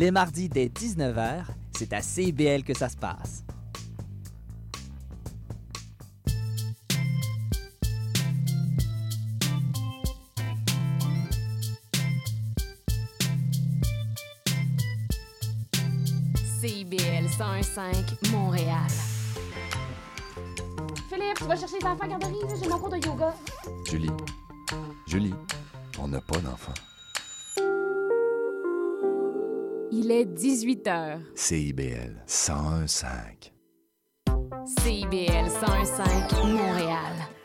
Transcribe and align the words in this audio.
Les 0.00 0.10
mardis 0.10 0.48
dès 0.48 0.68
19h, 0.68 1.44
c'est 1.76 1.92
à 1.92 2.00
CIBL 2.00 2.62
que 2.64 2.72
ça 2.72 2.88
se 2.88 2.96
passe. 2.96 3.44
CIBL 16.62 17.26
101.5 17.38 18.32
Montréal. 18.32 18.78
Philippe, 21.10 21.34
tu 21.36 21.44
vas 21.44 21.56
chercher 21.56 21.76
les 21.78 21.86
enfants 21.86 22.04
à 22.04 22.08
garderie, 22.08 22.36
j'ai 22.58 22.68
mon 22.70 22.78
cours 22.78 22.88
de 22.88 22.96
yoga. 23.06 23.34
Julie, 23.84 24.08
Julie, 25.06 25.34
on 25.98 26.08
n'a 26.08 26.22
pas 26.22 26.38
d'enfant. 26.38 26.72
Il 29.92 30.12
est 30.12 30.24
18 30.24 30.86
h. 30.86 31.18
CIBL 31.34 32.22
101.5. 32.28 33.50
CIBL 34.78 35.48
101.5 35.48 36.46
Montréal. 36.46 37.39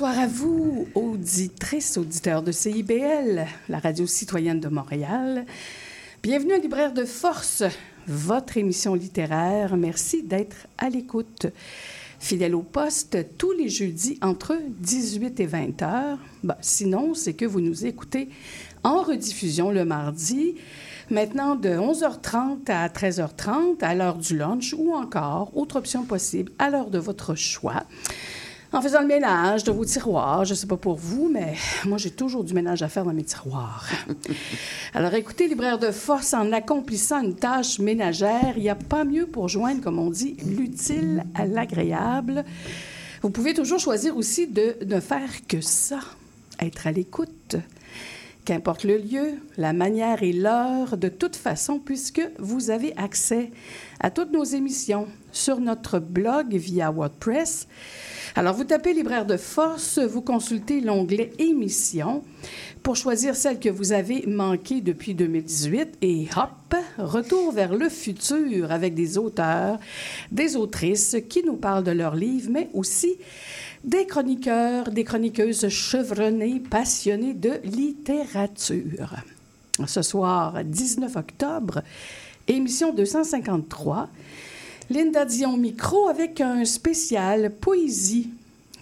Bonsoir 0.00 0.18
à 0.18 0.26
vous, 0.28 0.88
auditrices, 0.94 1.98
auditeurs 1.98 2.42
de 2.42 2.52
CIBL, 2.52 3.44
la 3.68 3.78
radio 3.78 4.06
citoyenne 4.06 4.58
de 4.58 4.68
Montréal. 4.68 5.44
Bienvenue 6.22 6.54
à 6.54 6.58
Libraire 6.58 6.94
de 6.94 7.04
Force, 7.04 7.64
votre 8.06 8.56
émission 8.56 8.94
littéraire. 8.94 9.76
Merci 9.76 10.22
d'être 10.22 10.56
à 10.78 10.88
l'écoute. 10.88 11.48
Fidèle 12.18 12.54
au 12.54 12.62
poste 12.62 13.36
tous 13.36 13.52
les 13.52 13.68
jeudis 13.68 14.18
entre 14.22 14.56
18 14.78 15.38
et 15.38 15.46
20 15.46 15.82
heures. 15.82 16.18
Ben, 16.44 16.56
sinon, 16.62 17.12
c'est 17.12 17.34
que 17.34 17.44
vous 17.44 17.60
nous 17.60 17.84
écoutez 17.84 18.30
en 18.82 19.02
rediffusion 19.02 19.70
le 19.70 19.84
mardi, 19.84 20.54
maintenant 21.10 21.56
de 21.56 21.68
11h30 21.68 22.70
à 22.70 22.88
13h30 22.88 23.82
à 23.82 23.94
l'heure 23.94 24.16
du 24.16 24.38
lunch 24.38 24.74
ou 24.78 24.94
encore, 24.94 25.54
autre 25.54 25.76
option 25.76 26.04
possible, 26.04 26.52
à 26.58 26.70
l'heure 26.70 26.88
de 26.88 26.98
votre 26.98 27.34
choix 27.34 27.84
en 28.72 28.80
faisant 28.80 29.00
le 29.00 29.06
ménage 29.06 29.64
de 29.64 29.72
vos 29.72 29.84
tiroirs. 29.84 30.44
Je 30.44 30.52
ne 30.52 30.56
sais 30.56 30.66
pas 30.66 30.76
pour 30.76 30.96
vous, 30.96 31.28
mais 31.32 31.54
moi, 31.84 31.98
j'ai 31.98 32.10
toujours 32.10 32.44
du 32.44 32.54
ménage 32.54 32.82
à 32.82 32.88
faire 32.88 33.04
dans 33.04 33.12
mes 33.12 33.24
tiroirs. 33.24 33.88
Alors, 34.94 35.14
écoutez, 35.14 35.48
libraire 35.48 35.78
de 35.78 35.90
force, 35.90 36.34
en 36.34 36.52
accomplissant 36.52 37.22
une 37.22 37.34
tâche 37.34 37.78
ménagère, 37.78 38.54
il 38.56 38.62
n'y 38.62 38.70
a 38.70 38.74
pas 38.74 39.04
mieux 39.04 39.26
pour 39.26 39.48
joindre, 39.48 39.80
comme 39.82 39.98
on 39.98 40.10
dit, 40.10 40.36
l'utile 40.44 41.24
à 41.34 41.46
l'agréable. 41.46 42.44
Vous 43.22 43.30
pouvez 43.30 43.54
toujours 43.54 43.78
choisir 43.78 44.16
aussi 44.16 44.46
de 44.46 44.76
ne 44.86 45.00
faire 45.00 45.46
que 45.46 45.60
ça, 45.60 46.00
être 46.60 46.86
à 46.86 46.92
l'écoute. 46.92 47.56
Qu'importe 48.44 48.84
le 48.84 48.96
lieu, 48.96 49.34
la 49.58 49.72
manière 49.72 50.22
et 50.22 50.32
l'heure, 50.32 50.96
de 50.96 51.08
toute 51.08 51.36
façon, 51.36 51.78
puisque 51.78 52.22
vous 52.38 52.70
avez 52.70 52.96
accès 52.96 53.50
à 54.00 54.10
toutes 54.10 54.32
nos 54.32 54.44
émissions 54.44 55.06
sur 55.30 55.60
notre 55.60 55.98
blog 55.98 56.54
via 56.54 56.90
WordPress. 56.90 57.68
Alors, 58.36 58.54
vous 58.54 58.64
tapez 58.64 58.94
Libraire 58.94 59.26
de 59.26 59.36
Force, 59.36 59.98
vous 59.98 60.22
consultez 60.22 60.80
l'onglet 60.80 61.32
Émissions 61.38 62.22
pour 62.82 62.96
choisir 62.96 63.34
celle 63.34 63.58
que 63.58 63.68
vous 63.68 63.92
avez 63.92 64.24
manquée 64.26 64.80
depuis 64.80 65.14
2018 65.14 65.98
et 66.00 66.28
hop, 66.36 66.76
retour 66.96 67.52
vers 67.52 67.74
le 67.74 67.88
futur 67.88 68.72
avec 68.72 68.94
des 68.94 69.18
auteurs, 69.18 69.78
des 70.30 70.56
autrices 70.56 71.16
qui 71.28 71.42
nous 71.44 71.56
parlent 71.56 71.84
de 71.84 71.90
leurs 71.90 72.14
livres, 72.14 72.50
mais 72.50 72.70
aussi 72.72 73.16
des 73.84 74.06
chroniqueurs, 74.06 74.90
des 74.90 75.04
chroniqueuses 75.04 75.68
chevronnées, 75.68 76.60
passionnées 76.60 77.34
de 77.34 77.60
littérature. 77.64 79.14
Ce 79.86 80.02
soir, 80.02 80.62
19 80.64 81.16
octobre, 81.16 81.82
émission 82.46 82.92
253. 82.92 84.08
Linda 84.90 85.24
Dion 85.24 85.56
micro 85.56 86.08
avec 86.08 86.40
un 86.40 86.64
spécial 86.64 87.52
poésie, 87.54 88.30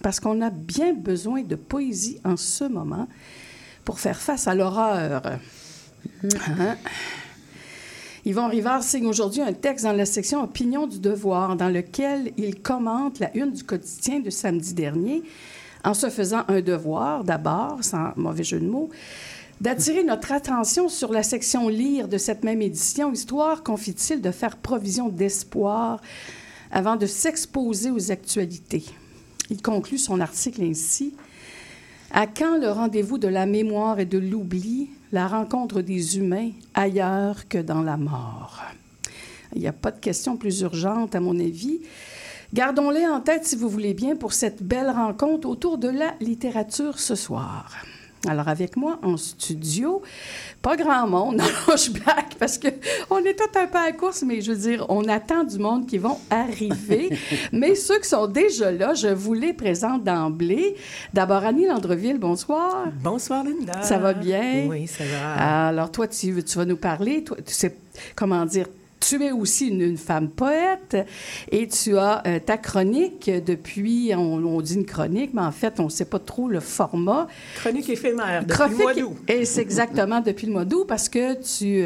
parce 0.01 0.19
qu'on 0.19 0.41
a 0.41 0.49
bien 0.49 0.93
besoin 0.93 1.43
de 1.43 1.55
poésie 1.55 2.19
en 2.23 2.35
ce 2.35 2.63
moment 2.65 3.07
pour 3.85 3.99
faire 3.99 4.19
face 4.19 4.47
à 4.47 4.55
l'horreur. 4.55 5.21
Hein? 6.23 6.77
Yvon 8.25 8.47
Rivard 8.47 8.83
signe 8.83 9.07
aujourd'hui 9.07 9.41
un 9.41 9.53
texte 9.53 9.85
dans 9.85 9.93
la 9.93 10.05
section 10.05 10.43
Opinion 10.43 10.87
du 10.87 10.99
devoir, 10.99 11.55
dans 11.55 11.69
lequel 11.69 12.33
il 12.37 12.61
commente 12.61 13.19
la 13.19 13.35
une 13.35 13.51
du 13.51 13.63
quotidien 13.63 14.19
de 14.19 14.29
samedi 14.29 14.73
dernier, 14.73 15.23
en 15.85 15.93
se 15.93 16.09
faisant 16.09 16.43
un 16.49 16.59
devoir, 16.59 17.23
d'abord, 17.23 17.77
sans 17.81 18.11
mauvais 18.17 18.43
jeu 18.43 18.59
de 18.59 18.67
mots, 18.67 18.89
d'attirer 19.61 20.03
notre 20.03 20.33
attention 20.33 20.89
sur 20.89 21.13
la 21.13 21.23
section 21.23 21.69
lire 21.69 22.09
de 22.09 22.17
cette 22.17 22.43
même 22.43 22.61
édition, 22.61 23.13
histoire, 23.13 23.63
confie-t-il, 23.63 24.21
de 24.21 24.31
faire 24.31 24.57
provision 24.57 25.07
d'espoir 25.07 26.01
avant 26.71 26.97
de 26.97 27.05
s'exposer 27.05 27.89
aux 27.89 28.11
actualités. 28.11 28.83
Il 29.49 29.61
conclut 29.61 29.97
son 29.97 30.19
article 30.19 30.61
ainsi. 30.63 31.15
À 32.11 32.27
quand 32.27 32.57
le 32.57 32.69
rendez-vous 32.69 33.17
de 33.17 33.27
la 33.27 33.45
mémoire 33.45 33.99
et 33.99 34.05
de 34.05 34.17
l'oubli, 34.17 34.89
la 35.11 35.27
rencontre 35.27 35.81
des 35.81 36.17
humains 36.17 36.51
ailleurs 36.73 37.47
que 37.47 37.57
dans 37.57 37.81
la 37.81 37.97
mort? 37.97 38.61
Il 39.55 39.61
n'y 39.61 39.67
a 39.67 39.73
pas 39.73 39.91
de 39.91 39.99
question 39.99 40.37
plus 40.37 40.61
urgente, 40.61 41.15
à 41.15 41.19
mon 41.19 41.39
avis. 41.39 41.81
Gardons-les 42.53 43.07
en 43.07 43.21
tête, 43.21 43.45
si 43.45 43.55
vous 43.55 43.69
voulez 43.69 43.93
bien, 43.93 44.15
pour 44.15 44.33
cette 44.33 44.63
belle 44.63 44.89
rencontre 44.89 45.47
autour 45.47 45.77
de 45.77 45.89
la 45.89 46.13
littérature 46.19 46.99
ce 46.99 47.15
soir. 47.15 47.71
Alors, 48.27 48.49
avec 48.49 48.75
moi 48.75 48.99
en 49.01 49.15
studio, 49.15 50.01
pas 50.61 50.75
grand 50.75 51.07
monde, 51.07 51.37
non, 51.37 51.77
je 51.77 51.91
blague 51.91 52.35
parce 52.37 52.57
qu'on 52.57 53.17
est 53.23 53.33
tout 53.33 53.57
un 53.57 53.67
peu 53.67 53.77
à 53.77 53.85
la 53.85 53.91
course, 53.93 54.23
mais 54.23 54.41
je 54.41 54.51
veux 54.51 54.57
dire, 54.57 54.85
on 54.89 55.07
attend 55.07 55.45
du 55.45 55.57
monde 55.57 55.87
qui 55.87 55.97
vont 55.97 56.17
arriver. 56.29 57.09
mais 57.53 57.75
ceux 57.75 57.99
qui 57.99 58.09
sont 58.09 58.27
déjà 58.27 58.71
là, 58.71 58.93
je 58.93 59.07
vous 59.07 59.33
les 59.33 59.53
présente 59.53 60.03
d'emblée. 60.03 60.75
D'abord, 61.13 61.45
Annie 61.45 61.65
Landreville, 61.65 62.17
bonsoir. 62.17 62.87
Bonsoir, 63.01 63.45
Linda. 63.45 63.81
Ça 63.83 63.97
va 63.97 64.13
bien? 64.13 64.65
Oui, 64.67 64.85
ça 64.87 65.05
va. 65.05 65.67
Alors, 65.67 65.89
toi, 65.89 66.07
tu, 66.07 66.43
tu 66.43 66.57
vas 66.57 66.65
nous 66.65 66.77
parler, 66.77 67.23
toi, 67.23 67.37
tu 67.45 67.53
sais, 67.53 67.77
comment 68.15 68.45
dire, 68.45 68.67
tu 68.99 69.23
es 69.23 69.31
aussi 69.31 69.67
une, 69.69 69.81
une, 69.81 69.97
femme 69.97 70.29
poète 70.29 70.97
et 71.51 71.67
tu 71.67 71.97
as 71.97 72.21
euh, 72.27 72.39
ta 72.39 72.57
chronique 72.57 73.29
depuis, 73.45 74.11
on, 74.15 74.43
on, 74.45 74.61
dit 74.61 74.75
une 74.75 74.85
chronique, 74.85 75.31
mais 75.33 75.41
en 75.41 75.51
fait, 75.51 75.79
on 75.79 75.85
ne 75.85 75.89
sait 75.89 76.05
pas 76.05 76.19
trop 76.19 76.47
le 76.47 76.59
format. 76.59 77.27
Chronique 77.55 77.89
éphémère, 77.89 78.41
depuis 78.43 78.53
chronique, 78.55 78.77
le 78.77 78.83
mois 78.83 78.93
d'août. 78.93 79.17
Et 79.27 79.45
c'est 79.45 79.61
exactement 79.61 80.19
depuis 80.21 80.47
le 80.47 80.53
mois 80.53 80.65
d'août 80.65 80.85
parce 80.87 81.07
que 81.09 81.33
tu, 81.35 81.85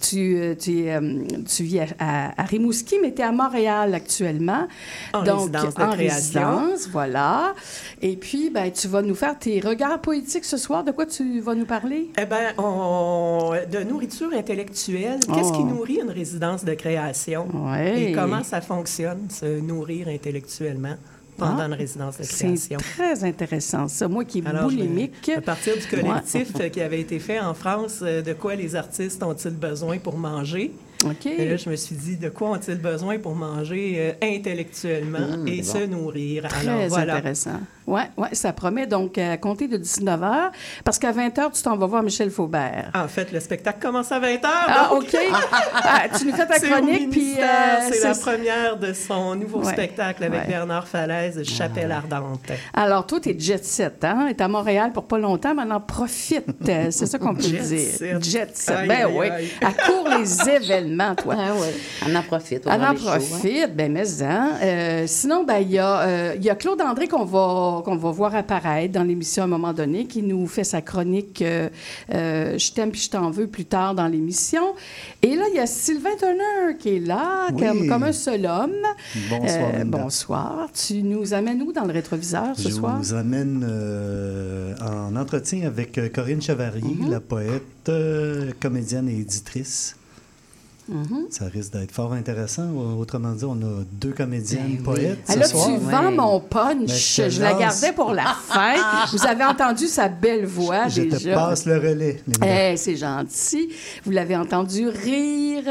tu, 0.00 0.56
tu, 0.58 0.88
euh, 0.88 1.22
tu 1.46 1.62
vis 1.62 1.80
à, 1.80 1.86
à, 1.98 2.42
à, 2.42 2.44
Rimouski, 2.44 2.96
mais 3.00 3.12
tu 3.14 3.20
es 3.22 3.24
à 3.24 3.32
Montréal 3.32 3.94
actuellement. 3.94 4.66
En 5.12 5.22
Donc, 5.22 5.38
résidence 5.54 5.74
de 5.74 5.82
en 5.82 5.90
création. 5.92 6.56
résidence, 6.56 6.88
voilà. 6.90 7.54
Et 8.02 8.16
puis, 8.16 8.50
ben, 8.50 8.70
tu 8.72 8.88
vas 8.88 9.02
nous 9.02 9.14
faire 9.14 9.38
tes 9.38 9.60
regards 9.60 10.00
poétiques 10.00 10.44
ce 10.44 10.56
soir. 10.56 10.82
De 10.84 10.90
quoi 10.92 11.06
tu 11.06 11.40
vas 11.40 11.54
nous 11.54 11.66
parler? 11.66 12.10
Eh 12.20 12.24
bien, 12.26 12.52
de 12.56 13.84
nourriture 13.84 14.30
intellectuelle. 14.32 15.20
Qu'est-ce 15.32 15.48
Oh. 15.48 15.52
qui 15.52 15.64
nourrit 15.64 16.00
une 16.02 16.10
résidence 16.10 16.47
de 16.56 16.74
création 16.74 17.46
Ouais. 17.54 18.02
et 18.10 18.12
comment 18.12 18.42
ça 18.44 18.60
fonctionne, 18.60 19.28
se 19.30 19.60
nourrir 19.60 20.08
intellectuellement 20.08 20.96
pendant 21.36 21.60
Ah, 21.60 21.66
une 21.66 21.74
résidence 21.74 22.18
de 22.18 22.24
C'est 22.24 22.46
création. 22.46 22.78
très 22.78 23.22
intéressant, 23.24 23.86
ça. 23.86 24.08
Moi 24.08 24.24
qui 24.24 24.40
est 24.40 24.46
Alors, 24.46 24.64
boulimique. 24.64 25.28
à 25.36 25.40
partir 25.40 25.74
du 25.76 25.86
collectif 25.86 26.48
euh, 26.60 26.68
qui 26.68 26.80
avait 26.80 27.00
été 27.00 27.18
fait 27.20 27.38
en 27.38 27.54
France, 27.54 28.00
euh, 28.02 28.22
de 28.22 28.32
quoi 28.32 28.56
les 28.56 28.74
artistes 28.74 29.22
ont-ils 29.22 29.54
besoin 29.54 29.98
pour 29.98 30.16
manger? 30.18 30.72
OK. 31.04 31.26
Et 31.26 31.48
là, 31.48 31.56
je 31.56 31.70
me 31.70 31.76
suis 31.76 31.94
dit, 31.94 32.16
de 32.16 32.28
quoi 32.28 32.50
ont-ils 32.50 32.78
besoin 32.80 33.18
pour 33.20 33.36
manger 33.36 33.94
euh, 33.98 34.12
intellectuellement 34.20 35.36
Mmh, 35.38 35.48
et 35.48 35.62
c'est 35.62 35.82
se 35.82 35.86
nourrir? 35.86 36.48
Très 36.48 36.68
Alors, 36.68 36.88
voilà. 36.88 37.14
intéressant. 37.16 37.60
Oui, 37.88 38.02
ouais, 38.18 38.28
ça 38.32 38.52
promet 38.52 38.86
donc 38.86 39.16
à 39.16 39.38
compter 39.38 39.66
de 39.66 39.78
19 39.78 40.20
h, 40.20 40.50
parce 40.84 40.98
qu'à 40.98 41.10
20 41.10 41.28
h, 41.38 41.52
tu 41.52 41.62
t'en 41.62 41.74
vas 41.76 41.86
voir 41.86 42.02
Michel 42.02 42.30
Faubert. 42.30 42.90
En 42.94 43.08
fait, 43.08 43.32
le 43.32 43.40
spectacle 43.40 43.78
commence 43.80 44.12
à 44.12 44.20
20h. 44.20 44.40
Ah, 44.44 44.90
OK. 44.92 45.16
Ah, 45.74 46.02
tu 46.18 46.26
nous 46.26 46.32
fais 46.34 46.46
ta 46.46 46.58
chronique, 46.58 47.08
puis... 47.10 47.34
euh, 47.38 47.44
c'est 47.90 48.04
la 48.04 48.14
première 48.14 48.76
de 48.76 48.92
son 48.92 49.34
nouveau 49.36 49.60
Ouais. 49.64 49.72
spectacle 49.72 50.22
avec 50.24 50.40
Ouais. 50.42 50.46
Bernard 50.46 50.86
Falaise, 50.86 51.42
Chapelle 51.44 51.90
Ardente. 51.90 52.52
Alors, 52.74 53.06
toi, 53.06 53.20
t'es 53.20 53.34
jet 53.38 53.64
set, 53.64 54.04
hein? 54.04 54.28
T'es 54.36 54.42
à 54.44 54.48
Montréal 54.48 54.92
pour 54.92 55.04
pas 55.04 55.18
longtemps, 55.18 55.54
maintenant 55.54 55.80
profite. 55.80 56.44
Euh, 56.68 56.88
C'est 56.90 57.06
ça 57.06 57.18
qu'on 57.18 57.34
peut 57.34 57.40
Jet 57.40 57.58
dire. 57.62 57.80
set. 57.80 58.24
Jet 58.24 58.50
set. 58.56 58.76
Aïe, 58.76 58.88
Ben 58.88 59.06
aïe, 59.06 59.12
oui. 59.16 59.28
aïe. 59.30 59.48
À 59.64 59.72
court 59.72 60.06
les 60.18 60.48
événements, 60.56 61.14
toi. 61.14 61.34
Ah 61.38 61.54
ouais. 61.54 61.74
On 62.06 62.14
en 62.14 62.22
profite. 62.22 62.64
on 62.66 62.70
en 62.70 62.94
shows, 62.94 63.08
hein. 63.08 63.18
profite, 63.18 63.74
ben 63.74 63.90
mais 63.90 64.22
hein. 64.22 64.50
Euh, 64.62 65.04
sinon, 65.06 65.44
ben 65.44 65.58
il 65.60 65.70
y, 65.72 65.78
a, 65.78 66.00
euh, 66.00 66.34
il 66.36 66.44
y 66.44 66.50
a 66.50 66.54
Claude 66.56 66.80
André 66.82 67.08
qu'on 67.08 67.24
va, 67.24 67.77
qu'on 67.82 67.96
va 67.96 68.10
voir 68.10 68.34
apparaître 68.34 68.92
dans 68.92 69.02
l'émission 69.04 69.42
à 69.42 69.46
un 69.46 69.48
moment 69.48 69.72
donné, 69.72 70.06
qui 70.06 70.22
nous 70.22 70.46
fait 70.46 70.64
sa 70.64 70.80
chronique 70.82 71.42
euh, 71.42 71.68
euh, 72.14 72.58
Je 72.58 72.72
t'aime 72.72 72.90
puis 72.90 73.00
je 73.00 73.10
t'en 73.10 73.30
veux 73.30 73.46
plus 73.46 73.64
tard 73.64 73.94
dans 73.94 74.06
l'émission. 74.08 74.62
Et 75.22 75.34
là, 75.36 75.44
il 75.52 75.56
y 75.56 75.60
a 75.60 75.66
Sylvain 75.66 76.16
Turner 76.18 76.76
qui 76.78 76.96
est 76.96 77.00
là, 77.00 77.48
Oui. 77.52 77.62
comme, 77.66 77.88
comme 77.88 78.02
un 78.04 78.12
seul 78.12 78.46
homme. 78.46 78.72
Bonsoir, 79.30 79.70
Euh, 79.74 79.84
bonsoir. 79.84 80.68
Tu 80.72 81.02
nous 81.02 81.34
amènes 81.34 81.62
où 81.62 81.72
dans 81.72 81.84
le 81.84 81.92
rétroviseur 81.92 82.56
ce 82.56 82.62
Je 82.68 82.74
soir? 82.74 82.98
vous 83.00 83.14
amène 83.14 83.64
euh, 83.68 84.74
en 84.80 85.14
entretien 85.16 85.66
avec 85.66 85.98
Corinne 86.12 86.42
Chevalier, 86.42 86.82
Mm-hmm. 86.82 87.10
la 87.10 87.20
poète, 87.20 87.90
comédienne 88.60 89.08
et 89.08 89.18
éditrice. 89.20 89.96
Mm-hmm. 90.90 91.30
Ça 91.30 91.44
risque 91.46 91.72
d'être 91.74 91.92
fort 91.92 92.12
intéressant. 92.14 92.68
Autrement 92.98 93.32
dit, 93.32 93.44
on 93.44 93.52
a 93.60 93.82
deux 93.92 94.12
comédiennes 94.12 94.62
Ben 94.66 94.92
oui. 94.92 95.00
poètes 95.00 95.18
Ah, 95.28 95.32
ce 95.34 95.38
là, 95.38 95.46
soir. 95.46 95.66
tu 95.66 95.76
vends 95.84 96.10
mon 96.12 96.38
Ben, 96.38 96.44
punch. 96.48 96.88
je 97.16 97.22
te 97.24 97.30
je 97.30 97.42
la 97.42 97.52
gardais 97.54 97.92
pour 97.92 98.12
la 98.14 98.34
fin. 98.46 98.74
Vous 99.12 99.26
avez 99.26 99.44
entendu 99.44 99.86
sa 99.86 100.08
belle 100.08 100.46
voix 100.46 100.88
Je 100.88 101.02
te 101.02 101.34
passe 101.34 101.66
le 101.66 101.76
relais. 101.76 102.22
Linda. 102.26 102.72
Eh, 102.72 102.76
c'est 102.76 102.96
gentil. 102.96 103.68
Vous 104.04 104.10
l'avez 104.12 104.36
entendu 104.36 104.88
rire. 104.88 105.64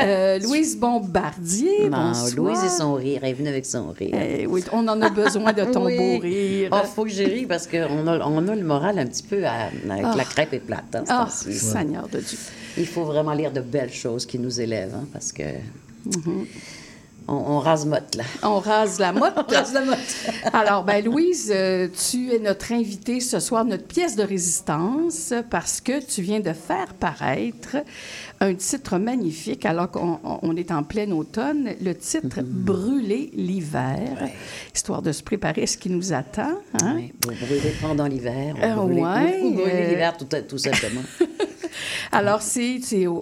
Euh, 0.00 0.38
Louise 0.42 0.76
Bombardier, 0.76 1.88
Non, 1.88 2.08
bonsoir. 2.08 2.34
Louise 2.36 2.64
et 2.64 2.68
son 2.68 2.94
rire. 2.94 3.20
Elle 3.22 3.30
est 3.30 3.34
venue 3.34 3.48
avec 3.48 3.66
son 3.66 3.90
rire. 3.92 4.14
Eh 4.20 4.46
oui, 4.46 4.64
on 4.72 4.86
en 4.88 5.00
a 5.00 5.10
besoin 5.10 5.52
de 5.52 5.64
ton 5.64 5.84
Oui. 5.86 5.96
beau 5.96 6.18
rire. 6.22 6.70
Oh, 6.72 6.84
faut 6.94 7.04
que 7.04 7.10
j'ai 7.10 7.26
ri 7.26 7.46
parce 7.46 7.66
qu'on 7.68 8.06
a, 8.08 8.18
on 8.26 8.48
a 8.48 8.54
le 8.56 8.64
moral 8.64 8.98
un 8.98 9.06
petit 9.06 9.22
peu 9.22 9.44
à- 9.46 9.66
avec 9.90 10.04
Ah. 10.04 10.14
la 10.16 10.24
crêpe 10.24 10.52
et 10.54 10.58
plate. 10.58 10.84
hein, 10.94 11.04
Ah, 11.08 11.26
temps-ci. 11.26 11.52
Seigneur 11.56 12.08
de 12.08 12.18
Dieu. 12.18 12.38
Il 12.76 12.86
faut 12.86 13.04
vraiment 13.04 13.32
lire 13.32 13.52
de 13.52 13.60
belles 13.60 13.92
choses 13.92 14.26
qui 14.26 14.38
nous 14.38 14.60
élèvent, 14.60 14.94
hein, 14.94 15.06
parce 15.12 15.32
que 15.32 15.42
Mm-hmm. 16.06 16.46
on, 17.28 17.34
on 17.34 17.58
rase-motte, 17.58 18.14
là. 18.14 18.22
On 18.44 18.60
rase 18.60 19.00
la 19.00 19.12
motte. 19.12 19.32
On 19.48 19.52
rase 19.54 19.72
la 19.72 19.80
motte. 19.84 19.98
Alors, 20.52 20.84
ben 20.84 21.04
Louise, 21.04 21.50
euh, 21.52 21.88
tu 22.10 22.32
es 22.32 22.38
notre 22.38 22.70
invitée 22.72 23.18
ce 23.18 23.40
soir, 23.40 23.64
notre 23.64 23.86
pièce 23.86 24.14
de 24.14 24.22
résistance, 24.22 25.34
parce 25.50 25.80
que 25.80 26.00
tu 26.04 26.22
viens 26.22 26.38
de 26.38 26.52
faire 26.52 26.94
paraître 26.94 27.78
un 28.40 28.54
titre 28.54 28.98
magnifique, 28.98 29.64
alors 29.64 29.90
qu'on 29.90 30.18
on- 30.22 30.38
on 30.42 30.56
est 30.56 30.70
en 30.70 30.82
plein 30.82 31.10
automne, 31.10 31.70
le 31.82 31.94
titre 31.94 32.40
Brûler 32.42 33.30
l'hiver, 33.34 34.28
histoire 34.74 35.00
de 35.02 35.12
se 35.12 35.22
préparer 35.22 35.62
à 35.62 35.66
ce 35.66 35.78
qui 35.78 35.88
nous 35.90 36.12
attend. 36.12 36.52
hein? 36.82 37.00
Pour 37.20 37.32
brûler 37.32 37.72
pendant 37.80 38.06
l'hiver. 38.06 38.54
Euh, 38.62 38.74
brûler, 38.74 39.02
ouais, 39.02 39.40
ou- 39.42 39.46
ou 39.46 39.50
brûler 39.54 39.70
euh, 39.72 39.88
l'hiver, 39.90 40.16
tout, 40.16 40.26
tout 40.48 40.58
simplement. 40.58 41.00
Alors, 42.12 42.40
c'est 42.42 42.80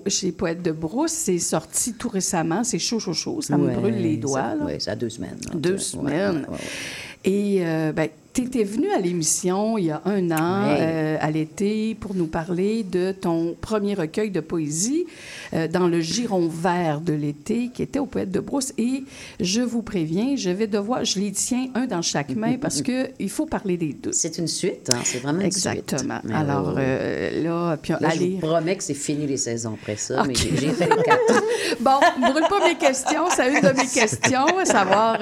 chez 0.08 0.32
Poète 0.32 0.62
de 0.62 0.70
Brousse, 0.72 1.12
c'est 1.12 1.38
sorti 1.38 1.94
tout 1.94 2.08
récemment, 2.08 2.62
c'est 2.64 2.78
chaud, 2.78 2.98
chaud, 3.00 3.12
chaud, 3.12 3.40
ça 3.40 3.56
me 3.56 3.72
brûle 3.74 3.96
les 4.00 4.16
doigts. 4.16 4.54
Oui, 4.64 4.80
ça 4.80 4.92
a 4.92 4.96
deux 4.96 5.10
semaines. 5.10 5.38
là, 5.46 5.52
Deux 5.54 5.78
semaines. 5.78 6.46
ouais, 6.48 6.48
ouais, 6.48 6.48
ouais. 6.52 7.30
Et 7.30 7.58
euh, 7.66 7.92
ben, 7.92 8.08
tu 8.34 8.42
étais 8.42 8.64
venu 8.64 8.90
à 8.90 8.98
l'émission 8.98 9.78
il 9.78 9.84
y 9.86 9.90
a 9.92 10.02
un 10.06 10.30
an, 10.32 10.64
Oui. 10.68 10.76
euh, 10.80 11.16
à 11.20 11.30
l'été, 11.30 11.94
pour 11.98 12.14
nous 12.16 12.26
parler 12.26 12.82
de 12.82 13.12
ton 13.12 13.54
premier 13.60 13.94
recueil 13.94 14.30
de 14.32 14.40
poésie 14.40 15.06
euh, 15.54 15.68
dans 15.68 15.86
le 15.86 16.00
giron 16.00 16.48
vert 16.48 17.00
de 17.00 17.12
l'été, 17.12 17.70
qui 17.72 17.82
était 17.82 18.00
au 18.00 18.06
Poète 18.06 18.32
de 18.32 18.40
Brousse. 18.40 18.72
Et 18.76 19.04
je 19.38 19.60
vous 19.60 19.82
préviens, 19.82 20.34
je 20.36 20.50
vais 20.50 20.66
devoir, 20.66 21.04
je 21.04 21.20
les 21.20 21.30
tiens 21.30 21.68
un 21.76 21.86
dans 21.86 22.02
chaque 22.02 22.34
main 22.34 22.56
parce 22.60 22.82
que 22.82 23.08
il 23.20 23.30
faut 23.30 23.46
parler 23.46 23.76
des 23.76 23.92
deux. 23.92 24.12
C'est 24.12 24.36
une 24.38 24.48
suite, 24.48 24.90
hein, 24.92 24.98
c'est 25.04 25.18
vraiment 25.20 25.40
une 25.40 25.46
Exactement. 25.46 26.14
suite. 26.18 26.24
Mais 26.24 26.34
Alors 26.34 26.74
euh, 26.76 27.42
là, 27.42 27.76
puis 27.80 27.92
Là, 27.92 27.98
je 28.02 28.06
allez. 28.16 28.30
vous 28.40 28.46
promets 28.48 28.76
que 28.76 28.82
c'est 28.82 28.94
fini 28.94 29.28
les 29.28 29.36
saisons 29.36 29.74
après 29.80 29.96
ça, 29.96 30.24
mais 30.26 30.34
Ok. 30.34 30.48
j'ai 30.58 30.68
fait 30.70 30.88
quatre. 30.88 31.42
Bon, 31.80 31.90
ne 32.20 32.30
brûle 32.30 32.44
pas 32.48 32.66
mes 32.68 32.76
questions, 32.76 33.24
c'est 33.34 33.48
une 33.48 33.60
de 33.60 33.68
mes 33.76 33.86
questions, 33.86 34.58
à 34.58 34.64
savoir. 34.64 35.18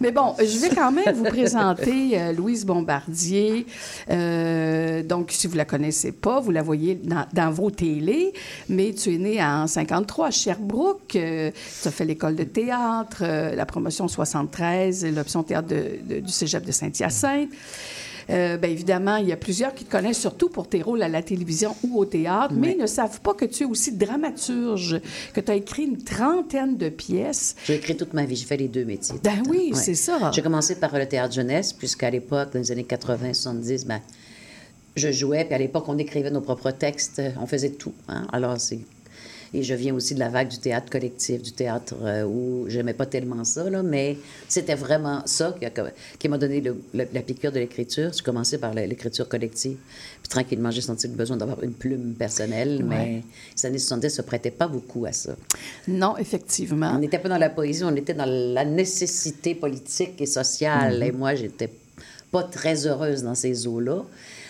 mais 0.00 0.10
bon, 0.12 0.34
je 0.38 0.58
vais 0.58 0.68
quand 0.68 0.90
même 0.92 1.14
vous 1.14 1.24
présenter 1.24 2.18
euh, 2.18 2.32
Louise 2.48 2.64
Bombardier. 2.64 3.66
Euh, 4.08 5.02
donc, 5.02 5.32
si 5.32 5.46
vous 5.46 5.56
la 5.56 5.66
connaissez 5.66 6.12
pas, 6.12 6.40
vous 6.40 6.50
la 6.50 6.62
voyez 6.62 6.98
dans, 7.34 7.50
vos 7.50 7.70
télés, 7.70 8.32
mais 8.70 8.94
tu 8.94 9.14
es 9.14 9.18
née 9.18 9.42
en 9.42 9.66
53 9.66 10.28
à 10.28 10.30
Sherbrooke. 10.30 11.14
euh, 11.16 11.50
tu 11.82 11.88
as 11.88 11.90
fait 11.90 12.06
l'école 12.06 12.36
de 12.36 12.44
théâtre, 12.44 13.18
euh, 13.20 13.54
la 13.54 13.66
promotion 13.66 14.08
73, 14.08 15.04
et 15.04 15.10
l'option 15.10 15.42
théâtre 15.42 15.68
du 15.68 16.32
cégep 16.32 16.64
de 16.64 16.72
Saint-Hyacinthe. 16.72 17.50
Euh, 18.30 18.56
bien 18.58 18.70
évidemment, 18.70 19.16
il 19.16 19.28
y 19.28 19.32
a 19.32 19.36
plusieurs 19.36 19.74
qui 19.74 19.84
te 19.84 19.90
connaissent 19.90 20.20
surtout 20.20 20.48
pour 20.50 20.68
tes 20.68 20.82
rôles 20.82 21.02
à 21.02 21.08
la 21.08 21.22
télévision 21.22 21.74
ou 21.82 21.98
au 21.98 22.04
théâtre, 22.04 22.52
mais 22.54 22.74
ne 22.74 22.86
savent 22.86 23.20
pas 23.22 23.32
que 23.34 23.44
tu 23.46 23.62
es 23.62 23.66
aussi 23.66 23.92
dramaturge, 23.92 25.00
que 25.32 25.40
tu 25.40 25.50
as 25.50 25.54
écrit 25.54 25.84
une 25.84 26.02
trentaine 26.02 26.76
de 26.76 26.88
pièces. 26.90 27.56
J'ai 27.64 27.76
écrit 27.76 27.96
toute 27.96 28.12
ma 28.12 28.24
vie, 28.24 28.36
j'ai 28.36 28.44
fait 28.46 28.56
les 28.58 28.68
deux 28.68 28.84
métiers. 28.84 29.16
Ben 29.22 29.42
oui, 29.48 29.70
c'est 29.74 29.94
ça. 29.94 30.30
J'ai 30.34 30.42
commencé 30.42 30.74
par 30.76 30.96
le 30.98 31.06
théâtre 31.06 31.34
jeunesse, 31.34 31.72
puisqu'à 31.72 32.10
l'époque, 32.10 32.52
dans 32.52 32.58
les 32.58 32.70
années 32.72 32.86
80-70, 32.88 33.86
ben, 33.86 34.00
je 34.96 35.10
jouais, 35.12 35.44
puis 35.44 35.54
à 35.54 35.58
l'époque, 35.58 35.84
on 35.88 35.96
écrivait 35.96 36.30
nos 36.30 36.40
propres 36.40 36.72
textes, 36.72 37.22
on 37.40 37.46
faisait 37.46 37.70
tout. 37.70 37.92
hein. 38.08 38.26
Alors, 38.32 38.58
c'est... 38.60 38.80
Et 39.54 39.62
je 39.62 39.74
viens 39.74 39.94
aussi 39.94 40.14
de 40.14 40.18
la 40.18 40.28
vague 40.28 40.48
du 40.48 40.58
théâtre 40.58 40.90
collectif, 40.90 41.42
du 41.42 41.52
théâtre 41.52 41.94
euh, 42.02 42.24
où 42.24 42.66
j'aimais 42.68 42.92
pas 42.94 43.06
tellement 43.06 43.44
ça, 43.44 43.68
là, 43.70 43.82
mais 43.82 44.18
c'était 44.48 44.74
vraiment 44.74 45.22
ça 45.26 45.54
qui, 45.58 45.64
a- 45.66 45.72
qui 46.18 46.28
m'a 46.28 46.36
donné 46.38 46.60
le- 46.60 46.76
la, 46.92 47.04
la 47.12 47.22
piqûre 47.22 47.50
de 47.52 47.58
l'écriture. 47.58 48.10
J'ai 48.14 48.22
commencé 48.22 48.58
par 48.58 48.74
l'écriture 48.74 49.26
collective, 49.28 49.76
puis 50.22 50.28
tranquillement, 50.28 50.70
j'ai 50.70 50.82
senti 50.82 51.08
le 51.08 51.14
besoin 51.14 51.36
d'avoir 51.38 51.62
une 51.62 51.72
plume 51.72 52.14
personnelle, 52.14 52.84
mais 52.84 53.22
les 53.56 53.66
années 53.66 53.78
70 53.78 54.10
se 54.10 54.22
prêtaient 54.22 54.50
pas 54.50 54.68
beaucoup 54.68 55.06
à 55.06 55.12
ça. 55.12 55.34
Non, 55.86 56.16
effectivement. 56.18 56.92
On 56.94 56.98
n'était 56.98 57.18
pas 57.18 57.28
dans 57.30 57.38
la 57.38 57.50
poésie, 57.50 57.84
on 57.84 57.96
était 57.96 58.14
dans 58.14 58.26
la 58.28 58.64
nécessité 58.64 59.54
politique 59.54 60.20
et 60.20 60.26
sociale. 60.26 61.02
Et 61.02 61.12
moi, 61.12 61.34
j'étais 61.34 61.70
pas 62.30 62.42
très 62.42 62.86
heureuse 62.86 63.22
dans 63.22 63.34
ces 63.34 63.66
eaux-là. 63.66 64.04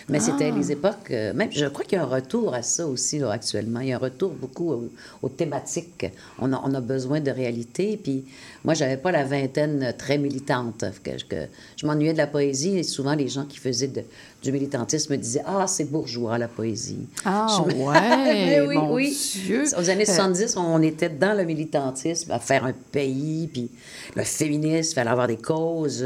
Mais 0.09 0.19
c'était 0.19 0.51
les 0.51 0.71
époques. 0.71 1.11
euh, 1.11 1.33
même, 1.33 1.51
je 1.51 1.65
crois 1.67 1.85
qu'il 1.85 1.97
y 1.97 2.01
a 2.01 2.03
un 2.03 2.07
retour 2.07 2.53
à 2.53 2.63
ça 2.63 2.87
aussi 2.87 3.19
là, 3.19 3.31
actuellement. 3.31 3.79
Il 3.81 3.89
y 3.89 3.93
a 3.93 3.97
un 3.97 3.99
retour 3.99 4.31
beaucoup 4.31 4.71
aux, 4.71 4.89
aux 5.21 5.29
thématiques. 5.29 6.05
On 6.39 6.51
a, 6.51 6.61
on 6.65 6.73
a 6.73 6.81
besoin 6.81 7.19
de 7.19 7.29
réalité. 7.29 7.99
Puis 8.01 8.23
moi, 8.63 8.73
j'avais 8.73 8.97
pas 8.97 9.11
la 9.11 9.23
vingtaine 9.23 9.93
très 9.97 10.17
militante. 10.17 10.83
Que, 11.03 11.11
que 11.27 11.47
je 11.77 11.85
m'ennuyais 11.85 12.13
de 12.13 12.17
la 12.17 12.27
poésie 12.27 12.77
et 12.79 12.83
souvent 12.83 13.13
les 13.13 13.27
gens 13.27 13.45
qui 13.45 13.57
faisaient 13.59 13.87
de- 13.87 14.03
du 14.41 14.51
militantisme 14.51 15.13
me 15.13 15.17
disaient 15.17 15.43
Ah, 15.45 15.65
c'est 15.67 15.83
bourgeois 15.85 16.37
la 16.37 16.47
poésie. 16.47 17.07
Ah, 17.25 17.47
Je 17.67 17.75
ouais, 17.75 18.65
oui, 18.67 18.75
mon 18.75 18.93
oui. 18.93 19.17
Dieu. 19.45 19.63
Aux 19.77 19.89
années 19.89 20.03
Euh, 20.09 20.13
70, 20.13 20.55
on 20.57 20.81
était 20.81 21.09
dans 21.09 21.37
le 21.37 21.43
militantisme, 21.43 22.31
à 22.31 22.39
faire 22.39 22.65
un 22.65 22.73
pays, 22.73 23.49
puis 23.51 23.69
le 24.15 24.23
féminisme, 24.23 24.91
il 24.91 24.95
fallait 24.95 25.09
avoir 25.09 25.27
des 25.27 25.37
causes. 25.37 26.05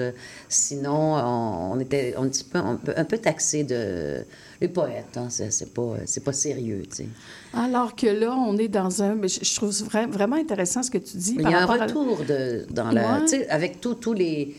Sinon, 0.50 1.16
on, 1.16 1.74
on 1.74 1.80
était 1.80 2.16
un 2.18 2.28
petit 2.28 2.44
peu, 2.44 2.58
un 2.60 2.76
peu, 2.76 2.94
un 2.96 3.06
peu 3.06 3.18
taxé 3.18 3.64
de... 3.64 4.24
Les 4.62 4.68
poètes, 4.70 5.18
hein, 5.18 5.28
c'est 5.30 5.74
pas, 5.74 5.96
c'est 6.06 6.24
pas 6.24 6.32
sérieux, 6.32 6.84
tu 6.90 6.96
sais. 7.04 7.08
Alors 7.54 7.96
que 7.98 8.08
là, 8.08 8.34
on 8.34 8.58
est 8.58 8.70
dans 8.70 9.04
un. 9.04 9.18
Je, 9.28 9.56
trouve 9.56 9.72
vra- 9.72 10.10
vraiment 10.10 10.38
intéressant 10.38 10.82
ce 10.84 10.90
que 10.90 11.00
tu 11.00 11.18
dis. 11.18 11.36
Il 11.38 11.42
y 11.50 11.54
a 11.54 11.68
un 11.68 11.70
à- 11.70 11.84
retour 11.86 12.20
de, 12.26 12.66
dans 12.72 12.90
la... 12.92 13.02
Ouais. 13.16 13.22
Tu 13.24 13.28
sais, 13.30 13.50
avec 13.50 13.82
tous 13.82 14.14
les... 14.14 14.56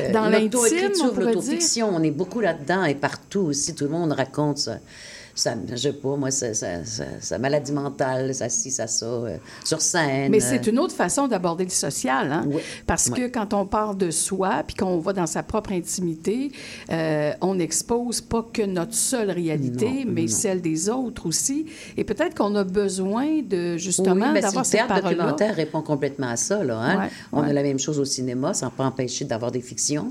euh, 0.00 0.12
Dans 0.12 0.28
l'intime, 0.28 0.92
on 1.02 1.20
l'autofiction, 1.20 1.90
on 1.94 2.02
est 2.02 2.10
beaucoup 2.10 2.40
là-dedans 2.40 2.84
et 2.84 2.94
partout 2.94 3.40
aussi. 3.40 3.74
Tout 3.74 3.84
le 3.84 3.90
monde 3.90 4.12
raconte 4.12 4.58
ça. 4.58 4.78
Ça, 5.38 5.54
je 5.70 5.76
sais 5.76 5.92
pas, 5.92 6.16
moi, 6.16 6.32
sa, 6.32 6.52
sa, 6.52 6.84
sa- 6.84 7.04
sa 7.20 7.38
maladie 7.38 7.70
mentale, 7.70 8.34
ça 8.34 8.48
ci, 8.48 8.72
ça 8.72 8.88
ça, 8.88 9.06
euh, 9.06 9.36
sur 9.64 9.80
scène. 9.80 10.32
Mais 10.32 10.40
c'est 10.40 10.66
une 10.66 10.80
autre 10.80 10.94
façon 10.94 11.28
d'aborder 11.28 11.62
le 11.62 11.70
social, 11.70 12.32
hein? 12.32 12.44
Oui. 12.48 12.60
Parce 12.88 13.08
que 13.08 13.28
quand 13.28 13.54
on 13.54 13.64
parle 13.64 13.96
de 13.96 14.10
soi, 14.10 14.64
puis 14.66 14.74
qu'on 14.74 14.98
va 14.98 15.12
dans 15.12 15.28
sa 15.28 15.44
propre 15.44 15.70
intimité, 15.70 16.50
euh, 16.90 17.30
on 17.40 17.54
n'expose 17.54 18.20
pas 18.20 18.44
que 18.52 18.62
notre 18.62 18.94
seule 18.94 19.30
réalité, 19.30 20.04
Non, 20.04 20.12
mais 20.12 20.22
non. 20.22 20.28
celle 20.28 20.60
des 20.60 20.88
autres 20.88 21.26
aussi. 21.26 21.66
Et 21.96 22.02
peut-être 22.02 22.34
qu'on 22.36 22.56
a 22.56 22.64
besoin 22.64 23.40
de 23.42 23.76
justement 23.76 24.26
oui, 24.26 24.32
mais 24.34 24.40
d'avoir 24.40 24.64
le 24.64 24.68
cette 24.68 24.88
parole-là. 24.88 25.10
documentaire 25.10 25.54
répond 25.54 25.82
complètement 25.82 26.30
à 26.30 26.36
ça. 26.36 26.64
Là, 26.64 26.78
hein? 26.80 26.98
Ouais, 27.02 27.08
On 27.32 27.42
ouais. 27.42 27.50
a 27.50 27.52
la 27.52 27.62
même 27.62 27.78
chose 27.78 28.00
au 28.00 28.04
cinéma, 28.04 28.54
sans 28.54 28.70
pas 28.70 28.84
empêcher 28.86 29.24
d'avoir 29.24 29.52
des 29.52 29.60
fictions. 29.60 30.08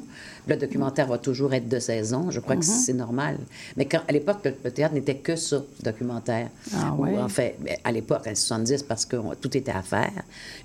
Le 0.47 0.55
documentaire 0.55 1.07
va 1.07 1.17
toujours 1.17 1.53
être 1.53 1.67
de 1.67 1.79
saison. 1.79 2.31
Je 2.31 2.39
crois 2.39 2.55
Mm-hmm. 2.55 2.59
que 2.59 2.65
c'est 2.65 2.93
normal. 2.93 3.37
Mais 3.75 3.83
quand, 3.85 3.99
à 4.07 4.11
l'époque, 4.13 4.37
le, 4.45 4.53
le 4.63 4.71
théâtre 4.71 4.93
n'était 4.93 5.16
que 5.17 5.35
ça, 5.35 5.61
documentaire. 5.83 6.49
Ah 6.75 6.93
Ou, 6.97 7.03
ouais. 7.03 7.17
En 7.17 7.27
fait, 7.29 7.55
ben, 7.59 7.75
à 7.83 7.91
l'époque, 7.91 8.21
en 8.27 8.35
70, 8.35 8.83
parce 8.83 9.05
que 9.05 9.15
on- 9.17 9.33
tout 9.35 9.55
était 9.57 9.71
à 9.71 9.81
faire. 9.81 10.11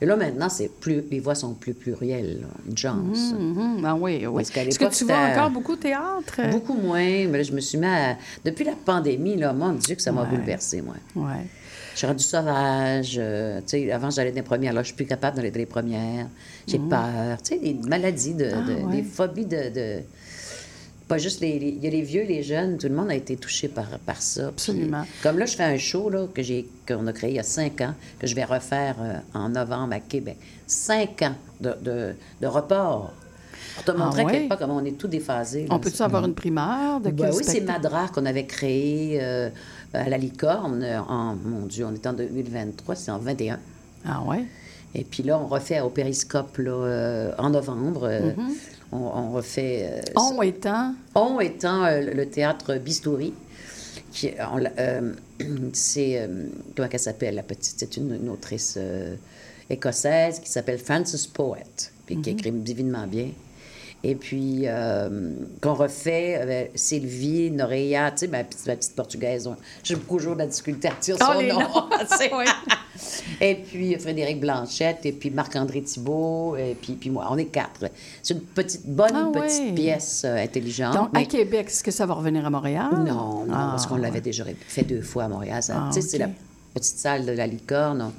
Et 0.01 0.07
là, 0.07 0.17
maintenant, 0.17 0.49
c'est 0.49 0.69
plus, 0.69 1.03
les 1.11 1.21
voix 1.21 1.35
sont 1.35 1.55
plus 1.55 1.75
plurielles. 1.75 2.47
Une 2.69 2.77
chance. 2.77 3.33
Mhm. 3.39 3.83
Ah 3.85 3.95
oui, 3.95 4.27
oui. 4.27 4.45
Parce 4.45 4.57
Est-ce 4.67 4.79
que 4.79 4.95
tu 4.95 5.05
vois 5.05 5.17
encore 5.33 5.51
beaucoup 5.51 5.73
au 5.73 5.77
théâtre? 5.77 6.41
Beaucoup 6.51 6.75
moins. 6.75 6.99
Mais 7.29 7.39
là, 7.39 7.43
je 7.43 7.53
me 7.53 7.61
suis 7.61 7.79
mis 7.79 7.87
à... 7.87 8.17
Depuis 8.45 8.65
la 8.65 8.75
pandémie, 8.85 9.37
là, 9.37 9.53
mon 9.53 9.73
Dieu, 9.73 9.95
que 9.95 10.03
ça 10.03 10.13
m'a 10.13 10.23
Ouais. 10.23 10.29
bouleversée, 10.31 10.83
moi. 10.83 10.95
Ouais. 11.17 11.47
Je 11.93 11.99
suis 11.99 12.07
rendue 12.07 12.25
sauvage. 12.25 13.17
euh, 13.19 13.59
tu 13.61 13.65
sais, 13.67 13.93
avant, 13.93 14.09
j'allais 14.09 14.31
dans 14.31 14.37
les 14.37 14.43
premières. 14.43 14.73
Là, 14.73 14.81
je 14.83 14.87
suis 14.89 14.97
plus 14.97 15.05
capable 15.05 15.37
d'aller 15.37 15.51
dans 15.51 15.59
les 15.59 15.67
premières. 15.67 16.27
J'ai 16.67 16.79
peur. 16.79 17.37
Tu 17.45 17.55
sais, 17.55 17.59
des 17.59 17.75
maladies, 17.87 18.33
de, 18.35 18.45
de-. 18.45 18.51
Ah, 18.55 18.87
ouais. 18.87 18.97
des 18.97 19.03
phobies 19.03 19.45
de... 19.47 19.69
de- 19.69 20.03
Pas 21.13 21.19
juste 21.19 21.41
les, 21.41 21.59
les- 21.59 21.69
Il 21.69 21.85
y 21.85 21.87
a 21.87 21.91
les 21.91 22.03
vieux, 22.03 22.25
les 22.25 22.43
jeunes. 22.43 22.79
Tout 22.79 22.89
le 22.89 22.95
monde 22.95 23.11
a 23.11 23.15
été 23.15 23.37
touché 23.37 23.69
par, 23.69 23.87
par 24.07 24.21
ça. 24.23 24.43
Puis, 24.45 24.49
Absolument. 24.51 25.05
comme 25.23 25.39
là, 25.39 25.47
je 25.47 25.55
fais 25.57 25.65
un 25.65 25.77
show 25.79 26.09
là, 26.11 26.27
que 26.33 26.43
j'ai, 26.43 26.67
qu'on 26.89 27.07
a 27.07 27.13
créé 27.13 27.31
il 27.31 27.37
y 27.37 27.39
a 27.39 27.43
cinq 27.43 27.81
ans, 27.83 27.95
que 28.19 28.27
je 28.27 28.35
vais 28.35 28.45
refaire 28.45 28.97
euh, 29.01 29.15
en 29.35 29.51
novembre 29.51 29.95
à 29.95 30.01
Québec. 30.01 30.37
Cinq 30.67 31.23
ans 31.23 31.35
de, 31.61 31.75
de, 31.83 32.15
de 32.41 32.47
report. 32.47 33.13
Pour 33.75 33.85
te 33.85 33.91
montrer 33.93 34.23
Ah 34.23 34.25
ouais? 34.27 34.31
à 34.31 34.39
quel 34.39 34.49
point 34.49 34.57
comment 34.57 34.77
on 34.77 34.85
est 34.85 34.99
tout 34.99 35.09
déphasé. 35.09 35.67
On 35.71 35.79
peut-tu 35.79 36.03
avoir 36.03 36.25
une 36.25 36.35
primeur 36.35 37.01
de 37.01 37.11
Ben 37.11 37.31
oui, 37.31 37.37
c'est 37.43 37.53
spectacle? 37.61 37.83
Madra 37.83 38.09
qu'on 38.09 38.27
avait 38.27 38.45
créé 38.47 39.19
euh, 39.23 39.49
à 39.95 40.09
la 40.09 40.19
licorne 40.19 40.83
euh, 40.83 41.01
en, 41.01 41.35
mon 41.37 41.67
Dieu, 41.67 41.87
on 41.87 41.95
est 41.95 42.07
en 42.07 42.13
2023, 42.13 42.95
c'est 42.97 43.11
en 43.11 43.19
21. 43.19 43.59
Ah 44.07 44.23
ouais? 44.27 44.45
Et 44.95 45.05
puis 45.05 45.23
là, 45.23 45.39
on 45.39 45.47
refait 45.47 45.81
au 45.81 45.89
Périscope 45.89 46.59
là, 46.59 46.71
euh, 46.71 47.33
en 47.39 47.49
novembre. 47.51 48.03
euh, 48.11 48.33
on, 48.93 48.99
on 48.99 49.33
refait. 49.33 50.03
On 50.17 50.41
étant... 50.43 50.95
on 51.15 51.41
étant 51.41 51.85
euh, 51.85 52.01
le 52.01 52.27
théâtre 52.27 52.77
Bistouri, 52.77 53.33
qui 54.13 54.31
euh, 54.39 55.13
c'est 55.73 56.21
euh, 56.21 56.47
comment 56.77 56.89
qu'elle 56.89 57.01
s'appelle 57.01 57.35
la 57.35 57.43
petite, 57.43 57.75
c'est 57.79 57.97
une, 57.97 58.15
une 58.15 58.29
autrice 58.29 58.75
euh, 58.77 59.17
écossaise 59.69 60.41
qui 60.41 60.51
s'appelle 60.51 60.79
Frances 60.79 61.27
Poet, 61.27 61.91
puis 62.07 62.21
qui 62.21 62.31
écrit 62.31 62.53
divinement 62.53 63.07
bien. 63.07 63.31
Et 64.05 64.17
puis 64.17 64.63
euh, 64.65 65.31
qu'on 65.61 65.75
refait 65.75 66.35
avec 66.35 66.73
Sylvie 66.75 67.51
Noreia, 67.53 68.11
tu 68.11 68.19
sais 68.19 68.27
ma 68.27 68.43
petite, 68.43 68.67
ma 68.67 68.75
petite 68.75 68.97
portugaise, 68.97 69.47
on- 69.47 69.55
j'ai 69.85 69.95
beaucoup 69.95 70.17
toujours 70.19 70.35
de 70.35 70.41
la 70.41 70.47
difficulté 70.47 70.89
à 70.89 70.93
Oh, 71.01 71.15
son 71.19 71.43
nom. 71.43 71.61
Oui. 72.37 72.45
Et 73.41 73.55
puis 73.55 73.95
Frédéric 73.97 74.41
Blanchette, 74.41 75.07
et 75.07 75.13
puis 75.13 75.31
Marc-André 75.31 75.83
Thibault, 75.83 76.57
et 76.57 76.77
puis, 76.81 76.93
puis 76.95 77.11
moi. 77.11 77.27
On 77.31 77.39
est 77.39 77.47
quatre. 77.47 77.87
C'est 78.23 78.35
une 78.35 78.41
petite, 78.41 78.87
bonne 78.87 79.13
Ah 79.15 79.31
petite 79.33 79.61
ouais. 79.69 79.73
pièce 79.73 80.23
euh, 80.25 80.37
intelligente. 80.37 80.95
Donc, 80.95 81.09
à 81.17 81.25
Québec, 81.25 81.67
est-ce 81.69 81.83
que 81.83 81.91
ça 81.91 82.05
va 82.05 82.15
revenir 82.15 82.45
à 82.45 82.51
Montréal? 82.51 82.91
non, 82.93 83.05
non, 83.05 83.47
Ah, 83.53 83.69
parce 83.71 83.87
qu'on 83.87 83.97
l'avait 83.97 84.17
ouais. 84.17 84.21
déjà 84.21 84.45
fait 84.69 84.83
deux 84.83 85.01
fois 85.03 85.25
à 85.25 85.29
Montréal. 85.29 85.63
Ah, 85.71 85.91
tu 85.93 86.01
sais, 86.03 86.09
c'est 86.09 86.17
ok. 86.23 86.29
la 86.29 86.29
petite 86.75 86.99
salle 86.99 87.25
de 87.25 87.33
la 87.33 87.47
licorne. 87.47 88.03
on- 88.03 88.13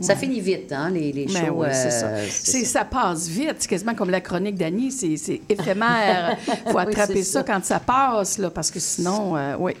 Ça 0.00 0.14
finit 0.14 0.40
vite, 0.40 0.72
hein, 0.72 0.90
les, 0.90 1.10
les 1.12 1.24
Ben 1.26 1.46
shows. 1.46 1.54
oui, 1.62 1.68
c'est 1.72 1.90
ça. 1.90 2.06
euh, 2.08 2.26
C'est- 2.30 2.64
ça 2.64 2.84
passe 2.84 3.28
vite. 3.28 3.56
C'est 3.58 3.68
quasiment 3.68 3.94
comme 3.94 4.10
la 4.10 4.20
chronique 4.20 4.56
d'Annie. 4.56 4.92
C'est 4.92 5.16
c'est 5.16 5.40
éphémère. 5.48 6.36
Il 6.66 6.70
faut 6.72 6.78
attraper 6.78 7.22
ça, 7.22 7.40
ça. 7.40 7.42
quand 7.44 7.64
ça 7.64 7.80
passe, 7.80 8.38
là, 8.38 8.50
parce 8.50 8.70
que 8.70 8.78
sinon, 8.80 9.36
euh, 9.36 9.56
oui. 9.58 9.72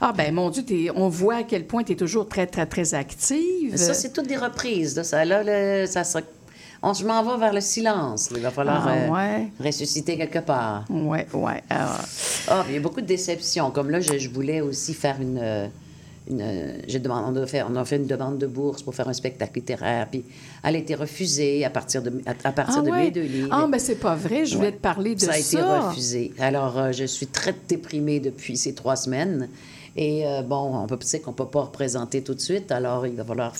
Ah, 0.00 0.12
ben 0.16 0.34
mon 0.34 0.50
Dieu, 0.50 0.64
t'es- 0.64 0.90
on 0.94 1.08
voit 1.08 1.36
à 1.36 1.42
quel 1.44 1.64
point 1.66 1.82
tu 1.82 1.92
es 1.92 1.96
toujours 1.96 2.28
très, 2.28 2.46
très, 2.46 2.66
très 2.66 2.94
active. 2.94 3.76
Ça, 3.76 3.94
c'est 3.94 4.12
toutes 4.12 4.26
des 4.28 4.36
reprises. 4.36 4.96
Là, 4.96 5.04
ça, 5.04 5.24
là, 5.24 5.42
le- 5.44 5.86
ça 5.86 6.04
sera- 6.04 6.22
on, 6.82 6.92
je 6.92 7.06
m'en 7.06 7.22
vais 7.22 7.38
vers 7.38 7.54
le 7.54 7.62
silence. 7.62 8.28
Il 8.36 8.42
va 8.42 8.50
falloir 8.50 8.86
Ah, 8.86 8.92
euh, 8.92 9.44
ressusciter 9.58 10.18
quelque 10.18 10.40
part. 10.40 10.84
Oui, 10.90 11.20
oui. 11.32 11.52
Ah, 11.70 11.98
Ah, 12.48 12.64
il 12.68 12.74
y 12.74 12.76
a 12.76 12.80
beaucoup 12.80 13.00
de 13.00 13.06
déceptions. 13.06 13.70
Comme 13.70 13.88
là, 13.88 14.00
je, 14.00 14.18
je 14.18 14.28
voulais 14.28 14.60
aussi 14.60 14.92
faire 14.92 15.16
une. 15.20 15.70
Une 16.28 16.40
euh, 16.40 16.78
j'ai 16.88 16.98
demandé, 17.00 17.38
on, 17.38 17.42
a 17.42 17.46
fait, 17.46 17.62
on 17.62 17.76
a 17.76 17.84
fait 17.84 17.96
une 17.96 18.06
demande 18.06 18.38
de 18.38 18.46
bourse 18.46 18.82
pour 18.82 18.94
faire 18.94 19.08
un 19.08 19.12
spectacle 19.12 19.52
littéraire. 19.56 20.08
Puis 20.10 20.24
elle 20.62 20.76
a 20.76 20.78
été 20.78 20.94
refusée 20.94 21.64
à 21.64 21.70
partir 21.70 22.02
de, 22.02 22.10
à, 22.26 22.30
à 22.48 22.52
partir 22.52 22.78
Ah, 22.78 22.82
de 22.82 22.90
ouais? 22.90 23.04
mes 23.04 23.10
deux 23.10 23.22
livres. 23.22 23.48
Ah, 23.50 23.66
ben 23.70 23.78
c'est 23.78 23.96
pas 23.96 24.14
vrai. 24.14 24.46
Je 24.46 24.56
voulais 24.56 24.72
te 24.72 24.80
parler 24.80 25.14
de 25.14 25.20
ça. 25.20 25.32
Ça 25.32 25.32
a 25.32 25.38
été 25.38 25.60
refusé. 25.60 26.32
Alors, 26.38 26.78
euh, 26.78 26.92
je 26.92 27.04
suis 27.04 27.26
très 27.26 27.54
déprimée 27.68 28.20
depuis 28.20 28.56
ces 28.56 28.74
trois 28.74 28.96
semaines. 28.96 29.48
Et 29.96 30.26
euh, 30.26 30.42
bon, 30.42 30.76
on 30.76 30.86
peut 30.86 30.98
tu 30.98 31.06
sais 31.06 31.20
qu'on 31.20 31.30
ne 31.30 31.36
peut 31.36 31.46
pas 31.46 31.62
représenter 31.62 32.22
tout 32.22 32.34
de 32.34 32.40
suite. 32.40 32.72
Alors, 32.72 33.06
il 33.06 33.14
va 33.14 33.24
falloir 33.24 33.52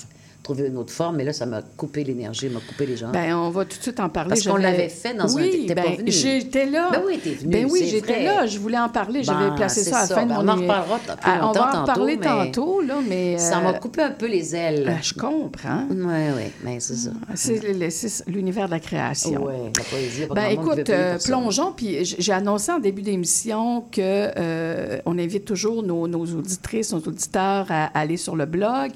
trouver 0.45 0.69
une 0.69 0.77
autre 0.77 0.93
forme. 0.93 1.17
Mais 1.17 1.25
là, 1.25 1.33
ça 1.33 1.47
m'a 1.47 1.63
coupé 1.63 2.05
l'énergie, 2.05 2.49
m'a 2.49 2.61
coupé 2.61 2.87
les 2.87 2.97
jambes. 2.97 3.11
Ben, 3.13 3.35
on 3.35 3.51
va 3.51 3.65
tout 3.65 3.77
de 3.79 3.83
suite 3.83 3.99
en 3.99 4.09
parler. 4.09 4.29
Parce 4.29 4.47
qu'on 4.47 4.57
l'avait 4.57 4.89
fait 4.89 5.15
dans 5.15 5.37
un- 5.37 5.41
oui, 5.43 5.67
pas 5.67 5.75
ben. 5.75 5.97
J'étais 6.07 6.67
là. 6.67 6.91
Ben 6.93 7.03
oui, 7.05 7.19
t'es 7.23 7.31
venue, 7.31 7.51
Ben 7.51 7.67
oui, 7.69 7.89
j'étais 7.91 8.23
là. 8.23 8.47
Je 8.47 8.59
voulais 8.61 8.79
en 8.79 8.89
parler. 8.89 9.25
J'avais 9.25 9.49
Ben, 9.49 9.57
placé 9.57 9.83
ça 9.83 9.97
à 9.99 10.01
la 10.03 10.07
ça. 10.07 10.15
fin 10.15 10.23
de 10.25 10.29
Ben, 10.29 10.35
mon 10.37 10.43
on 10.45 10.49
en 10.49 10.57
reparlera 10.61 10.99
Ah, 11.23 11.39
On 11.49 11.53
va 11.53 11.69
en 11.69 11.73
tantôt, 11.73 11.87
parler 11.87 12.17
mais 12.19 12.27
tantôt, 12.27 12.81
là, 12.83 12.95
mais. 13.09 13.39
Ça 13.39 13.59
euh, 13.59 13.63
m'a 13.63 13.73
coupé 13.75 14.03
un 14.03 14.11
peu 14.13 14.27
les 14.27 14.55
ailes. 14.55 14.85
ben, 14.87 14.99
je 15.03 15.15
comprends. 15.15 15.85
Oui, 15.91 15.97
oui, 16.37 16.43
mais 16.63 16.79
c'est 16.79 16.95
ça. 16.97 17.11
C'est 17.35 17.61
le- 17.63 17.91
c'est 17.91 18.27
l'univers 18.29 18.67
de 18.67 18.73
la 18.73 18.81
création. 18.81 19.45
Oui, 19.47 19.55
la 19.77 19.83
poésie. 19.85 20.27
Ben 20.35 20.47
écoute, 20.51 20.91
euh, 20.91 21.19
plongeons, 21.25 21.73
puis 21.75 22.05
j'ai 22.05 22.33
annoncé 22.33 22.71
en 22.71 22.79
début 22.79 23.03
d'émission 23.03 23.81
que 23.91 24.01
euh, 24.37 24.99
on 25.07 25.19
invite 25.19 25.45
toujours 25.47 25.83
nos, 25.83 26.07
nos 26.07 26.25
auditrices, 26.27 26.93
nos 26.93 26.99
auditeurs 27.01 27.67
à, 27.71 27.85
à 27.87 28.01
aller 28.01 28.17
sur 28.19 28.37
le 28.37 28.45
blog. 28.47 28.91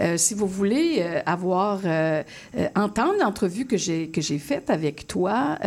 Euh, 0.00 0.16
si 0.18 0.34
vous 0.34 0.46
voulez 0.46 0.89
euh, 0.98 1.20
avoir, 1.26 1.80
euh, 1.84 2.22
euh, 2.56 2.68
entendre 2.74 3.14
l'entrevue 3.20 3.66
que 3.66 3.76
j'ai 3.76 4.08
que 4.08 4.20
j'ai 4.20 4.38
faite 4.38 4.70
avec 4.70 5.06
toi 5.06 5.58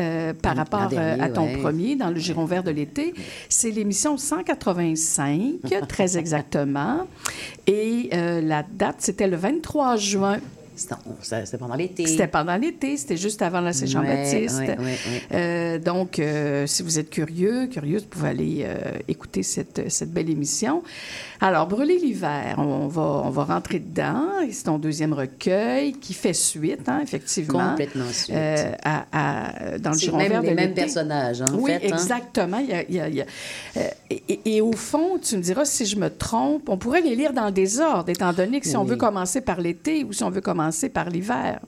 par 0.42 0.56
rapport 0.56 0.88
dernier, 0.88 1.24
à 1.24 1.30
ton 1.30 1.46
ouais. 1.46 1.58
premier 1.58 1.96
dans 1.96 2.10
le 2.10 2.20
Giron 2.20 2.46
vert 2.46 2.64
de 2.64 2.72
l'été, 2.72 3.14
c'est 3.50 3.72
l'émission 3.72 4.18
185, 4.18 5.60
très 5.88 6.18
exactement. 6.18 7.08
Et 7.68 8.10
la 8.12 8.64
date, 8.64 8.98
c'était 9.00 9.28
le 9.28 9.38
23 9.38 9.96
juin. 9.98 10.40
C'était 10.76 11.58
pendant 11.58 11.76
l'été. 11.76 12.08
C'était 12.08 12.28
pendant 12.28 12.56
l'été, 12.56 12.98
c'était 12.98 13.18
juste 13.18 13.42
avant 13.42 13.62
la 13.62 13.74
Saint-Jean-Baptiste. 13.74 14.60
Ouais, 14.60 14.70
ouais, 14.70 14.78
ouais, 14.78 14.84
ouais. 14.84 15.22
Euh, 15.34 15.80
donc, 15.80 16.20
euh, 16.20 16.66
si 16.68 16.84
vous 16.84 17.00
êtes 17.00 17.10
curieux, 17.10 17.68
curieuse, 17.68 18.04
vous 18.04 18.10
pouvez 18.10 18.30
aller 18.30 18.64
euh, 18.66 18.78
écouter 19.08 19.44
cette, 19.44 19.92
cette 19.92 20.12
belle 20.12 20.30
émission. 20.30 20.84
Alors, 21.46 21.68
Brûler 21.68 21.98
l'hiver, 22.00 22.56
on 22.58 22.88
va, 22.88 23.02
on 23.26 23.30
va 23.30 23.44
rentrer 23.44 23.80
dedans. 23.80 24.28
C'est 24.50 24.64
ton 24.64 24.78
deuxième 24.78 25.12
recueil 25.12 25.92
qui 25.92 26.14
fait 26.14 26.32
suite, 26.32 26.88
hein, 26.88 27.02
effectivement. 27.04 27.72
Complètement 27.72 28.06
suite. 28.10 28.34
Euh, 28.34 28.72
à- 28.82 29.04
à- 29.12 29.78
dans 29.78 29.92
le 29.92 29.98
giron 29.98 30.18
même 30.20 30.32
vert 30.32 30.42
les 30.42 30.52
de 30.52 30.56
mêmes 30.56 30.74
personnages, 30.74 31.42
en 31.42 31.54
oui, 31.56 31.72
fait, 31.72 31.86
hein. 31.92 31.96
exactement. 31.96 32.60
Il 32.60 32.70
y 32.70 32.74
a- 32.74 32.84
il 32.88 32.96
y 32.96 33.00
a- 33.02 33.10
il 33.10 33.16
y 33.16 33.22
a- 33.22 33.28
et, 34.46 34.62
au 34.62 34.72
fond, 34.72 35.20
tu 35.22 35.36
me 35.36 35.42
diras 35.42 35.66
si 35.66 35.86
je 35.86 35.98
me 35.98 36.10
trompe, 36.10 36.70
on 36.70 36.78
pourrait 36.78 37.02
les 37.02 37.14
lire 37.16 37.34
dans 37.34 37.48
le 37.48 37.52
désordre, 37.52 38.08
étant 38.10 38.32
donné 38.32 38.62
que 38.62 38.68
si 38.68 38.78
on 38.78 38.84
Oui. 38.84 38.92
veut 38.92 38.96
commencer 38.96 39.42
par 39.42 39.60
l'été 39.60 40.06
ou 40.06 40.14
si 40.14 40.24
on 40.24 40.30
veut 40.30 40.40
commencer 40.42 40.88
par 40.88 41.10
l'hiver. 41.10 41.60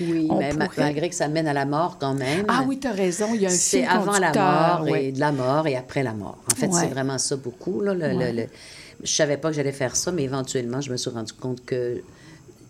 Oui, 0.00 0.28
mais 0.38 0.52
ma- 0.52 0.66
pourrait- 0.66 0.82
malgré 0.82 1.08
que 1.08 1.14
ça 1.14 1.26
mène 1.28 1.48
à 1.48 1.52
la 1.54 1.64
mort 1.64 1.96
quand 1.98 2.14
même. 2.14 2.44
Ah 2.46 2.62
oui, 2.68 2.78
tu 2.78 2.86
as 2.86 2.92
raison, 2.92 3.28
il 3.34 3.40
y 3.40 3.46
a 3.46 3.48
un 3.48 3.52
C'est 3.52 3.84
avant 3.86 4.18
la 4.18 4.32
mort 4.32 4.82
ouais. 4.88 5.06
et 5.06 5.12
de 5.12 5.18
la 5.18 5.32
mort 5.32 5.66
et 5.66 5.76
après 5.76 6.02
la 6.04 6.12
mort. 6.12 6.38
En 6.52 6.54
fait, 6.54 6.66
Ouais. 6.66 6.80
c'est 6.82 6.86
vraiment 6.88 7.18
ça 7.18 7.34
beaucoup. 7.36 7.80
Là, 7.80 7.94
le, 7.94 8.10
le- 8.10 8.16
Ouais. 8.16 8.32
le- 8.32 8.46
Je 9.02 9.12
savais 9.12 9.36
pas 9.36 9.50
que 9.50 9.56
j'allais 9.56 9.72
faire 9.72 9.94
ça, 9.96 10.10
mais 10.12 10.24
éventuellement, 10.24 10.80
je 10.80 10.90
me 10.90 10.96
suis 10.96 11.10
rendu 11.10 11.32
compte 11.32 11.64
que 11.64 12.02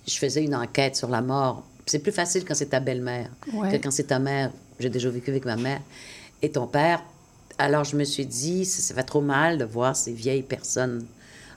je 0.07 0.15
faisais 0.19 0.45
une 0.45 0.55
enquête 0.55 0.97
sur 0.97 1.09
la 1.09 1.23
mort. 1.23 1.65
C'est 1.87 2.01
plus 2.01 2.13
facile 2.13 2.45
quand 2.45 2.55
c'est 2.55 2.67
ta 2.67 2.81
belle-mère 2.81 3.31
Ouais. 3.55 3.71
que 3.79 3.83
quand 3.83 3.91
c'est 3.91 4.05
ta 4.09 4.19
mère. 4.19 4.51
J'ai 4.79 4.91
déjà 4.91 5.09
vécu 5.11 5.31
avec 5.31 5.45
ma 5.45 5.57
mère 5.57 5.81
et 6.43 6.51
ton 6.51 6.67
père. 6.67 7.03
Alors, 7.59 7.85
je 7.85 7.97
me 7.97 8.05
suis 8.05 8.27
dit, 8.27 8.65
ça, 8.65 8.81
ça 8.83 8.95
fait 8.95 9.03
trop 9.03 9.21
mal 9.23 9.59
de 9.59 9.65
voir 9.65 9.97
ces 9.97 10.13
vieilles 10.13 10.43
personnes 10.43 11.05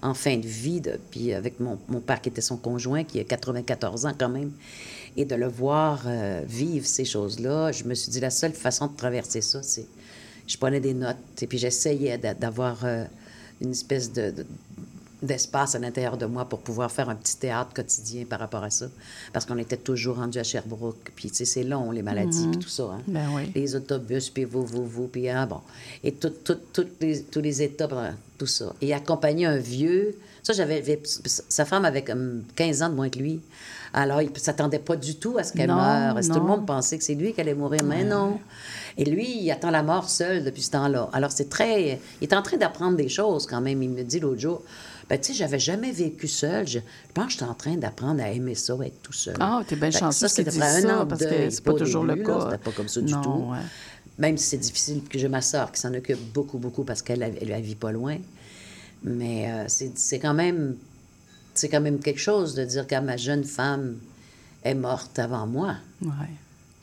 en 0.01 0.15
fin 0.15 0.35
de 0.37 0.47
vie, 0.47 0.81
de- 0.81 0.99
puis 1.11 1.31
avec 1.33 1.59
mon, 1.59 1.77
mon 1.87 1.99
père 1.99 2.19
qui 2.21 2.29
était 2.29 2.41
son 2.41 2.57
conjoint, 2.57 3.03
qui 3.03 3.19
a 3.19 3.23
94 3.23 4.07
ans 4.07 4.13
quand 4.17 4.29
même, 4.29 4.51
et 5.15 5.25
de 5.25 5.35
le 5.35 5.47
voir 5.47 6.01
euh, 6.07 6.41
vivre 6.47 6.87
ces 6.87 7.05
choses-là, 7.05 7.71
je 7.71 7.83
me 7.83 7.93
suis 7.93 8.09
dit, 8.11 8.19
la 8.19 8.31
seule 8.31 8.53
façon 8.53 8.87
de 8.87 8.95
traverser 8.95 9.41
ça, 9.41 9.61
c'est... 9.61 9.85
Je 10.47 10.57
prenais 10.57 10.79
des 10.79 10.95
notes, 10.95 11.17
et 11.41 11.45
puis 11.45 11.59
j'essayais 11.59 12.17
d'a- 12.17 12.33
d'avoir 12.33 12.83
euh, 12.83 13.03
une 13.61 13.71
espèce 13.71 14.11
de... 14.11 14.31
de- 14.31 14.45
d'espace 15.23 15.75
à 15.75 15.79
l'intérieur 15.79 16.17
de 16.17 16.25
moi 16.25 16.45
pour 16.45 16.61
pouvoir 16.61 16.91
faire 16.91 17.07
un 17.07 17.15
petit 17.15 17.37
théâtre 17.37 17.75
quotidien 17.75 18.25
par 18.25 18.39
rapport 18.39 18.63
à 18.63 18.71
ça. 18.71 18.87
Parce 19.31 19.45
qu'on 19.45 19.59
était 19.59 19.77
toujours 19.77 20.15
rendu 20.15 20.39
à 20.39 20.43
Sherbrooke. 20.43 21.11
Puis, 21.15 21.29
tu 21.29 21.35
sais, 21.35 21.45
c'est 21.45 21.63
long, 21.63 21.91
les 21.91 22.01
maladies, 22.01 22.47
puis 22.47 22.57
tout 22.57 22.69
ça. 22.69 22.85
Hein? 22.85 23.01
Ben 23.07 23.27
oui. 23.35 23.51
Les 23.53 23.75
autobus, 23.75 24.31
puis 24.31 24.45
vous, 24.45 24.65
vous, 24.65 24.83
vous, 24.83 25.05
puis 25.05 25.29
ah, 25.29 25.45
bon. 25.45 25.59
Et 26.03 26.11
tout, 26.11 26.31
tout, 26.43 26.57
toutes 26.73 26.99
les, 27.01 27.21
tous 27.21 27.39
les 27.39 27.61
étapes, 27.61 27.93
euh, 27.93 28.09
tout 28.39 28.47
ça. 28.47 28.73
Et 28.81 28.95
accompagner 28.95 29.45
un 29.45 29.57
vieux. 29.57 30.15
Ça, 30.43 30.53
j'avais. 30.53 31.01
Sa 31.25 31.65
femme 31.65 31.85
avait 31.85 32.03
comme 32.03 32.43
15 32.55 32.81
ans 32.83 32.89
de 32.89 32.95
moins 32.95 33.09
que 33.09 33.19
lui. 33.19 33.39
Alors, 33.93 34.21
il 34.21 34.31
ne 34.31 34.37
s'attendait 34.39 34.79
pas 34.79 34.95
du 34.95 35.15
tout 35.15 35.37
à 35.37 35.43
ce 35.43 35.53
qu'elle 35.53 35.67
Non, 35.69 35.75
meure. 35.75 36.15
Tout 36.21 36.39
le 36.39 36.45
monde 36.45 36.65
pensait 36.65 36.97
que 36.97 37.03
c'est 37.03 37.15
lui 37.15 37.33
qui 37.33 37.41
allait 37.41 37.53
mourir, 37.53 37.81
mais 37.83 38.03
non. 38.03 38.39
Et 38.97 39.05
lui, 39.05 39.43
il 39.43 39.51
attend 39.51 39.69
la 39.69 39.83
mort 39.83 40.09
seul 40.09 40.43
depuis 40.43 40.61
ce 40.61 40.71
temps-là. 40.71 41.09
Alors, 41.13 41.31
c'est 41.31 41.49
très. 41.49 41.99
Il 42.21 42.27
est 42.27 42.33
en 42.33 42.41
train 42.41 42.57
d'apprendre 42.57 42.95
des 42.97 43.09
choses 43.09 43.45
quand 43.45 43.61
même. 43.61 43.83
Il 43.83 43.89
me 43.89 44.03
dit 44.03 44.19
l'autre 44.19 44.39
jour. 44.39 44.63
Ben, 45.09 45.19
tu 45.19 45.27
sais, 45.27 45.33
j'avais 45.33 45.59
jamais 45.59 45.91
vécu 45.91 46.29
seul. 46.29 46.65
Je, 46.65 46.79
pense 47.13 47.25
que 47.25 47.31
je 47.31 47.35
suis 47.37 47.45
en 47.45 47.53
train 47.53 47.75
d'apprendre 47.75 48.23
à 48.23 48.29
aimer 48.29 48.55
ça, 48.55 48.75
être 48.81 49.01
tout 49.01 49.11
seul. 49.11 49.35
Ah, 49.41 49.61
t'es 49.67 49.75
bien 49.75 49.89
que 49.89 49.97
chanceux 49.97 50.29
ça, 50.29 50.33
c'était 50.33 50.57
un 50.61 50.81
ça, 50.81 51.01
an 51.01 51.05
parce 51.05 51.25
que 51.25 51.49
c'est 51.49 51.61
pas 51.63 51.73
au 51.73 51.77
toujours 51.77 52.05
le 52.05 52.13
début, 52.13 52.25
cas. 52.27 52.39
C'était 52.45 52.63
pas 52.63 52.71
comme 52.71 52.87
ça 52.87 53.01
du 53.01 53.11
Non, 53.11 53.21
tout. 53.21 53.51
ouais. 53.51 53.57
Même 54.19 54.37
si 54.37 54.45
c'est 54.45 54.57
difficile, 54.57 55.01
que 55.03 55.19
j'ai 55.19 55.27
ma 55.27 55.41
soeur 55.41 55.69
qui 55.71 55.81
s'en 55.81 55.93
occupe 55.93 56.17
beaucoup, 56.33 56.59
beaucoup 56.59 56.85
parce 56.85 57.01
qu'elle 57.01 57.23
elle, 57.23 57.51
elle 57.51 57.61
vit 57.61 57.75
pas 57.75 57.91
loin. 57.91 58.17
Mais 59.03 59.51
euh, 59.51 59.65
c'est 59.67 60.19
quand 60.19 60.33
même 60.33 60.75
c'est 61.53 61.67
quand 61.69 61.81
même 61.81 61.99
quelque 61.99 62.19
chose 62.19 62.53
de 62.55 62.63
dire 62.63 62.87
que 62.87 62.99
ma 62.99 63.17
jeune 63.17 63.43
femme 63.43 63.97
est 64.63 64.73
morte 64.75 65.19
avant 65.19 65.47
moi. 65.47 65.75
Ouais. 66.01 66.09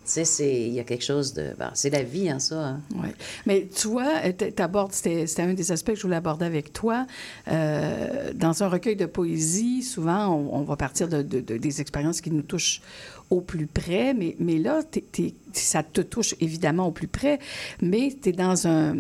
Tu 0.04 0.12
sais, 0.14 0.24
c'est- 0.24 0.62
il 0.68 0.72
y 0.72 0.80
a 0.80 0.84
quelque 0.84 1.04
chose 1.04 1.32
de... 1.34 1.50
ben, 1.58 1.70
c'est 1.74 1.90
la 1.90 2.02
vie, 2.02 2.28
hein, 2.30 2.38
ça. 2.38 2.66
hein. 2.66 2.80
Oui. 2.94 3.08
Mais 3.46 3.68
tu 3.74 3.88
vois, 3.88 4.30
tu 4.32 4.62
abordes, 4.62 4.92
c'était 4.92 5.26
c'était 5.26 5.42
un 5.42 5.52
des 5.54 5.70
aspects 5.70 5.90
que 5.90 5.96
je 5.96 6.02
voulais 6.02 6.16
aborder 6.16 6.46
avec 6.46 6.72
toi. 6.72 7.06
Euh, 7.46 8.32
dans 8.34 8.62
un 8.62 8.68
recueil 8.68 8.96
de 8.96 9.06
poésie, 9.06 9.82
souvent, 9.82 10.28
on, 10.34 10.60
on 10.60 10.62
va 10.62 10.76
partir 10.76 11.08
de, 11.08 11.22
de- 11.22 11.40
de- 11.40 11.56
des 11.58 11.80
expériences 11.80 12.20
qui 12.20 12.30
nous 12.30 12.42
touchent 12.42 12.80
au 13.30 13.40
plus 13.42 13.66
près, 13.66 14.14
mais, 14.14 14.34
mais 14.38 14.58
là, 14.58 14.82
t'es- 14.82 15.02
t'es- 15.02 15.34
ça 15.52 15.82
te 15.82 16.00
touche 16.00 16.34
évidemment 16.40 16.86
au 16.88 16.92
plus 16.92 17.08
près, 17.08 17.38
mais 17.82 18.14
tu 18.22 18.30
es 18.30 18.32
dans 18.32 18.66
un, 18.66 18.96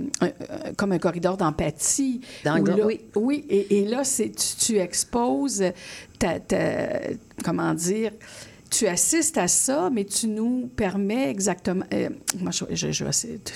comme 0.76 0.92
un 0.92 0.98
corridor 0.98 1.36
d'empathie. 1.36 2.20
Oui. 2.84 3.00
Oui, 3.16 3.44
et, 3.48 3.78
et 3.80 3.84
là, 3.86 4.02
tu, 4.04 4.30
tu 4.32 4.78
exposes, 4.78 5.64
ta, 6.18 6.40
ta- 6.40 7.00
comment 7.44 7.72
dire, 7.74 8.12
tu 8.70 8.86
assistes 8.86 9.38
à 9.38 9.48
ça, 9.48 9.90
mais 9.92 10.04
tu 10.04 10.26
nous 10.26 10.70
permets 10.76 11.30
exactement. 11.30 11.84
euh, 11.92 12.10
moi, 12.38 12.50
je, 12.52 12.64
je, 12.74 13.04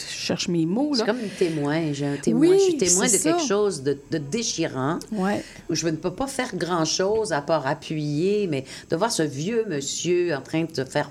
cherche 0.08 0.48
mes 0.48 0.66
mots, 0.66 0.94
C'est 0.94 1.04
comme 1.04 1.20
une 1.20 1.28
témoin. 1.28 1.92
J'ai 1.92 2.06
un 2.06 2.16
témoin. 2.16 2.48
Oui, 2.48 2.56
je 2.58 2.62
suis 2.62 2.76
témoin 2.76 3.06
de 3.06 3.16
quelque 3.16 3.46
chose 3.46 3.82
de, 3.82 3.98
de 4.10 4.18
déchirant. 4.18 4.98
Ouais. 5.12 5.44
où 5.68 5.74
je 5.74 5.86
ne 5.86 5.96
peux 5.96 6.12
pas 6.12 6.26
faire 6.26 6.54
grand-chose 6.56 7.32
à 7.32 7.42
part 7.42 7.66
appuyer, 7.66 8.46
mais 8.46 8.64
de 8.90 8.96
voir 8.96 9.12
ce 9.12 9.22
vieux 9.22 9.64
monsieur 9.68 10.34
en 10.34 10.40
train 10.40 10.64
de 10.64 10.74
se 10.74 10.84
faire, 10.84 11.10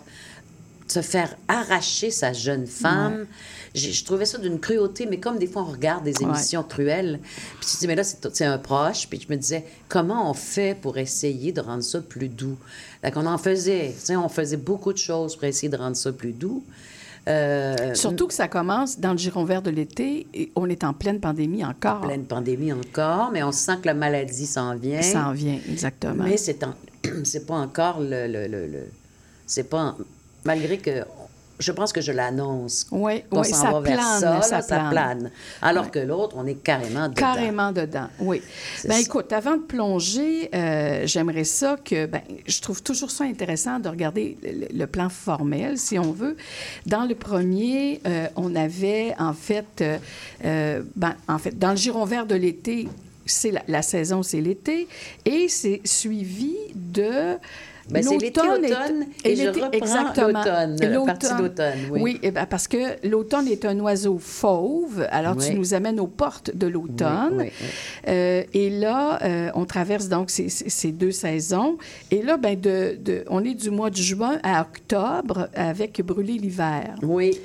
se 0.92 1.02
faire 1.02 1.36
arracher 1.48 2.12
sa 2.12 2.34
jeune 2.34 2.68
femme, 2.68 3.26
je 3.74 4.04
trouvais 4.04 4.26
ça 4.26 4.38
d'une 4.38 4.60
cruauté, 4.60 5.06
mais 5.10 5.20
comme 5.20 5.38
des 5.40 5.48
fois 5.48 5.62
on 5.64 5.72
regarde 5.72 6.04
des 6.04 6.14
Ouais. 6.20 6.24
émissions 6.30 6.64
cruelles, 6.64 7.20
puis 7.60 7.68
tu 7.70 7.76
te 7.76 7.80
dis, 7.80 7.88
mais 7.88 7.96
là, 7.96 8.04
c'est 8.04 8.46
un 8.46 8.58
proche, 8.58 9.08
puis 9.08 9.20
je 9.26 9.34
me 9.34 9.38
disais, 9.38 9.64
comment 9.88 10.30
on 10.30 10.34
fait 10.34 10.78
pour 10.80 10.98
essayer 10.98 11.52
de 11.52 11.62
rendre 11.62 11.84
ça 11.84 12.02
plus 12.02 12.28
doux? 12.30 12.58
Donc, 13.04 13.14
on 13.16 13.26
en 13.26 13.38
faisait, 13.38 13.94
tu 13.98 14.06
sais, 14.06 14.16
on 14.16 14.30
faisait 14.30 14.58
beaucoup 14.58 14.92
de 14.94 14.98
choses 14.98 15.36
pour 15.36 15.46
essayer 15.46 15.70
de 15.70 15.78
rendre 15.78 15.96
ça 15.96 16.12
plus 16.12 16.34
doux. 16.34 16.64
Euh, 17.28 17.94
Surtout 17.94 18.28
que 18.28 18.34
ça 18.34 18.48
commence 18.48 19.00
dans 19.00 19.12
le 19.12 19.18
giron 19.18 19.44
vert 19.46 19.62
de 19.62 19.70
l'été 19.70 20.26
et 20.34 20.52
on 20.56 20.68
est 20.68 20.84
en 20.84 20.92
pleine 20.94 21.20
pandémie 21.20 21.64
encore. 21.64 22.02
pleine 22.02 22.26
pandémie 22.26 22.74
encore, 22.74 23.30
mais 23.32 23.44
on 23.44 23.52
sent 23.52 23.78
que 23.82 23.86
la 23.86 23.94
maladie 23.94 24.48
s'en 24.48 24.76
vient. 24.76 25.02
Ça 25.04 25.28
en 25.28 25.32
vient, 25.32 25.60
exactement. 25.70 26.24
Mais 26.24 26.38
c'est 26.38 26.64
en- 26.64 26.74
c'est 27.24 27.46
pas 27.46 27.54
encore 27.56 28.00
le, 28.00 28.28
le, 28.28 28.48
le- 28.48 28.66
le- 28.68 28.88
c'est 29.46 29.70
pas 29.70 29.96
malgré 30.44 30.78
que 30.78 31.04
je 31.62 31.72
pense 31.72 31.94
que 31.94 32.02
je 32.02 32.12
l'annonce. 32.12 32.88
Oui, 32.92 33.24
qu'on 33.30 33.42
oui, 33.42 33.50
s'en 33.50 33.56
ça 33.56 33.72
va 33.72 33.80
vers 33.82 33.98
plane, 33.98 34.20
ça, 34.20 34.34
là, 34.34 34.42
ça 34.42 34.62
ça 34.62 34.88
plane. 34.90 35.32
Alors 35.62 35.92
que 35.92 36.00
l'autre, 36.00 36.36
on 36.38 36.48
est 36.48 36.56
carrément 36.56 37.08
dedans. 37.08 37.14
Carrément 37.14 37.72
dedans, 37.72 38.08
oui. 38.20 38.42
Ben 38.86 38.98
écoute, 38.98 39.32
avant 39.32 39.58
de 39.58 39.62
plonger, 39.62 40.50
euh, 40.54 41.04
j'aimerais 41.06 41.44
ça 41.44 41.78
que, 41.84 42.08
ben, 42.08 42.22
je 42.48 42.62
trouve 42.62 42.82
toujours 42.82 43.12
ça 43.12 43.26
intéressant 43.26 43.80
de 43.80 43.90
regarder 43.90 44.38
le, 44.42 44.76
le 44.76 44.88
plan 44.88 45.10
formel, 45.10 45.78
si 45.78 46.00
on 46.00 46.12
veut. 46.12 46.36
Dans 46.88 47.06
le 47.06 47.16
premier, 47.16 48.02
euh, 48.08 48.28
on 48.36 48.56
avait 48.56 49.14
en 49.20 49.34
fait, 49.34 49.84
euh, 50.44 50.82
ben, 50.96 51.16
en 51.28 51.38
fait, 51.38 51.58
dans 51.58 51.72
le 51.72 51.78
giron 51.78 52.06
vert 52.06 52.26
de 52.26 52.36
l'été, 52.36 52.90
c'est 53.28 53.52
la, 53.52 53.62
la 53.68 53.82
saison, 53.84 54.24
c'est 54.24 54.42
l'été, 54.42 54.88
et 55.26 55.48
c'est 55.48 55.82
suivi 55.86 56.56
de 56.74 57.38
Ben, 57.92 58.04
c'est 58.04 58.18
l'été, 58.18 58.42
et 59.24 59.36
je 59.36 59.48
reprends 59.50 59.70
l'automne, 60.28 60.76
la 60.82 61.00
partie 61.06 61.28
d'automne, 61.36 61.74
oui. 61.92 62.20
eh 62.24 62.32
ben, 62.32 62.46
parce 62.46 62.68
que 62.68 62.78
l'automne 63.08 63.48
est 63.48 63.66
un 63.66 63.80
oiseau 63.80 64.18
fauve, 64.20 65.06
alors 65.12 65.36
tu 65.38 65.54
nous 65.56 65.74
amènes 65.74 66.00
aux 66.00 66.08
portes 66.08 66.56
de 66.56 66.68
l'automne. 66.68 67.38
Oui. 67.38 67.52
Euh, 68.08 68.44
et 68.54 68.70
là, 68.70 69.20
euh, 69.24 69.50
on 69.56 69.66
traverse 69.66 70.08
donc 70.08 70.30
ces, 70.30 70.92
deux 70.92 71.12
saisons. 71.12 71.78
Et 72.12 72.22
là, 72.22 72.38
ben, 72.38 72.60
de, 72.60 72.98
de- 73.00 73.24
on 73.30 73.44
est 73.44 73.54
du 73.54 73.70
mois 73.70 73.90
de 73.90 73.96
juin 73.98 74.40
à 74.44 74.62
octobre 74.62 75.50
avec 75.56 76.02
Brûler 76.02 76.34
l'hiver. 76.34 76.96
Oui. 77.02 77.38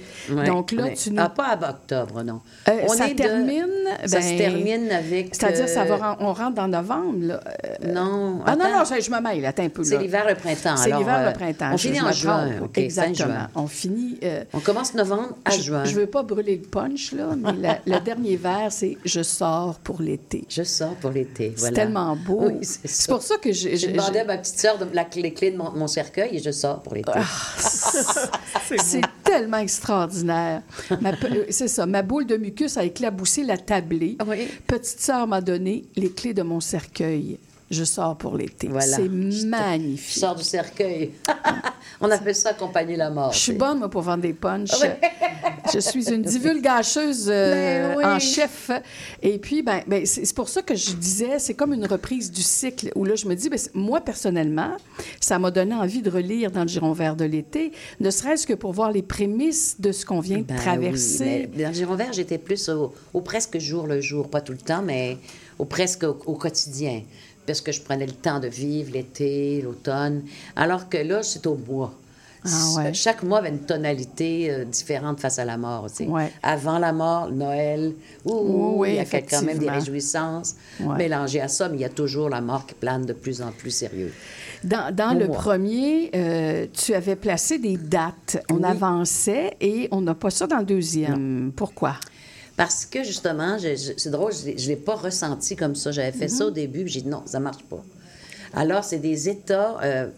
Donc 0.47 0.73
là, 0.73 0.91
tu 0.91 1.11
nous- 1.11 1.17
Ah, 1.21 1.29
pas 1.29 1.47
à 1.61 1.71
octobre, 1.71 2.23
non. 2.23 2.41
Euh, 2.69 2.73
On 2.85 2.89
ça 2.89 3.09
est 3.09 3.15
de- 3.15 3.19
termine. 3.19 3.67
Ça 4.05 4.21
se 4.21 4.29
ben, 4.31 4.39
termine 4.39 4.91
avec. 4.91 5.35
C'est-à-dire, 5.35 5.69
ça 5.69 5.85
va, 5.85 5.97
ren- 5.97 6.17
on 6.21 6.33
rentre 6.33 6.55
dans 6.55 6.69
novembre. 6.69 7.19
Là. 7.27 7.41
Non. 7.87 8.41
ah 8.47 8.57
non, 8.57 8.65
attends. 8.65 8.79
non, 8.95 9.01
je 9.01 9.11
me 9.11 9.21
mêle, 9.21 9.45
attends 9.47 9.65
un 9.65 9.69
peu. 9.69 9.85
C'est 9.85 9.95
là. 9.97 10.03
l'hiver, 10.03 10.29
le 10.37 10.41
printemps. 10.41 10.77
C'est 10.77 10.91
l'hiver, 10.91 11.17
euh, 11.19 11.27
le 11.29 11.33
printemps. 11.33 11.71
On 11.73 11.77
Je- 11.77 11.83
finit 11.89 11.99
je 11.99 12.05
en 12.05 12.13
juin. 12.13 12.51
Exactement. 12.75 13.29
juin. 13.29 13.49
On 13.55 13.67
finit. 13.67 14.19
euh, 14.23 14.45
On 14.53 14.61
commence 14.61 14.95
novembre 14.95 15.37
à 15.45 15.51
je- 15.51 15.63
juin. 15.63 15.85
Je 15.85 15.95
veux 15.95 16.07
pas 16.07 16.23
brûler 16.23 16.57
le 16.57 16.69
punch, 16.69 17.13
là, 17.13 17.31
mais 17.37 17.53
la- 17.53 17.79
le 17.87 18.01
dernier 18.05 18.37
vers, 18.37 18.71
c'est 18.71 18.97
Je 19.05 19.23
sors 19.23 19.77
pour 19.81 20.01
l'été. 20.01 20.45
Je 20.49 20.63
sors 20.63 20.95
pour 20.97 21.11
l'été. 21.11 21.55
C'est 21.57 21.73
tellement 21.73 22.17
beau. 22.17 22.47
Oui, 22.49 22.59
c'est 22.63 23.09
pour 23.11 23.23
ça 23.23 23.37
que 23.39 23.53
j'ai. 23.53 23.77
J'ai 23.77 23.89
j'ai- 23.89 23.93
demandé 23.93 24.21
à 24.21 24.25
ma 24.25 24.39
petite 24.39 24.59
sœur 24.59 24.79
de 24.79 24.87
la, 24.95 25.07
les 25.17 25.33
clés 25.33 25.51
de 25.51 25.57
mon, 25.57 25.71
mon 25.73 25.87
cercueil 25.87 26.37
et 26.37 26.39
je 26.43 26.51
sors 26.51 26.83
pour 26.83 26.95
l'été. 26.95 27.11
Ah, 27.15 27.25
C'est 28.79 29.01
tellement 29.25 29.59
extraordinaire. 29.59 30.63
Euh, 30.91 31.45
C'est 31.51 31.69
ça. 31.69 31.87
Ma 31.87 32.03
boule 32.03 32.27
de 32.27 32.37
mucus 32.37 32.77
a 32.77 32.85
éclaboussé 32.85 33.43
la 33.45 33.57
tablée. 33.57 34.17
Oui. 34.27 34.49
Petite 34.67 35.01
sœur 35.01 35.27
m'a 35.27 35.41
donné 35.41 35.85
les 35.97 36.11
clés 36.11 36.35
de 36.35 36.43
mon 36.43 36.61
cercueil. 36.61 37.39
Je 37.71 37.83
sors 37.83 38.17
pour 38.17 38.37
l'été. 38.37 38.69
Voilà. 38.69 38.97
C'est 38.97 39.07
Je 39.11 39.31
Je 39.31 39.47
magnifique. 39.47 40.19
sors 40.21 40.37
du 40.37 40.45
cercueil. 40.45 41.11
On 42.01 42.09
appelle 42.11 42.35
ça 42.35 42.51
accompagner 42.51 42.95
la 42.97 43.11
mort. 43.11 43.33
Je 43.33 43.39
suis 43.39 43.53
bonne, 43.55 43.79
moi, 43.79 43.89
pour 43.91 44.03
vendre 44.03 44.23
des 44.23 44.33
punchs. 44.35 44.71
je 45.75 45.79
suis 45.81 46.09
une 46.13 46.23
divulgacheuse 46.23 47.29
euh, 47.29 47.95
Ben 47.95 47.99
oui. 47.99 48.05
en 48.05 48.19
chef. 48.21 48.71
Et 49.23 49.39
puis, 49.39 49.63
ben, 49.63 49.81
ben, 49.87 50.07
c'est 50.07 50.33
pour 50.35 50.49
ça 50.49 50.63
que 50.63 50.75
je 50.77 50.93
disais, 50.93 51.39
c'est 51.39 51.55
comme 51.55 51.73
une 51.73 51.87
reprise 51.87 52.31
du 52.31 52.43
cycle 52.43 52.91
où 52.95 53.05
là, 53.05 53.17
je 53.17 53.27
me 53.27 53.35
dis, 53.35 53.49
ben, 53.49 53.59
moi, 53.75 54.01
personnellement, 54.01 54.77
ça 55.21 55.39
m'a 55.39 55.51
donné 55.51 55.75
envie 55.75 56.03
de 56.03 56.11
relire 56.11 56.51
dans 56.53 56.63
le 56.63 56.69
giron 56.69 56.93
vert 56.93 57.17
de 57.17 57.25
l'été, 57.25 57.73
ne 57.99 58.11
serait-ce 58.11 58.47
que 58.47 58.55
pour 58.55 58.73
voir 58.73 58.93
les 58.93 59.03
prémices 59.03 59.81
de 59.81 59.91
ce 59.91 60.07
qu'on 60.07 60.21
vient 60.21 60.39
de 60.39 60.43
Ben 60.45 60.57
traverser. 60.57 61.49
oui, 61.53 61.63
dans 61.63 61.69
le 61.71 61.75
Giron 61.75 61.95
vert, 61.97 62.13
j'étais 62.13 62.39
plus 62.39 62.69
au, 62.69 62.95
au 63.13 63.21
presque 63.23 63.59
jour 63.59 63.87
le 63.87 64.01
jour, 64.01 64.29
pas 64.31 64.41
tout 64.41 64.53
le 64.53 64.59
temps, 64.59 64.83
mais 64.83 65.19
au 65.59 65.65
presque 65.65 66.05
au, 66.05 66.19
au 66.27 66.35
quotidien. 66.35 67.03
Parce 67.47 67.61
que 67.61 67.73
je 67.73 67.81
prenais 67.81 68.07
le 68.07 68.13
temps 68.13 68.41
de 68.41 68.49
vivre 68.49 68.93
l'été, 68.93 69.61
l'automne. 69.63 70.23
Alors 70.57 70.89
que 70.89 70.99
là, 70.99 71.23
c'est 71.23 71.47
au 71.47 71.57
mois. 71.57 71.95
Ah 72.45 72.49
ouais. 72.77 72.95
Chaque 72.95 73.25
mois 73.25 73.39
avait 73.39 73.49
une 73.49 73.59
tonalité 73.67 74.51
euh, 74.53 74.65
différente 74.65 75.19
face 75.19 75.41
à 75.41 75.45
la 75.45 75.57
mort. 75.57 75.89
Ouais. 76.01 76.31
Avant 76.45 76.79
la 76.79 76.93
mort, 76.93 77.29
Noël, 77.33 77.93
ouh, 78.25 78.75
Oui, 78.77 78.91
il 78.91 78.95
y 78.97 78.99
a 79.01 79.05
quand 79.23 79.43
même 79.43 79.59
des 79.59 79.69
réjouissances 79.71 80.55
Ouais. 80.81 80.97
mélangées 80.97 81.41
à 81.41 81.49
ça, 81.49 81.69
mais 81.69 81.79
il 81.79 81.81
y 81.81 81.85
a 81.85 81.89
toujours 81.89 82.29
la 82.29 82.41
mort 82.41 82.65
qui 82.67 82.75
plane 82.75 83.05
de 83.05 83.15
plus 83.15 83.43
en 83.43 83.51
plus 83.51 83.71
sérieux. 83.73 84.13
Dans, 84.63 85.17
le 85.19 85.27
moi. 85.27 85.37
premier, 85.37 86.11
euh, 86.15 86.67
tu 86.73 86.95
avais 86.95 87.17
placé 87.17 87.59
des 87.59 87.77
dates. 87.77 88.39
On 88.51 88.57
Oui. 88.59 88.65
avançait 88.65 89.57
et 89.61 89.89
on 89.91 90.01
n'a 90.01 90.15
pas 90.15 90.31
ça 90.31 90.47
dans 90.47 90.59
le 90.59 90.65
deuxième. 90.65 91.53
Pourquoi? 91.55 91.95
Parce 92.57 92.87
que 92.87 93.03
justement, 93.05 93.59
c'est 93.59 94.11
drôle, 94.11 94.33
je 94.33 94.51
ne 94.51 94.69
l'ai 94.69 94.77
pas 94.77 94.95
ressenti 94.95 95.57
comme 95.57 95.75
ça. 95.75 95.93
J'avais 95.93 96.13
fait 96.17 96.29
ça 96.29 96.47
au 96.47 96.51
début, 96.51 96.85
puis 96.85 96.93
j'ai 96.93 97.03
dit 97.03 97.09
non, 97.09 97.23
ça 97.27 97.39
marche 97.41 97.63
pas. 97.65 97.83
Alors, 98.55 98.83
c'est 98.85 98.99
des 98.99 99.29
états. 99.29 99.79
euh, 99.83 100.09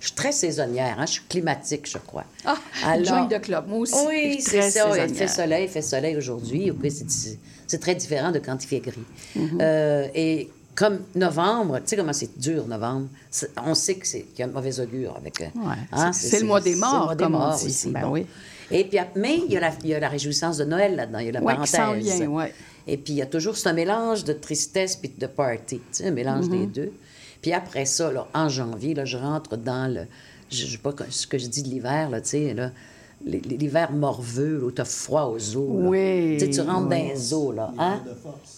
je 0.00 0.06
suis 0.08 0.16
très 0.16 0.32
saisonnière, 0.32 0.96
hein, 0.98 1.06
je 1.06 1.12
suis 1.12 1.22
climatique, 1.28 1.88
je 1.88 1.98
crois. 1.98 2.24
Ah, 2.44 2.56
Alors- 2.84 3.04
joint 3.06 3.26
de 3.26 3.36
club. 3.38 3.68
Moi 3.68 3.78
aussi. 3.80 3.94
Oui, 4.08 4.38
c'est 4.40 4.70
ça. 4.70 5.06
Il 5.06 5.14
fait 5.14 5.28
soleil, 5.28 5.64
il 5.64 5.68
fait 5.70 5.82
soleil 5.82 6.16
aujourd'hui. 6.16 6.72
C'est- 6.88 7.38
c'est 7.68 7.78
très 7.78 7.94
différent 7.94 8.32
de 8.32 8.38
quand 8.40 8.64
il 8.64 8.66
fait 8.66 8.80
gris. 8.80 8.98
Mhm. 9.36 9.58
Euh, 9.60 10.08
et 10.14 10.50
comme 10.74 11.00
novembre, 11.14 11.76
tu 11.80 11.82
sais 11.88 11.96
comment 11.96 12.12
c'est 12.14 12.36
dur, 12.38 12.66
novembre. 12.66 13.06
On 13.64 13.74
sait 13.74 13.96
qu'il 13.96 14.24
y 14.38 14.42
a 14.42 14.46
un 14.46 14.48
mauvais 14.48 14.80
augure 14.80 15.14
avec. 15.16 15.40
euh, 15.40 15.44
Ouais, 15.56 15.74
hein, 15.92 16.12
c'est- 16.12 16.40
le 16.40 16.46
mois 16.46 16.60
des 16.60 16.74
morts, 16.74 16.92
le 16.94 17.04
mois 17.04 17.14
des 17.14 17.24
comme 17.24 17.34
on 17.34 17.38
morts 17.38 17.56
dit. 17.58 17.66
aussi. 17.66 17.90
Ben 17.90 18.00
bon. 18.00 18.10
oui. 18.12 18.26
Et 18.72 18.84
puis, 18.84 18.98
mais 19.16 19.38
il 19.46 19.52
y, 19.52 19.56
a 19.56 19.60
la, 19.60 19.70
il 19.84 19.90
y 19.90 19.94
a 19.94 20.00
la 20.00 20.08
réjouissance 20.08 20.56
de 20.56 20.64
Noël 20.64 20.96
là-dedans, 20.96 21.18
il 21.18 21.26
y 21.26 21.28
a 21.28 21.32
la 21.32 21.42
Ouais, 21.42 21.52
qui 21.64 21.70
parenthèse. 21.72 22.08
s'en 22.08 22.16
vient, 22.18 22.26
ouais. 22.28 22.54
Et 22.86 22.96
puis, 22.96 23.12
il 23.12 23.16
y 23.16 23.22
a 23.22 23.26
toujours 23.26 23.56
ce 23.56 23.68
mélange 23.68 24.24
de 24.24 24.32
tristesse 24.32 24.96
puis 24.96 25.12
de 25.16 25.26
party, 25.26 25.76
tu 25.76 25.82
sais, 25.92 26.06
un 26.08 26.10
mélange 26.10 26.48
des 26.48 26.66
Mm-hmm. 26.66 26.72
deux. 26.72 26.92
Puis 27.40 27.52
après 27.52 27.84
ça, 27.84 28.10
là, 28.12 28.26
en 28.34 28.48
janvier, 28.48 28.94
là, 28.94 29.04
je 29.04 29.16
rentre 29.16 29.56
dans 29.56 29.92
le... 29.92 30.06
Je 30.50 30.64
ne 30.66 30.70
sais 30.70 30.78
pas 30.78 30.92
ce 31.08 31.26
que 31.26 31.38
je 31.38 31.46
dis 31.46 31.62
de 31.62 31.68
l'hiver, 31.68 32.10
là, 32.10 32.20
tu 32.20 32.28
sais, 32.30 32.54
là, 32.54 32.70
l'hiver 33.24 33.92
morveux, 33.92 34.64
où 34.64 34.70
tu 34.72 34.80
as 34.80 34.84
froid 34.84 35.24
aux 35.32 35.56
os. 35.56 35.82
là. 35.82 35.88
Oui, 35.88 36.36
Tu 36.38 36.46
sais, 36.46 36.50
tu 36.50 36.60
rentres 36.60 36.88
oui. 36.88 37.02
dans 37.02 37.08
les 37.14 37.34
eaux, 37.34 37.52
là. 37.52 37.72
Hein? 37.78 38.02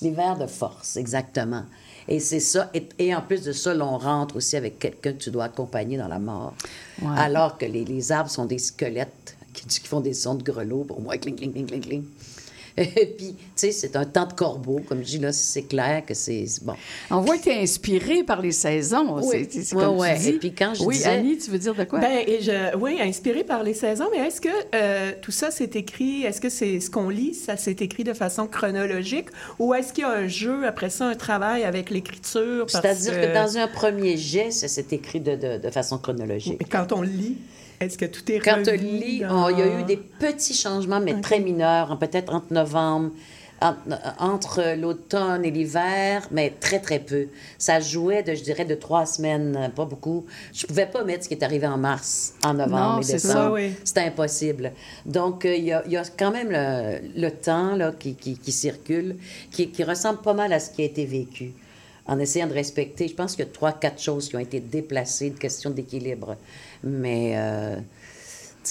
L'hiver 0.01 0.37
de 0.39 0.47
force, 0.47 0.97
exactement. 0.97 1.65
Et 2.09 2.19
c'est 2.21 2.41
ça. 2.41 2.71
Et, 2.75 2.87
et 2.99 3.15
en 3.15 3.21
plus 3.23 3.43
de 3.43 3.53
ça, 3.53 3.73
là, 3.75 3.85
on 3.87 3.97
rentre 3.99 4.37
aussi 4.37 4.57
avec 4.57 4.79
quelqu'un 4.79 5.13
que 5.13 5.19
tu 5.19 5.31
dois 5.31 5.45
accompagner 5.45 5.97
dans 5.97 6.09
la 6.09 6.19
mort. 6.19 6.55
Ouais. 7.01 7.09
Alors 7.17 7.57
que 7.59 7.65
les, 7.67 7.85
les 7.85 8.13
arbres 8.13 8.31
sont 8.31 8.45
des 8.47 8.59
squelettes 8.59 9.34
qui, 9.55 9.67
qui 9.67 9.89
font 9.89 10.01
des 10.01 10.13
sons 10.15 10.35
de 10.35 10.43
grelots 10.43 10.85
pour 10.85 11.01
moi, 11.01 11.17
cling, 11.17 11.37
cling, 11.37 11.53
cling, 11.53 11.67
cling, 11.67 11.81
cling. 11.83 12.05
Et 12.77 13.07
puis, 13.17 13.37
tu 13.37 13.37
sais, 13.55 13.71
c'est 13.71 13.95
un 13.95 14.05
temps 14.05 14.27
de 14.27 14.33
corbeau, 14.33 14.81
comme 14.89 14.99
je 14.99 15.05
dis 15.05 15.19
là, 15.19 15.31
c'est 15.33 15.63
clair 15.63 16.05
que 16.05 16.13
c'est 16.13 16.45
bon. 16.63 16.73
On 17.09 17.21
voit 17.21 17.39
que 17.39 17.45
tu 17.45 17.51
es 17.51 17.63
inspiré 17.63 18.25
par 18.25 18.43
les 18.43 18.51
saisons. 18.51 19.21
Oui. 19.23 19.47
C'est 19.49 19.63
c'est 19.63 19.77
Ouais, 19.77 19.85
comme 19.85 19.97
ouais. 19.99 20.17
tu 20.17 20.23
dis. 20.23 20.29
Et 20.31 20.39
puis 20.41 20.53
quand 20.55 20.75
je 20.75 20.83
oui, 20.83 20.97
disais- 20.97 21.09
Annie, 21.09 21.39
tu 21.39 21.53
veux 21.53 21.59
dire 21.61 21.77
de 21.77 21.85
quoi? 21.85 22.01
Ben, 22.01 22.25
et 22.27 22.41
je, 22.43 22.77
oui, 22.77 22.99
inspiré 23.01 23.45
par 23.45 23.63
les 23.63 23.75
saisons, 23.75 24.07
mais 24.11 24.27
est-ce 24.27 24.41
que 24.41 24.49
euh, 24.75 25.13
tout 25.23 25.31
ça 25.31 25.53
s'est 25.53 25.71
écrit, 25.75 26.25
est-ce 26.25 26.41
que 26.41 26.49
c'est 26.49 26.81
ce 26.81 26.91
qu'on 26.91 27.09
lit, 27.11 27.35
ça 27.35 27.57
s'est 27.57 27.77
écrit 27.79 28.03
de 28.03 28.13
façon 28.13 28.49
chronologique, 28.49 29.29
ou 29.61 29.73
est-ce 29.73 29.93
qu'il 29.93 30.03
y 30.03 30.07
a 30.09 30.11
un 30.11 30.27
jeu, 30.27 30.67
après 30.67 30.91
ça, 30.91 31.07
un 31.07 31.15
travail 31.15 31.63
avec 31.63 31.91
l'écriture? 31.91 32.67
parce 32.67 32.73
C'est-à-dire 32.85 33.21
que 33.21 33.35
dans 33.35 33.57
un 33.57 33.69
premier 33.69 34.17
jet, 34.17 34.51
ça 34.51 34.67
s'est 34.67 34.87
écrit 34.91 35.21
de, 35.21 35.37
de, 35.37 35.59
de 35.59 35.71
façon 35.71 35.97
chronologique. 35.99 36.57
Mais 36.59 36.67
quand 36.69 36.91
on 36.91 37.03
lit, 37.03 37.37
est-ce 37.81 37.99
que 37.99 38.05
tout 38.07 38.31
est 38.31 38.39
Quand 38.41 38.57
on 38.67 38.71
revu 38.73 38.77
lit, 38.79 39.21
dans- 39.21 39.49
il 39.49 39.59
y 39.59 39.63
a 39.63 39.81
eu 39.81 39.85
des 39.85 39.97
petits 39.97 40.55
changements, 40.55 41.01
mais 41.01 41.21
très 41.21 41.41
mineurs, 41.41 41.93
hein, 41.93 41.97
peut-être 41.97 42.33
entre 42.35 42.53
novembre, 42.53 43.11
en- 43.61 43.75
entre 44.19 44.75
l'automne 44.77 45.45
et 45.45 45.51
l'hiver, 45.51 46.27
mais 46.31 46.53
très, 46.61 46.81
très 46.81 46.99
peu. 46.99 47.29
Ça 47.57 47.81
jouait, 47.81 48.23
de, 48.23 48.35
je 48.35 48.43
dirais, 48.43 48.65
de 48.65 48.75
trois 48.75 49.07
semaines, 49.07 49.71
pas 49.75 49.85
beaucoup. 49.87 50.27
Je 50.53 50.67
pouvais 50.67 50.87
pas 50.87 51.03
mettre 51.05 51.25
ce 51.25 51.29
qui 51.29 51.35
est 51.35 51.43
arrivé 51.45 51.67
en 51.67 51.79
mars, 51.79 52.35
en 52.45 52.55
novembre 52.55 52.95
Non, 52.97 53.01
et 53.01 53.05
c'est 53.05 53.13
décembre. 53.15 53.33
ça. 53.35 53.53
Oui. 53.53 53.73
C'était 53.85 54.01
impossible. 54.01 54.73
Donc, 55.07 55.45
euh, 55.47 55.55
il 55.55 55.65
y, 55.65 55.73
a, 55.73 55.83
il 55.87 55.93
y 55.93 55.97
a 55.97 56.03
quand 56.19 56.31
même 56.33 56.49
le, 56.51 56.99
le 57.21 57.31
temps 57.31 57.75
là, 57.77 57.93
qui, 57.99 58.15
qui, 58.17 58.37
qui 58.37 58.53
circule, 58.53 59.17
qui, 59.51 59.69
qui 59.71 59.83
ressemble 59.85 60.19
pas 60.21 60.35
mal 60.35 60.53
à 60.53 60.61
ce 60.61 60.71
qui 60.71 60.83
a 60.83 60.87
été 60.87 61.07
vécu. 61.07 61.53
En 62.07 62.19
essayant 62.19 62.49
de 62.49 62.53
respecter, 62.53 63.09
je 63.09 63.15
pense 63.15 63.35
qu'il 63.35 63.47
y 63.47 63.49
a 63.49 63.51
trois, 63.51 63.73
quatre 63.73 63.99
choses 64.03 64.29
qui 64.29 64.37
ont 64.37 64.41
été 64.41 64.61
déplacées, 64.61 65.29
une 65.29 65.39
question 65.39 65.71
d'équilibre. 65.71 66.37
Mais, 66.85 67.33
euh, 67.37 67.77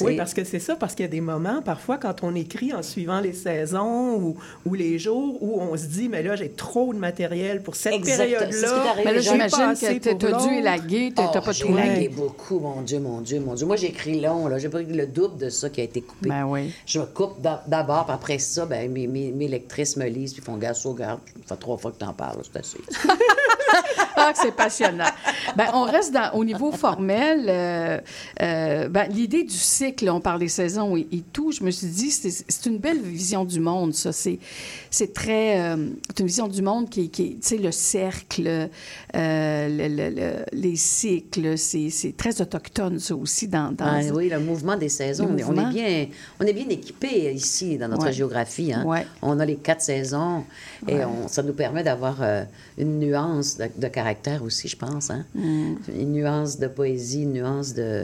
Oui, 0.01 0.17
parce 0.17 0.33
que 0.33 0.43
c'est 0.43 0.57
ça, 0.59 0.75
parce 0.75 0.95
qu'il 0.95 1.03
y 1.03 1.07
a 1.07 1.11
des 1.11 1.21
moments, 1.21 1.61
parfois, 1.61 1.97
quand 1.97 2.23
on 2.23 2.33
écrit 2.33 2.73
en 2.73 2.81
suivant 2.81 3.19
les 3.19 3.31
saisons 3.33 4.15
ou, 4.15 4.35
ou 4.65 4.73
les 4.73 4.97
jours, 4.97 5.37
où 5.41 5.61
on 5.61 5.77
se 5.77 5.85
dit, 5.85 6.09
mais 6.09 6.23
là, 6.23 6.35
j'ai 6.35 6.49
trop 6.49 6.91
de 6.95 6.97
matériel 6.99 7.61
pour 7.61 7.75
cette 7.75 8.01
période-là. 8.03 8.95
Mais 9.05 9.13
là, 9.13 9.19
J'ai 9.19 9.29
j'imagine 9.29 9.73
que 9.79 10.09
tu 10.09 10.15
pour 10.27 10.35
as 10.35 10.47
dû 10.47 10.53
élaguer, 10.55 11.13
tu 11.15 11.21
Oh, 11.23 11.29
n'as 11.31 11.41
pas 11.41 11.51
j'ai 11.51 11.63
trouvé. 11.65 11.81
lagué 11.85 12.09
beaucoup, 12.09 12.59
mon 12.59 12.81
Dieu, 12.81 12.99
mon 12.99 13.21
Dieu, 13.21 13.39
mon 13.39 13.53
Dieu. 13.53 13.67
Moi, 13.67 13.75
j'écris 13.75 14.19
long, 14.19 14.47
là. 14.47 14.57
J'ai 14.57 14.69
pris 14.69 14.85
le 14.85 15.05
double 15.05 15.37
de 15.37 15.49
ça 15.49 15.69
qui 15.69 15.81
a 15.81 15.83
été 15.83 16.01
coupé. 16.01 16.27
Ben 16.29 16.45
oui. 16.45 16.73
Je 16.87 16.99
coupe 17.01 17.39
d'a- 17.39 17.63
d'abord, 17.67 18.05
puis 18.05 18.15
après 18.15 18.39
ça, 18.39 18.65
ben, 18.65 18.91
mes, 18.91 19.05
mes, 19.05 19.31
mes 19.31 19.47
lectrices 19.47 19.95
me 19.97 20.05
lisent, 20.07 20.33
puis 20.33 20.41
font 20.41 20.57
gars, 20.57 20.73
ça 20.73 20.89
fait 21.47 21.55
trois 21.59 21.77
fois 21.77 21.91
que 21.91 21.97
t'en 21.99 22.13
parles, 22.13 22.41
c'est 22.51 22.59
assez. 22.59 22.79
Ah, 24.15 24.31
c'est 24.35 24.55
passionnant. 24.55 25.09
Ben, 25.57 25.67
on 25.73 25.83
reste 25.83 26.15
au 26.33 26.45
niveau 26.45 26.71
formel. 26.71 27.45
euh, 27.49 27.99
euh, 28.41 28.87
ben, 28.87 29.07
L'idée 29.09 29.43
du 29.43 29.55
cycle, 29.55 30.09
on 30.09 30.21
parle 30.21 30.39
des 30.39 30.47
saisons 30.47 30.95
et, 30.95 31.07
et 31.11 31.23
tout, 31.33 31.51
je 31.51 31.63
me 31.63 31.71
suis 31.71 31.87
dit, 31.87 32.11
c'est 32.11 32.65
une 32.65 32.77
belle 32.77 33.01
vision 33.01 33.43
du 33.43 33.59
monde, 33.59 33.93
ça. 33.93 34.11
C'est 34.13 34.39
c'est 34.95 35.11
très. 35.11 35.59
euh, 35.59 35.89
c'est 36.09 36.19
une 36.19 36.27
vision 36.27 36.47
du 36.47 36.61
monde 36.61 36.87
qui, 36.87 37.09
qui 37.09 37.31
tu 37.37 37.37
sais, 37.41 37.57
le 37.57 37.71
cercle, 37.71 38.47
euh, 38.47 38.67
le- 39.15 39.87
le- 39.87 40.09
le- 40.15 40.45
les 40.53 40.75
cycles, 40.75 41.57
c'est 41.57 42.13
très 42.15 42.39
autochtone, 42.41 42.99
ça 42.99 43.15
aussi, 43.15 43.47
dans. 43.47 43.71
dans 43.71 43.85
Ah, 43.85 44.01
oui, 44.13 44.29
le 44.29 44.39
mouvement 44.39 44.77
des 44.77 44.89
saisons. 44.89 45.25
Le 45.27 45.33
mais 45.33 45.43
On 45.45 45.53
est 45.57 45.73
bien, 45.73 46.07
on 46.39 46.45
est 46.45 46.53
bien 46.53 46.69
équipés 46.69 47.33
ici 47.33 47.77
dans 47.79 47.87
notre 47.87 48.05
Ouais. 48.05 48.13
géographie. 48.13 48.71
Hein? 48.71 48.85
Ouais. 48.85 49.05
On 49.23 49.39
a 49.39 49.45
les 49.45 49.55
quatre 49.55 49.81
saisons 49.81 50.43
et 50.87 51.03
on- 51.03 51.27
ça 51.27 51.41
nous 51.41 51.53
permet 51.53 51.83
d'avoir 51.83 52.17
euh, 52.21 52.43
une 52.77 52.99
nuance 52.99 53.57
de, 53.57 53.65
de 53.75 53.87
caractère 53.87 54.43
aussi, 54.43 54.67
je 54.67 54.77
pense. 54.77 55.09
Hein? 55.09 55.25
Mm. 55.33 55.73
Une 55.99 56.11
nuance 56.13 56.59
de 56.59 56.67
poésie, 56.67 57.23
une 57.23 57.33
nuance 57.33 57.73
de 57.73 58.03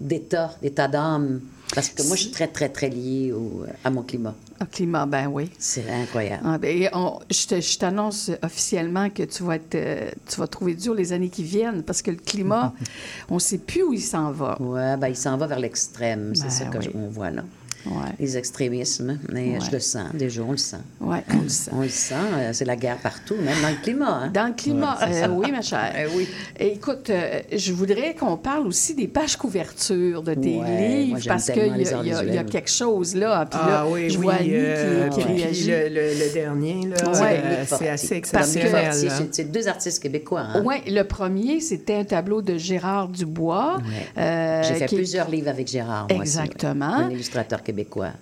d'état, 0.00 0.56
d'état 0.62 0.88
d'âme. 0.88 1.40
Parce 1.74 1.88
que 1.88 2.02
moi, 2.06 2.16
je 2.16 2.22
suis 2.22 2.30
très, 2.32 2.48
très, 2.48 2.68
très 2.68 2.90
liée 2.90 3.32
au- 3.32 3.64
à 3.82 3.88
mon 3.90 4.02
climat. 4.02 4.34
Climat, 4.70 5.06
ben 5.06 5.26
oui. 5.28 5.50
C'est 5.58 5.88
incroyable. 5.90 6.42
Ah, 6.44 6.58
ben, 6.58 6.88
on- 6.92 7.18
je 7.30 7.46
te- 7.46 7.60
je 7.60 7.78
t'annonce 7.78 8.30
officiellement 8.42 9.10
que 9.10 9.22
tu 9.22 9.42
vas, 9.42 9.56
être, 9.56 9.74
euh, 9.74 10.10
tu 10.28 10.38
vas 10.40 10.46
trouver 10.46 10.74
dur 10.74 10.94
les 10.94 11.12
années 11.12 11.28
qui 11.30 11.42
viennent 11.42 11.82
parce 11.82 12.02
que 12.02 12.10
le 12.10 12.16
climat, 12.18 12.72
on 13.28 13.34
ne 13.34 13.40
sait 13.40 13.58
plus 13.58 13.82
où 13.82 13.92
il 13.92 14.00
s'en 14.00 14.30
va. 14.32 14.60
Ouais, 14.60 14.96
ben, 14.96 15.08
il 15.08 15.16
s'en 15.16 15.36
va 15.36 15.46
vers 15.46 15.58
l'extrême, 15.58 16.34
c'est 16.34 16.44
Ben 16.44 16.50
ça 16.50 16.64
oui. 16.78 16.88
qu'on 16.92 17.08
voit 17.08 17.30
là. 17.30 17.42
Ouais. 17.84 17.92
Les 18.20 18.36
extrémismes, 18.36 19.18
mais 19.32 19.52
Ouais. 19.54 19.58
je 19.66 19.70
le 19.72 19.80
sens, 19.80 20.06
déjà, 20.14 20.42
on 20.42 20.52
le 20.52 20.56
sent. 20.56 20.76
Oui, 21.00 21.16
on 21.34 21.42
le 21.42 21.48
sent. 21.48 21.70
On 21.74 21.80
le 21.80 21.88
sent, 21.88 22.14
euh, 22.34 22.50
c'est 22.52 22.64
la 22.64 22.76
guerre 22.76 22.98
partout, 22.98 23.34
même 23.36 23.60
dans 23.60 23.70
le 23.70 23.82
climat. 23.82 24.20
Hein? 24.24 24.30
Dans 24.32 24.46
le 24.46 24.52
climat, 24.54 24.98
euh, 25.02 25.28
oui, 25.30 25.50
ma 25.50 25.62
chère. 25.62 25.92
Eh 25.98 26.16
oui. 26.16 26.28
Et 26.60 26.74
écoute, 26.74 27.10
euh, 27.10 27.40
je 27.52 27.72
voudrais 27.72 28.14
qu'on 28.14 28.36
parle 28.36 28.66
aussi 28.68 28.94
des 28.94 29.08
pages 29.08 29.36
couvertures 29.36 30.22
de 30.22 30.34
tes 30.34 30.54
moi, 30.56 30.66
livres 30.68 31.18
parce 31.26 31.50
qu'il 31.50 31.62
y, 31.76 31.82
y 31.82 32.12
a- 32.38 32.42
y 32.42 32.46
quelque 32.46 32.70
chose 32.70 33.14
là. 33.16 33.46
Puis 33.50 33.58
Ah 33.62 33.68
là, 33.68 33.86
oui, 33.88 34.08
je 34.10 34.18
oui. 34.18 34.24
vois 34.24 34.34
euh, 34.40 35.08
qui, 35.08 35.22
réagit. 35.22 35.70
Le, 35.70 35.88
le- 35.88 36.24
le 36.26 36.32
dernier, 36.32 36.86
là, 36.88 36.96
euh, 37.04 37.64
c'est 37.66 37.88
assez 37.88 38.20
Parce 38.30 38.52
que- 38.52 38.58
exceptionnel. 38.58 39.28
C'est- 39.32 39.50
deux 39.50 39.66
artistes 39.68 40.00
québécois. 40.02 40.42
Hein? 40.54 40.62
Oui, 40.64 40.76
le 40.86 41.02
premier, 41.02 41.60
c'était 41.60 41.94
un 41.96 42.04
tableau 42.04 42.42
de 42.42 42.56
Gérard 42.56 43.08
Dubois. 43.08 43.78
Ouais. 43.78 44.22
euh, 44.22 44.62
J'ai 44.62 44.74
fait 44.74 44.86
qui 44.86 44.94
plusieurs 44.96 45.28
livres 45.28 45.48
avec 45.48 45.66
Gérard. 45.68 46.06
moi 46.10 46.22
aussi, 46.22 46.36
ouais. 46.38 46.44
Exactement. 46.44 46.84
Un 46.94 47.10
illustrateur 47.10 47.58
québécois. 47.62 47.71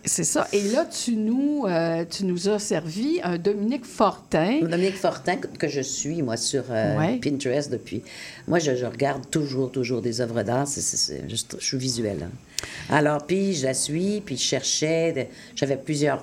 C'est 0.04 0.24
ça. 0.24 0.46
Et 0.52 0.62
là, 0.70 0.84
tu 0.86 1.16
nous, 1.16 1.64
euh, 1.66 2.04
tu 2.08 2.24
nous 2.24 2.48
as 2.48 2.58
servi 2.58 3.20
un 3.22 3.36
Dominique 3.38 3.84
Fortin. 3.84 4.60
Dominique 4.62 4.96
Fortin, 4.96 5.36
que, 5.36 5.68
je 5.68 5.80
suis, 5.80 6.22
moi, 6.22 6.36
sur 6.36 6.64
euh, 6.70 6.96
Ouais. 6.98 7.18
Pinterest 7.18 7.70
depuis. 7.70 8.02
Moi, 8.48 8.58
je, 8.58 8.74
je 8.76 8.86
regarde 8.86 9.28
toujours, 9.30 9.70
toujours 9.70 10.00
des 10.02 10.20
œuvres 10.20 10.42
d'art. 10.42 10.66
C'est- 10.66 11.22
je 11.28 11.36
suis 11.58 11.78
visuelle. 11.78 12.24
hein. 12.24 12.64
Alors, 12.88 13.26
puis, 13.26 13.54
je 13.54 13.64
la 13.66 13.74
suis, 13.74 14.20
puis 14.24 14.36
je 14.36 14.42
cherchais. 14.42 15.28
J'avais 15.56 15.76
plusieurs 15.76 16.22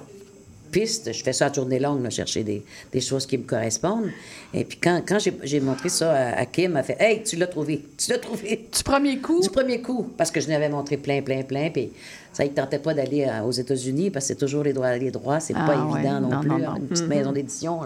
pistes. 0.67 1.11
Je 1.11 1.23
fais 1.23 1.33
ça 1.33 1.47
à 1.47 1.53
journée 1.53 1.79
longue, 1.79 2.03
là, 2.03 2.09
chercher 2.09 2.43
des, 2.43 2.63
des 2.91 3.01
choses 3.01 3.25
qui 3.25 3.37
me 3.37 3.43
correspondent. 3.43 4.09
Et 4.53 4.63
puis, 4.63 4.77
quand, 4.81 5.01
quand 5.07 5.17
j'ai- 5.19 5.59
montré 5.59 5.89
ça 5.89 6.11
à, 6.13 6.39
à 6.39 6.45
Kim, 6.45 6.65
elle 6.65 6.71
m'a 6.71 6.83
fait 6.83 6.97
Hey, 6.99 7.23
tu 7.23 7.35
l'as 7.35 7.47
trouvé, 7.47 7.83
tu 7.97 8.11
l'as 8.11 8.19
trouvé. 8.19 8.67
Du 8.75 8.83
premier 8.83 9.17
coup, 9.19 9.41
Du 9.41 9.49
premier 9.49 9.81
coup, 9.81 10.07
parce 10.17 10.31
que 10.31 10.39
je 10.39 10.47
n'avais 10.47 10.69
montré 10.69 10.97
plein, 10.97 11.21
plein, 11.21 11.43
plein, 11.43 11.69
puis 11.69 11.91
ça 12.33 12.43
ne 12.43 12.49
tentait 12.49 12.79
pas 12.79 12.93
d'aller 12.93 13.25
euh, 13.25 13.41
aux 13.43 13.51
États-Unis, 13.51 14.11
parce 14.11 14.25
que 14.25 14.27
c'est 14.33 14.39
toujours 14.39 14.63
les 14.63 14.73
droits, 14.73 14.95
les 14.97 15.11
droits, 15.11 15.39
c'est 15.39 15.53
Ah, 15.55 15.65
pas 15.65 15.77
ouais. 15.83 15.99
évident 15.99 16.21
non, 16.21 16.29
Non, 16.29 16.39
plus, 16.41 16.49
non, 16.49 16.55
hein, 16.55 16.59
non. 16.73 16.75
une 16.77 16.87
petite 16.87 17.07
maison 17.07 17.31
d'édition. 17.31 17.79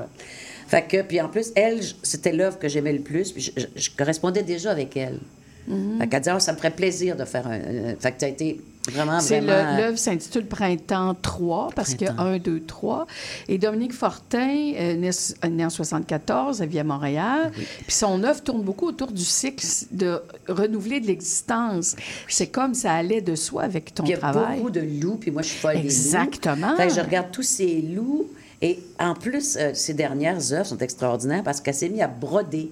Fait 0.67 0.83
que, 0.87 1.01
puis 1.01 1.19
en 1.19 1.27
plus, 1.29 1.51
elle, 1.55 1.79
c'était 2.03 2.31
l'œuvre 2.31 2.57
que 2.59 2.67
j'aimais 2.69 2.93
le 2.93 3.01
plus, 3.01 3.31
puis 3.31 3.41
je, 3.41 3.51
je- 3.61 3.67
je 3.75 3.89
correspondais 3.97 4.43
déjà 4.43 4.71
avec 4.71 4.95
elle. 4.97 5.19
Mm-hmm. 5.69 5.99
Fait 5.99 6.07
qu'elle 6.07 6.19
disait, 6.21 6.31
Ah, 6.35 6.39
ça 6.39 6.53
me 6.53 6.57
ferait 6.57 6.71
plaisir 6.71 7.15
de 7.15 7.25
faire 7.25 7.45
un. 7.47 7.59
fait 7.99 8.11
que 8.17 8.25
a 8.25 8.27
été 8.29 8.59
vraiment, 8.89 9.19
c'est 9.19 9.39
vraiment. 9.41 9.71
le- 9.71 9.77
l'œuvre 9.81 9.97
s'intitule 9.97 10.45
Printemps 10.47 11.15
3 11.21 11.69
parce 11.75 11.93
qu'il 11.95 12.07
y 12.07 12.09
a 12.09 12.13
Printemps. 12.13 12.31
1, 12.33 12.39
2, 12.39 12.59
3. 12.61 13.07
Et 13.47 13.57
Dominique 13.57 13.93
Fortin, 13.93 14.73
euh, 14.75 14.95
né, 14.95 15.09
euh, 15.43 15.47
né 15.49 15.65
en 15.65 15.69
74, 15.69 16.61
elle 16.61 16.69
vit 16.69 16.79
à 16.79 16.83
Montréal. 16.83 17.51
Puis 17.53 17.95
son 17.95 18.23
œuvre 18.23 18.41
tourne 18.41 18.63
beaucoup 18.63 18.87
autour 18.87 19.11
du 19.11 19.23
cycle 19.25 19.65
de 19.91 20.21
renouveler 20.47 20.99
de 20.99 21.07
l'existence. 21.07 21.95
C'est 22.27 22.47
comme 22.47 22.73
ça 22.73 22.93
allait 22.93 23.21
de 23.21 23.35
soi 23.35 23.63
avec 23.63 23.93
ton 23.93 24.03
Puis 24.03 24.11
il 24.13 24.15
y 24.15 24.17
a 24.17 24.19
travail. 24.19 24.57
beaucoup 24.57 24.71
de 24.71 24.81
loups, 24.81 25.17
puis 25.17 25.31
moi, 25.31 25.41
je 25.41 25.49
suis 25.49 25.59
folle 25.59 25.73
des 25.75 25.81
loups. 25.81 25.85
Exactement. 25.87 26.75
Fait 26.77 26.87
que 26.87 26.93
je 26.93 27.01
regarde 27.01 27.31
tous 27.31 27.43
ces 27.43 27.81
loups, 27.81 28.27
et 28.63 28.79
en 28.99 29.15
plus, 29.15 29.57
euh, 29.59 29.71
ces 29.73 29.93
dernières 29.93 30.53
œuvres 30.53 30.65
sont 30.67 30.77
extraordinaires 30.77 31.43
parce 31.43 31.61
qu'elle 31.61 31.73
s'est 31.73 31.89
mise 31.89 32.01
à 32.01 32.07
broder. 32.07 32.71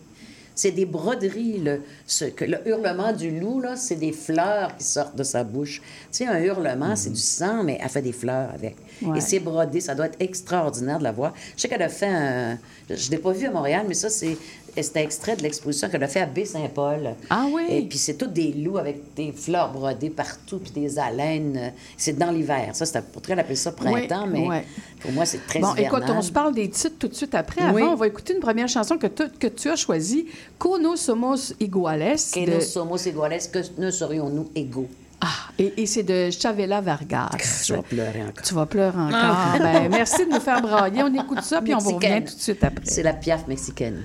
C'est 0.56 0.72
des 0.72 0.86
broderies, 0.86 1.60
le, 1.60 1.82
ce, 2.06 2.26
que, 2.26 2.46
le 2.46 2.58
hurlement 2.68 3.14
du 3.14 3.40
loup, 3.40 3.62
là, 3.62 3.76
c'est 3.76 3.96
des 3.96 4.12
fleurs 4.12 4.76
qui 4.76 4.84
sortent 4.84 5.16
de 5.16 5.24
sa 5.24 5.44
bouche. 5.44 5.82
Tu 6.12 6.18
sais, 6.24 6.28
un 6.28 6.40
hurlement, 6.40 6.96
c'est 6.96 7.12
du 7.12 7.20
sang, 7.20 7.64
mais 7.64 7.80
elle 7.82 7.90
fait 7.90 8.02
des 8.02 8.12
fleurs 8.12 8.50
avec. 8.54 8.76
Ouais. 9.02 9.18
Et 9.18 9.22
c'est 9.22 9.40
brodé, 9.40 9.80
ça 9.80 9.96
doit 9.96 10.08
être 10.08 10.18
extraordinaire 10.20 11.00
de 11.00 11.04
la 11.04 11.12
voir. 11.12 11.34
Je 11.56 11.62
sais 11.62 11.70
qu'elle 11.70 11.82
a 11.82 11.90
fait 11.90 12.08
un... 12.08 12.60
Je 12.90 13.06
ne 13.08 13.12
l'ai 13.12 13.18
pas 13.18 13.32
vu 13.32 13.46
à 13.46 13.52
Montréal, 13.52 13.86
mais 13.88 13.94
ça, 13.94 14.10
c'est... 14.10 14.38
C'était 14.84 15.04
extrait 15.04 15.36
de 15.36 15.44
l'exposition 15.44 15.90
qu'elle 15.90 16.04
a 16.04 16.08
fait 16.08 16.22
à 16.22 16.26
Baie-Saint-Paul. 16.26 17.16
Ah 17.30 17.46
oui? 17.52 17.64
Et 17.70 17.82
puis 17.84 17.98
c'est 17.98 18.16
tous 18.16 18.28
des 18.28 18.54
loups 18.54 18.78
avec 18.78 19.14
des 19.16 19.32
fleurs 19.32 19.72
brodées 19.72 20.10
partout, 20.10 20.60
puis 20.60 20.72
des 20.72 20.98
haleines. 21.00 21.72
C'est 21.98 22.18
dans 22.18 22.32
l'hiver. 22.32 22.70
Ça, 22.74 22.86
c'était 22.86 23.02
pour 23.02 23.22
elle 23.30 23.40
appeler 23.40 23.56
ça 23.56 23.72
printemps, 23.72 24.28
Oui, 24.32 24.48
mais 24.50 24.66
pour 25.02 25.12
moi, 25.12 25.26
c'est 25.26 25.46
très 25.46 25.60
Bon, 25.60 25.74
hivernal. 25.74 26.02
écoute, 26.04 26.16
on 26.18 26.22
se 26.22 26.32
parle 26.32 26.54
des 26.54 26.70
titres 26.70 26.96
tout 27.00 27.08
de 27.08 27.14
suite 27.16 27.36
après. 27.36 27.62
Avant, 27.62 27.74
Oui. 27.76 27.84
on 27.84 27.96
va 27.96 28.08
écouter 28.08 28.34
une 28.34 28.40
première 28.42 28.68
chanson 28.68 28.98
que, 28.98 29.08
tu- 29.08 29.30
que 29.40 29.48
tu 29.48 29.70
as 29.70 29.76
choisie, 29.76 30.28
Cono 30.58 30.96
Somos 30.96 31.54
Iguales. 31.60 32.16
Que 32.34 32.46
de- 32.46 32.56
nous 32.56 32.62
somos 32.62 32.98
iguales, 32.98 33.40
que 33.52 33.60
ne 33.78 33.92
serions-nous 33.92 34.50
égaux? 34.56 34.88
Ah, 35.22 35.28
et, 35.58 35.74
et 35.82 35.86
c'est 35.86 36.04
de 36.04 36.30
Chavela 36.32 36.80
Vargas. 36.80 37.30
Je 37.66 37.74
vais 37.74 37.82
pleurer 37.82 38.24
encore. 38.24 38.44
Tu 38.46 38.54
vas 38.54 38.66
pleurer 38.66 38.98
encore. 38.98 39.60
Ben, 39.60 39.90
merci 39.90 40.26
de 40.26 40.32
nous 40.32 40.40
faire 40.40 40.62
brailler. 40.62 41.04
On 41.04 41.14
écoute 41.14 41.42
ça, 41.42 41.62
puis 41.64 41.76
on 41.76 41.80
vous 41.80 41.96
revient 41.96 42.24
tout 42.26 42.36
de 42.36 42.40
suite 42.40 42.64
après. 42.64 42.86
C'est 42.86 43.04
la 43.04 43.12
piaf 43.12 43.46
mexicaine. 43.46 44.02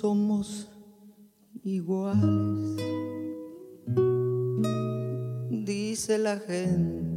Somos 0.00 0.66
iguales. 1.62 2.76
Dice 5.50 6.16
la 6.16 6.38
gente 6.38 7.10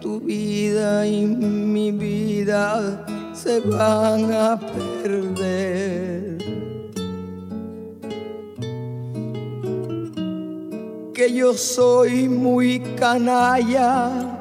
tu 0.00 0.20
vida 0.20 1.06
y 1.06 1.26
mi 1.26 1.90
vida 1.90 3.04
se 3.34 3.60
van 3.60 4.32
a 4.32 4.58
perder. 5.02 6.38
Que 11.12 11.32
yo 11.32 11.54
soy 11.54 12.28
muy 12.28 12.80
canalla 12.96 14.35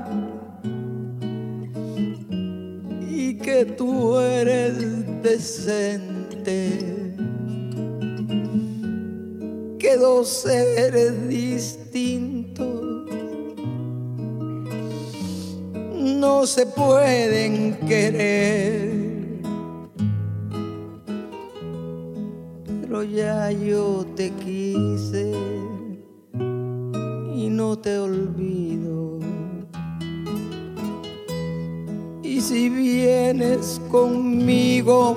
que 3.45 3.63
tú 3.63 4.17
eres 4.17 5.21
decente. 5.21 6.79
Que 9.77 9.97
dos 9.97 10.27
seres 10.27 11.29
distintos 11.29 13.05
no 15.93 16.47
se 16.47 16.65
pueden 16.65 17.75
querer. 17.87 18.91
Pero 22.81 23.03
ya 23.03 23.51
yo 23.51 24.07
te 24.15 24.31
quise 24.31 25.31
y 27.35 27.47
no 27.51 27.77
te 27.77 27.99
olvido. 27.99 29.14
Y 32.35 32.41
si 32.41 32.67
vienes 32.67 33.79
conmigo 33.89 35.15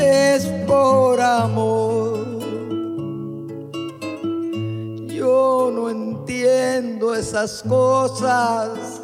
es 0.00 0.46
por 0.66 1.20
amor. 1.20 2.38
Yo 5.08 5.70
no 5.74 5.90
entiendo 5.90 7.14
esas 7.14 7.62
cosas 7.62 9.02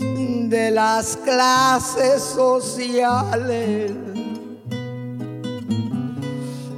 de 0.00 0.70
las 0.70 1.18
clases 1.18 2.22
sociales. 2.22 3.92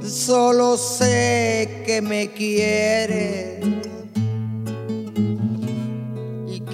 Solo 0.05 0.75
sé 0.75 1.81
que 1.85 2.01
me 2.01 2.29
quieres 2.33 3.63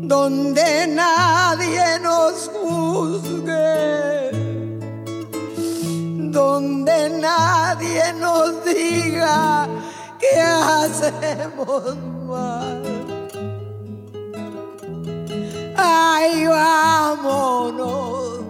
donde 0.00 0.86
nadie 0.86 2.00
nos 2.02 2.48
juzgue, 2.56 4.30
donde 6.32 7.10
nadie 7.20 8.14
nos 8.18 8.64
diga 8.64 9.68
que 10.18 10.40
hacemos 10.40 11.94
mal. 12.26 12.77
Ay, 15.80 16.44
vámonos, 16.44 18.40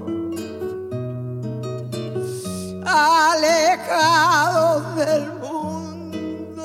alejados 2.86 4.96
del 4.96 5.30
mundo, 5.34 6.64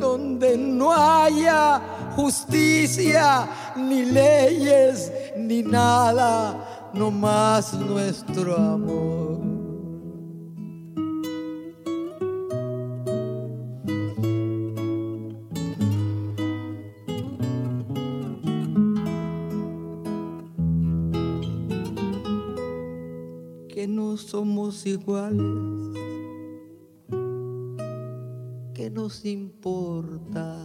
donde 0.00 0.58
no 0.58 0.92
haya 0.92 1.80
justicia, 2.16 3.48
ni 3.76 4.04
leyes, 4.04 5.12
ni 5.36 5.62
nada, 5.62 6.90
no 6.92 7.12
más 7.12 7.72
nuestro 7.74 8.56
amor. 8.56 9.51
Somos 24.32 24.86
iguales, 24.86 25.92
que 28.72 28.88
nos 28.88 29.26
importa 29.26 30.56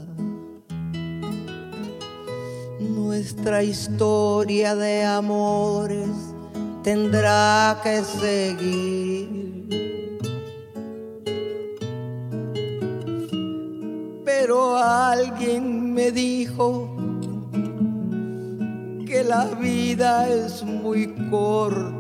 nuestra 2.80 3.64
historia 3.64 4.74
de 4.74 5.04
amores 5.04 6.08
tendrá 6.82 7.78
que 7.84 8.04
seguir. 8.04 9.68
Pero 14.24 14.78
alguien 14.78 15.94
me 15.94 16.14
dijo 16.14 16.96
que 19.06 19.26
la 19.26 19.44
vida 19.60 20.30
es 20.30 20.64
muy 20.64 21.14
corta 21.30 21.97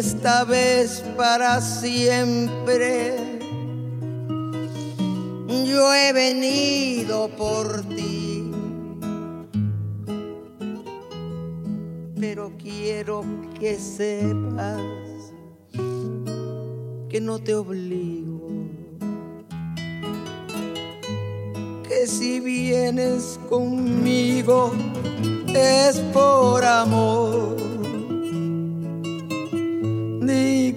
esta 0.00 0.44
vez 0.44 1.04
para 1.14 1.60
siempre 1.60 3.18
yo 5.66 5.94
he 5.94 6.12
venido 6.14 7.28
por 7.36 7.82
ti, 7.82 8.50
pero 12.18 12.50
quiero 12.56 13.24
que 13.58 13.78
sepas 13.78 14.80
que 17.10 17.20
no 17.20 17.38
te 17.38 17.54
obligo, 17.54 18.48
que 21.86 22.06
si 22.06 22.40
vienes 22.40 23.38
conmigo 23.50 24.72
es 25.54 25.98
por 26.14 26.64
amor. 26.64 27.59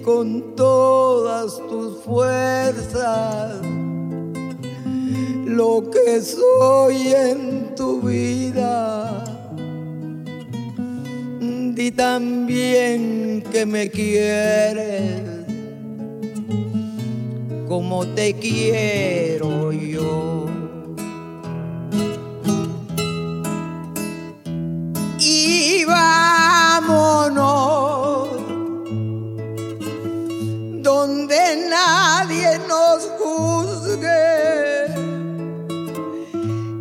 Con 0.04 0.54
todas 0.54 1.56
tus 1.68 2.02
fuerzas 2.02 3.56
lo 5.46 5.90
que 5.90 6.20
soy 6.20 7.08
en 7.08 7.74
tu 7.74 8.00
vida. 8.02 9.24
Di 11.40 11.90
también 11.90 13.42
que 13.50 13.66
me 13.66 13.90
quieres 13.90 15.34
como 17.66 18.06
te 18.06 18.34
quiero 18.34 19.72
yo. 19.72 20.33
Nadie 32.34 32.58
nos 32.66 33.08
juzgue 33.18 34.86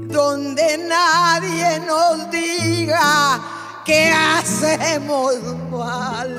donde 0.07 0.77
nadie 0.87 1.79
nos 1.81 2.29
diga 2.31 3.39
que 3.85 4.09
hacemos 4.09 5.35
mal. 5.71 6.29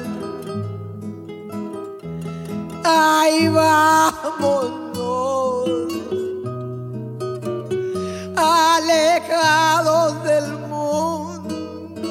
Ay, 2.86 3.48
vámonos, 3.48 4.84
alejados 8.36 10.22
del 10.24 10.58
mundo, 10.68 12.02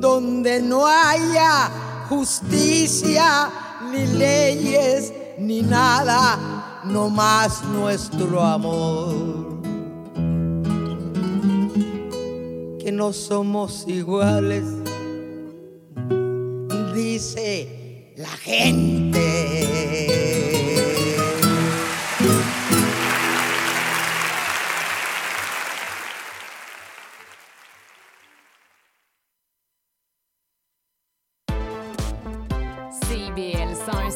donde 0.00 0.62
no 0.62 0.86
haya 0.86 1.70
justicia, 2.08 3.50
ni 3.92 4.06
leyes, 4.06 5.12
ni 5.38 5.62
nada 5.62 6.38
no 6.84 7.10
más 7.10 7.62
nuestro 7.64 8.42
amor. 8.42 9.60
Que 12.78 12.92
no 12.92 13.12
somos 13.12 13.84
iguales, 13.86 14.64
dice 16.94 18.12
la 18.16 18.28
gente. 18.28 19.30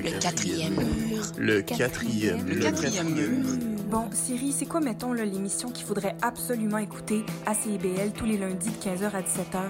mur. 0.00 0.10
Le 1.38 1.60
quatrième 1.60 2.48
Le 2.48 2.60
quatrième 2.60 3.14
mur. 3.14 3.58
Bon, 3.90 4.08
Siri, 4.12 4.52
c'est 4.52 4.66
quoi, 4.66 4.80
mettons, 4.80 5.12
l'émission 5.12 5.70
qu'il 5.70 5.84
faudrait 5.84 6.16
absolument 6.22 6.78
écouter 6.78 7.24
à 7.44 7.54
CIBL 7.54 8.12
tous 8.16 8.24
les 8.24 8.38
lundis 8.38 8.70
de 8.70 8.76
15h 8.76 9.10
à 9.12 9.20
17h? 9.20 9.62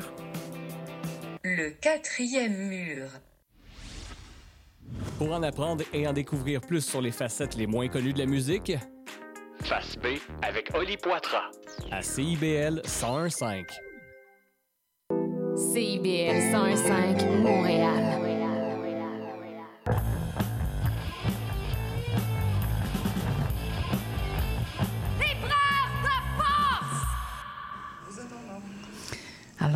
Le 1.44 1.70
quatrième 1.80 2.56
mur. 2.68 3.06
Pour 5.18 5.32
en 5.32 5.42
apprendre 5.42 5.82
et 5.92 6.06
en 6.06 6.12
découvrir 6.12 6.60
plus 6.60 6.84
sur 6.84 7.00
les 7.00 7.10
facettes 7.10 7.56
les 7.56 7.66
moins 7.66 7.88
connues 7.88 8.12
de 8.12 8.18
la 8.20 8.26
musique, 8.26 8.72
Face 9.64 9.96
B 9.96 10.18
avec 10.42 10.70
Oli 10.74 10.96
Poitras. 10.96 11.50
à 11.90 12.02
CIBL 12.02 12.80
101.5. 12.84 13.64
CIBL 15.56 16.38
101.5 16.52 17.38
Montréal. 17.38 18.41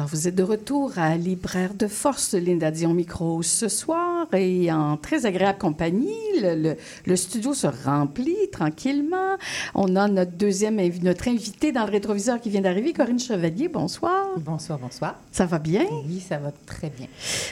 Vous 0.09 0.29
êtes 0.29 0.37
de 0.37 0.45
retour 0.45 0.93
à 0.99 1.17
Libraire 1.17 1.75
de 1.75 1.89
Force, 1.89 2.35
Linda 2.35 2.71
Dion 2.71 2.95
Micro, 2.95 3.43
ce 3.43 3.67
soir 3.67 4.16
et 4.33 4.71
en 4.73 4.97
très 4.97 5.27
agréable 5.27 5.59
compagnie. 5.59 6.11
Le, 6.41 6.55
le- 6.55 6.77
le 7.07 7.17
studio 7.17 7.55
se 7.55 7.67
remplit 7.85 8.37
tranquillement. 8.53 9.37
On 9.75 9.97
a 9.97 10.09
notre 10.09 10.33
deuxième 10.33 10.77
notre 11.03 11.29
invité 11.29 11.73
dans 11.73 11.85
le 11.87 11.91
rétroviseur 11.93 12.41
qui 12.41 12.51
vient 12.51 12.61
d'arriver, 12.61 12.93
Corinne 12.93 13.19
Chevalier. 13.19 13.69
Bonsoir. 13.69 14.27
Bonsoir, 14.39 14.79
bonsoir. 14.79 15.15
Ça 15.33 15.47
va 15.47 15.59
bien? 15.59 15.85
Oui, 16.07 16.21
ça 16.21 16.39
va 16.39 16.53
très 16.67 16.91
bien. 16.91 17.07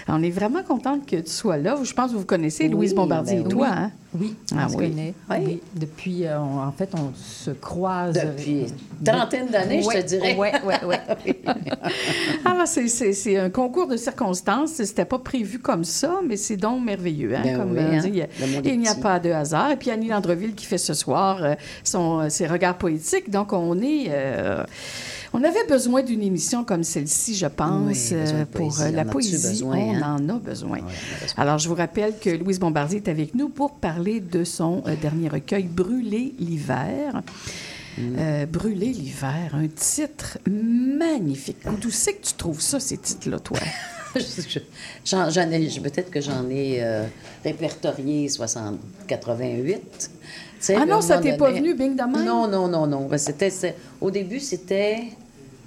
On 0.09 0.23
est 0.23 0.31
vraiment 0.31 0.63
contente 0.63 1.07
que 1.07 1.17
tu 1.17 1.31
sois 1.31 1.57
là. 1.57 1.77
Je 1.83 1.93
pense 1.95 2.13
que 2.13 2.17
vous 2.17 2.25
connaissez 2.27 2.69
Louise 2.69 2.91
Oui, 2.93 2.97
Bombardier 2.97 3.37
ben 3.41 3.47
et 3.47 3.49
toi, 3.49 3.67
oui. 3.71 3.75
hein? 3.77 3.91
Oui, 4.17 4.37
on 4.53 4.57
Ah 4.59 4.69
se 4.69 4.77
oui. 4.77 4.91
connaît. 4.91 5.15
Oui. 5.31 5.61
Depuis, 5.75 6.25
euh, 6.27 6.39
on- 6.39 6.61
en 6.61 6.71
fait, 6.73 6.91
on 6.95 7.13
se 7.17 7.51
croise. 7.51 8.15
Depuis 8.15 8.63
euh, 8.63 8.67
trentaine 9.05 9.49
d'années, 9.49 9.83
je 9.83 9.89
te 9.89 10.07
dirais. 10.07 10.37
Oui, 10.39 10.49
oui, 10.65 10.75
oui. 10.87 11.35
Ah, 12.45 12.55
ben, 12.59 12.67
c'est- 12.67 12.89
c'est 12.89 13.13
c'est 13.13 13.37
un 13.39 13.51
concours 13.51 13.87
de 13.89 13.97
circonstances. 13.97 14.73
C'était 14.75 15.05
pas 15.05 15.19
prévu 15.19 15.59
comme 15.59 15.85
ça, 15.85 16.21
mais 16.27 16.37
c'est 16.37 16.54
donc 16.57 16.85
merveilleux. 16.85 17.35
Hein? 17.35 17.43
Ben 17.45 17.57
comme 17.59 17.73
oui, 17.73 17.79
on 17.81 17.93
hein. 17.95 17.99
dit, 17.99 18.09
il 18.15 18.19
est 18.21 18.73
il 18.75 18.81
n'y 18.81 18.89
a 18.89 18.95
pas 18.95 19.19
de 19.21 19.31
hasard. 19.31 19.71
Et 19.71 19.77
puis 19.77 19.91
Annie 19.91 20.09
Landreville 20.09 20.55
qui 20.55 20.67
fait 20.67 20.79
ce 20.79 20.95
soir 20.95 21.43
euh, 21.43 21.55
son, 21.83 22.21
euh, 22.21 22.29
ses 22.29 22.47
regards 22.47 22.77
poétiques. 22.79 23.31
Donc, 23.31 23.53
on 23.53 23.81
est. 23.81 24.07
euh, 24.09 24.65
on 25.37 25.43
avait 25.43 25.67
besoin 25.69 26.03
d'une 26.05 26.23
émission 26.23 26.63
comme 26.63 26.85
celle-ci, 26.85 27.35
je 27.35 27.47
pense, 27.47 27.89
Oui, 27.89 28.09
euh, 28.13 28.45
pour 28.53 28.81
euh, 28.81 28.93
la 28.93 29.05
poésie. 29.05 29.33
besoin, 29.33 29.77
on 29.79 29.95
hein? 29.97 30.17
en 30.21 30.29
a 30.29 30.39
besoin. 30.39 30.79
Alors, 31.37 31.59
je 31.59 31.69
vous 31.69 31.75
rappelle 31.75 32.15
que 32.21 32.31
Louise 32.31 32.61
Bombardier 32.61 32.99
est 32.99 33.09
avec 33.09 33.35
nous 33.35 33.49
pour 33.49 33.73
parler 33.75 34.21
de 34.21 34.45
son 34.45 34.85
euh, 34.87 34.95
dernier 35.03 35.29
recueil, 35.29 35.65
Brûler 35.65 36.35
l'hiver. 36.39 37.23
Mm. 37.99 38.03
Euh, 38.17 38.47
Brûler 38.47 38.93
l'hiver, 38.93 39.55
un 39.55 39.67
titre 39.67 40.39
magnifique. 40.49 41.59
D'où 41.81 41.91
c'est 41.91 42.13
que 42.15 42.27
tu 42.27 42.35
trouves 42.35 42.61
ça, 42.61 42.79
ces 42.79 42.97
titres-là, 42.99 43.41
toi? 43.41 43.59
Je- 44.49 44.59
j'en, 45.05 45.31
j'en 45.31 45.51
ai, 45.51 45.69
peut-être 45.81 46.11
que 46.11 46.21
j'en 46.21 46.49
ai 46.51 46.79
euh, 46.83 47.05
répertorié 47.45 48.29
60, 48.29 48.79
88. 49.09 49.81
Tu 49.91 50.09
sais, 50.61 50.77
Ah 50.81 50.87
non, 50.87 51.01
ça 51.01 51.19
t'est 51.19 51.37
pas 51.37 51.51
venu, 51.51 51.75
bing 51.75 51.97
de 51.97 52.03
même? 52.03 52.25
Non, 52.25 52.47
non, 52.49 52.69
non, 52.69 52.87
non. 52.87 53.07
Ben, 53.07 53.19
C'était, 53.19 53.51
c'est- 53.51 53.75
au 54.01 54.11
début, 54.11 54.41
c'était 54.41 55.05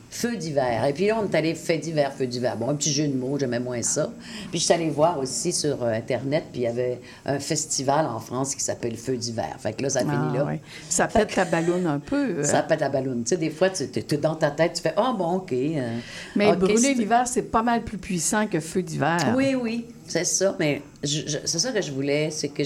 feu 0.10 0.36
d'hiver. 0.38 0.86
Et 0.86 0.93
puis 0.93 1.08
là, 1.08 1.17
on 1.22 1.30
est 1.30 1.36
allé 1.36 1.54
fait 1.54 1.78
d'hiver, 1.78 2.12
feu 2.13 2.26
d'hiver. 2.28 2.56
Bon, 2.58 2.70
un 2.70 2.76
petit 2.76 2.91
jeu 2.93 3.08
de 3.08 3.13
mots, 3.15 3.38
j'aimais 3.38 3.60
moins 3.60 3.82
ça. 3.82 4.10
Puis 4.52 4.60
je 4.60 4.63
suis 4.65 4.74
allée 4.74 4.89
voir 4.89 5.20
aussi 5.20 5.52
sur 5.52 5.84
euh, 5.84 5.91
Internet, 5.93 6.46
puis 6.52 6.62
il 6.62 6.63
y 6.63 6.67
avait 6.67 7.00
un 7.26 7.39
festival 7.39 8.06
en 8.06 8.20
France 8.20 8.56
qui 8.56 8.62
s'appelle 8.63 8.96
Feu 8.96 9.17
d'hiver. 9.17 9.56
Fait 9.60 9.74
que 9.74 9.84
là, 9.84 9.89
ça 9.89 10.00
finit 10.00 10.12
Ah, 10.32 10.38
là. 10.38 10.46
ouais. 10.46 10.62
Ça 10.89 11.08
pète 11.08 11.36
ta 11.36 11.46
ballonne 11.46 11.86
un 11.86 12.00
peu. 12.00 12.39
euh. 12.39 12.43
Ça 12.43 12.63
pète 12.63 12.80
la 12.80 12.89
ballonne. 12.89 13.24
Tu 13.24 13.30
sais, 13.30 13.38
des 13.38 13.50
fois, 13.50 13.70
tu 13.70 13.84
es 13.84 14.17
dans 14.17 14.36
ta 14.36 14.50
tête, 14.52 14.74
tu 14.74 14.82
fais 14.82 14.93
«Ah, 14.98 15.13
bon, 15.17 15.36
OK. 15.36 15.52
euh, 15.54 15.98
Mais 16.36 16.56
brûler 16.56 16.93
l'hiver, 16.93 17.28
c'est 17.28 17.43
pas 17.43 17.62
mal 17.63 17.84
plus 17.84 17.98
puissant 17.98 18.48
que 18.48 18.60
feu 18.60 18.82
d'hiver. 18.82 19.34
Oui, 19.36 19.56
oui, 19.56 19.86
c'est 20.08 20.24
ça. 20.26 20.56
Mais 20.60 20.82
c'est 21.04 21.60
ça 21.60 21.72
que 21.72 21.82
je 21.82 21.91
voulais, 21.91 22.30
c'est 22.32 22.50
que 22.50 22.63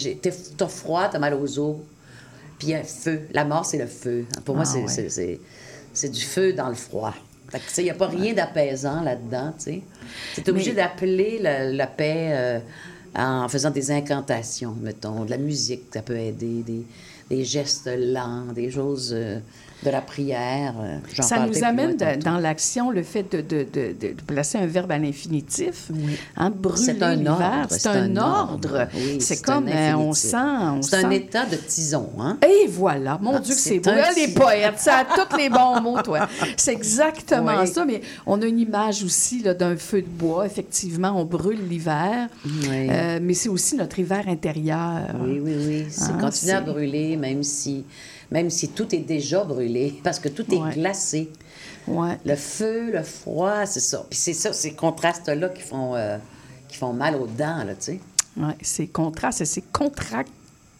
T'as 0.58 0.67
froid, 0.67 1.10
t'as 1.12 1.19
mal 1.19 1.34
aux 1.34 1.60
os, 1.60 1.77
puis 2.60 2.67
il 2.67 2.71
y 2.71 2.75
a 2.75 2.80
un 2.80 2.84
feu. 2.84 3.21
La 3.34 3.43
mort, 3.45 3.65
c'est 3.65 3.77
le 3.80 3.88
feu. 3.88 4.25
Pour 4.45 4.56
moi, 4.56 4.63
Ah, 4.67 4.77
ouais. 4.77 5.39
c'est 5.93 6.10
du 6.10 6.21
feu 6.21 6.54
dans 6.54 6.69
le 6.69 6.75
froid. 6.75 7.13
Fait 7.51 7.59
que, 7.59 7.65
tu 7.65 7.73
sais, 7.73 7.81
il 7.81 7.85
n'y 7.85 7.91
a 7.91 7.95
pas 7.95 8.07
rien 8.07 8.33
d'apaisant 8.33 9.01
là-dedans, 9.01 9.53
tu 9.57 9.63
sais. 9.65 9.81
Tu 10.35 10.41
es 10.41 10.49
obligé 10.49 10.71
Mais- 10.71 10.77
d'appeler 10.77 11.39
la, 11.39 11.65
la 11.71 11.87
paix 11.87 12.29
euh, 12.31 12.59
en 13.15 13.47
faisant 13.49 13.71
des 13.71 13.91
incantations, 13.91 14.75
mettons, 14.81 15.25
de 15.25 15.29
la 15.31 15.37
musique, 15.37 15.83
ça 15.93 16.01
peut 16.01 16.17
aider, 16.17 16.63
des, 16.63 16.85
des 17.29 17.43
gestes 17.43 17.89
lents, 17.97 18.45
des 18.53 18.71
choses 18.71 19.11
euh, 19.13 19.39
de 19.83 19.89
la 19.89 20.01
prière. 20.01 20.75
euh, 20.79 20.97
Ça 21.21 21.45
nous 21.47 21.63
amène 21.63 21.97
de- 21.97 22.21
dans 22.23 22.37
l'action 22.37 22.91
le 22.91 23.01
fait 23.03 23.31
de, 23.31 23.41
de- 23.41 23.93
de- 23.99 24.15
placer 24.27 24.57
un 24.59 24.67
verbe 24.67 24.91
à 24.91 24.97
l'infinitif. 24.99 25.89
Hein, 26.37 26.51
brûler 26.55 26.83
C'est 26.85 27.01
un 27.03 27.15
l'hiver, 27.15 27.31
ordre. 27.63 27.67
c'est 27.69 27.87
un, 27.87 28.17
ordre. 28.17 28.87
Oui, 28.95 29.19
c'est 29.19 29.39
un 29.49 29.53
comme, 29.53 29.67
euh, 29.67 29.93
on 29.95 30.13
sent... 30.13 30.37
C'est 30.81 30.95
un 30.97 31.09
sent- 31.09 31.15
état 31.15 31.45
de 31.45 31.55
tison, 31.55 32.09
hein? 32.19 32.37
Et 32.47 32.67
voilà, 32.67 33.17
mon 33.21 33.35
Ah, 33.37 33.39
Dieu 33.39 33.55
c'est 33.55 33.79
beau. 33.79 33.89
un 33.89 33.97
Ah, 34.03 34.09
les 34.15 34.27
poètes, 34.29 34.77
ça 34.79 34.97
a 34.99 35.05
tous 35.05 35.35
les 35.37 35.49
bons 35.49 35.81
mots, 35.81 36.01
toi. 36.01 36.27
C'est 36.57 36.73
exactement 36.73 37.59
Oui. 37.61 37.67
ça, 37.67 37.83
mais 37.85 38.01
on 38.25 38.41
a 38.41 38.45
une 38.45 38.59
image 38.59 39.03
aussi 39.03 39.41
là, 39.41 39.53
d'un 39.53 39.75
feu 39.77 40.01
de 40.01 40.07
bois. 40.07 40.45
Effectivement, 40.45 41.13
on 41.19 41.25
brûle 41.25 41.67
l'hiver, 41.67 42.27
Oui. 42.45 42.87
Euh, 42.89 43.19
mais 43.21 43.33
c'est 43.33 43.49
aussi 43.49 43.75
notre 43.75 43.97
hiver 43.99 44.23
intérieur. 44.27 45.07
Oui, 45.21 45.39
oui, 45.43 45.55
oui. 45.57 45.85
C'est 45.89 46.11
Hein, 46.11 46.17
continuer 46.19 46.51
à 46.53 46.61
brûler, 46.61 47.17
même 47.17 47.41
si, 47.43 47.83
même 48.31 48.49
si 48.49 48.69
tout 48.69 48.93
est 48.95 48.99
déjà 48.99 49.43
brûlé, 49.43 49.99
parce 50.03 50.19
que 50.19 50.29
tout 50.29 50.45
Ouais. 50.53 50.69
est 50.69 50.73
glacé. 50.75 51.29
Ouais. 51.87 52.17
Le 52.25 52.35
feu, 52.35 52.91
le 52.91 53.03
froid, 53.03 53.65
c'est 53.65 53.79
ça. 53.79 54.05
Puis 54.09 54.17
c'est 54.19 54.33
ça, 54.33 54.53
ces 54.53 54.73
contrastes-là 54.73 55.49
qui 55.49 55.61
font, 55.61 55.95
euh, 55.95 56.17
qui 56.67 56.77
font 56.77 56.93
mal 56.93 57.15
aux 57.15 57.27
dents, 57.27 57.63
là, 57.63 57.73
tu 57.75 57.81
sais. 57.83 57.99
Ouais, 58.37 58.55
ces 58.61 58.87
contrastes 58.87 59.41
et 59.41 59.45
ces 59.45 59.61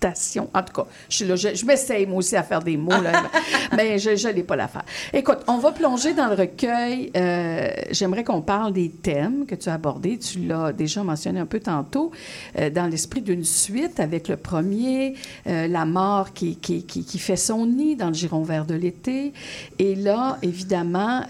En 0.04 0.64
tout 0.64 0.74
cas, 0.74 0.88
je 1.10 1.16
suis 1.16 1.26
là, 1.26 1.36
je, 1.36 1.54
je 1.54 1.66
m'essaye 1.66 2.08
moi 2.08 2.18
aussi 2.18 2.36
à 2.36 2.42
faire 2.42 2.62
des 2.62 2.76
mots, 2.76 2.90
là, 2.90 3.24
mais 3.76 4.00
je 4.00 4.24
n'allais 4.24 4.42
pas 4.44 4.56
la 4.56 4.68
faire. 4.68 4.84
Écoute, 5.14 5.40
on 5.48 5.58
va 5.58 5.72
plonger 5.72 6.14
dans 6.14 6.28
le 6.28 6.34
recueil. 6.34 7.12
Euh, 7.16 7.70
J'aimerais 7.92 8.24
qu'on 8.24 8.42
parle 8.42 8.74
des 8.74 8.90
thèmes 8.90 9.46
que 9.46 9.54
tu 9.54 9.70
as 9.70 9.76
abordés. 9.76 10.18
Tu 10.18 10.40
l'as 10.40 10.74
déjà 10.74 11.04
mentionné 11.04 11.40
un 11.40 11.46
peu 11.46 11.60
tantôt, 11.60 12.12
euh, 12.58 12.70
dans 12.72 12.88
l'esprit 12.88 13.22
d'une 13.22 13.44
suite 13.44 14.00
avec 14.00 14.28
le 14.28 14.38
premier, 14.38 15.14
euh, 15.48 15.68
la 15.68 15.86
mort 15.86 16.34
qui, 16.34 16.56
qui, 16.56 16.84
qui, 16.84 17.06
qui 17.06 17.20
fait 17.20 17.36
son 17.36 17.68
nid 17.68 17.96
dans 17.96 18.08
le 18.08 18.14
giron 18.16 18.42
vert 18.42 18.66
de 18.66 18.76
l'été. 18.76 19.34
Et 19.78 19.96
là, 19.96 20.38
évidemment, 20.42 21.22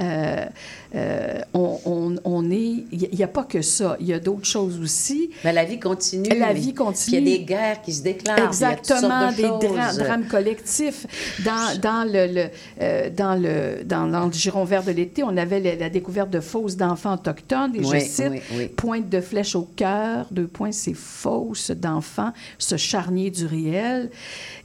euh, 0.95 1.39
on, 1.54 1.80
on, 1.86 2.15
on 2.25 2.51
est... 2.51 2.86
Il 2.91 3.10
n'y 3.13 3.23
a 3.23 3.27
pas 3.27 3.43
que 3.43 3.62
ça. 3.62 3.95
Il 3.99 4.08
y 4.08 4.13
a 4.13 4.19
d'autres 4.19 4.45
choses 4.45 4.80
aussi. 4.82 5.30
Mais 5.43 5.54
la 5.54 5.63
vie 5.65 5.80
continue. 5.80 6.30
La 6.38 6.54
vie 6.54 6.73
continue. 6.73 7.17
Il 7.17 7.27
y 7.30 7.34
a 7.34 7.38
des 7.38 7.43
guerres 7.45 7.82
qui 7.82 7.93
se 7.93 8.04
déclarent. 8.04 8.36
puis 8.49 8.58
il 8.58 8.62
y 8.62 8.65
a 8.65 8.75
toutes 8.75 8.86
sortes 8.88 9.04
Exactement, 9.04 9.32
de 9.58 9.60
des 9.62 9.67
dra- 9.67 9.93
drames 9.93 10.25
collectifs. 10.27 11.06
Dans, 11.45 11.80
dans, 11.82 12.04
le, 12.12 12.27
le, 12.34 12.49
euh, 12.82 13.10
dans, 13.10 13.36
le, 13.36 13.84
dans, 13.86 14.08
dans 14.08 14.25
le 14.25 14.32
giron 14.34 14.63
vert 14.65 14.84
de 14.84 14.91
l'été, 14.91 15.23
on 15.23 15.38
avait 15.38 15.60
la, 15.60 15.75
la 15.75 15.89
découverte 15.89 16.30
de 16.30 16.39
fausses 16.39 16.75
d'enfants 16.77 17.13
autochtones. 17.15 17.75
Et 17.75 17.80
Oui, 17.86 17.99
je 17.99 18.06
cite, 18.06 18.27
oui, 18.32 18.41
oui. 18.56 18.67
pointe 18.67 19.10
de 19.10 19.21
flèche 19.21 19.56
au 19.56 19.63
cœur, 19.75 20.27
deux 20.32 20.47
points, 20.47 20.71
c'est 20.71 20.93
fausse 20.93 21.71
d'enfants, 21.71 22.34
ce 22.58 22.75
charnier 22.77 23.30
du 23.32 23.45
réel. 23.45 24.10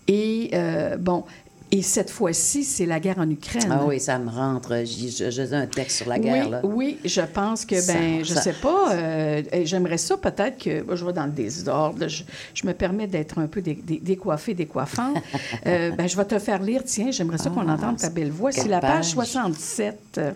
Et 0.09 0.51
euh, 0.55 0.97
bon, 0.97 1.25
et 1.73 1.83
cette 1.83 2.11
fois-ci, 2.11 2.63
c'est 2.65 2.87
la 2.87 3.01
guerre 3.01 3.19
en 3.19 3.29
Ukraine. 3.29 3.69
Ah 3.71 3.85
oui, 3.87 3.99
ça 4.01 4.19
me 4.19 4.31
rentre. 4.31 4.69
Faisais 4.85 5.55
un 5.57 5.67
texte 5.67 5.97
sur 5.99 6.09
la 6.09 6.15
oui, 6.17 6.21
guerre, 6.23 6.49
là. 6.49 6.61
oui, 6.65 6.99
je 7.05 7.21
pense 7.23 7.65
que, 7.65 7.81
Ça- 7.81 7.93
ben, 7.93 8.25
je 8.25 8.35
ça- 8.35 8.41
sais 8.43 8.53
pas, 8.53 8.93
euh, 8.93 9.43
j'aimerais 9.65 9.99
ça 9.99 10.17
peut-être 10.17 10.59
que, 10.63 10.85
je 10.97 11.05
vais 11.05 11.13
dans 11.13 11.27
le 11.27 11.33
désordre, 11.33 12.07
je, 12.09 12.23
je 12.55 12.67
me 12.67 12.73
permets 12.73 13.07
d'être 13.07 13.39
un 13.39 13.47
peu 13.49 13.61
dé, 13.63 13.75
dé- 13.75 14.01
décoiffée, 14.03 14.55
décoiffante. 14.55 15.17
Euh, 15.67 15.91
ben, 15.93 16.07
je 16.09 16.17
vais 16.17 16.25
te 16.25 16.39
faire 16.39 16.63
lire, 16.63 16.83
tiens, 16.85 17.11
j'aimerais 17.11 17.39
ça 17.39 17.51
qu'on 17.51 17.67
Ah, 17.69 17.75
entende 17.75 17.97
ta 17.99 18.11
belle 18.11 18.31
voix. 18.31 18.53
C'est 18.53 18.69
la 18.69 18.81
page 18.81 18.97
page? 18.97 19.11
67. 19.11 19.99
euh, 20.19 20.33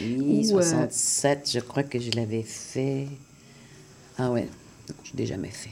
Oui, 0.00 0.48
où, 0.52 0.58
euh, 0.58 0.62
67, 0.62 1.50
je 1.54 1.60
crois 1.60 1.82
que 1.82 1.98
je 1.98 2.10
l'avais 2.12 2.42
fait. 2.42 3.06
Ah 4.18 4.30
ouais, 4.30 4.42
non, 4.88 4.94
je 5.04 5.16
l'ai 5.16 5.26
jamais 5.26 5.48
fait. 5.50 5.70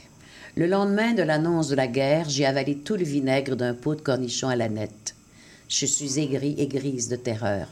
Le 0.57 0.65
lendemain 0.65 1.13
de 1.13 1.21
l'annonce 1.21 1.67
de 1.67 1.75
la 1.75 1.85
guerre, 1.85 2.27
j'ai 2.29 2.43
avalé 2.43 2.77
tout 2.77 2.95
le 2.95 3.03
vinaigre 3.03 3.55
d'un 3.55 3.75
pot 3.75 3.93
de 3.93 4.01
cornichons 4.01 4.47
à 4.47 4.55
la 4.55 4.69
nette. 4.69 5.13
Je 5.69 5.85
suis 5.85 6.17
aigrie 6.19 6.55
et 6.57 6.65
grise 6.65 7.09
de 7.09 7.15
terreur. 7.15 7.67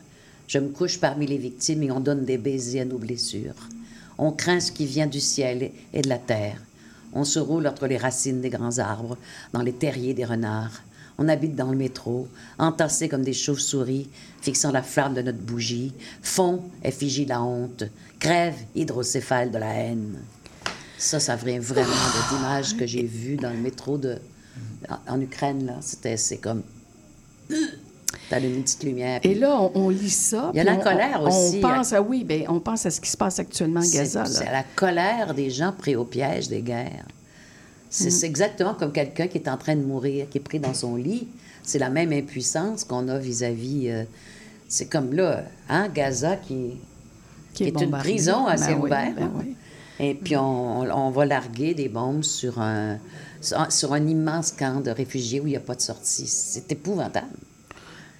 Je 0.47 0.60
me 0.60 0.70
couche 0.70 0.99
parmi 0.99 1.26
les 1.26 1.39
victimes 1.39 1.82
et 1.82 1.89
on 1.89 1.99
donne 1.99 2.26
des 2.26 2.38
baisers 2.38 2.82
à 2.82 2.86
nos 2.86 2.99
blessures. 2.99 3.55
On 4.20 4.32
craint 4.32 4.60
ce 4.60 4.72
qui 4.72 4.86
vient 4.86 5.07
du 5.07 5.20
ciel 5.20 5.72
et 5.93 6.01
de 6.03 6.10
la 6.10 6.20
terre. 6.20 6.62
On 7.12 7.24
se 7.24 7.39
roule 7.39 7.66
entre 7.66 7.88
les 7.88 7.97
racines 7.97 8.41
des 8.41 8.51
grands 8.51 8.78
arbres, 8.78 9.18
dans 9.51 9.64
les 9.64 9.74
terriers 9.74 10.14
des 10.14 10.26
renards. 10.26 10.84
On 11.18 11.28
habite 11.28 11.55
dans 11.55 11.72
le 11.72 11.78
métro, 11.78 12.28
entassés 12.60 13.10
comme 13.10 13.24
des 13.24 13.34
chauves-souris, 13.34 14.10
fixant 14.43 14.72
la 14.72 14.84
flamme 14.84 15.16
de 15.16 15.24
notre 15.24 15.39
bougie. 15.39 15.91
Fond, 16.22 16.62
effigie 16.84 17.26
la 17.26 17.41
honte. 17.41 17.86
Crève, 18.20 18.60
hydrocéphale 18.76 19.49
de 19.49 19.57
la 19.57 19.74
haine. 19.74 20.20
Ça, 20.98 21.20
ça 21.20 21.36
vient 21.36 21.60
vraiment 21.60 21.89
de 21.89 22.36
l'images 22.36 22.78
que 22.78 22.86
j'ai 22.86 23.04
vues 23.04 23.36
dans 23.36 23.50
le 23.52 23.58
métro 23.58 23.98
de, 23.98 24.18
en, 24.89 25.16
en 25.16 25.22
Ukraine. 25.22 25.66
Là. 25.66 25.78
C'était, 25.82 26.18
c'est 26.18 26.38
comme... 26.38 26.64
T'as 28.30 28.39
une 28.39 28.64
petite 28.64 28.84
lumière. 28.84 29.20
Et 29.24 29.36
là, 29.36 29.60
on, 29.60 29.72
on 29.76 29.89
lit 29.89 30.10
ça. 30.10 30.50
Il 30.54 30.58
y 30.58 30.60
a 30.62 30.64
la 30.64 30.76
on- 30.76 30.80
colère 30.80 31.20
on, 31.22 31.28
aussi. 31.28 31.58
On 31.58 31.62
pense 31.62 31.93
à, 31.93 32.02
oui, 32.02 32.24
ben, 32.24 32.46
on 32.48 32.60
pense 32.60 32.86
à 32.86 32.91
ce 32.91 33.02
qui 33.02 33.10
se 33.10 33.18
passe 33.18 33.39
actuellement 33.39 33.82
à 33.82 33.88
Gaza. 33.88 34.26
c'est 34.26 34.46
la 34.46 34.64
colère 34.76 35.34
des 35.34 35.50
gens 35.50 35.74
pris 35.78 35.96
au 35.96 36.06
piège 36.06 36.48
des 36.48 36.62
guerres. 36.62 37.06
C'est 37.89 38.08
Mm. 38.08 38.12
c'est 38.12 38.26
exactement 38.26 38.74
comme 38.74 38.91
quelqu'un 38.91 39.28
qui 39.28 39.38
est 39.38 39.48
en 39.50 39.58
train 39.58 39.76
de 39.76 39.84
mourir, 39.84 40.28
qui 40.30 40.38
est 40.38 40.41
pris 40.41 40.60
dans 40.60 40.74
son 40.74 40.96
lit. 40.96 41.28
C'est 41.62 41.78
la 41.80 41.89
même 41.89 42.12
impuissance 42.14 42.84
qu'on 42.84 43.08
a 43.10 43.18
vis-à-vis. 43.20 43.89
euh, 43.89 44.04
c'est 44.68 44.88
comme 44.88 45.14
là, 45.14 45.43
hein, 45.70 45.88
Gaza 45.93 46.36
qui, 46.38 46.72
qui 47.54 47.66
est 47.66 47.68
est, 47.68 47.82
une 47.84 47.91
prison 47.91 48.48
à 48.48 48.56
Ben 48.56 48.64
ciel 48.64 48.76
oui, 48.78 48.82
ouvert. 48.86 49.14
ben 49.16 49.24
hein. 49.24 49.32
oui. 49.36 49.56
Et 50.00 50.14
puis 50.14 50.36
on, 50.36 50.82
on 50.82 51.10
va 51.12 51.26
larguer 51.26 51.74
des 51.74 51.88
bombes 51.89 52.24
sur 52.24 52.60
un, 52.60 52.98
sur, 53.70 53.93
un 53.93 54.08
immense 54.08 54.52
camp 54.52 54.82
de 54.84 54.91
réfugiés 54.91 55.39
où 55.39 55.48
il 55.48 55.52
n'y 55.52 55.56
a 55.56 55.62
pas 55.62 55.76
de 55.76 55.82
sortie. 55.82 56.28
C'est 56.28 56.70
épouvantable. 56.72 57.28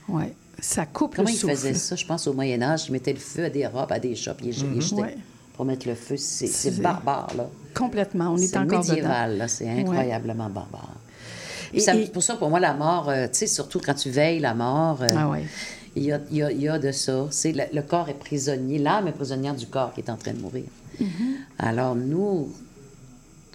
Oui, 0.08 0.26
ça 0.60 0.86
coupe 0.86 1.16
Comment 1.16 1.28
le 1.28 1.34
ils 1.34 1.38
souffle. 1.38 1.54
faisaient 1.56 1.74
ça? 1.74 1.96
Je 1.96 2.06
pense 2.06 2.28
au 2.28 2.34
Moyen 2.34 2.62
Âge, 2.62 2.86
ils 2.88 2.92
mettaient 2.92 3.14
le 3.14 3.20
feu 3.20 3.46
à 3.46 3.50
des 3.50 3.66
robes, 3.68 3.92
à 3.92 4.00
des 4.00 4.16
chats, 4.16 4.34
puis 4.36 4.48
ils 4.48 4.54
jetaient 4.82 4.96
Ouais. 5.02 5.18
pour 5.54 5.66
mettre 5.66 5.88
le 5.88 5.96
feu. 5.96 6.16
C'est 6.18 6.80
barbare, 6.82 7.32
là. 7.36 7.48
Complètement, 7.74 8.30
on 8.30 8.38
est, 8.38 8.48
C'est 8.48 8.58
encore 8.58 8.80
médiéval, 8.80 9.38
là, 9.38 9.48
c'est 9.50 9.66
Ouais. 9.66 9.82
incroyablement 9.82 10.50
barbare. 10.50 10.94
Et- 11.74 11.80
Ça- 11.82 11.94
et- 11.96 12.06
Pour 12.08 12.24
ça, 12.24 12.36
pour 12.36 12.50
moi, 12.50 12.60
la 12.62 12.74
mort, 12.74 13.10
euh, 13.10 13.26
tu 13.28 13.40
sais, 13.40 13.48
surtout 13.48 13.82
quand 13.84 13.96
tu 13.96 14.10
veilles 14.10 14.40
la 14.40 14.54
mort, 14.54 15.02
euh, 15.02 15.08
Ah 15.18 15.28
ouais. 15.30 15.44
il 15.96 16.04
y, 16.04 16.12
a, 16.14 16.22
il 16.32 16.38
y 16.38 16.44
a- 16.44 16.52
il 16.52 16.62
y 16.62 16.70
a 16.70 16.80
de 16.80 16.92
ça. 16.94 17.28
C'est 17.32 17.52
le, 17.52 17.64
le 17.74 17.82
corps 17.82 18.08
est 18.08 18.14
prisonnier, 18.14 18.78
l'âme 18.78 19.08
est 19.08 19.12
prisonnière 19.12 19.56
du 19.56 19.66
corps 19.68 19.92
qui 19.94 20.00
est 20.02 20.10
en 20.10 20.16
train 20.16 20.32
de 20.32 20.40
mourir. 20.40 20.64
Mhm. 21.00 21.36
Alors, 21.60 21.96
nous, 21.96 22.52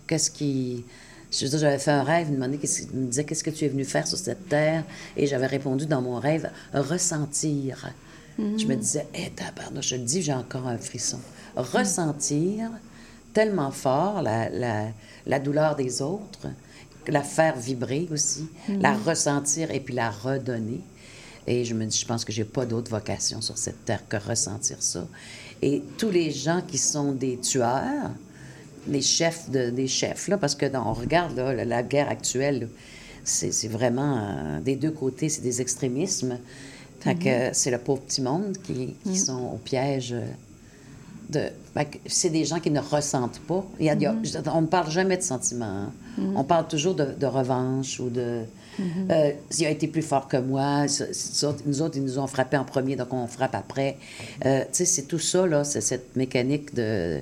qu'est-ce 0.07 0.31
qui. 0.31 0.85
Je 1.33 1.45
veux 1.45 1.51
dire, 1.51 1.59
j'avais 1.61 1.79
fait 1.79 1.93
un 1.93 2.03
rêve, 2.03 2.27
il 2.29 2.33
me, 2.33 2.37
demandait 2.37 2.59
qu'est-ce- 2.59 2.83
il 2.93 2.99
me 2.99 3.07
disait 3.07 3.25
Qu'est-ce 3.25 3.45
que 3.45 3.51
tu 3.51 3.65
es 3.65 3.69
venu 3.69 3.85
faire 3.85 4.07
sur 4.07 4.19
cette 4.19 4.49
terre? 4.49 4.83
Et 5.17 5.27
j'avais 5.29 5.47
répondu 5.47 5.87
dans 5.87 6.03
mon 6.03 6.19
rêve 6.19 6.51
Ressentir. 6.75 7.93
Je 8.39 8.67
me 8.67 8.75
disais 8.75 9.07
Hé, 9.15 9.31
tabarnak, 9.37 9.83
je 9.83 9.97
le 9.97 10.03
dis, 10.03 10.23
j'ai 10.23 10.33
encore 10.33 10.67
un 10.67 10.79
frisson. 10.79 11.21
Ressentir 11.57 12.71
tellement 13.33 13.71
fort 13.71 14.23
la, 14.23 14.49
la, 14.49 14.87
la 15.27 15.39
douleur 15.39 15.77
des 15.77 16.03
autres, 16.03 16.49
la 17.07 17.23
faire 17.23 17.57
vibrer 17.57 18.09
aussi, 18.11 18.49
Mhm. 18.69 18.81
la 18.83 18.95
ressentir 18.97 19.71
et 19.71 19.81
puis 19.81 19.95
la 19.95 20.11
redonner. 20.11 20.81
Et 21.47 21.65
je 21.65 21.75
me 21.75 21.85
dis, 21.87 21.99
je 21.99 22.07
pense 22.07 22.25
que 22.25 22.33
j'ai 22.33 22.45
pas 22.45 22.67
d'autre 22.67 22.91
vocation 22.91 23.41
sur 23.41 23.57
cette 23.59 23.85
terre 23.85 24.03
que 24.09 24.17
ressentir 24.17 24.77
ça. 24.81 25.07
Et 25.63 25.83
tous 25.99 26.11
les 26.11 26.31
gens 26.31 26.63
qui 26.67 26.79
sont 26.79 27.13
des 27.13 27.37
tueurs, 27.39 28.11
les 28.89 29.03
chefs 29.03 29.51
de, 29.51 29.71
des 29.71 29.87
chefs, 29.87 30.29
là, 30.29 30.39
parce 30.39 30.55
que 30.55 30.67
on 30.75 30.93
regarde 30.95 31.37
là, 31.37 31.53
la, 31.53 31.65
la 31.65 31.83
guerre 31.83 32.09
actuelle, 32.09 32.69
c'est 33.25 33.69
vraiment 33.69 34.17
euh, 34.19 34.61
des 34.61 34.77
deux 34.77 34.91
côtés, 34.91 35.29
c'est 35.29 35.43
des 35.43 35.61
extrémismes. 35.61 36.39
Fait 37.01 37.15
que 37.15 37.49
Mhm. 37.49 37.55
c'est 37.55 37.71
le 37.71 37.79
pauvre 37.79 38.01
petit 38.03 38.23
monde 38.23 38.57
qui, 38.63 38.95
qui 39.05 39.11
Mhm. 39.11 39.15
sont 39.17 39.43
au 39.55 39.59
piège 39.59 40.15
de. 41.31 41.43
c'est 42.07 42.31
des 42.31 42.45
gens 42.45 42.59
qui 42.61 42.71
ne 42.71 42.81
ressentent 42.81 43.41
pas. 43.47 43.65
Il 43.79 43.87
y 43.87 43.91
a- 43.91 43.95
il 43.95 44.03
y 44.03 44.07
a- 44.07 44.13
Mhm. 44.13 44.23
on 44.55 44.63
ne 44.63 44.67
parle 44.67 44.91
jamais 44.91 45.17
de 45.17 45.23
sentiments. 45.23 45.65
hein. 45.87 45.93
On 46.35 46.45
parle 46.45 46.67
toujours 46.69 46.95
de, 46.95 47.07
de 47.19 47.27
revanche 47.27 48.01
ou 48.01 48.11
de. 48.11 48.43
Euh, 48.79 49.33
il 49.59 49.67
a 49.67 49.71
été 49.71 49.89
plus 49.89 50.03
fort 50.03 50.29
que 50.29 50.37
moi. 50.37 50.87
Nous 51.67 51.83
autres, 51.83 51.97
ils 51.97 52.05
nous 52.05 52.19
ont 52.19 52.27
frappé 52.27 52.57
en 52.57 52.65
premier, 52.65 52.97
donc 52.97 53.13
on 53.13 53.27
frappe 53.27 53.55
après. 53.55 53.97
Euh, 54.47 54.61
tu 54.63 54.69
sais, 54.73 54.85
c'est 54.85 55.03
tout 55.03 55.19
ça, 55.19 55.47
là, 55.47 55.65
c'est 55.65 55.81
cette 55.81 56.17
mécanique 56.17 56.75
de. 56.75 57.19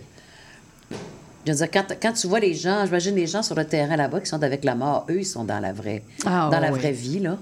Je 1.46 1.52
veux 1.52 1.56
dire, 1.58 1.70
quand, 1.70 1.84
quand 2.00 2.12
tu 2.12 2.26
vois 2.26 2.40
les 2.40 2.54
gens, 2.54 2.84
j'imagine 2.84 3.14
les 3.14 3.26
gens 3.26 3.42
sur 3.42 3.54
le 3.54 3.64
terrain 3.64 3.96
là-bas 3.96 4.20
qui 4.20 4.26
sont 4.26 4.42
avec 4.42 4.64
la 4.64 4.74
mort, 4.74 5.06
eux, 5.08 5.20
ils 5.20 5.24
sont 5.26 5.44
dans 5.44 5.60
la 5.60 5.72
vraie, 5.72 6.02
Ah, 6.26 6.48
dans 6.52 6.60
la 6.60 6.70
oui. 6.72 6.78
vraie 6.78 6.92
vie, 6.92 7.20
là. 7.20 7.38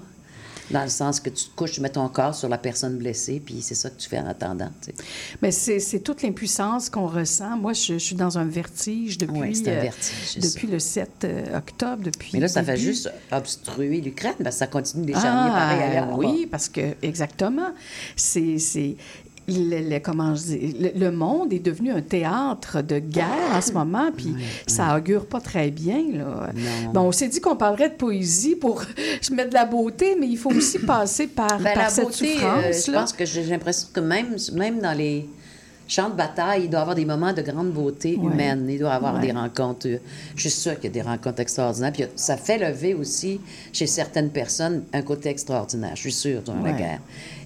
Dans 0.71 0.83
le 0.83 0.89
sens 0.89 1.19
que 1.19 1.29
tu 1.29 1.45
te 1.45 1.55
couches, 1.55 1.71
tu 1.73 1.81
mets 1.81 1.89
ton 1.89 2.07
corps 2.09 2.35
sur 2.35 2.49
la 2.49 2.57
personne 2.57 2.97
blessée, 2.97 3.41
puis 3.43 3.61
c'est 3.61 3.75
ça 3.75 3.89
que 3.89 3.97
tu 3.99 4.09
fais 4.09 4.19
en 4.19 4.27
attendant. 4.27 4.69
tu 4.81 4.91
sais. 4.91 5.03
Mais 5.41 5.51
c'est 5.51 5.99
toute 6.01 6.21
l'impuissance 6.23 6.89
qu'on 6.89 7.07
ressent. 7.07 7.55
Moi, 7.57 7.73
je, 7.73 7.93
je 7.93 7.97
suis 7.97 8.15
dans 8.15 8.37
un 8.37 8.45
vertige 8.45 9.17
depuis, 9.17 9.39
Oui, 9.39 9.63
un 9.65 9.69
euh, 9.69 9.81
vertige, 9.81 10.39
ça. 10.39 10.39
depuis 10.41 10.67
le 10.67 10.79
7 10.79 11.09
euh, 11.23 11.57
octobre. 11.57 12.03
Depuis 12.03 12.31
Mais 12.33 12.39
là, 12.41 12.47
ça 12.47 12.59
le 12.61 12.65
fait 12.65 12.73
début. 12.73 12.85
juste 12.85 13.09
obstruer 13.31 14.01
l'Ukraine, 14.01 14.33
parce 14.43 14.55
que 14.55 14.59
ça 14.59 14.67
continue 14.67 15.05
les 15.07 15.13
Ah, 15.15 15.49
pareil 15.53 15.81
ailleurs. 15.83 16.17
oui, 16.17 16.47
parce 16.49 16.67
que, 16.69 16.95
exactement. 17.01 17.69
C'est. 18.15 18.57
Le, 19.49 19.89
le- 19.89 19.99
comment 19.99 20.35
je 20.35 20.41
dis, 20.41 20.75
le, 20.77 20.99
le 20.99 21.11
monde 21.11 21.53
est 21.53 21.59
devenu 21.59 21.91
un 21.91 22.01
théâtre 22.01 22.81
de 22.81 22.99
guerre 22.99 23.27
en 23.55 23.61
ce 23.61 23.71
moment, 23.71 24.11
puis 24.15 24.33
ça 24.67 24.97
augure 24.97 25.25
pas 25.25 25.39
très 25.39 25.71
bien. 25.71 26.03
Là. 26.13 26.49
Bon, 26.93 27.01
on 27.03 27.11
s'est 27.13 27.29
dit 27.29 27.39
qu'on 27.39 27.55
parlerait 27.55 27.89
de 27.89 27.95
poésie 27.95 28.55
pour 28.57 28.83
se 29.21 29.33
mettre 29.33 29.49
de 29.49 29.53
la 29.53 29.63
beauté, 29.65 30.17
mais 30.19 30.27
il 30.27 30.37
faut 30.37 30.51
aussi 30.51 30.79
passer 30.85 31.27
par, 31.27 31.59
Ben, 31.59 31.73
par 31.73 31.83
la 31.83 31.89
cette 31.89 32.03
beauté, 32.05 32.35
euh, 32.43 32.73
souffrance. 32.73 32.85
je 32.87 32.91
là. 32.91 32.99
pense 32.99 33.13
que 33.13 33.23
j'ai 33.25 33.43
l'impression 33.45 33.87
que 33.93 33.99
même, 34.01 34.35
même 34.53 34.79
dans 34.81 34.97
les 34.97 35.29
champs 35.87 36.09
de 36.09 36.15
bataille, 36.15 36.63
il 36.65 36.69
doit 36.69 36.79
y 36.79 36.81
avoir 36.81 36.95
des 36.97 37.05
moments 37.05 37.31
de 37.31 37.41
grande 37.41 37.71
beauté 37.71 38.17
Ouais. 38.21 38.25
humaine. 38.33 38.67
Il 38.69 38.79
doit 38.79 38.89
y 38.89 38.93
avoir 38.93 39.15
Ouais. 39.15 39.21
des 39.21 39.31
rencontres. 39.31 39.87
euh, 39.87 39.97
Je 40.35 40.41
suis 40.49 40.59
sûre 40.59 40.75
qu'il 40.75 40.83
y 40.93 40.99
a 40.99 41.01
des 41.01 41.01
rencontres 41.01 41.39
extraordinaires. 41.39 41.93
Puis 41.93 42.03
ça 42.17 42.35
fait 42.35 42.57
lever 42.57 42.93
aussi 42.93 43.39
chez 43.71 43.87
certaines 43.87 44.29
personnes 44.31 44.83
un 44.91 45.01
côté 45.03 45.29
extraordinaire. 45.29 45.93
Je 45.95 46.01
suis 46.01 46.11
sûre, 46.11 46.41
durant 46.41 46.61
la 46.61 46.73
guerre. 46.73 46.99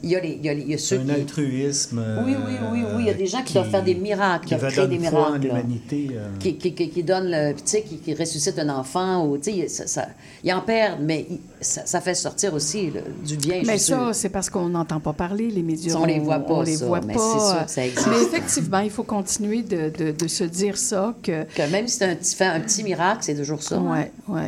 Il 0.04 0.10
y 0.10 0.16
a, 0.16 0.20
les, 0.20 0.30
il 0.32 0.46
y 0.46 0.50
a, 0.50 0.54
les- 0.54 0.62
il 0.62 0.72
y 0.72 0.74
a 0.74 0.78
ceux 0.78 1.00
un 1.00 1.06
qui... 1.06 1.12
altruisme. 1.12 2.04
Oui, 2.26 2.36
oui, 2.48 2.54
oui, 2.72 2.80
oui. 2.96 3.02
Il 3.02 3.06
y 3.06 3.10
a 3.10 3.14
des 3.14 3.28
gens 3.28 3.44
qui, 3.44 3.54
doivent 3.54 3.70
faire 3.70 3.84
des 3.84 3.96
miracles, 3.96 4.48
Qui 4.48 4.56
qui 4.56 4.60
créer 4.62 4.88
des 4.88 4.96
donner 4.98 5.10
foi 5.10 5.20
en 5.20 5.26
miracles. 5.34 5.48
l'humanité. 5.48 6.08
euh. 6.14 6.28
Qui, 6.40 6.56
qui, 6.58 6.74
qui, 6.74 6.90
qui 6.90 7.04
donne 7.04 7.30
le, 7.30 7.54
tu 7.54 7.62
sais, 7.66 7.82
qui, 7.84 7.98
qui 7.98 8.14
ressuscite 8.14 8.58
un 8.60 8.70
enfant, 8.70 9.26
ou, 9.28 9.38
tu 9.38 9.52
sais, 9.52 9.68
ça, 9.68 9.88
ça, 9.88 10.08
ils 10.44 10.52
en 10.54 10.62
perdent, 10.62 11.02
mais 11.02 11.28
il- 11.30 11.40
ça, 11.60 11.86
ça 11.86 12.02
fait 12.02 12.16
sortir 12.16 12.54
aussi 12.54 12.90
le- 12.90 13.04
du 13.28 13.38
bien, 13.38 13.62
Mais 13.66 13.78
ça, 13.78 14.12
c'est 14.14 14.30
parce 14.30 14.50
qu'on 14.50 14.70
n'entend 14.70 15.00
pas 15.00 15.14
parler, 15.14 15.50
les 15.52 15.62
médias. 15.62 15.96
On 15.96 16.06
les 16.06 16.20
voit 16.20 16.40
pas, 16.40 16.54
On 16.56 16.62
les 16.64 16.78
ça, 16.78 16.86
voit 16.88 17.02
mais 17.02 17.14
pas. 17.14 17.20
c'est 17.20 17.56
sûr 17.56 17.66
que 17.66 17.72
ça 17.72 17.86
existe. 17.86 18.08
Mais 18.10 18.22
effectivement, 18.24 18.80
il 18.80 18.90
faut 18.90 19.04
continuer 19.04 19.62
de, 19.62 19.90
de- 19.96 20.12
de 20.12 20.28
se 20.28 20.44
dire 20.44 20.78
ça, 20.78 21.14
que... 21.22 21.44
Que 21.54 21.70
même 21.72 21.88
si 21.88 21.98
c'est 21.98 22.06
un 22.06 22.16
petit, 22.16 22.36
fait 22.36 22.46
un 22.46 22.60
petit 22.60 22.84
miracle, 22.84 23.20
c'est 23.22 23.36
toujours 23.36 23.62
ça. 23.62 23.76
hein. 23.78 24.06
Oui, 24.28 24.36
oui. 24.40 24.42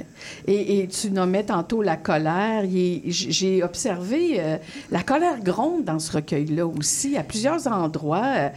Et, 0.47 0.79
et 0.79 0.87
tu 0.87 1.11
nommais 1.11 1.43
tantôt 1.43 1.81
la 1.83 1.95
colère. 1.97 2.63
J'ai 3.07 3.63
observé 3.63 4.35
euh, 4.39 4.57
la 4.91 5.03
colère 5.03 5.41
gronde 5.43 5.83
dans 5.83 5.99
ce 5.99 6.11
recueil-là 6.13 6.65
aussi, 6.65 7.17
à 7.17 7.23
plusieurs 7.23 7.67
endroits. 7.67 8.33
Euh, 8.35 8.49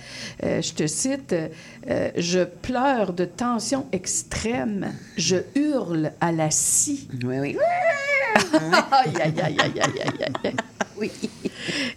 euh, 0.45 0.63
je 0.63 0.73
te 0.73 0.87
cite 0.87 1.35
euh, 1.35 2.11
Je 2.17 2.45
pleure 2.45 3.13
de 3.13 3.25
tension 3.25 3.87
extrême, 3.93 4.93
je 5.17 5.37
hurle 5.55 6.13
à 6.21 6.33
la 6.33 6.51
scie. 6.51 7.09
Oui, 7.25 7.39
oui. 7.41 7.57
aïe, 8.53 9.13
aïe, 9.23 9.35
aïe, 9.43 9.57
aïe, 9.61 9.81
aïe, 9.81 10.31
aïe. 10.45 10.55
Oui. 10.99 11.11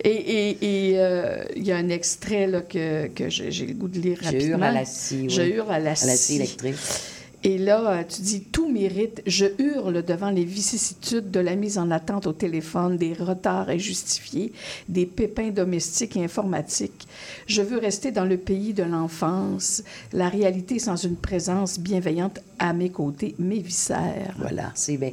Et 0.04 0.94
euh, 0.98 1.44
il 1.56 1.66
y 1.66 1.72
a 1.72 1.78
un 1.78 1.90
extrait 1.90 2.48
là, 2.48 2.62
que, 2.62 3.08
que 3.08 3.30
j'ai 3.30 3.66
le 3.66 3.74
goût 3.74 3.88
de 3.88 4.00
lire 4.00 4.18
Je 4.22 4.26
rapidement. 4.26 4.48
hurle 4.58 4.64
à 4.64 4.72
la 4.72 4.86
scie, 4.86 5.22
oui. 5.24 5.30
Je 5.30 5.42
hurle 5.42 5.72
à 5.72 5.80
la 5.80 5.92
À 5.92 6.06
la 6.06 6.16
scie. 6.16 6.36
électrique. 6.38 6.76
Et 7.44 7.58
là, 7.58 7.92
euh, 7.92 8.04
tu 8.04 8.22
dis 8.22 8.42
tout 8.42 8.70
mérite. 8.70 9.22
Je 9.26 9.46
hurle 9.60 10.04
devant 10.04 10.30
les 10.30 10.44
vicissitudes 10.44 11.32
de 11.32 11.40
la 11.40 11.56
mise 11.56 11.78
en 11.78 11.90
attente 11.90 12.28
au 12.28 12.34
téléphone, 12.34 12.98
des 12.98 13.14
retards 13.14 13.70
injustifiés, 13.70 14.52
des 14.90 15.06
pépins 15.06 15.50
domestiques 15.50 16.18
et 16.18 16.24
informatiques. 16.24 17.08
Je 17.48 17.62
veux 17.62 17.78
rester 17.78 18.12
dans 18.12 18.26
le 18.26 18.38
pays 18.38 18.74
de 18.74 18.84
l'enfance, 18.84 19.84
la 20.12 20.28
réalité 20.28 20.80
sans 20.80 20.98
une 20.98 21.16
présence 21.16 21.80
bienveillante 21.80 22.40
à 22.60 22.74
mes 22.74 22.90
côtés, 22.90 23.36
mes 23.40 23.60
viscères. 23.60 24.36
Voilà, 24.38 24.72
c'est 24.76 24.98
bien. 24.98 25.12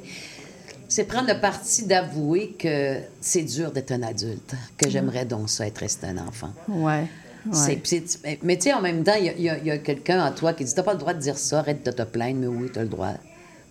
C'est 0.89 1.05
prendre 1.05 1.33
le 1.33 1.41
parti 1.41 1.85
d'avouer 1.85 2.55
que 2.59 2.99
c'est 3.21 3.43
dur 3.43 3.73
d'être 3.73 3.93
un 3.93 4.03
adulte, 4.03 4.55
que 4.77 4.89
j'aimerais 4.89 5.25
donc 5.25 5.51
ça 5.51 5.67
être 5.67 5.79
resté 5.79 6.07
un 6.07 6.19
enfant. 6.19 6.53
Ouais. 6.69 7.07
Ouais. 7.53 7.81
mais- 8.25 8.39
mais 8.43 8.57
tu 8.57 8.63
sais, 8.65 8.73
en 8.73 8.81
même 8.81 9.03
temps, 9.05 9.15
il 9.19 9.43
y 9.43 9.49
a- 9.51 9.79
quelqu'un 9.79 10.25
en 10.27 10.33
toi 10.33 10.53
qui 10.53 10.65
dit 10.65 10.75
T'as 10.75 10.83
pas 10.83 10.93
le 10.93 10.99
droit 10.99 11.15
de 11.15 11.21
dire 11.21 11.39
ça, 11.39 11.61
arrête 11.61 11.85
de 11.85 11.91
te 11.91 12.03
plaindre, 12.03 12.41
mais 12.41 12.47
oui, 12.47 12.69
t'as 12.73 12.83
le 12.83 12.89
droit. 12.89 13.15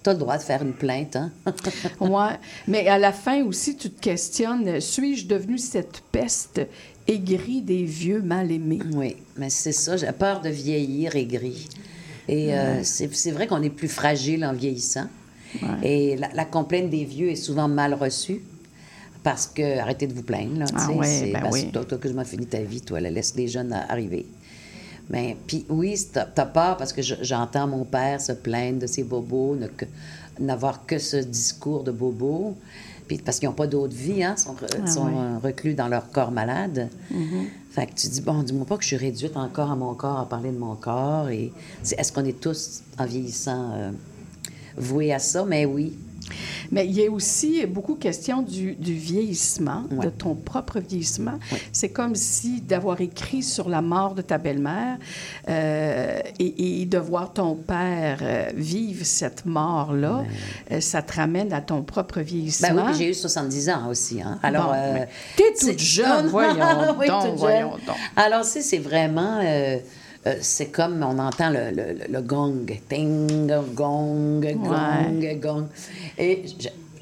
T'as 0.03 0.13
le 0.13 0.19
droit 0.19 0.38
de 0.38 0.43
faire 0.43 0.61
une 0.61 0.73
plainte, 0.73 1.15
hein? 1.15 1.32
Ouais. 1.99 2.38
Mais 2.67 2.88
à 2.88 2.99
la 2.99 3.11
fin 3.11 3.43
aussi, 3.43 3.76
tu 3.76 3.89
te 3.89 3.99
questionnes 3.99 4.80
suis-je 4.80 5.26
devenue 5.28 5.57
cette 5.57 6.01
peste 6.11 6.61
aigrie 7.07 7.61
des 7.61 7.84
vieux 7.84 8.21
mal 8.21 8.51
aimés 8.51 8.80
Oui, 8.93 9.15
mais 9.38 9.49
c'est 9.49 9.71
ça, 9.71 9.97
j'ai 9.97 10.11
peur 10.11 10.41
de 10.41 10.49
vieillir 10.49 11.15
aigri. 11.15 11.67
Et 12.28 12.55
euh, 12.55 12.78
Ouais. 12.78 12.84
c'est 12.84 13.13
c'est 13.15 13.32
vrai 13.32 13.47
qu'on 13.47 13.61
est 13.63 13.69
plus 13.69 13.88
fragile 13.88 14.45
en 14.45 14.53
vieillissant. 14.53 15.07
Ouais. 15.61 15.88
Et 15.88 16.15
la, 16.17 16.30
la 16.34 16.45
complainte 16.45 16.89
des 16.89 17.05
vieux 17.05 17.30
est 17.30 17.36
souvent 17.36 17.67
mal 17.67 17.93
reçue 17.93 18.41
parce 19.26 19.47
que 19.47 19.80
arrêtez 19.80 20.05
de 20.07 20.13
vous 20.13 20.21
plaindre. 20.23 20.59
Là, 20.59 20.65
Ah 20.76 20.91
ouais, 20.91 21.05
c'est 21.07 21.32
ben 21.34 21.41
parce 21.41 21.53
oui. 21.55 21.71
que 21.71 21.80
toi, 21.80 21.97
que 21.97 22.07
je 22.07 22.13
m'en 22.13 22.23
finis 22.23 22.45
ta 22.45 22.59
vie, 22.61 22.80
toi, 22.82 22.99
là, 23.01 23.09
laisse 23.09 23.36
les 23.36 23.47
jeunes 23.47 23.73
arriver. 23.73 24.28
Mais 25.09 25.36
puis 25.47 25.65
oui, 25.67 25.99
t'as 26.13 26.45
peur 26.45 26.78
parce 26.78 26.93
que 26.93 27.01
je- 27.01 27.15
j'entends 27.21 27.67
mon 27.67 27.86
père 27.86 28.21
se 28.21 28.32
plaindre 28.32 28.80
de 28.80 28.88
ses 28.88 29.03
bobos, 29.03 29.57
que- 29.78 29.86
n'avoir 30.39 30.86
que 30.86 30.97
ce 30.99 31.17
discours 31.17 31.84
de 31.84 31.91
bobo. 31.91 32.55
Puis 33.07 33.17
parce 33.19 33.39
qu'ils 33.39 33.49
n'ont 33.49 33.55
pas 33.55 33.67
d'autre 33.67 33.95
vie, 33.95 34.23
hein, 34.23 34.36
sont, 34.38 34.53
re- 34.53 34.82
Ah 34.84 34.88
sont 34.88 35.39
reclus 35.43 35.73
dans 35.76 35.88
leur 35.88 36.09
corps 36.11 36.32
malade. 36.32 36.89
Mhm. 37.11 37.45
Fait 37.71 37.88
que 37.88 37.93
tu 37.95 38.07
dis, 38.07 38.21
bon, 38.21 38.41
dis-moi 38.43 38.65
pas 38.65 38.78
que 38.78 38.84
je 38.84 38.88
suis 38.89 38.97
réduite 38.97 39.38
encore 39.38 39.69
à 39.71 39.76
mon 39.76 39.93
corps, 39.95 40.19
à 40.19 40.30
parler 40.30 40.51
de 40.51 40.57
mon 40.57 40.76
corps. 40.76 41.30
Et 41.30 41.51
est-ce 41.97 42.11
qu'on 42.11 42.26
est 42.26 42.39
tous, 42.39 42.82
en 42.97 43.05
vieillissant, 43.05 43.71
euh, 43.73 43.91
voués 44.78 45.13
à 45.13 45.19
ça? 45.19 45.45
Mais 45.45 45.65
oui. 45.65 45.97
Mais 46.71 46.86
il 46.86 46.93
y 46.93 47.05
a 47.05 47.11
aussi 47.11 47.65
beaucoup 47.65 47.95
question 47.95 48.41
du, 48.41 48.76
du 48.76 48.93
vieillissement, 48.93 49.84
de 49.91 50.09
ton 50.09 50.36
propre 50.36 50.80
vieillissement. 50.80 51.39
C'est 51.71 51.89
comme 51.89 52.15
si 52.15 52.61
d'avoir 52.61 53.01
écrit 53.01 53.43
sur 53.43 53.69
la 53.69 53.82
mort 53.82 54.15
de 54.15 54.21
ta 54.21 54.38
belle-mère 54.38 54.97
euh, 55.49 56.19
et, 56.39 56.82
et 56.82 56.86
de 56.86 56.97
voir 56.97 57.34
ton 57.34 57.55
père 57.55 58.19
euh, 58.21 58.51
vivre 58.55 59.05
cette 59.05 59.45
mort-là, 59.45 60.23
euh, 60.71 60.82
ça 60.82 61.01
te 61.01 61.15
ramène 61.15 61.53
à 61.53 61.61
ton 61.61 61.84
propre 61.84 62.21
vieillissement. 62.21 62.73
Ben 62.73 62.88
oui, 62.91 62.97
j'ai 62.97 63.09
eu 63.09 63.13
70 63.13 63.69
ans 63.69 63.88
aussi. 63.89 64.21
Hein. 64.21 64.39
Alors, 64.43 64.73
Bon, 64.73 65.05
t'es 65.36 65.53
toute 65.59 65.80
jeune, 65.95 66.28
voyons 66.28 66.95
Oui, 66.97 67.07
donc, 67.07 67.26
toute 67.26 67.36
voyons 67.36 67.71
jeune. 67.71 67.86
donc. 67.88 67.95
Alors, 68.15 68.43
sais, 68.43 68.61
c'est 68.61 68.80
vraiment... 68.80 69.41
euh, 70.28 70.36
c'est 70.41 70.67
comme 70.67 71.03
on 71.03 71.19
entend 71.19 71.49
le, 71.49 71.71
le, 71.71 71.97
le- 72.09 72.21
gong. 72.21 72.65
Ting, 72.89 73.47
gong, 73.73 73.73
gong, 73.73 74.41
Ouais. 74.43 75.36
gong. 75.36 75.67
Et 76.17 76.43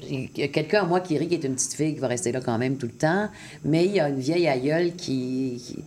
il 0.08 0.28
y 0.36 0.42
a 0.42 0.48
quelqu'un 0.48 0.82
à 0.82 0.84
moi 0.84 1.00
qui 1.00 1.16
rit, 1.16 1.28
qui 1.28 1.34
est 1.34 1.44
une 1.44 1.54
petite 1.54 1.74
fille 1.74 1.94
qui 1.94 2.00
va 2.00 2.08
rester 2.08 2.30
là 2.32 2.40
quand 2.44 2.58
même 2.58 2.76
tout 2.76 2.86
le 2.86 2.92
temps, 2.92 3.28
mais 3.64 3.86
il 3.86 3.92
y 3.92 4.00
a 4.00 4.08
une 4.08 4.18
vieille 4.20 4.46
aïeule 4.48 4.94
qui... 4.94 5.62
qui 5.66 5.84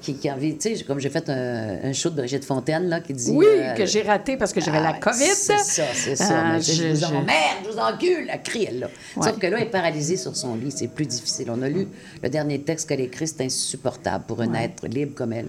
qui, 0.00 0.14
qui 0.14 0.30
envie, 0.30 0.56
tu 0.56 0.76
sais, 0.76 0.84
comme 0.84 1.00
j'ai 1.00 1.10
fait 1.10 1.28
un, 1.28 1.80
un 1.82 1.92
show 1.92 2.08
de 2.08 2.14
Brigitte 2.14 2.44
Fontaine, 2.44 2.84
là, 2.88 3.00
qui 3.00 3.12
dit... 3.12 3.32
Oui, 3.32 3.44
euh, 3.48 3.74
que 3.74 3.84
j'ai 3.84 4.02
raté 4.02 4.36
parce 4.36 4.52
que 4.52 4.60
j'avais 4.60 4.80
la 4.80 4.90
ah, 4.94 5.00
COVID. 5.00 5.24
C'est 5.34 5.58
ça, 5.58 5.82
c'est 5.92 6.14
ça. 6.14 6.34
Ah, 6.38 6.52
Mais 6.52 6.60
je, 6.62 6.72
je- 6.72 6.88
vous 6.90 7.00
je- 7.00 7.04
emmerde, 7.06 7.58
je 7.64 7.70
vous 7.72 7.78
encule, 7.78 8.30
elle 8.32 8.42
crie, 8.42 8.66
elle, 8.70 8.78
là. 8.78 8.86
Ouais. 9.16 9.24
Sauf 9.28 9.38
que 9.40 9.48
là, 9.48 9.56
elle 9.58 9.64
est 9.66 9.70
paralysée 9.70 10.16
sur 10.16 10.36
son 10.36 10.54
lit, 10.54 10.70
c'est 10.70 10.86
plus 10.86 11.04
difficile. 11.04 11.50
On 11.50 11.60
a 11.62 11.68
lu 11.68 11.88
le 12.22 12.28
dernier 12.28 12.60
texte 12.60 12.88
qu'elle 12.88 13.00
a 13.00 13.04
écrit, 13.04 13.26
c'est 13.26 13.42
insupportable 13.42 14.22
pour 14.28 14.40
un 14.40 14.52
Ouais. 14.52 14.66
être 14.66 14.86
libre 14.86 15.14
comme 15.16 15.32
elle. 15.32 15.48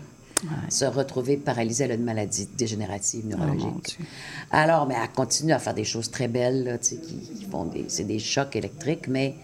Se 0.69 0.85
retrouver 0.85 1.37
paralysée, 1.37 1.83
elle 1.85 1.91
a 1.91 1.95
une 1.95 2.03
maladie 2.03 2.47
dégénérative 2.57 3.23
Oh, 3.25 3.29
neurologique. 3.37 3.97
Alors, 4.51 4.87
mais 4.87 4.95
elle 5.01 5.09
continue 5.09 5.53
à 5.53 5.59
faire 5.59 5.73
des 5.73 5.83
choses 5.83 6.09
très 6.11 6.27
belles, 6.27 6.63
là, 6.63 6.77
qui, 6.77 6.97
qui 6.99 7.45
font 7.49 7.65
des... 7.65 7.85
C'est 7.87 8.03
des 8.05 8.19
chocs 8.19 8.55
électriques, 8.55 9.07
mais... 9.07 9.35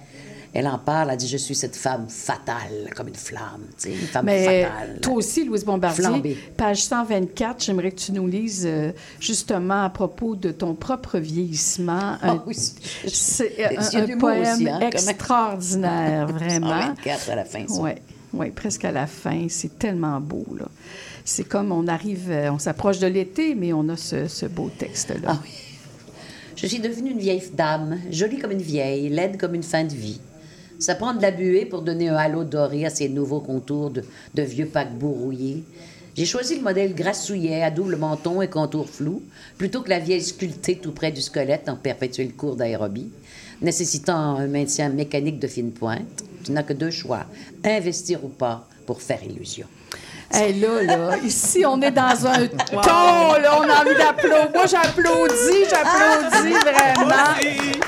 Elle 0.57 0.67
en 0.69 0.79
parle, 0.79 1.09
elle 1.11 1.17
dit 1.17 1.27
Je 1.27 1.35
suis 1.35 1.53
cette 1.53 1.75
femme 1.75 2.05
fatale, 2.07 2.89
comme 2.95 3.09
une 3.09 3.15
flamme, 3.15 3.65
tu 3.77 3.89
sais, 3.89 3.91
une 3.91 4.07
femme 4.07 4.23
Mais 4.25 4.63
fatale. 4.63 4.99
toi 5.01 5.13
aussi, 5.15 5.43
Louise 5.43 5.65
Bombardier, 5.65 6.01
Flambée. 6.05 6.37
page 6.55 6.81
124, 6.85 7.61
j'aimerais 7.61 7.91
que 7.91 7.99
tu 7.99 8.13
nous 8.13 8.25
lises 8.25 8.63
euh, 8.65 8.93
justement 9.19 9.83
à 9.83 9.89
propos 9.89 10.37
de 10.37 10.51
ton 10.51 10.73
propre 10.73 11.19
vieillissement. 11.19 12.15
Ah 12.21 12.31
un- 12.31 12.43
oui, 12.47 12.55
c'est 12.55 13.49
Des 13.57 14.13
un, 14.13 14.17
poème 14.17 14.53
aussi, 14.53 14.69
hein, 14.69 14.79
extraordinaire, 14.79 16.27
vraiment. 16.27 16.69
124 16.69 17.29
à 17.31 17.35
la 17.35 17.43
fin, 17.43 17.67
ça. 17.67 17.81
Oui, 18.35 18.51
presque 18.51 18.85
à 18.85 18.91
la 18.91 19.07
fin. 19.07 19.47
C'est 19.49 19.79
tellement 19.79 20.19
beau, 20.19 20.45
là. 20.59 20.67
C'est 21.23 21.45
comme 21.45 21.71
on 21.71 21.87
arrive, 21.87 22.29
euh, 22.29 22.51
on 22.51 22.59
s'approche 22.59 22.99
de 22.99 23.07
l'été, 23.07 23.55
mais 23.55 23.73
on 23.73 23.87
a 23.89 23.97
ce, 23.97 24.27
ce 24.27 24.45
beau 24.45 24.69
texte-là. 24.77 25.27
Ah 25.27 25.39
oui. 25.43 25.49
Je 26.55 26.67
suis 26.67 26.79
devenue 26.79 27.11
une 27.11 27.19
vieille 27.19 27.43
dame, 27.53 27.99
jolie 28.11 28.39
comme 28.39 28.51
une 28.51 28.61
vieille, 28.61 29.09
laide 29.09 29.37
comme 29.37 29.55
une 29.55 29.63
fin 29.63 29.83
de 29.83 29.93
vie. 29.93 30.19
Ça 30.79 30.95
prend 30.95 31.13
de 31.13 31.21
la 31.21 31.31
buée 31.31 31.65
pour 31.65 31.81
donner 31.81 32.09
un 32.09 32.15
halo 32.15 32.43
doré 32.43 32.85
à 32.85 32.89
ces 32.89 33.09
nouveaux 33.09 33.39
contours 33.39 33.89
de, 33.89 34.03
de 34.33 34.41
vieux 34.41 34.67
paquebots 34.67 35.11
rouillés. 35.11 35.63
J'ai 36.15 36.25
choisi 36.25 36.55
le 36.55 36.61
modèle 36.61 36.93
grassouillet 36.93 37.61
à 37.61 37.71
double 37.71 37.97
menton 37.97 38.41
et 38.41 38.49
contour 38.49 38.87
flou, 38.87 39.21
plutôt 39.57 39.81
que 39.81 39.89
la 39.89 39.99
vieille 39.99 40.21
sculptée 40.21 40.77
tout 40.77 40.91
près 40.91 41.11
du 41.11 41.21
squelette 41.21 41.67
en 41.67 41.75
perpétuel 41.75 42.33
cours 42.33 42.55
d'aérobie, 42.55 43.09
nécessitant 43.61 44.37
un 44.37 44.47
maintien 44.47 44.89
mécanique 44.89 45.39
de 45.39 45.47
fine 45.47 45.71
pointe. 45.71 46.23
Tu 46.45 46.51
n'as 46.51 46.63
que 46.63 46.73
deux 46.73 46.91
choix, 46.91 47.25
investir 47.63 48.23
ou 48.23 48.29
pas 48.29 48.67
pour 48.85 49.01
faire 49.01 49.23
illusion. 49.23 49.65
Hey, 50.31 50.59
là, 50.59 50.83
là, 50.83 51.17
ici, 51.17 51.65
on 51.65 51.81
est 51.81 51.91
dans 51.91 52.27
un 52.27 52.47
ton, 52.47 53.39
là, 53.41 53.57
on 53.57 53.69
a 53.69 53.81
envie 53.81 53.95
d'applaudir. 53.97 54.49
Moi, 54.53 54.65
j'applaudis, 54.65 55.65
j'applaudis 55.69 56.53
vraiment. 56.53 57.84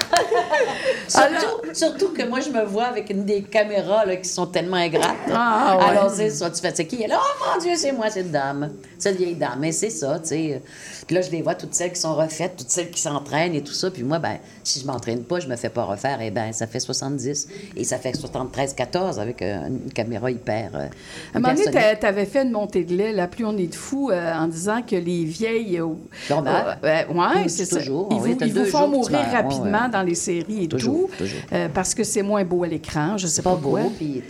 Surtout, 1.08 1.74
surtout 1.74 2.10
que 2.14 2.24
moi, 2.28 2.40
je 2.40 2.50
me 2.50 2.64
vois 2.66 2.86
avec 2.86 3.10
une 3.10 3.24
des 3.26 3.42
caméras 3.42 4.06
là, 4.06 4.16
qui 4.18 4.28
sont 4.30 4.46
tellement 4.48 4.78
ingrates. 4.78 5.16
Ah, 5.34 5.78
ouais. 5.80 5.86
Alors, 5.86 6.10
c'est 6.12 6.30
ça, 6.30 6.50
tu 6.50 6.60
fais, 6.62 6.72
c'est 6.76 6.86
qui? 6.86 7.02
Elle, 7.02 7.14
oh 7.16 7.46
mon 7.56 7.62
Dieu, 7.62 7.72
c'est 7.76 7.92
moi, 7.92 8.10
cette 8.10 8.32
dame, 8.32 8.72
cette 9.00 9.18
vieille 9.18 9.36
dame. 9.36 9.58
Mais 9.60 9.72
c'est 9.72 9.90
ça, 9.90 10.20
tu 10.20 10.28
sais. 10.30 10.62
Puis 11.06 11.16
là, 11.16 11.22
je 11.22 11.32
les 11.32 11.42
vois, 11.42 11.56
toutes 11.56 11.74
celles 11.74 11.94
qui 11.94 12.00
sont 12.02 12.16
refaites, 12.16 12.56
toutes 12.58 12.70
celles 12.70 12.90
qui 12.92 13.00
s'entraînent 13.02 13.54
et 13.56 13.64
tout 13.64 13.72
ça. 13.74 13.90
Puis 13.90 14.04
moi, 14.04 14.20
ben, 14.20 14.38
si 14.64 14.80
je 14.82 14.86
m'entraîne 14.86 15.24
pas, 15.24 15.40
je 15.40 15.48
me 15.48 15.56
fais 15.56 15.70
pas 15.70 15.84
refaire, 15.84 16.22
et 16.22 16.32
ben, 16.32 16.52
ça 16.52 16.68
fait 16.68 16.80
70. 16.82 17.48
Et 17.78 17.84
ça 17.84 17.98
fait 17.98 18.14
73, 18.16 18.74
14 18.74 19.20
avec 19.20 19.42
euh, 19.42 19.68
une 19.68 19.92
caméra 19.94 20.30
hyper. 20.30 20.72
euh, 20.76 20.88
À 21.34 21.38
un 21.38 21.40
moment 21.40 21.54
donné, 21.54 21.72
tu 22.00 22.06
avais 22.06 22.26
fait 22.26 22.44
une 22.44 22.52
montée 22.52 22.84
de 22.84 22.94
lait, 22.96 23.14
la 23.14 23.28
plus 23.28 23.46
on 23.46 23.58
est 23.58 23.68
de 23.68 23.76
fous, 23.76 24.10
euh, 24.12 24.34
en 24.34 24.48
disant 24.48 24.82
que 24.82 24.96
les 24.96 25.24
vieilles. 25.24 25.80
euh, 25.80 25.86
euh, 26.32 26.36
ouais, 26.84 27.06
Oui, 27.14 27.50
c'est 27.50 27.66
ça. 27.66 27.78
toujours. 27.78 28.10
Ils 28.12 28.18
Oui, 28.18 28.36
vous, 28.40 28.46
ils 28.46 28.66
font 28.66 28.88
mourir. 28.88 29.18
Ouais, 29.20 29.38
rapidement 29.38 29.84
ouais. 29.86 29.90
dans 29.92 30.02
les 30.08 30.16
séries 30.16 30.64
et 30.64 30.68
Toujours, 30.68 31.10
tout. 31.12 31.18
toujours. 31.18 31.40
euh, 31.54 31.70
parce 31.74 31.94
que 31.94 32.04
c'est 32.04 32.24
moins 32.24 32.44
beau 32.44 32.64
à 32.64 32.68
l'écran, 32.68 33.18
je 33.18 33.28
sais 33.28 33.42
pas, 33.44 33.52
pas 33.52 33.56
beau, 33.58 33.78
puis 33.98 34.24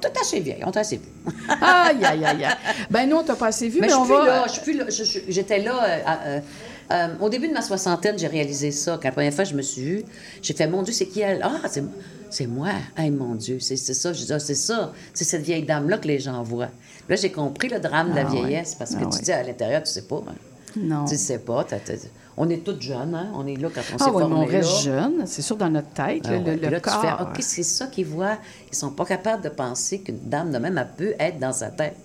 tout 0.00 0.08
assez 0.20 0.40
vieille, 0.40 0.62
on 0.64 0.70
t'a 0.70 0.80
assez 0.80 0.96
vu. 0.96 1.08
Aïe, 1.60 2.04
aïe, 2.04 2.24
aïe, 2.24 2.44
aïe. 2.44 2.54
Ben, 2.90 3.08
nous, 3.08 3.16
on 3.16 3.22
t'a 3.24 3.34
pas 3.36 3.48
assez 3.48 3.68
vu, 3.68 3.80
mais, 3.80 3.86
Mais, 3.88 3.92
je 3.92 3.98
on 3.98 4.04
va. 4.04 4.24
là, 4.26 4.44
je 4.46 4.52
suis 4.52 4.62
plus 4.62 4.72
là. 4.76 4.84
Je- 4.88 5.04
je- 5.04 5.18
J'étais 5.28 5.58
là. 5.60 5.84
euh, 5.84 5.98
euh, 6.08 6.40
euh, 6.90 7.08
au 7.20 7.28
début 7.28 7.48
de 7.48 7.52
ma 7.52 7.62
soixantaine, 7.62 8.18
j'ai 8.18 8.28
réalisé 8.28 8.70
ça. 8.70 8.92
Quand 9.00 9.08
la 9.08 9.12
première 9.12 9.34
fois 9.34 9.44
je 9.44 9.54
me 9.54 9.62
suis 9.62 9.82
vue, 9.82 10.04
j'ai 10.40 10.54
fait 10.54 10.66
Mon 10.66 10.82
Dieu, 10.82 10.92
c'est 10.94 11.06
qui 11.06 11.20
elle? 11.20 11.40
Ah, 11.42 11.60
c'est, 11.68 11.82
c'est 12.30 12.46
moi. 12.46 12.68
Hey, 12.96 13.10
mon 13.10 13.34
Dieu, 13.34 13.58
c'est, 13.60 13.76
c'est 13.76 13.92
ça. 13.94 14.12
Je 14.12 14.24
dis, 14.24 14.32
Ah, 14.32 14.38
c'est 14.38 14.54
ça. 14.54 14.92
C'est 15.12 15.24
cette 15.24 15.42
vieille 15.42 15.64
dame-là 15.64 15.98
que 15.98 16.06
les 16.08 16.18
gens 16.20 16.42
voient. 16.44 16.70
Là, 17.08 17.16
j'ai 17.16 17.30
compris 17.32 17.68
le 17.68 17.80
drame 17.80 18.10
de 18.10 18.16
la 18.16 18.22
Ah 18.26 18.30
ouais. 18.32 18.40
vieillesse 18.42 18.74
parce 18.76 18.92
que 18.92 19.00
Ah 19.02 19.08
tu 19.10 19.16
ouais. 19.18 19.22
dis 19.24 19.32
à 19.32 19.42
l'intérieur, 19.42 19.82
tu 19.82 19.90
sais 19.90 20.02
pas. 20.02 20.22
hein. 20.28 20.34
Non. 20.76 21.04
Tu 21.06 21.16
sais 21.16 21.38
pas. 21.40 21.64
t'as- 21.64 21.78
on 22.38 22.48
est 22.48 22.64
toutes 22.64 22.80
jeunes, 22.80 23.14
hein? 23.14 23.30
On 23.34 23.46
est 23.46 23.56
là 23.56 23.68
quand 23.74 23.82
on 23.92 23.96
Ah 24.00 24.04
s'est 24.04 24.10
oui, 24.10 24.20
formé 24.22 24.34
on 24.36 24.44
reste 24.46 24.72
là. 24.86 24.92
jeune, 24.92 25.26
c'est 25.26 25.42
sûr, 25.42 25.56
dans 25.56 25.68
notre 25.70 25.90
tête, 25.90 26.22
Ah 26.26 26.30
le, 26.32 26.38
ouais. 26.38 26.56
le- 26.56 26.68
là, 26.70 26.80
tu 26.80 26.90
corps. 26.90 27.00
fais, 27.02 27.12
OK, 27.22 27.36
c'est 27.40 27.62
ça 27.62 27.86
qu'ils 27.88 28.06
voient. 28.06 28.38
Ils 28.72 28.76
sont 28.76 28.90
pas 28.90 29.04
capables 29.04 29.42
de 29.42 29.48
penser 29.48 30.00
qu'une 30.00 30.20
dame 30.20 30.50
de 30.52 30.58
même, 30.58 30.78
elle 30.78 30.88
peut 30.96 31.14
être 31.18 31.38
dans 31.38 31.52
sa 31.52 31.70
tête. 31.70 31.96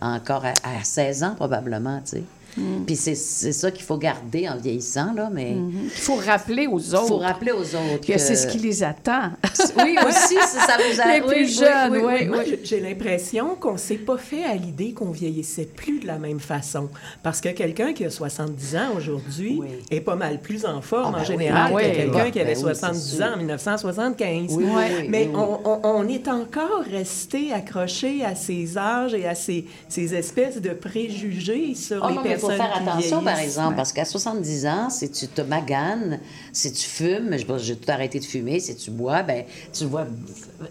Encore 0.00 0.44
à, 0.44 0.52
à 0.64 0.82
16 0.82 1.22
ans, 1.22 1.34
probablement, 1.36 2.00
tu 2.04 2.16
sais. 2.16 2.22
Mm. 2.56 2.84
Puis 2.86 2.96
c'est 2.96 3.14
c'est 3.14 3.52
ça 3.52 3.70
qu'il 3.70 3.84
faut 3.84 3.96
garder 3.96 4.48
en 4.48 4.56
vieillissant, 4.56 5.12
là, 5.14 5.28
mais... 5.32 5.52
Mhm. 5.52 5.72
Il 5.84 5.90
faut 5.90 6.16
rappeler 6.16 6.66
aux 6.66 6.78
Il 6.80 6.94
autres. 6.96 7.06
faut 7.06 7.18
rappeler 7.18 7.52
aux 7.52 7.60
autres 7.62 8.06
que 8.06 8.18
c'est 8.18 8.34
ce 8.36 8.46
qui 8.46 8.58
les 8.58 8.82
attend. 8.82 9.30
Oui, 9.78 9.96
aussi, 10.06 10.34
ça, 10.34 10.66
ça 10.66 10.76
vous 10.92 11.00
a... 11.00 11.14
Les 11.14 11.20
plus 11.20 11.28
oui, 11.30 11.36
oui, 11.38 11.46
jeunes, 11.46 11.92
oui, 11.92 11.98
oui, 12.04 12.12
oui, 12.20 12.26
Moi, 12.26 12.38
oui. 12.40 12.44
j'ai- 12.48 12.60
j'ai 12.64 12.80
l'impression 12.80 13.54
qu'on 13.54 13.76
s'est 13.76 13.96
pas 13.96 14.16
fait 14.18 14.44
à 14.44 14.54
l'idée 14.54 14.92
qu'on 14.92 15.10
vieillissait 15.10 15.64
plus 15.66 16.00
de 16.00 16.06
la 16.06 16.18
même 16.18 16.40
façon. 16.40 16.88
Parce 17.22 17.40
que 17.40 17.48
quelqu'un 17.50 17.92
qui 17.92 18.04
a 18.04 18.10
70 18.10 18.76
ans 18.76 18.88
aujourd'hui 18.96 19.60
est 19.90 20.00
pas 20.00 20.16
mal 20.16 20.40
plus 20.40 20.64
en 20.66 20.80
forme 20.82 21.14
Ah, 21.16 21.18
ben 21.18 21.18
en 21.18 21.20
oui. 21.20 21.26
général 21.26 21.70
Ah, 21.70 21.74
oui. 21.74 21.82
que 21.82 21.96
quelqu'un 21.96 22.24
Ben 22.24 22.30
qui 22.30 22.40
avait 22.40 22.56
oui, 22.56 22.62
c'est 22.66 22.74
70 22.74 23.16
sûr. 23.16 23.24
ans 23.24 23.32
en 23.34 23.36
1975. 23.36 24.50
Oui, 24.56 24.64
oui, 24.66 24.70
oui, 24.74 25.06
Mais 25.08 25.22
oui, 25.26 25.30
oui. 25.34 25.40
On, 25.40 25.60
on- 25.64 25.80
on 25.84 26.08
est 26.08 26.28
encore 26.28 26.82
resté 26.90 27.52
accroché 27.52 28.24
à 28.24 28.34
ces 28.34 28.76
âges 28.76 29.14
et 29.14 29.26
à 29.26 29.34
ces, 29.34 29.66
ces 29.88 30.14
espèces 30.14 30.60
de 30.60 30.70
préjugés 30.70 31.74
sur 31.74 32.04
Ah 32.04 32.08
les 32.10 32.14
il 32.16 32.22
faut 32.40 32.48
personnes 32.48 32.66
faire 32.66 32.76
attention, 32.76 33.22
par 33.22 33.38
exemple, 33.38 33.76
parce 33.76 33.92
qu'à 33.92 34.04
70 34.04 34.66
ans, 34.66 34.90
si 34.90 35.10
tu 35.10 35.28
te 35.28 35.42
maganes, 35.42 36.18
si 36.52 36.72
tu 36.72 36.88
fumes, 36.88 37.36
je- 37.36 37.58
j'ai 37.58 37.76
tout 37.76 37.90
arrêté 37.90 38.18
de 38.20 38.24
fumer, 38.24 38.58
si 38.60 38.74
tu 38.76 38.90
bois, 38.90 39.22
ben 39.22 39.44
tu 39.72 39.84
vois, 39.84 40.06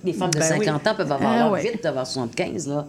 les 0.03 0.13
femmes 0.13 0.31
de 0.31 0.39
Ben 0.39 0.57
oui. 0.59 0.65
50 0.65 0.87
ans 0.87 0.95
peuvent 0.95 1.11
avoir 1.11 1.31
Ah 1.31 1.35
l'air 1.37 1.51
ouais. 1.51 1.61
vite 1.61 1.83
d'avoir 1.83 2.05
75, 2.07 2.67
là. 2.67 2.85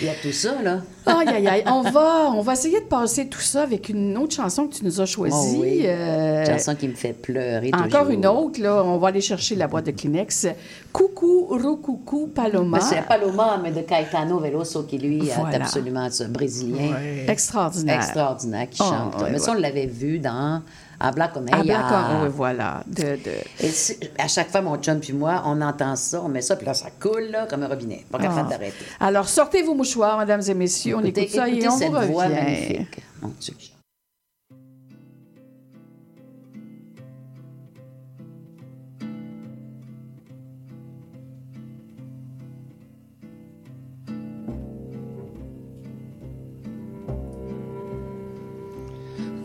Il 0.00 0.06
y 0.06 0.10
a 0.10 0.14
tout 0.20 0.32
ça, 0.32 0.60
là. 0.62 0.80
Aïe, 1.06 1.28
aïe, 1.28 1.48
aïe. 1.48 1.62
On 1.66 1.80
va, 1.80 2.30
on 2.34 2.42
va 2.42 2.52
essayer 2.52 2.80
de 2.80 2.86
passer 2.86 3.26
tout 3.28 3.40
ça 3.40 3.62
avec 3.62 3.88
une 3.88 4.18
autre 4.18 4.34
chanson 4.34 4.66
que 4.66 4.74
tu 4.74 4.84
nous 4.84 5.00
as 5.00 5.06
choisie. 5.06 5.54
Oh 5.56 5.60
oui. 5.62 5.82
Euh, 5.86 6.44
Chanson 6.44 6.74
qui 6.74 6.88
me 6.88 6.94
fait 6.94 7.14
pleurer 7.14 7.70
Encore 7.72 7.86
toujours. 8.02 8.08
une 8.10 8.26
autre, 8.26 8.60
là. 8.60 8.82
On 8.84 8.98
va 8.98 9.08
aller 9.08 9.20
chercher 9.22 9.54
la 9.56 9.68
boîte 9.68 9.86
de 9.86 9.92
Kleenex. 9.92 10.48
Coucou, 10.92 11.46
roucoucou, 11.50 12.28
Paloma. 12.34 12.78
Mais 12.78 12.84
c'est 12.84 13.02
Paloma, 13.06 13.58
mais 13.62 13.70
de 13.72 13.80
Caetano 13.80 14.38
Veloso, 14.40 14.82
qui 14.82 14.98
lui 14.98 15.20
Voilà. 15.34 15.56
est 15.56 15.60
absolument 15.62 16.08
ce 16.10 16.24
brésilien 16.24 16.94
Extraordinaire. 17.26 17.96
extraordinaire 17.96 18.68
qui 18.68 18.82
Oh, 18.82 18.90
chante. 18.90 19.24
mais 19.30 19.38
ça, 19.38 19.52
on 19.52 19.54
l'avait 19.54 19.86
vu 19.86 20.18
dans 20.18 20.62
Habla 21.04 21.28
con 21.28 21.44
ella. 21.46 21.64
d'accord, 21.64 22.22
oui, 22.22 22.28
voilà. 22.32 22.82
De, 22.86 23.02
de... 23.02 23.34
Et 23.60 23.70
à 24.18 24.28
chaque 24.28 24.50
fois, 24.50 24.60
mon 24.62 24.76
chum 24.76 25.00
puis 25.00 25.12
moi, 25.12 25.42
on 25.46 25.60
entend 25.60 25.96
ça, 25.96 26.22
on 26.22 26.28
met 26.28 26.42
ça, 26.42 26.54
puis 26.56 26.64
là, 26.66 26.74
ça 26.74 26.90
coule 27.00 27.28
là, 27.30 27.46
comme 27.46 27.62
un 27.64 27.68
robinet. 27.68 28.04
Pas 28.10 28.18
capable 28.18 28.42
Ah. 28.46 28.50
d'arrêter. 28.50 28.84
Alors, 29.00 29.28
sortez 29.28 29.62
vos 29.62 29.74
mouchoirs, 29.74 30.16
mesdames 30.18 30.42
et 30.46 30.54
messieurs. 30.54 30.94
On 30.96 31.00
Écoutez- 31.00 31.22
écoute 31.22 31.34
ça 31.34 31.48
et 31.48 31.52
écoutez 31.52 31.68
on 31.68 31.76
cette 31.78 31.92
vous 31.92 32.12
voix 32.12 32.24
revient. 32.24 32.34
magnifique. 32.36 32.98
Mon 33.20 33.32
Dieu. 33.40 33.54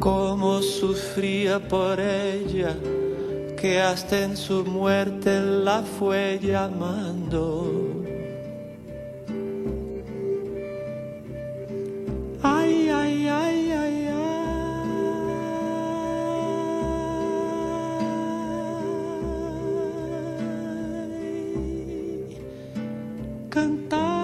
Cómo 0.00 0.60
sufría 0.60 1.58
por 1.58 1.98
ella, 2.00 2.76
que 3.56 3.80
hasta 3.80 4.24
en 4.24 4.36
su 4.36 4.64
muerte 4.64 5.40
la 5.40 5.82
fue 5.82 6.38
llamando. 6.42 8.02
Ay, 12.42 12.88
ay, 12.90 13.28
ay, 13.28 13.70
ay, 13.72 14.08
ay. 14.08 14.34
Cantaba. 23.48 24.23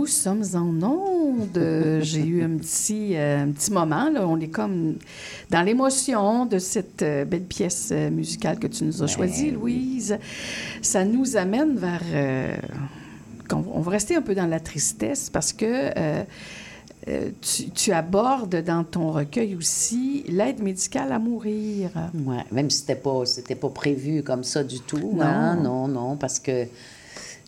Nous 0.00 0.06
sommes 0.06 0.44
en 0.54 0.82
onde. 0.82 2.00
J'ai 2.00 2.24
eu 2.24 2.42
un 2.42 2.56
petit, 2.56 3.16
euh, 3.16 3.42
un 3.42 3.50
petit 3.50 3.70
moment. 3.70 4.08
Là. 4.08 4.26
On 4.26 4.40
est 4.40 4.48
comme 4.48 4.94
dans 5.50 5.60
l'émotion 5.60 6.46
de 6.46 6.58
cette 6.58 7.02
euh, 7.02 7.26
belle 7.26 7.42
pièce 7.42 7.90
euh, 7.92 8.08
musicale 8.08 8.58
que 8.58 8.66
tu 8.66 8.84
nous 8.84 9.02
as 9.02 9.06
choisie, 9.06 9.50
Louise. 9.50 10.16
Ça 10.80 11.04
nous 11.04 11.36
amène 11.36 11.76
vers... 11.76 12.00
euh, 12.14 12.56
on 13.52 13.80
va 13.80 13.90
rester 13.90 14.16
un 14.16 14.22
peu 14.22 14.34
dans 14.34 14.46
la 14.46 14.58
tristesse 14.58 15.28
parce 15.28 15.52
que 15.52 15.90
tu, 17.42 17.68
tu 17.70 17.92
abordes 17.92 18.62
dans 18.64 18.84
ton 18.84 19.10
recueil 19.12 19.54
aussi 19.54 20.24
l'aide 20.28 20.62
médicale 20.62 21.12
à 21.12 21.18
mourir. 21.18 21.90
Ouais, 22.24 22.44
même 22.52 22.70
si 22.70 22.78
c'était 22.78 22.94
pas, 22.94 23.26
c'était 23.26 23.54
pas 23.54 23.68
prévu 23.68 24.22
comme 24.22 24.44
ça 24.44 24.64
du 24.64 24.80
tout. 24.80 25.12
Non. 25.14 25.20
hein, 25.20 25.56
non, 25.56 25.88
non, 25.88 26.16
parce 26.16 26.38
que 26.38 26.66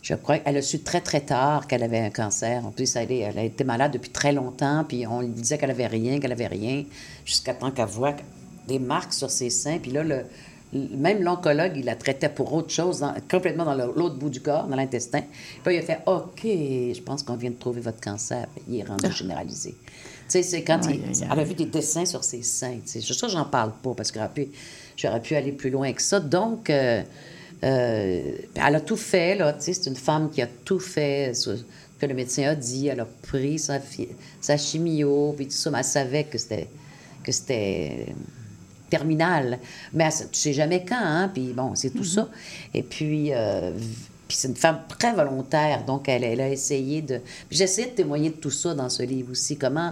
je 0.03 0.13
crois 0.15 0.37
qu'elle 0.37 0.57
a 0.57 0.61
su 0.61 0.79
très, 0.79 1.01
très 1.01 1.21
tard 1.21 1.65
qu'elle 1.65 1.81
avait 1.81 1.99
un 1.99 2.09
cancer. 2.11 2.63
En 2.65 2.71
plus, 2.71 2.95
elle, 2.95 3.11
est- 3.11 3.19
elle 3.19 3.39
a 3.39 3.43
été 3.43 3.63
malade 3.63 3.91
depuis 3.93 4.11
très 4.11 4.33
longtemps, 4.33 4.83
puis 4.87 5.07
on 5.07 5.21
lui 5.21 5.29
disait 5.29 5.57
qu'elle 5.57 5.71
avait 5.71 5.87
rien, 5.87 6.19
qu'elle 6.19 6.33
avait 6.33 6.47
rien, 6.47 6.83
jusqu'à 7.25 7.53
temps 7.55 7.71
qu'elle 7.71 7.85
voit 7.87 8.13
des 8.67 8.79
marques 8.79 9.13
sur 9.13 9.31
ses 9.31 9.49
seins. 9.49 9.79
Puis 9.79 9.91
là, 9.91 10.03
le, 10.03 10.25
même 10.73 11.21
l'oncologue, 11.23 11.73
il 11.77 11.85
la 11.85 11.95
traitait 11.95 12.29
pour 12.29 12.51
autre 12.53 12.69
chose, 12.71 12.99
dans- 12.99 13.13
complètement 13.31 13.63
dans 13.63 13.75
l'autre 13.75 14.15
bout 14.17 14.29
du 14.29 14.41
corps, 14.41 14.67
dans 14.67 14.75
l'intestin. 14.75 15.21
Puis 15.63 15.75
il 15.75 15.79
a 15.79 15.81
fait 15.83 15.99
OK, 16.05 16.41
je 16.43 17.01
pense 17.01 17.23
qu'on 17.23 17.35
vient 17.35 17.51
de 17.51 17.55
trouver 17.55 17.79
votre 17.81 18.01
cancer. 18.01 18.45
Il 18.67 18.79
est 18.79 18.83
rendu 18.83 19.09
généralisé. 19.11 19.71
Tu 19.71 19.85
sais, 20.27 20.43
c'est 20.43 20.63
quand 20.63 20.79
il- 20.89 21.01
elle 21.31 21.39
a 21.39 21.43
vu 21.43 21.53
des 21.53 21.65
dessins 21.65 22.05
sur 22.05 22.23
ses 22.23 22.41
seins. 22.43 22.79
Sur 22.85 23.15
ça, 23.15 23.27
j'en 23.29 23.45
parle 23.45 23.71
pas 23.83 23.93
parce 23.93 24.11
que 24.11 24.19
j'aurais 24.19 24.33
pu, 24.33 24.47
j'aurais 24.97 25.21
pu 25.21 25.35
aller 25.35 25.51
plus 25.51 25.69
loin 25.69 25.91
que 25.93 26.01
ça. 26.01 26.19
Donc, 26.19 26.69
euh, 26.69 27.03
euh, 27.63 28.31
elle 28.55 28.75
a 28.75 28.81
tout 28.81 28.97
fait, 28.97 29.35
là. 29.35 29.53
Tu 29.53 29.61
sais, 29.61 29.73
c'est 29.73 29.89
une 29.89 29.95
femme 29.95 30.29
qui 30.29 30.41
a 30.41 30.47
tout 30.65 30.79
fait, 30.79 31.33
ce 31.33 31.51
que 31.99 32.05
le 32.05 32.13
médecin 32.13 32.43
a 32.49 32.55
dit. 32.55 32.87
Elle 32.87 32.99
a 32.99 33.07
pris 33.23 33.57
sa, 33.59 33.79
sa 34.41 34.57
chimio, 34.57 35.33
puis 35.35 35.45
tout 35.47 35.53
ça, 35.53 35.71
mais 35.71 35.79
elle 35.79 35.83
savait 35.85 36.23
que 36.25 36.37
c'était, 36.37 36.67
que 37.23 37.31
c'était 37.31 38.07
terminal. 38.89 39.59
Mais 39.93 40.05
elle- 40.05 40.29
tu 40.31 40.39
sais 40.39 40.53
jamais 40.53 40.83
quand, 40.87 40.95
hein. 40.99 41.29
Puis 41.33 41.53
bon, 41.53 41.73
c'est 41.75 41.91
tout 41.91 42.03
ça. 42.03 42.29
Et 42.73 42.83
puis, 42.83 43.29
euh, 43.33 43.71
Puis 44.25 44.37
c'est 44.37 44.47
une 44.47 44.55
femme 44.55 44.79
très 44.87 45.13
volontaire, 45.13 45.83
donc 45.85 46.07
elle, 46.07 46.23
elle 46.23 46.39
a 46.41 46.49
essayé 46.49 47.01
de... 47.01 47.19
Essayé 47.51 47.89
de 47.89 47.93
témoigner 47.95 48.29
de 48.29 48.35
tout 48.35 48.49
ça 48.49 48.73
dans 48.73 48.89
ce 48.89 49.03
livre 49.03 49.31
aussi, 49.31 49.57
comment, 49.57 49.91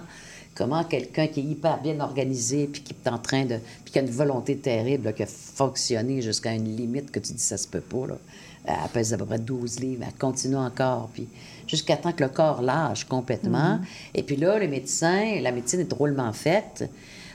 comment 0.55 0.83
quelqu'un 0.83 1.27
qui 1.27 1.39
est 1.39 1.43
hyper 1.43 1.81
bien 1.81 1.99
organisé, 1.99 2.67
puis 2.67 2.81
qui 2.81 2.93
est 2.93 3.09
en 3.09 3.17
train 3.17 3.45
de... 3.45 3.57
puis 3.83 3.93
qui 3.93 3.99
a 3.99 4.01
une 4.01 4.09
volonté 4.09 4.57
terrible, 4.57 5.05
là, 5.05 5.13
qui 5.13 5.23
a 5.23 5.27
fonctionné 5.27 6.21
jusqu'à 6.21 6.53
une 6.53 6.75
limite 6.75 7.11
que 7.11 7.19
tu 7.19 7.33
dis 7.33 7.41
ça 7.41 7.57
se 7.57 7.67
peut 7.67 7.81
pas, 7.81 8.07
là. 8.07 8.17
Elle 8.65 8.75
pèse 8.93 9.11
à 9.11 9.17
peu 9.17 9.25
près 9.25 9.39
12 9.39 9.79
livres, 9.79 10.03
elle 10.05 10.13
continue 10.19 10.57
encore, 10.57 11.09
puis 11.13 11.27
jusqu'à 11.67 11.97
temps 11.97 12.11
que 12.11 12.23
le 12.23 12.29
corps 12.29 12.61
lâche 12.61 13.05
complètement. 13.05 13.77
Mhm. 13.77 13.85
Et 14.13 14.23
puis 14.23 14.35
là, 14.35 14.59
les 14.59 14.67
médecins, 14.67 15.39
la 15.41 15.51
médecine 15.51 15.79
est 15.79 15.89
drôlement 15.89 16.31
faite. 16.31 16.87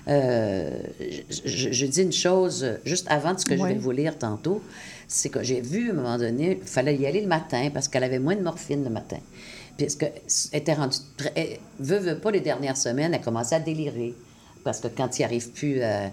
Euh, 0.09 0.71
je, 1.45 1.87
dis 1.87 2.03
une 2.03 2.13
chose 2.13 2.65
juste 2.85 3.09
avant 3.11 3.35
de 3.35 3.41
ce 3.41 3.45
que 3.45 3.57
je 3.57 3.63
vais 3.63 3.75
vous 3.75 3.91
lire 3.91 4.17
tantôt, 4.17 4.63
c'est 5.09 5.31
que 5.31 5.43
j'ai 5.43 5.61
vu 5.61 5.89
à 5.89 5.93
un 5.93 5.97
moment 5.97 6.19
donné, 6.19 6.59
il 6.63 6.69
fallait 6.69 6.97
y 6.97 7.07
aller 7.07 7.21
le 7.21 7.27
matin 7.27 7.71
parce 7.75 7.89
qu'elle 7.89 8.05
avait 8.05 8.21
moins 8.21 8.37
de 8.37 8.43
morphine 8.43 8.85
le 8.85 8.91
matin. 8.91 9.19
Puis 9.77 9.87
qu'elle 9.97 10.13
était 10.53 10.75
rendue 10.75 10.97
très. 11.17 11.33
elle- 11.35 11.59
Veut, 11.79 11.99
veut 11.99 12.19
pas, 12.19 12.31
les 12.31 12.41
dernières 12.41 12.77
semaines, 12.77 13.13
elle 13.15 13.21
commençait 13.21 13.57
à 13.57 13.61
délirer. 13.61 14.15
Parce 14.65 14.81
que 14.81 14.89
quand 14.89 15.19
il 15.19 15.25
arrive 15.25 15.51
plus 15.51 15.83
à. 15.83 16.11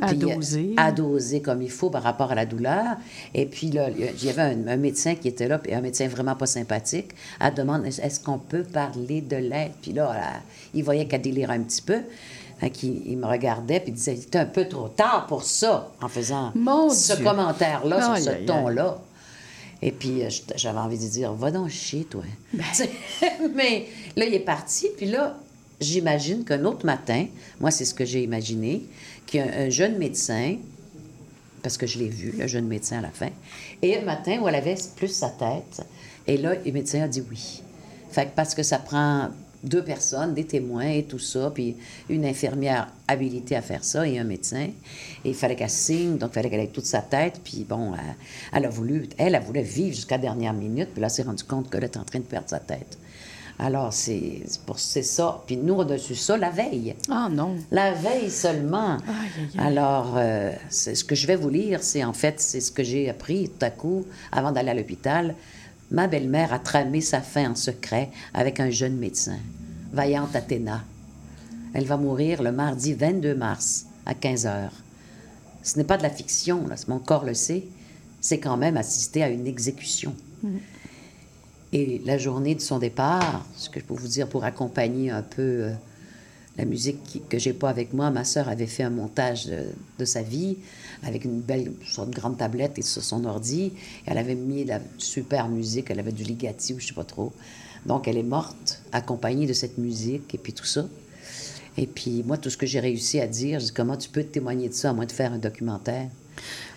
À 0.00 0.10
euh, 0.10 0.14
doser. 0.14 0.74
À 0.76 0.90
doser 0.90 1.42
comme 1.42 1.62
il 1.62 1.70
faut 1.70 1.90
par 1.90 2.02
rapport 2.02 2.32
à 2.32 2.34
la 2.34 2.46
douleur. 2.46 2.96
Et 3.34 3.46
puis 3.46 3.70
là, 3.70 3.88
il 3.90 4.24
y 4.24 4.30
avait 4.30 4.42
un, 4.42 4.66
un 4.68 4.76
médecin 4.76 5.14
qui 5.14 5.28
était 5.28 5.46
là, 5.46 5.58
puis 5.58 5.72
un 5.74 5.80
médecin 5.80 6.08
vraiment 6.08 6.34
pas 6.34 6.46
sympathique. 6.46 7.10
Elle 7.40 7.54
demande 7.54 7.86
est- 7.86 7.98
est-ce 8.00 8.18
qu'on 8.18 8.38
peut 8.38 8.62
parler 8.64 9.20
de 9.20 9.36
l'aide? 9.36 9.72
Puis 9.80 9.92
là, 9.92 10.14
il 10.74 10.82
voyait 10.82 11.06
qu'elle 11.06 11.22
délirait 11.22 11.54
un 11.54 11.60
petit 11.62 11.82
peu. 11.82 12.00
Qu'il- 12.72 13.02
il 13.06 13.18
me 13.18 13.26
regardait, 13.26 13.80
puis 13.80 13.90
il 13.90 13.94
disait 13.94 14.16
c'est 14.16 14.36
un 14.36 14.46
peu 14.46 14.66
trop 14.68 14.88
tard 14.88 15.26
pour 15.28 15.42
ça, 15.42 15.90
en 16.00 16.08
faisant 16.08 16.52
ce 16.90 17.14
commentaire-là, 17.24 18.00
sur 18.16 18.24
ce 18.24 18.30
ton-là. 18.46 18.98
Et 19.82 19.90
puis, 19.90 20.22
euh, 20.22 20.28
j'avais 20.54 20.78
envie 20.78 20.98
de 20.98 21.08
dire, 21.08 21.32
va 21.32 21.50
donc 21.50 21.68
chier, 21.68 22.04
toi. 22.04 22.22
Ben. 22.54 22.64
Mais 23.54 23.86
là, 24.16 24.24
il 24.24 24.34
est 24.34 24.40
parti. 24.40 24.86
Puis 24.96 25.06
là, 25.06 25.38
j'imagine 25.80 26.44
qu'un 26.44 26.64
autre 26.64 26.86
matin, 26.86 27.26
moi, 27.60 27.70
c'est 27.70 27.84
ce 27.84 27.92
que 27.92 28.04
j'ai 28.04 28.22
imaginé, 28.22 28.82
qu'il 29.26 29.40
y 29.40 29.42
a 29.42 29.46
un, 29.46 29.66
un 29.66 29.70
jeune 29.70 29.98
médecin, 29.98 30.56
parce 31.62 31.76
que 31.76 31.86
je 31.86 31.98
l'ai 31.98 32.08
vu, 32.08 32.32
le 32.38 32.46
jeune 32.46 32.66
médecin 32.66 32.98
à 32.98 33.02
la 33.02 33.10
fin, 33.10 33.30
et 33.82 33.98
un 33.98 34.02
matin 34.02 34.38
où 34.40 34.48
elle 34.48 34.54
avait 34.54 34.76
plus 34.96 35.08
sa 35.08 35.28
tête, 35.30 35.82
et 36.26 36.36
là, 36.36 36.54
le 36.64 36.72
médecin 36.72 37.02
a 37.02 37.08
dit 37.08 37.22
oui. 37.28 37.62
Fait 38.10 38.26
que 38.26 38.30
parce 38.36 38.54
que 38.54 38.62
ça 38.62 38.78
prend 38.78 39.30
deux 39.64 39.82
personnes, 39.82 40.34
des 40.34 40.44
témoins 40.44 40.88
et 40.88 41.04
tout 41.04 41.18
ça, 41.18 41.50
puis 41.54 41.76
une 42.08 42.24
infirmière 42.24 42.88
habilitée 43.06 43.56
à 43.56 43.62
faire 43.62 43.84
ça 43.84 44.06
et 44.06 44.18
un 44.18 44.24
médecin. 44.24 44.68
Et 45.24 45.30
il 45.30 45.34
fallait 45.34 45.56
qu'elle 45.56 45.70
signe, 45.70 46.18
donc 46.18 46.30
il 46.32 46.34
fallait 46.34 46.50
qu'elle 46.50 46.60
ait 46.60 46.68
toute 46.68 46.86
sa 46.86 47.00
tête. 47.00 47.40
Puis 47.44 47.64
bon, 47.68 47.94
elle, 47.94 48.14
elle 48.52 48.64
a 48.64 48.68
voulu, 48.68 49.08
elle, 49.18 49.34
elle 49.34 49.42
voulait 49.42 49.62
vivre 49.62 49.94
jusqu'à 49.94 50.16
la 50.16 50.22
dernière 50.22 50.52
minute, 50.52 50.90
puis 50.92 51.00
là, 51.00 51.06
elle 51.06 51.10
s'est 51.12 51.22
rendue 51.22 51.44
compte 51.44 51.70
qu'elle 51.70 51.84
était 51.84 51.98
en 51.98 52.04
train 52.04 52.18
de 52.18 52.24
perdre 52.24 52.48
sa 52.48 52.58
tête. 52.58 52.98
Alors, 53.58 53.92
c'est 53.92 54.42
pour 54.66 54.78
c'est 54.78 55.02
ça. 55.02 55.42
Puis 55.46 55.56
nous, 55.56 55.74
on 55.74 55.88
a 55.88 55.98
su 55.98 56.14
ça 56.14 56.36
la 56.36 56.50
veille. 56.50 56.96
Ah 57.08 57.28
non. 57.30 57.56
La 57.70 57.92
veille 57.92 58.30
seulement. 58.30 58.96
aïe, 58.96 59.30
aïe. 59.54 59.60
Alors, 59.60 60.14
euh, 60.16 60.52
c'est 60.68 60.94
ce 60.94 61.04
que 61.04 61.14
je 61.14 61.26
vais 61.26 61.36
vous 61.36 61.48
lire, 61.48 61.82
c'est 61.82 62.02
en 62.02 62.12
fait, 62.12 62.40
c'est 62.40 62.60
ce 62.60 62.72
que 62.72 62.82
j'ai 62.82 63.08
appris 63.08 63.48
tout 63.48 63.64
à 63.64 63.70
coup 63.70 64.04
avant 64.32 64.50
d'aller 64.50 64.70
à 64.70 64.74
l'hôpital. 64.74 65.34
Ma 65.90 66.06
belle-mère 66.08 66.52
a 66.52 66.58
tramé 66.58 67.00
sa 67.00 67.20
fin 67.20 67.50
en 67.50 67.54
secret 67.54 68.10
avec 68.34 68.60
un 68.60 68.70
jeune 68.70 68.96
médecin, 68.96 69.38
vaillante 69.92 70.34
Athéna. 70.34 70.82
Elle 71.74 71.84
va 71.84 71.96
mourir 71.96 72.42
le 72.42 72.50
mardi 72.50 72.94
22 72.94 73.34
mars 73.34 73.86
à 74.06 74.14
15 74.14 74.46
heures. 74.46 74.81
Ce 75.62 75.76
n'est 75.78 75.84
pas 75.84 75.96
de 75.96 76.02
la 76.02 76.10
fiction, 76.10 76.66
là, 76.66 76.74
mon 76.88 76.98
corps 76.98 77.24
le 77.24 77.34
sait. 77.34 77.64
C'est 78.20 78.38
quand 78.38 78.56
même 78.56 78.76
assister 78.76 79.22
à 79.22 79.28
une 79.28 79.46
exécution. 79.46 80.14
Et 81.72 82.00
la 82.04 82.18
journée 82.18 82.54
de 82.54 82.60
son 82.60 82.78
départ, 82.78 83.46
ce 83.56 83.70
que 83.70 83.80
je 83.80 83.84
peux 83.84 83.94
vous 83.94 84.08
dire 84.08 84.28
pour 84.28 84.44
accompagner 84.44 85.10
un 85.10 85.22
peu 85.22 85.42
euh, 85.42 85.72
la 86.58 86.64
musique 86.66 87.02
qui- 87.04 87.20
que 87.22 87.38
j'ai 87.38 87.52
pas 87.54 87.70
avec 87.70 87.94
moi, 87.94 88.10
ma 88.10 88.24
sœur 88.24 88.48
avait 88.48 88.66
fait 88.66 88.82
un 88.82 88.90
montage 88.90 89.46
de, 89.46 89.64
de 89.98 90.04
sa 90.04 90.22
vie 90.22 90.58
avec 91.02 91.24
une 91.24 91.40
belle 91.40 91.72
sorte 91.86 92.10
de 92.10 92.14
grande 92.14 92.36
tablette 92.36 92.78
et 92.78 92.82
sur 92.82 93.02
son 93.02 93.24
ordi. 93.24 93.72
Elle 94.04 94.18
avait 94.18 94.34
mis 94.34 94.64
de 94.64 94.68
la 94.70 94.80
super 94.98 95.48
musique, 95.48 95.90
elle 95.90 95.98
avait 96.00 96.12
du 96.12 96.24
Ligeti 96.24 96.74
ou 96.74 96.80
je 96.80 96.88
sais 96.88 96.94
pas 96.94 97.04
trop. 97.04 97.32
Donc 97.86 98.06
elle 98.06 98.18
est 98.18 98.22
morte 98.22 98.82
accompagnée 98.92 99.46
de 99.46 99.52
cette 99.54 99.78
musique 99.78 100.34
et 100.34 100.38
puis 100.38 100.52
tout 100.52 100.66
ça. 100.66 100.84
Et 101.76 101.86
puis 101.86 102.22
moi, 102.24 102.36
tout 102.36 102.50
ce 102.50 102.56
que 102.56 102.66
j'ai 102.66 102.80
réussi 102.80 103.20
à 103.20 103.26
dire, 103.26 103.60
je 103.60 103.66
dis 103.66 103.72
comment 103.72 103.96
tu 103.96 104.08
peux 104.08 104.24
témoigner 104.24 104.68
de 104.68 104.74
ça 104.74 104.90
à 104.90 104.92
moins 104.92 105.06
de 105.06 105.12
faire 105.12 105.32
un 105.32 105.38
documentaire? 105.38 106.08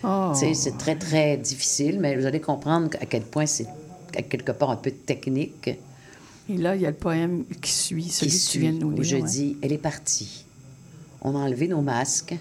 Oh. 0.04 0.32
Tu 0.34 0.40
sais, 0.40 0.54
c'est 0.54 0.78
très, 0.78 0.96
très 0.96 1.38
difficile, 1.38 2.00
mais 2.00 2.16
vous 2.16 2.26
allez 2.26 2.42
comprendre 2.42 2.90
à 3.02 3.06
quel 3.06 3.24
point 3.24 3.46
c'est 3.46 3.68
quelque 4.30 4.52
part 4.52 4.72
un 4.72 4.78
peu 4.78 4.92
technique. 4.92 5.70
Et 6.48 6.58
là, 6.58 6.76
il 6.76 6.82
y 6.82 6.86
a 6.86 6.92
le 6.92 6.96
poème 6.96 7.44
qui 7.62 7.72
suit, 7.72 8.10
celui 8.10 8.32
qui 8.32 8.46
que 8.46 8.52
tu 8.52 8.60
viens 8.60 8.74
de 8.74 8.80
nous 8.80 8.88
où 8.88 8.92
lire. 8.92 9.04
je 9.04 9.16
ouais. 9.18 9.24
dis, 9.24 9.58
elle 9.62 9.74
est 9.74 9.78
partie. 9.78 10.46
On 11.22 11.36
a 11.36 11.40
enlevé 11.40 11.68
nos 11.68 11.82
masques. 11.82 12.36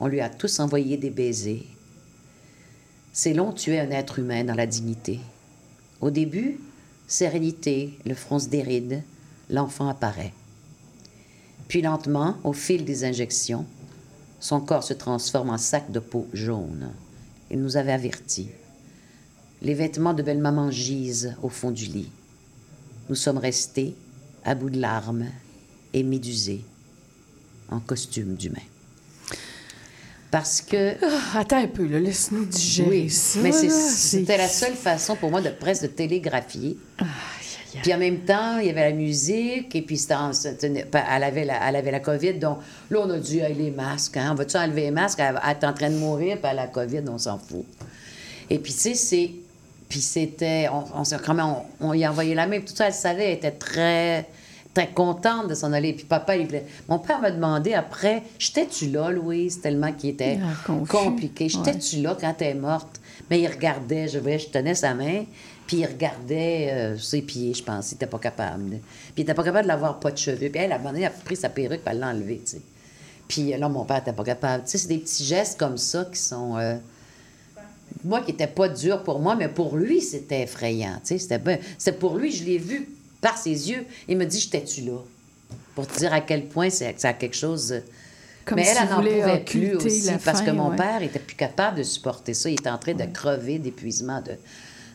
On 0.00 0.08
lui 0.08 0.20
a 0.20 0.28
tous 0.28 0.60
envoyé 0.60 0.96
des 0.96 1.10
baisers. 1.10 1.64
C'est 3.12 3.32
long 3.32 3.52
tuer 3.52 3.78
un 3.80 3.90
être 3.90 4.18
humain 4.18 4.44
dans 4.44 4.54
la 4.54 4.66
dignité. 4.66 5.20
Au 6.00 6.10
début, 6.10 6.58
sérénité, 7.06 7.98
le 8.04 8.14
front 8.14 8.38
se 8.38 8.48
déride, 8.48 9.02
l'enfant 9.48 9.88
apparaît. 9.88 10.34
Puis 11.68 11.82
lentement, 11.82 12.36
au 12.44 12.52
fil 12.52 12.84
des 12.84 13.04
injections, 13.04 13.66
son 14.40 14.60
corps 14.60 14.84
se 14.84 14.94
transforme 14.94 15.50
en 15.50 15.58
sac 15.58 15.90
de 15.90 15.98
peau 15.98 16.28
jaune. 16.32 16.90
Il 17.50 17.60
nous 17.60 17.76
avait 17.76 17.92
avertis. 17.92 18.48
Les 19.62 19.74
vêtements 19.74 20.14
de 20.14 20.22
belle-maman 20.22 20.70
gisent 20.70 21.34
au 21.42 21.48
fond 21.48 21.70
du 21.70 21.86
lit. 21.86 22.10
Nous 23.08 23.14
sommes 23.14 23.38
restés 23.38 23.94
à 24.44 24.54
bout 24.54 24.70
de 24.70 24.78
larmes 24.80 25.26
et 25.92 26.02
médusés, 26.02 26.62
en 27.70 27.80
costume 27.80 28.34
d'humain. 28.34 28.60
Parce 30.30 30.60
que. 30.60 30.94
Ah, 31.02 31.38
attends 31.40 31.62
un 31.62 31.68
peu, 31.68 31.86
là, 31.86 31.98
laisse-nous 31.98 32.44
digérer 32.44 32.88
Oui, 32.90 33.10
ça. 33.10 33.40
mais 33.40 33.52
c'était 33.52 34.36
la 34.36 34.48
seule 34.48 34.74
façon 34.74 35.16
pour 35.16 35.30
moi 35.30 35.40
de 35.40 35.50
presque 35.50 35.82
de 35.82 35.86
télégraphier. 35.88 36.76
Puis 37.82 37.94
en 37.94 37.98
même 37.98 38.18
temps, 38.20 38.58
il 38.58 38.66
y 38.66 38.70
avait 38.70 38.90
la 38.90 38.96
musique, 38.96 39.74
et 39.74 39.82
puis 39.82 40.00
en- 40.10 40.30
elle, 40.32 41.22
avait 41.24 41.44
la, 41.44 41.68
elle 41.68 41.76
avait 41.76 41.90
la 41.90 42.00
COVID, 42.00 42.34
donc 42.34 42.58
là, 42.90 43.00
on 43.04 43.10
a 43.10 43.18
dit, 43.18 43.38
Hey, 43.40 43.54
les 43.54 43.70
masques, 43.70 44.16
hein, 44.16 44.30
on 44.32 44.34
va-tu 44.34 44.56
enlever 44.56 44.82
les 44.82 44.90
masques? 44.90 45.18
Elle, 45.20 45.40
elle 45.44 45.50
est 45.50 45.64
en 45.64 45.72
train 45.72 45.90
de 45.90 45.96
mourir, 45.96 46.36
puis 46.38 46.50
elle 46.50 46.58
a 46.58 46.62
la 46.62 46.66
COVID, 46.68 47.02
on 47.10 47.18
s'en 47.18 47.38
fout. 47.38 47.64
Et 48.50 48.58
puis, 48.58 48.72
tu 48.72 48.78
sais, 48.78 48.94
c'est. 48.94 49.30
Puis 49.88 50.00
c'était. 50.00 50.68
On, 50.72 51.00
on, 51.00 51.04
s'est- 51.04 51.16
quand 51.24 51.34
même, 51.34 51.46
on, 51.80 51.88
on 51.90 51.94
y 51.94 52.04
a 52.04 52.10
envoyé 52.10 52.34
la 52.34 52.46
main, 52.46 52.58
puis 52.58 52.68
tout 52.70 52.76
ça, 52.76 52.86
elle 52.86 52.92
savait, 52.92 53.26
elle 53.30 53.36
était 53.38 53.50
très 53.52 54.26
très 54.74 54.88
contente 54.88 55.48
de 55.48 55.54
s'en 55.54 55.72
aller. 55.72 55.94
Puis 55.94 56.04
papa, 56.04 56.36
il 56.36 56.44
voulait- 56.46 56.66
Mon 56.88 56.98
père 56.98 57.18
m'a 57.20 57.30
demandé 57.30 57.72
après, 57.72 58.22
j'étais-tu 58.38 58.88
là, 58.90 59.10
Louise, 59.10 59.60
tellement 59.62 59.90
qu'il 59.92 60.10
était 60.10 60.38
Ah, 60.42 60.70
compliqué. 60.86 61.48
J'étais-tu 61.48 62.02
là 62.02 62.14
quand 62.20 62.34
elle 62.40 62.48
est 62.48 62.54
morte? 62.60 63.00
Mais 63.30 63.40
il 63.40 63.46
regardait, 63.48 64.06
je 64.06 64.18
voyais, 64.18 64.38
je 64.38 64.48
tenais 64.48 64.74
sa 64.74 64.92
main, 64.94 65.24
puis 65.66 65.78
il 65.78 65.86
regardait 65.86 66.68
euh, 66.70 66.98
ses 66.98 67.22
pieds, 67.22 67.52
je 67.54 67.62
pense. 67.62 67.90
Il 67.90 67.94
n'était 67.94 68.06
pas 68.06 68.18
capable. 68.18 68.64
de- 68.70 68.76
Puis 68.76 68.82
il 69.16 69.20
n'était 69.20 69.34
pas 69.34 69.42
capable 69.44 69.64
de 69.64 69.68
l'avoir 69.68 69.98
pas 70.00 70.10
de 70.10 70.18
cheveux. 70.18 70.48
Puis 70.48 70.60
elle, 70.60 70.72
à 70.72 70.76
un 70.76 70.78
moment 70.78 70.90
donné, 70.90 71.00
elle 71.02 71.06
a 71.08 71.10
pris 71.10 71.36
sa 71.36 71.48
perruque, 71.48 71.80
elle 71.86 71.98
l'a 71.98 72.08
enlevée, 72.08 72.40
tu 72.44 72.52
sais. 72.52 72.60
Puis 73.28 73.52
euh, 73.52 73.58
là, 73.58 73.68
mon 73.68 73.84
père 73.84 73.98
n'était 73.98 74.12
pas 74.12 74.24
capable. 74.24 74.64
Tu 74.64 74.70
sais, 74.70 74.78
c'est 74.78 74.88
des 74.88 74.98
petits 74.98 75.24
gestes 75.24 75.58
comme 75.58 75.76
ça 75.78 76.04
qui 76.12 76.18
sont... 76.20 76.56
euh, 76.58 76.76
moi, 78.04 78.20
qui 78.20 78.30
n'était 78.32 78.46
pas 78.46 78.68
dur 78.68 79.02
pour 79.02 79.18
moi, 79.20 79.34
mais 79.36 79.48
pour 79.48 79.76
lui, 79.76 80.00
c'était 80.00 80.42
effrayant. 80.42 80.94
tu 81.02 81.08
sais, 81.08 81.18
C'était 81.18 81.38
ben- 81.38 81.58
pour 81.98 82.16
lui, 82.16 82.30
je 82.30 82.44
l'ai 82.44 82.58
vu 82.58 82.88
par 83.20 83.36
ses 83.36 83.70
yeux. 83.70 83.84
Il 84.08 84.16
me 84.16 84.24
dit, 84.24 84.38
j'étais-tu 84.38 84.82
là? 84.82 84.98
Pour 85.74 85.86
te 85.86 85.98
dire 85.98 86.12
à 86.12 86.20
quel 86.20 86.44
point 86.46 86.70
c'est 86.70 86.94
ça 87.00 87.08
a 87.08 87.12
quelque 87.12 87.36
chose... 87.36 87.72
euh, 87.72 87.80
Comme 88.44 88.56
mais 88.56 88.62
elle, 88.66 88.76
s'il 88.76 88.82
elle 88.84 88.90
n'en 88.90 88.96
pouvait 88.96 89.40
plus 89.44 89.74
aussi, 89.76 90.10
parce 90.24 90.42
que 90.42 90.50
mon 90.52 90.70
ouais. 90.70 90.76
père 90.76 91.02
était 91.02 91.18
plus 91.18 91.36
capable 91.36 91.78
de 91.78 91.82
supporter 91.82 92.34
ça. 92.34 92.48
Il 92.48 92.54
était 92.54 92.70
en 92.70 92.78
train 92.78 92.94
de 92.94 93.04
crever 93.06 93.58
d'épuisement, 93.58 94.20
de, 94.20 94.32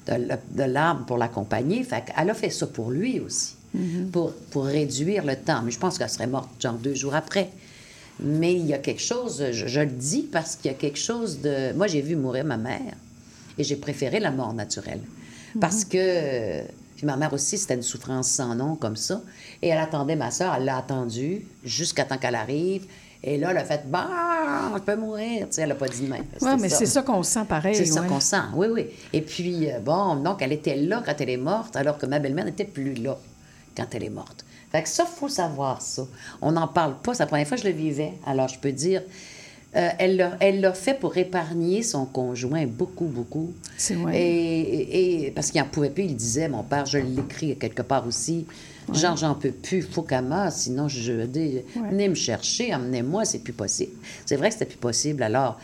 de, 0.08 0.64
larmes 0.64 1.06
pour 1.06 1.18
l'accompagner. 1.18 1.84
Fait 1.84 2.04
qu'elle 2.06 2.30
a 2.30 2.34
fait 2.34 2.50
ça 2.50 2.68
pour 2.68 2.92
lui 2.92 3.20
aussi, 3.20 3.56
Mhm. 3.74 4.10
pour, 4.12 4.34
pour 4.52 4.66
réduire 4.66 5.26
le 5.26 5.36
temps. 5.36 5.62
Mais 5.64 5.72
je 5.72 5.80
pense 5.80 5.98
qu'elle 5.98 6.10
serait 6.10 6.28
morte 6.28 6.50
genre 6.60 6.74
deux 6.74 6.94
jours 6.96 7.16
après. 7.16 7.50
Mais 8.20 8.54
il 8.54 8.66
y 8.68 8.74
a 8.74 8.78
quelque 8.78 9.02
chose, 9.02 9.44
je, 9.52 9.66
je 9.68 9.80
le 9.80 9.88
dis 9.88 10.28
parce 10.32 10.56
qu'il 10.56 10.70
y 10.70 10.74
a 10.74 10.78
quelque 10.78 11.00
chose 11.00 11.40
de... 11.42 11.74
Moi, 11.74 11.88
j'ai 11.88 12.02
vu 12.02 12.16
mourir 12.16 12.46
ma 12.46 12.58
mère 12.58 12.94
et 13.58 13.64
j'ai 13.64 13.78
préféré 13.78 14.20
la 14.20 14.32
mort 14.32 14.54
naturelle. 14.54 15.02
Parce 15.60 15.86
que... 15.86 16.62
Puis 16.96 17.08
ma 17.08 17.18
mère 17.18 17.34
aussi, 17.34 17.58
c'était 17.58 17.74
une 17.74 17.82
souffrance 17.82 18.28
sans 18.30 18.54
nom 18.54 18.76
comme 18.76 18.96
ça. 18.96 19.24
Et 19.64 19.70
elle 19.70 19.80
attendait 19.80 20.16
ma 20.16 20.30
soeur, 20.30 20.54
elle 20.56 20.66
l'a 20.66 20.78
attendue 20.78 21.42
jusqu'à 21.64 22.06
temps 22.06 22.18
qu'elle 22.18 22.36
arrive. 22.36 22.86
Et 23.24 23.38
là, 23.38 23.52
elle 23.52 23.58
a 23.58 23.64
fait, 23.66 23.82
bah, 23.86 24.08
je 24.76 24.80
peux 24.82 24.96
mourir. 24.96 25.42
Tu 25.48 25.56
sais, 25.56 25.62
elle 25.62 25.70
n'a 25.70 25.76
pas 25.76 25.88
dit 25.88 26.02
de 26.04 26.10
même. 26.10 26.24
Oui, 26.42 26.50
mais 26.60 26.70
c'est 26.70 26.86
ça 26.88 27.02
qu'on 27.04 27.22
sent 27.24 27.46
pareil. 27.48 27.76
C'est 27.76 27.86
ça 27.86 28.02
qu'on 28.02 28.20
sent, 28.20 28.38
oui, 28.56 28.68
oui. 28.72 28.88
Et 29.14 29.22
puis, 29.22 29.70
euh, 29.72 29.80
bon, 29.80 30.16
donc, 30.16 30.42
elle 30.42 30.52
était 30.54 30.76
là 30.76 31.04
quand 31.06 31.14
elle 31.20 31.30
est 31.30 31.38
morte, 31.38 31.76
alors 31.76 31.98
que 32.00 32.06
ma 32.08 32.18
belle-mère 32.20 32.46
n'était 32.46 32.66
plus 32.66 32.96
là 32.96 33.18
quand 33.78 33.86
elle 33.94 34.04
est 34.04 34.10
morte. 34.10 34.44
Fait 34.72 34.82
que 34.84 34.90
ça, 34.90 35.04
il 35.08 35.16
faut 35.20 35.28
savoir 35.30 35.82
ça. 35.82 36.04
On 36.42 36.54
n'en 36.54 36.68
parle 36.68 36.96
pas. 37.04 37.14
C'est 37.14 37.24
la 37.24 37.28
première 37.28 37.48
fois 37.48 37.58
que 37.58 37.64
je 37.64 37.68
le 37.70 37.74
vivais. 37.76 38.14
Alors, 38.26 38.48
je 38.48 38.58
peux 38.60 38.72
dire, 38.72 39.04
Euh, 39.74 39.88
elle 40.00 40.18
l'a- 40.60 40.74
fait 40.74 41.00
pour 41.00 41.16
épargner 41.16 41.82
son 41.82 42.04
conjoint 42.06 42.66
beaucoup, 42.68 43.06
beaucoup. 43.06 43.54
C'est 43.78 43.94
vrai. 43.94 44.20
Et, 44.22 45.28
et- 45.28 45.32
parce 45.32 45.50
qu'il 45.50 45.62
n'en 45.62 45.68
pouvait 45.70 45.90
plus, 45.90 46.04
il 46.04 46.16
disait, 46.18 46.50
mon 46.50 46.62
père, 46.64 46.86
je 46.86 46.98
l'écris 46.98 47.56
quelque 47.58 47.82
part 47.82 48.06
aussi. 48.06 48.46
Ouais. 48.90 48.98
Genre, 48.98 49.16
j'en 49.18 49.36
peux 49.36 49.52
plus, 49.52 49.82
faut 49.82 50.02
qu'elle 50.04 50.26
meure, 50.26 50.52
sinon 50.52 50.88
je, 50.88 51.12
Ouais. 51.12 51.64
venez 51.90 52.10
me 52.10 52.16
chercher, 52.16 52.74
emmenez-moi, 52.74 53.26
c'est 53.26 53.40
plus 53.40 53.54
possible. 53.54 53.94
C'est 54.26 54.36
vrai 54.36 54.50
que 54.50 54.54
c'était 54.54 54.66
plus 54.66 54.78
possible. 54.78 55.24
Alors, 55.24 55.60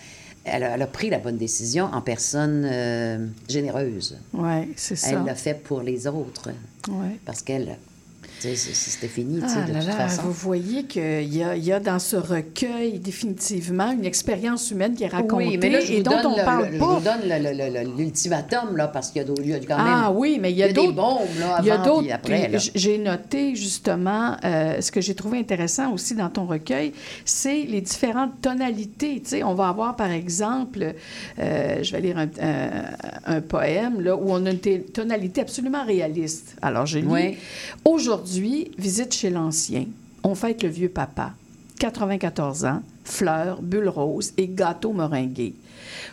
elle 0.45 0.63
a, 0.63 0.75
elle 0.75 0.81
a 0.81 0.87
pris 0.87 1.09
la 1.09 1.19
bonne 1.19 1.37
décision 1.37 1.85
en 1.85 2.01
personne 2.01 2.63
euh, 2.71 3.27
généreuse. 3.49 4.17
Oui, 4.33 4.71
c'est 4.75 4.95
ça. 4.95 5.09
Elle 5.09 5.23
l'a 5.25 5.35
fait 5.35 5.55
pour 5.61 5.81
les 5.81 6.07
autres. 6.07 6.49
Ouais. 6.87 7.19
Parce 7.25 7.41
qu'elle, 7.41 7.77
c'était 8.39 9.07
fini, 9.07 9.39
Ah 9.43 9.61
de 9.67 9.73
là 9.73 9.79
toute 9.79 9.87
là, 9.89 9.95
façon. 9.95 10.21
vous 10.23 10.31
voyez 10.31 10.83
qu'il 10.83 11.33
y 11.33 11.37
y 11.37 11.71
a 11.71 11.79
dans 11.79 11.99
ce 11.99 12.15
recueil 12.15 12.99
définitivement 12.99 13.91
une 13.91 14.05
expérience 14.05 14.69
humaine 14.71 14.93
qui 14.93 15.03
est 15.03 15.07
racontée 15.07 15.35
Oui, 15.47 15.57
mais 15.61 15.69
là, 15.69 15.79
je 15.81 15.93
et 15.93 16.01
dont 16.03 16.11
on 16.25 16.37
le- 16.37 16.43
parle 16.45 16.69
le- 16.71 16.77
pas. 16.77 16.85
Je 16.85 16.99
vous 16.99 16.99
donne 16.99 17.97
l'ultimatum, 17.97 18.77
là, 18.77 18.87
parce 18.87 19.09
qu'il 19.11 19.21
y 19.21 19.25
a 19.53 19.59
quand 19.59 19.77
même... 19.77 19.85
Ah 19.87 20.11
oui, 20.11 20.37
mais 20.39 20.51
il 20.51 20.57
y 20.57 20.63
a, 20.63 20.71
d'autres. 20.71 20.93
bombes, 20.93 21.19
là, 21.39 21.57
il 21.61 21.65
y 21.65 21.71
a 21.71 21.75
avant 21.75 21.83
d'autres. 21.85 22.01
puis 22.01 22.11
après, 22.11 22.51
J'ai 22.75 22.97
noté 22.97 23.55
justement 23.55 24.37
euh, 24.43 24.81
ce 24.81 24.91
que 24.91 25.01
j'ai 25.01 25.15
trouvé 25.15 25.39
intéressant 25.39 25.91
aussi 25.93 26.15
dans 26.15 26.29
ton 26.29 26.45
recueil, 26.45 26.93
c'est 27.25 27.63
les 27.63 27.81
différentes 27.81 28.39
tonalités. 28.41 29.21
On 29.43 29.53
va 29.53 29.69
avoir 29.69 29.95
par 29.95 30.11
exemple, 30.11 30.93
euh, 31.39 31.83
je 31.83 31.91
vais 31.91 32.01
lire 32.01 32.17
un, 32.17 32.27
un- 32.41 33.35
un 33.37 33.41
poème 33.41 34.01
là 34.01 34.15
où 34.15 34.25
on 34.31 34.45
a 34.45 34.51
une 34.51 34.59
tonalité 34.93 35.41
absolument 35.41 35.83
réaliste. 35.85 36.55
Alors 36.61 36.85
lis. 36.99 37.05
Oui. 37.07 37.37
Aujourd'hui, 37.85 38.26
visite 38.77 39.13
chez 39.13 39.29
l'ancien. 39.29 39.85
On 40.23 40.35
fête 40.35 40.63
le 40.63 40.69
vieux 40.69 40.89
papa. 40.89 41.33
94 41.79 42.65
ans, 42.65 42.81
fleurs, 43.03 43.61
bulles 43.61 43.87
roses 43.87 44.33
et 44.37 44.47
gâteaux 44.47 44.93
meringués. 44.93 45.53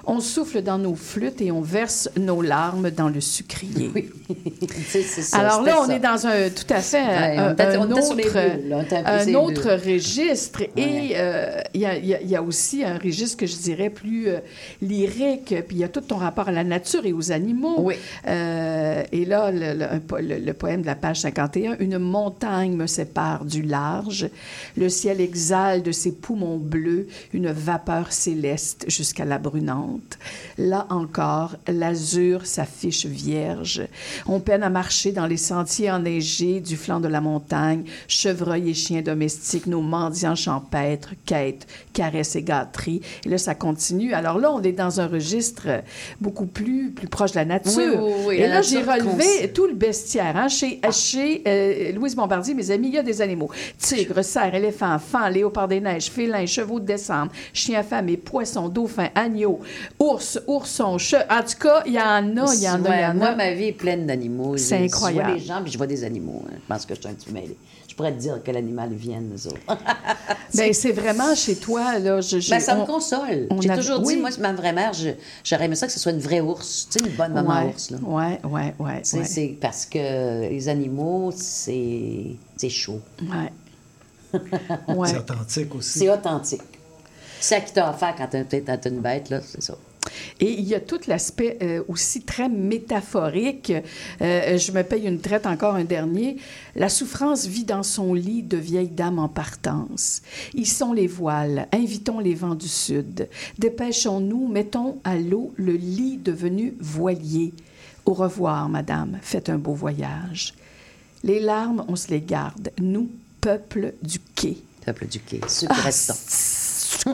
On 0.07 0.20
souffle 0.20 0.62
dans 0.62 0.79
nos 0.79 0.95
flûtes 0.95 1.41
et 1.41 1.51
on 1.53 1.61
verse 1.61 2.11
nos 2.18 2.43
larmes 2.43 2.91
dans 2.91 3.09
le 3.09 3.20
sucrier. 3.20 3.91
C'est 4.89 5.03
ça, 5.03 5.39
Alors 5.39 5.62
là, 5.62 5.77
on 5.83 5.87
ça. 5.87 5.97
est 5.97 5.99
dans 6.01 6.27
un 6.27 6.51
tout 6.51 6.66
à 6.72 6.81
fait 6.81 7.03
Ouais, 7.05 7.39
un, 7.39 7.79
on 7.79 7.91
autre, 7.91 8.14
bulles, 8.16 8.68
là, 8.68 8.85
un 9.07 9.35
autre 9.35 9.70
registre. 9.72 10.62
Et 10.77 11.12
euh, 11.16 11.61
il 11.75 11.81
y, 11.81 11.87
a, 11.87 11.97
y 11.99 12.27
y 12.27 12.39
aussi 12.39 12.85
un 12.85 12.99
registre 12.99 13.37
que 13.39 13.47
je 13.47 13.57
dirais 13.57 13.91
plus 13.91 14.29
euh, 14.29 14.39
lyrique. 14.83 15.55
Puis 15.66 15.77
il 15.77 15.79
y 15.79 15.85
a 15.85 15.89
tout 15.89 16.01
ton 16.01 16.16
rapport 16.16 16.49
à 16.49 16.53
la 16.53 16.64
nature 16.64 17.05
et 17.07 17.12
aux 17.12 17.33
animaux. 17.33 17.77
Oui. 17.79 17.95
Euh, 18.27 19.03
et 19.12 19.25
là, 19.25 19.51
le, 19.51 19.75
le- 20.20 20.53
poème 20.55 20.83
de 20.83 20.87
la 20.87 20.95
page 20.95 21.20
51, 21.20 21.77
Une 21.81 21.99
montagne 21.99 22.75
me 22.77 22.87
sépare 22.87 23.45
du 23.45 23.62
large. 23.62 24.29
Le 24.77 24.89
ciel 24.89 25.20
exhale 25.20 25.83
de 25.83 25.93
ses 25.93 26.12
poumons 26.12 26.59
bleus 26.59 27.09
une 27.33 27.51
vapeur 27.51 28.12
céleste 28.12 28.85
jusqu'à 28.89 29.25
la 29.25 29.39
Là 30.59 30.87
encore, 30.91 31.57
l'azur 31.67 32.47
s'affiche 32.47 33.07
vierge. 33.07 33.83
On 34.27 34.41
peine 34.41 34.62
à 34.62 34.71
marcher 34.71 35.12
dans 35.12 35.27
les 35.27 35.37
sentiers 35.37 35.91
enneigés 35.91 36.61
du 36.61 36.77
flanc 36.77 37.01
de 37.01 37.09
la 37.09 37.21
montagne. 37.21 37.85
Chevreuils 38.09 38.71
et 38.71 38.75
chiens 38.75 39.03
domestiques, 39.03 39.67
nos 39.67 39.83
mendiants 39.83 40.35
champêtres, 40.35 41.15
quêtes, 41.27 41.67
caresses 41.93 42.37
et 42.37 42.43
gâteries. 42.43 43.01
Et 43.25 43.29
là, 43.29 43.39
ça 43.39 43.55
continue. 43.55 44.12
Alors 44.15 44.39
là, 44.39 44.53
on 44.53 44.62
est 44.62 44.73
dans 44.73 45.01
un 45.01 45.07
registre 45.07 45.67
beaucoup 46.21 46.47
plus, 46.47 46.91
plus 46.91 47.09
proche 47.09 47.33
de 47.33 47.37
la 47.37 47.45
nature. 47.45 47.73
Oui, 47.77 47.85
oui, 48.01 48.12
oui, 48.27 48.35
et 48.37 48.41
la 48.43 48.55
là, 48.55 48.62
j'ai 48.62 48.83
relevé 48.83 49.53
tout 49.53 49.67
le 49.67 49.75
bestiaire. 49.75 50.37
hein. 50.37 50.49
Chez, 50.49 50.81
chez 50.93 51.43
euh, 51.47 51.93
Louise 51.93 52.15
Bombardier, 52.15 52.55
mes 52.55 52.71
amis, 52.71 52.89
il 52.89 52.95
y 52.95 52.99
a 52.99 53.03
des 53.03 53.21
animaux. 53.23 53.51
Tigres, 53.79 54.23
cerfs, 54.23 54.55
éléphants, 54.55 54.99
fans, 54.99 55.29
léopards 55.29 55.69
des 55.69 55.81
neiges, 55.81 56.11
félins, 56.11 56.47
chevaux 56.47 56.81
de 56.81 56.87
décembre, 56.87 57.33
chiens 57.53 57.81
affamés, 57.81 58.17
poissons, 58.17 58.69
dauphins, 58.69 59.09
agneaux, 59.15 59.54
ours, 59.99 60.39
oursons, 60.47 60.99
che... 60.99 61.17
En 61.31 61.43
tout 61.43 61.59
cas, 61.61 61.83
il 61.87 61.93
y 61.95 61.99
en 62.01 62.37
a, 62.37 62.55
il 62.55 62.63
y 62.63 62.69
en 62.69 62.85
a, 62.85 62.97
il 62.97 63.03
y 63.03 63.07
en 63.07 63.15
moi, 63.15 63.29
a. 63.29 63.35
ma 63.37 63.53
vie 63.53 63.65
est 63.69 63.73
pleine 63.73 64.07
d'animaux. 64.07 64.57
C'est 64.57 64.79
Je- 64.79 64.85
incroyable. 64.85 65.29
Je 65.29 65.33
vois 65.33 65.39
des 65.41 65.45
gens, 65.47 65.63
puis 65.63 65.73
je 65.73 65.79
vois 65.79 65.87
des 65.87 66.05
animaux. 66.05 66.43
hein. 66.49 66.55
Je 66.63 66.69
pense 66.75 66.87
que 66.87 66.95
je 66.95 67.01
suis 67.01 67.09
un 67.09 67.15
petit 67.15 67.27
peu 67.27 67.33
mêlée. 67.33 67.57
Je 67.89 67.95
pourrais 67.97 68.13
te 68.13 68.19
dire 68.19 68.41
quel 68.45 68.57
animal 68.57 68.93
viennent, 68.93 69.29
nous 69.33 69.47
autres. 69.47 69.61
Ben, 70.55 70.73
c'est 70.73 70.93
vraiment 70.93 71.35
chez 71.35 71.57
toi, 71.57 71.99
là. 71.99 72.21
Je, 72.21 72.39
je- 72.41 72.51
Ben, 72.51 72.61
ça 72.61 72.75
me 72.77 72.83
on- 72.83 72.87
console. 72.87 73.47
on 73.51 73.61
J'ai 73.61 73.71
a- 73.71 73.77
toujours 73.77 74.01
oui. 74.05 74.15
dit, 74.15 74.21
moi, 74.21 74.31
c'est 74.31 74.41
ma 74.41 74.53
vraie 74.53 74.73
mère, 74.73 74.93
je- 74.93 75.11
j'aurais 75.45 75.65
aimé 75.67 75.75
ça 75.77 75.87
que 75.87 75.93
ce 75.93 75.99
soit 76.01 76.13
une 76.13 76.19
vraie 76.21 76.41
ours. 76.41 76.89
Tu 76.91 76.99
sais, 77.01 77.09
une 77.09 77.15
bonne 77.17 77.33
maman 77.33 77.61
Ouais, 77.65 77.71
ours, 77.73 77.91
là. 77.91 77.99
Ouais, 78.03 78.41
ouais, 78.45 78.75
ouais. 78.79 79.03
Tu 79.03 79.11
sais, 79.11 79.19
ouais. 79.19 79.25
c'est 79.25 79.57
parce 79.61 79.85
que 79.87 80.49
les 80.49 80.69
animaux, 80.69 81.33
c'est 81.35 82.37
c'est 82.57 82.69
chaud. 82.71 83.01
Ouais. 83.23 83.53
Ouais. 84.89 85.09
C'est 85.09 85.19
authentique 85.19 85.75
aussi. 85.77 85.99
C'est 86.01 86.11
authentique. 86.11 86.63
C'est 87.47 87.57
à 87.57 87.61
qui 87.61 87.74
t'as 87.74 87.90
affaire 87.90 88.14
quand 88.16 88.26
t'as 88.30 88.88
une 88.88 89.01
bête, 89.01 89.28
là, 89.28 89.38
c'est 89.42 89.62
ça. 89.62 89.76
Et 90.40 90.51
il 90.51 90.64
y 90.66 90.74
a 90.74 90.80
tout 90.80 91.01
l'aspect 91.07 91.59
euh, 91.61 91.82
aussi 91.88 92.22
très 92.22 92.49
métaphorique. 92.49 93.70
Euh, 94.22 94.57
je 94.57 94.72
me 94.72 94.80
paye 94.80 95.07
une 95.07 95.20
traite, 95.20 95.45
encore 95.45 95.74
un 95.74 95.84
dernier. 95.84 96.38
La 96.74 96.88
souffrance 96.88 97.45
vit 97.45 97.64
dans 97.64 97.82
son 97.82 98.14
lit 98.14 98.42
de 98.42 98.57
vieille 98.57 98.88
dame 98.88 99.18
en 99.18 99.28
partance. 99.28 100.22
Hissons 100.55 100.95
les 100.95 101.07
voiles, 101.07 101.68
invitons 101.70 102.18
les 102.18 102.34
vents 102.34 102.55
du 102.55 102.68
sud. 102.68 103.28
Dépêchons-nous, 103.59 104.49
mettons 104.49 104.97
à 105.05 105.16
l'eau 105.16 105.53
le 105.57 105.74
lit 105.74 106.16
devenu 106.16 106.72
voilier. 106.80 107.53
Au 108.07 108.14
revoir, 108.14 108.70
madame, 108.70 109.18
faites 109.20 109.51
un 109.51 109.59
beau 109.59 109.74
voyage. 109.74 110.55
Les 111.22 111.40
larmes, 111.40 111.84
on 111.88 111.97
se 111.97 112.09
les 112.09 112.22
garde, 112.22 112.70
nous, 112.80 113.11
peuple 113.42 113.92
du 114.01 114.18
quai. 114.34 114.57
Peuple 114.86 115.09
du 115.09 115.20
quai, 115.20 115.40
qui 115.40 115.66
Ah, 115.68 115.90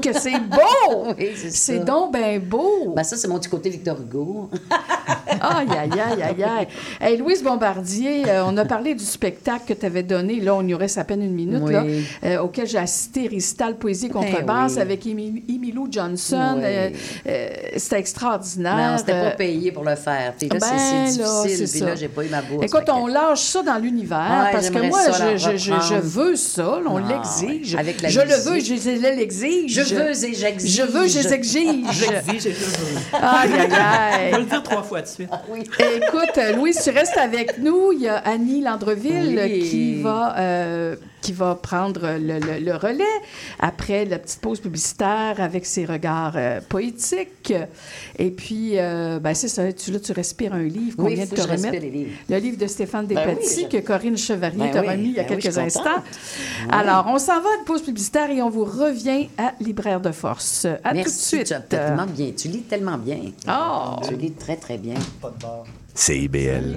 Que 0.03 0.12
c'est 0.12 0.38
beau! 0.38 1.07
Oui, 1.18 1.30
c'est 1.51 1.84
donc 1.84 2.12
ben 2.12 2.38
beau! 2.41 2.93
Ben, 2.95 3.03
ça, 3.03 3.16
c'est 3.16 3.26
mon 3.28 3.38
petit 3.38 3.49
côté 3.49 3.70
Victor 3.70 3.97
Hugo. 4.01 4.49
Aïe, 5.41 5.68
aïe, 5.70 5.91
aïe, 5.93 6.22
aïe, 6.22 6.43
aïe. 6.45 6.66
Hey, 7.01 7.16
Louise 7.16 7.43
Bombardier, 7.43 8.28
euh, 8.28 8.43
on 8.47 8.57
a 8.57 8.64
parlé 8.64 8.95
du 8.95 9.05
spectacle 9.05 9.62
que 9.68 9.72
tu 9.72 9.86
avais 9.86 10.03
donné, 10.03 10.41
là, 10.41 10.55
on 10.55 10.66
y 10.66 10.74
reste 10.74 10.99
à 10.99 11.05
peine 11.05 11.22
une 11.22 11.32
minute, 11.32 11.62
Oui. 11.62 11.72
là, 11.72 11.84
euh, 12.24 12.38
auquel 12.43 12.66
j'ai 12.66 12.78
assisté, 12.78 13.26
Récital 13.28 13.76
Poésie 13.76 14.11
Contrebasse 14.11 14.74
oui. 14.74 14.80
avec 14.82 15.05
Emi- 15.07 15.43
Emilou 15.49 15.88
Johnson. 15.91 16.57
Oui. 16.59 16.64
Euh, 17.26 17.49
C'était 17.76 17.99
extraordinaire. 18.01 18.93
Non, 18.93 18.99
c'était 18.99 19.12
pas 19.12 19.30
payé 19.30 19.72
pour 19.72 19.84
le 19.84 19.95
faire. 19.97 20.34
Puis 20.38 20.49
là, 20.49 20.59
c'est- 20.61 20.70
ben, 20.70 21.07
c'est 21.07 21.49
difficile. 21.49 21.68
Puis 21.70 21.78
ça. 21.78 21.86
là, 21.86 21.95
j'ai 21.95 22.09
pas 22.09 22.24
eu 22.24 22.28
ma 22.28 22.43
bourse. 22.43 22.66
Écoute, 22.66 22.84
que- 22.84 22.91
on 22.91 23.07
lâche 23.07 23.41
ça 23.43 23.62
dans 23.62 23.78
l'univers 23.78 24.45
Ouais, 24.47 24.53
parce 24.53 24.68
que 24.70 24.78
moi, 24.88 25.01
ça 25.01 25.32
je, 25.36 25.36
je, 25.38 25.57
je, 25.57 25.72
je 25.80 25.95
veux 25.95 26.36
ça, 26.36 26.80
on 26.86 26.97
Ah, 26.97 27.03
l'exige. 27.09 27.76
avec 27.76 28.03
la 28.03 28.09
je 28.09 28.20
le 28.20 28.34
veux, 28.34 28.61
je 28.61 29.14
l'exige. 29.16 29.79
Je 29.84 29.94
veux 29.94 30.24
et 30.24 30.34
j'exige. 30.34 30.76
Je 30.76 30.82
veux, 30.82 31.06
je 31.08 31.28
l'exige. 31.28 31.86
J'exige 31.92 32.46
et 32.46 32.52
je 32.54 32.64
veux. 32.64 32.98
Aïe, 33.12 33.50
aïe, 33.52 33.72
aïe. 33.72 34.30
Je 34.30 34.36
vais 34.36 34.42
le 34.42 34.46
dire 34.48 34.62
trois 34.62 34.82
fois 34.82 35.02
de 35.02 35.06
suite. 35.06 35.30
Écoute, 35.78 36.38
euh, 36.38 36.52
Louise, 36.56 36.80
tu 36.82 36.90
restes 36.90 37.16
avec 37.18 37.58
nous. 37.58 37.92
Il 37.92 38.00
y 38.02 38.08
a 38.08 38.16
Annie 38.18 38.60
Landreville 38.62 39.40
Oui. 39.42 39.68
qui 39.68 40.02
va 40.02 40.36
euh, 40.38 40.96
qui 41.20 41.32
va 41.32 41.54
prendre 41.54 42.02
le, 42.18 42.38
le- 42.38 42.58
le 42.64 42.74
relais 42.76 43.04
après 43.58 44.04
la 44.04 44.18
petite 44.18 44.40
pause 44.40 44.60
publicitaire 44.60 45.36
avec 45.38 45.66
ses 45.66 45.84
regards 45.84 46.34
euh, 46.36 46.60
poétiques. 46.68 47.52
Et 48.18 48.30
puis, 48.30 48.78
euh, 48.78 49.18
ben, 49.20 49.34
c'est 49.34 49.48
ça, 49.48 49.72
tu, 49.72 49.90
là, 49.92 50.00
tu 50.00 50.12
respires 50.12 50.54
un 50.54 50.62
livre 50.62 50.96
qu'on 50.96 51.04
Oui, 51.06 51.14
vient 51.14 51.26
de 51.26 51.30
te 51.34 51.40
remettre. 51.40 51.70
les 51.72 51.90
livres. 51.90 52.10
Le 52.28 52.36
livre 52.38 52.56
de 52.58 52.66
Stéphane 52.66 53.06
Ben 53.06 53.18
oui, 53.18 53.34
Despatie 53.36 53.62
je- 53.70 53.78
que 53.78 53.86
Corinne 53.86 54.16
Chevalier 54.16 54.58
Ben 54.58 54.70
t'a 54.70 54.80
oui, 54.82 54.88
remis 54.88 55.08
il 55.10 55.12
y 55.14 55.20
a 55.20 55.24
ben 55.24 55.36
quelques 55.38 55.58
instants. 55.58 56.02
Alors, 56.70 57.06
on 57.08 57.18
s'en 57.18 57.40
va 57.40 57.48
à 57.48 57.58
une 57.58 57.64
pause 57.64 57.82
publicitaire 57.82 58.30
et 58.30 58.40
on 58.42 58.50
vous 58.50 58.64
revient 58.64 59.28
à 59.38 59.52
Libraire 59.60 60.00
de 60.00 60.12
Force. 60.12 60.66
À 60.84 60.94
Merci, 60.94 61.02
tout 61.04 61.36
de 61.42 61.44
suite. 61.44 61.46
tu 61.48 61.54
as 61.54 61.60
tellement 61.60 62.06
bien. 62.06 62.30
Tu 62.36 62.48
lis 62.48 62.62
tellement 62.62 62.98
bien. 62.98 63.18
Oh! 63.48 63.96
Tu 64.08 64.14
lis 64.14 64.32
très, 64.32 64.56
très 64.56 64.78
bien. 64.78 64.94
CIBL. 65.94 66.76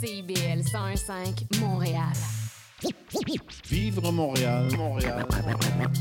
CIBL 0.00 0.62
101.5 0.62 1.60
Montréal. 1.60 2.12
Vivre 3.68 4.12
Montréal, 4.12 4.68
Montréal. 4.76 5.26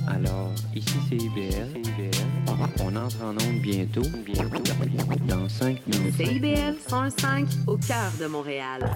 Alors, 0.07 0.51
ici 0.75 0.93
c'est 1.09 1.15
IBL. 1.15 1.81
On 2.79 2.95
entre 2.95 3.23
en 3.23 3.31
onde 3.31 3.59
bientôt, 3.59 4.03
bientôt, 4.23 4.61
dans 5.27 5.49
5 5.49 5.87
minutes. 5.87 6.15
CIBL 6.15 6.75
105 6.87 7.47
au 7.65 7.77
cœur 7.77 8.11
de 8.19 8.27
Montréal. 8.27 8.87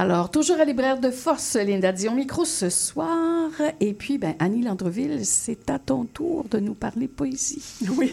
Alors, 0.00 0.30
toujours 0.30 0.60
à 0.60 0.64
Libraire 0.64 1.00
de 1.00 1.10
Force, 1.10 1.56
Linda 1.56 1.90
Dion 1.90 2.14
micro 2.14 2.44
ce 2.44 2.70
soir. 2.70 3.50
Et 3.80 3.94
puis, 3.94 4.16
ben, 4.16 4.36
Annie 4.38 4.62
Landreville, 4.62 5.26
c'est 5.26 5.68
à 5.70 5.80
ton 5.80 6.04
tour 6.04 6.44
de 6.48 6.60
nous 6.60 6.74
parler 6.74 7.08
poésie. 7.08 7.64
Oui. 7.96 8.12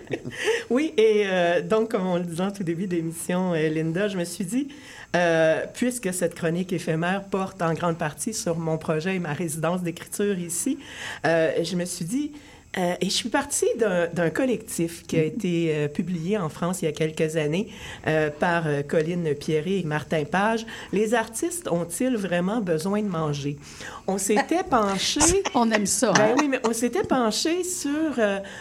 oui, 0.70 0.94
et 0.96 1.24
euh, 1.26 1.60
donc, 1.60 1.90
comme 1.90 2.06
on 2.06 2.16
le 2.16 2.24
disait 2.24 2.50
tout 2.52 2.64
début 2.64 2.86
d'émission, 2.86 3.52
euh, 3.52 3.68
Linda, 3.68 4.08
je 4.08 4.16
me 4.16 4.24
suis 4.24 4.46
dit, 4.46 4.68
euh, 5.14 5.66
puisque 5.74 6.14
cette 6.14 6.34
chronique 6.34 6.72
éphémère 6.72 7.24
porte 7.24 7.60
en 7.60 7.74
grande 7.74 7.98
partie 7.98 8.32
sur 8.32 8.56
mon 8.56 8.78
projet 8.78 9.16
et 9.16 9.18
ma 9.18 9.34
résidence 9.34 9.82
d'écriture 9.82 10.38
ici, 10.38 10.78
je 11.24 11.76
me 11.76 11.84
suis 11.84 12.06
dit, 12.06 12.32
euh, 12.78 12.94
et 13.00 13.06
je 13.06 13.10
suis 13.10 13.28
partie 13.28 13.66
d'un 13.76 14.30
collectif 14.30 15.06
qui 15.06 15.18
a 15.18 15.22
été 15.22 15.74
euh, 15.74 15.88
publié 15.88 16.38
en 16.38 16.48
France 16.48 16.80
il 16.80 16.86
y 16.86 16.88
a 16.88 16.92
quelques 16.92 17.36
années 17.36 17.68
euh, 18.06 18.30
par 18.30 18.64
Colline 18.88 19.34
Pierret 19.34 19.80
et 19.80 19.84
Martin 19.84 20.24
Page. 20.24 20.64
Les 20.92 21.14
artistes 21.14 21.68
ont-ils 21.68 22.16
vraiment 22.16 22.60
besoin 22.60 23.02
de 23.02 23.08
manger? 23.08 23.58
On 24.06 24.16
s'était 24.16 24.62
penché... 24.70 25.20
on 25.54 25.70
aime 25.70 25.86
ça. 25.86 26.12
Ben 26.12 26.22
hein? 26.22 26.34
oui, 26.38 26.48
mais 26.48 26.60
on 26.66 26.72
s'était 26.72 27.04
penché 27.04 27.62
sur 27.64 28.18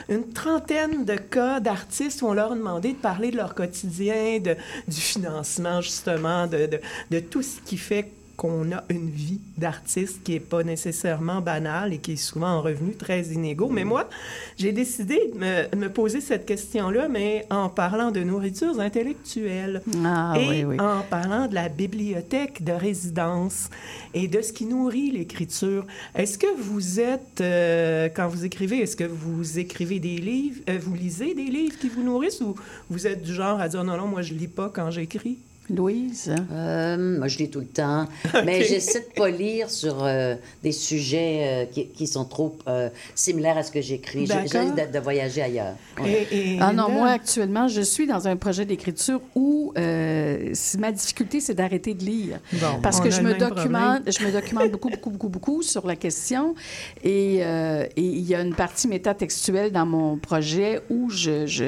une 0.10 0.30
trentaine 0.34 1.06
de 1.06 1.16
cas 1.16 1.60
d'artistes 1.60 2.22
où 2.22 2.28
on 2.28 2.34
leur 2.34 2.52
a 2.52 2.56
demandé 2.56 2.90
de 2.90 2.98
parler 2.98 3.32
de 3.32 3.38
leur 3.38 3.56
quotidien, 3.56 4.40
de, 4.40 4.56
du 4.88 5.02
financement, 5.02 5.82
justement, 5.82 6.48
de, 6.48 6.66
de, 6.66 6.80
de 7.12 7.20
tout 7.20 7.42
ce 7.42 7.62
qui 7.62 7.78
fait 7.78 8.12
qu'on 8.42 8.72
a 8.72 8.84
une 8.90 9.12
vie 9.12 9.40
d'artiste 9.60 10.24
qui 10.24 10.32
n'est 10.32 10.40
pas 10.40 10.64
nécessairement 10.64 11.42
banale 11.42 11.94
et 11.94 12.00
qui 12.00 12.14
est 12.14 12.16
souvent 12.16 12.48
en 12.48 12.62
revenus 12.64 12.98
très 12.98 13.22
inégaux. 13.26 13.70
Mais 13.70 13.84
moi, 13.84 14.10
j'ai 14.58 14.72
décidé 14.72 15.32
de 15.32 15.76
me, 15.78 15.90
poser 15.90 16.22
cette 16.22 16.48
question-là, 16.48 17.08
mais 17.08 17.46
en 17.52 17.70
parlant 17.70 18.10
de 18.10 18.22
nourritures 18.22 18.80
intellectuelles 18.80 19.84
Ah, 20.04 20.34
et 20.40 20.48
oui, 20.48 20.64
oui. 20.64 20.80
en 20.80 21.02
parlant 21.08 21.46
de 21.46 21.54
la 21.54 21.70
bibliothèque 21.70 22.64
de 22.64 22.72
résidence 22.72 23.70
et 24.16 24.28
de 24.28 24.42
ce 24.42 24.52
qui 24.52 24.66
nourrit 24.66 25.12
l'écriture. 25.12 25.86
Est-ce 26.16 26.40
que 26.40 26.52
vous 26.58 27.00
êtes, 27.00 27.42
euh, 27.42 28.10
quand 28.10 28.28
vous 28.28 28.44
écrivez, 28.44 28.80
est-ce 28.80 28.96
que 28.96 29.04
vous 29.04 29.60
écrivez 29.60 30.00
des 30.00 30.18
livres, 30.18 30.62
euh, 30.68 30.80
vous 30.82 30.96
lisez 30.96 31.36
des 31.36 31.44
livres 31.44 31.78
qui 31.78 31.90
vous 31.90 32.02
nourrissent 32.02 32.42
ou 32.42 32.56
vous 32.90 33.06
êtes 33.06 33.22
du 33.22 33.36
genre 33.36 33.62
à 33.62 33.70
dire 33.70 33.84
non, 33.84 33.98
non, 33.98 34.08
moi 34.08 34.24
je 34.24 34.34
lis 34.34 34.48
pas 34.48 34.72
quand 34.74 34.90
j'écris? 34.90 35.38
Louise? 35.76 36.34
Euh, 36.52 37.18
moi, 37.18 37.28
je 37.28 37.38
lis 37.38 37.50
tout 37.50 37.60
le 37.60 37.66
temps. 37.66 38.08
Mais 38.46 38.64
j'essaie 38.64 39.02
de 39.02 39.14
pas 39.16 39.30
lire 39.30 39.70
sur 39.70 40.04
euh, 40.04 40.36
des 40.64 40.72
sujets 40.72 41.40
euh, 41.42 41.66
qui, 41.66 41.88
qui 41.88 42.08
sont 42.08 42.26
trop 42.26 42.58
euh, 42.68 42.90
similaires 43.16 43.58
à 43.58 43.64
ce 43.64 43.72
que 43.72 43.82
j'écris. 43.82 44.26
J'essaie 44.26 44.72
de, 44.72 44.92
de 44.92 45.00
voyager 45.00 45.42
ailleurs. 45.42 45.76
Ouais. 46.00 46.28
ah 46.60 46.74
non, 46.74 46.90
moi, 46.90 47.10
actuellement, 47.10 47.68
je 47.68 47.82
suis 47.82 48.08
dans 48.08 48.28
un 48.28 48.36
projet 48.36 48.66
d'écriture 48.66 49.22
où 49.36 49.74
euh, 49.78 50.54
ma 50.80 50.92
difficulté, 50.92 51.40
c'est 51.40 51.54
d'arrêter 51.54 51.94
de 51.94 52.04
lire. 52.04 52.40
Bon, 52.54 52.80
Parce 52.82 53.00
que 53.00 53.08
a 53.08 53.12
je 53.12 53.22
me, 53.22 53.34
documente, 53.34 54.04
je 54.08 54.26
me 54.26 54.32
documente 54.32 54.72
beaucoup, 54.72 54.90
beaucoup, 54.90 55.10
beaucoup, 55.10 55.30
beaucoup 55.30 55.62
sur 55.62 55.86
la 55.88 55.96
question. 55.96 56.56
Et 57.04 57.40
euh, 57.42 57.86
il 57.96 58.20
y 58.22 58.36
a 58.36 58.42
une 58.42 58.56
partie 58.56 58.88
métatextuelle 58.88 59.72
dans 59.72 59.86
mon 59.86 60.18
projet 60.18 60.82
où 60.90 61.10
je... 61.10 61.46
je 61.46 61.66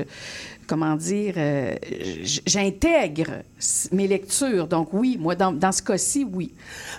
comment 0.65 0.95
dire, 0.95 1.33
euh, 1.37 1.75
j'intègre 2.45 3.43
mes 3.91 4.07
lectures. 4.07 4.67
Donc 4.67 4.89
oui, 4.93 5.17
moi, 5.19 5.35
dans, 5.35 5.51
dans 5.51 5.71
ce 5.71 5.81
cas-ci, 5.81 6.25
oui. 6.31 6.51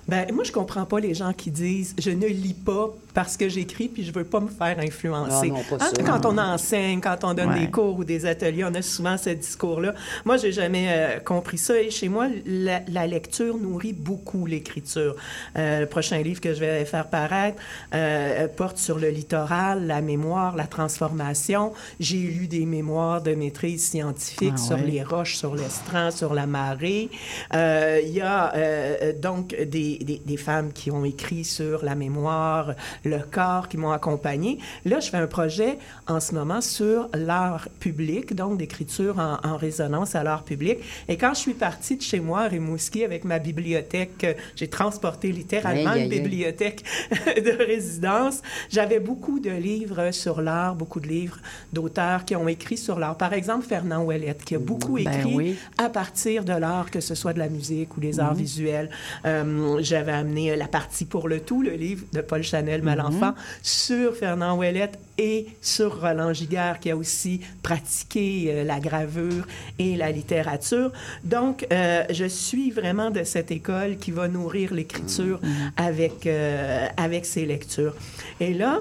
Ben, 0.08 0.26
moi, 0.32 0.44
je 0.44 0.52
comprends 0.52 0.84
pas 0.86 1.00
les 1.00 1.14
gens 1.14 1.32
qui 1.32 1.50
disent 1.50 1.94
je 1.98 2.10
ne 2.10 2.26
lis 2.26 2.54
pas 2.54 2.90
parce 3.14 3.36
que 3.36 3.48
j'écris 3.48 3.88
puis 3.88 4.02
je 4.04 4.12
veux 4.12 4.24
pas 4.24 4.40
me 4.40 4.48
faire 4.48 4.76
influencer. 4.80 5.52
Ah 5.52 5.56
non, 5.56 5.62
pas 5.78 5.84
Hein, 5.84 5.90
ça. 5.96 6.02
Quand 6.02 6.26
on 6.26 6.36
enseigne, 6.38 7.00
quand 7.00 7.22
on 7.24 7.32
donne 7.34 7.50
Ouais. 7.50 7.60
des 7.60 7.70
cours 7.70 7.98
ou 7.98 8.04
des 8.04 8.26
ateliers, 8.26 8.64
on 8.64 8.74
a 8.74 8.82
souvent 8.82 9.16
ce 9.16 9.30
discours-là. 9.30 9.94
Moi, 10.24 10.36
j'ai 10.36 10.50
jamais 10.52 10.86
euh, 10.88 11.20
compris 11.20 11.58
ça. 11.58 11.78
Et 11.80 11.90
chez 11.90 12.08
moi, 12.08 12.26
la, 12.46 12.80
la 12.88 13.06
lecture 13.06 13.56
nourrit 13.58 13.92
beaucoup 13.92 14.46
l'écriture. 14.46 15.14
Euh, 15.56 15.80
le 15.80 15.86
prochain 15.86 16.18
livre 16.22 16.40
que 16.40 16.54
je 16.54 16.60
vais 16.60 16.84
faire 16.84 17.08
paraître 17.08 17.60
euh, 17.94 18.48
porte 18.48 18.78
sur 18.78 18.98
le 18.98 19.08
littoral, 19.10 19.86
la 19.86 20.00
mémoire, 20.00 20.56
la 20.56 20.66
transformation. 20.66 21.72
J'ai 22.00 22.16
lu 22.18 22.46
des 22.48 22.66
mémoires 22.66 23.22
de 23.22 23.34
maîtrise 23.34 23.84
scientifique 23.90 24.54
Ah 24.54 24.58
sur 24.58 24.76
ouais. 24.76 24.86
les 24.86 25.02
roches, 25.02 25.36
sur 25.36 25.54
l'estran, 25.54 26.10
sur 26.10 26.34
la 26.34 26.46
marée. 26.54 27.08
Euh, 27.54 28.00
Il 28.04 28.12
y 28.12 28.20
a 28.20 28.54
euh, 28.54 29.12
donc 29.28 29.46
des, 29.76 29.98
des, 30.08 30.20
des 30.30 30.36
femmes 30.36 30.70
qui 30.72 30.88
ont 30.90 31.04
écrit 31.04 31.44
sur 31.44 31.84
la 31.84 31.94
mémoire, 32.04 32.74
le 33.04 33.18
corps, 33.36 33.66
qui 33.68 33.76
m'ont 33.76 33.90
accompagné. 34.00 34.58
Là, 34.84 35.00
je 35.00 35.08
fais 35.10 35.16
un 35.16 35.26
projet 35.26 35.78
en 36.06 36.20
ce 36.20 36.30
moment 36.38 36.60
sur 36.60 37.08
l'art 37.14 37.68
public, 37.80 38.34
donc 38.34 38.52
d'écriture 38.58 39.14
en, 39.18 39.38
en 39.50 39.56
résonance 39.56 40.14
à 40.14 40.22
l'art 40.22 40.44
public. 40.44 40.78
Et 41.08 41.16
quand 41.16 41.34
je 41.34 41.40
suis 41.46 41.54
partie 41.54 41.96
de 41.96 42.02
chez 42.02 42.20
moi 42.20 42.40
à 42.42 42.48
Rimouski 42.48 43.04
avec 43.04 43.24
ma 43.24 43.38
bibliothèque, 43.38 44.22
euh, 44.24 44.34
j'ai 44.58 44.68
transporté 44.68 45.32
littéralement 45.32 45.90
Aïe, 45.90 46.04
une 46.06 46.12
aïe, 46.12 46.20
bibliothèque 46.20 46.84
de 47.48 47.52
résidence. 47.72 48.36
J'avais 48.70 49.00
beaucoup 49.00 49.40
de 49.40 49.50
livres 49.50 50.10
sur 50.12 50.40
l'art, 50.40 50.74
beaucoup 50.74 51.00
de 51.00 51.08
livres 51.08 51.38
d'auteurs 51.72 52.24
qui 52.24 52.36
ont 52.36 52.48
écrit 52.48 52.76
sur 52.86 52.98
l'art. 53.00 53.16
Par 53.16 53.32
exemple, 53.32 53.66
Fernand 53.66 54.02
Ouellette, 54.04 54.44
qui 54.44 54.54
a 54.54 54.58
beaucoup 54.58 54.94
Ben 54.94 55.08
écrit 55.08 55.34
oui. 55.34 55.56
à 55.78 55.88
partir 55.88 56.43
de 56.44 56.52
l'art, 56.52 56.90
que 56.90 57.00
ce 57.00 57.14
soit 57.14 57.32
de 57.32 57.38
la 57.38 57.48
musique 57.48 57.96
ou 57.96 58.00
des 58.00 58.20
arts 58.20 58.32
Mhm. 58.34 58.38
visuels. 58.38 58.90
Euh, 59.26 59.78
J'avais 59.80 60.12
amené 60.12 60.52
euh, 60.52 60.56
La 60.56 60.68
partie 60.68 61.04
pour 61.04 61.28
le 61.28 61.40
tout, 61.40 61.62
le 61.62 61.72
livre 61.72 62.04
de 62.12 62.20
Paul 62.20 62.42
Chanel 62.42 62.82
Malenfant, 62.82 63.28
Mhm. 63.32 63.34
sur 63.62 64.14
Fernand 64.16 64.56
Ouellette 64.58 64.98
et 65.18 65.46
sur 65.60 66.00
Roland 66.00 66.32
Giguère, 66.32 66.80
qui 66.80 66.90
a 66.90 66.96
aussi 66.96 67.40
pratiqué 67.62 68.46
euh, 68.48 68.64
la 68.64 68.80
gravure 68.80 69.46
et 69.78 69.96
la 69.96 70.10
littérature. 70.10 70.90
Donc, 71.24 71.66
euh, 71.72 72.02
je 72.10 72.24
suis 72.24 72.70
vraiment 72.70 73.10
de 73.10 73.22
cette 73.24 73.50
école 73.50 73.96
qui 73.96 74.10
va 74.10 74.28
nourrir 74.28 74.72
l'écriture 74.74 75.40
avec, 75.76 76.26
euh, 76.26 76.86
avec 76.96 77.26
ses 77.26 77.46
lectures. 77.46 77.94
Et 78.40 78.54
là, 78.54 78.80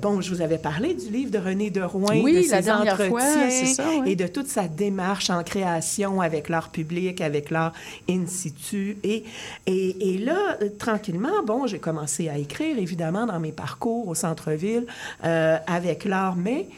bon, 0.00 0.20
je 0.20 0.30
vous 0.34 0.40
avais 0.42 0.58
parlé 0.58 0.94
du 0.94 1.08
livre 1.10 1.30
de 1.30 1.38
René 1.38 1.70
de 1.70 1.80
Rouen, 1.82 2.20
Oui, 2.22 2.36
de 2.36 2.42
ses 2.42 2.62
fois, 2.62 2.74
entretiens 2.80 3.66
ça, 3.74 3.84
et 4.06 4.16
de 4.16 4.26
toute 4.26 4.48
sa 4.48 4.66
démarche 4.68 5.30
en 5.30 5.42
création 5.44 6.20
avec 6.20 6.48
l'art 6.48 6.63
public, 6.70 7.20
avec 7.20 7.50
l'art 7.50 7.72
in 8.08 8.26
situ. 8.26 8.98
Et, 9.02 9.24
et, 9.66 10.18
là, 10.18 10.58
tranquillement, 10.78 11.42
bon, 11.44 11.66
j'ai 11.66 11.78
commencé 11.78 12.28
à 12.28 12.38
écrire, 12.38 12.78
évidemment, 12.78 13.26
dans 13.26 13.40
mes 13.40 13.52
parcours 13.52 14.08
au 14.08 14.14
centre-ville, 14.14 14.86
euh, 15.24 15.56
avec 15.66 16.04
l'art, 16.04 16.36
mais 16.36 16.68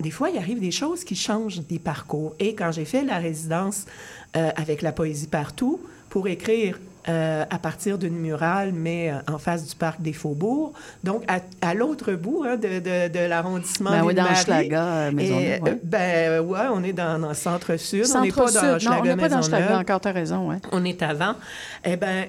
des 0.00 0.10
fois, 0.10 0.30
il 0.30 0.36
arrive 0.36 0.60
des 0.60 0.70
choses 0.70 1.04
qui 1.04 1.16
changent 1.16 1.60
des 1.60 1.78
parcours. 1.78 2.34
Et 2.38 2.54
quand 2.54 2.70
j'ai 2.72 2.84
fait 2.84 3.02
la 3.04 3.18
résidence 3.18 3.86
euh, 4.36 4.50
avec 4.56 4.82
la 4.82 4.92
poésie 4.92 5.28
partout, 5.28 5.80
pour 6.10 6.28
écrire 6.28 6.78
euh, 7.08 7.44
à 7.48 7.58
partir 7.58 7.98
d'une 7.98 8.16
murale, 8.16 8.72
mais 8.72 9.10
euh, 9.10 9.32
en 9.32 9.38
face 9.38 9.66
du 9.66 9.74
parc 9.74 10.00
des 10.00 10.12
Faubourgs, 10.12 10.72
donc 11.04 11.22
à, 11.28 11.40
à 11.60 11.74
l'autre 11.74 12.12
bout 12.14 12.44
hein, 12.44 12.56
de, 12.56 12.80
de, 12.80 13.12
de 13.12 13.28
l'arrondissement 13.28 13.90
Ben 13.90 14.04
oui, 14.04 14.14
dans. 14.14 14.24
Hochelaga, 14.24 14.84
euh, 14.84 15.12
Maisonneuve, 15.12 15.62
ouais. 15.62 15.78
Ben 15.84 16.40
ouais, 16.40 16.66
on 16.72 16.82
est 16.82 16.92
dans, 16.92 17.20
dans 17.20 17.28
le 17.28 17.34
centre-sud, 17.34 18.04
on 18.14 18.22
n'est 18.22 18.32
pas 18.32 18.50
dans. 18.50 18.78
Non, 18.78 18.98
on 19.00 19.04
n'est 19.04 19.16
pas 19.16 19.28
dans. 19.28 19.38
Hochelaga, 19.38 19.78
encore, 19.78 20.00
t'as 20.00 20.12
raison, 20.12 20.48
ouais. 20.48 20.56
On 20.72 20.84
est 20.84 21.02
avant. 21.02 21.34
Eh 21.84 21.96
bien, 21.96 22.26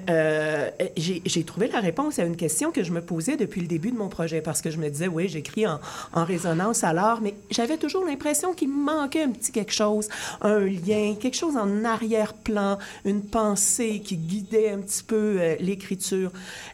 j'ai 0.95 1.21
j'ai 1.25 1.43
trouvé 1.43 1.67
la 1.67 1.79
réponse 1.79 2.19
à 2.19 2.23
une 2.23 2.35
question 2.35 2.71
que 2.71 2.83
je 2.83 2.91
me 2.91 3.01
posais 3.01 3.37
depuis 3.37 3.61
le 3.61 3.67
début 3.67 3.91
de 3.91 3.97
mon 3.97 4.09
projet 4.09 4.41
parce 4.41 4.61
que 4.61 4.69
je 4.69 4.77
me 4.77 4.89
disais, 4.89 5.07
oui, 5.07 5.27
j'écris 5.27 5.67
en, 5.67 5.79
en 6.13 6.23
résonance 6.23 6.83
à 6.83 6.93
l'art, 6.93 7.19
mais 7.21 7.35
j'avais 7.49 7.77
toujours 7.77 8.05
l'impression 8.05 8.53
qu'il 8.53 8.69
me 8.69 8.83
manquait 8.83 9.23
un 9.23 9.31
petit 9.31 9.51
quelque 9.51 9.73
chose, 9.73 10.07
un 10.41 10.59
lien, 10.59 11.15
quelque 11.19 11.35
chose 11.37 11.57
en 11.57 11.83
arrière-plan, 11.83 12.77
une 13.05 13.21
pensée 13.23 14.01
qui 14.03 14.17
guidait 14.17 14.66
un 14.71 14.79
petit 14.79 15.03
peu 15.03 15.37
euh, 15.39 15.55
l'écriture. 15.59 16.31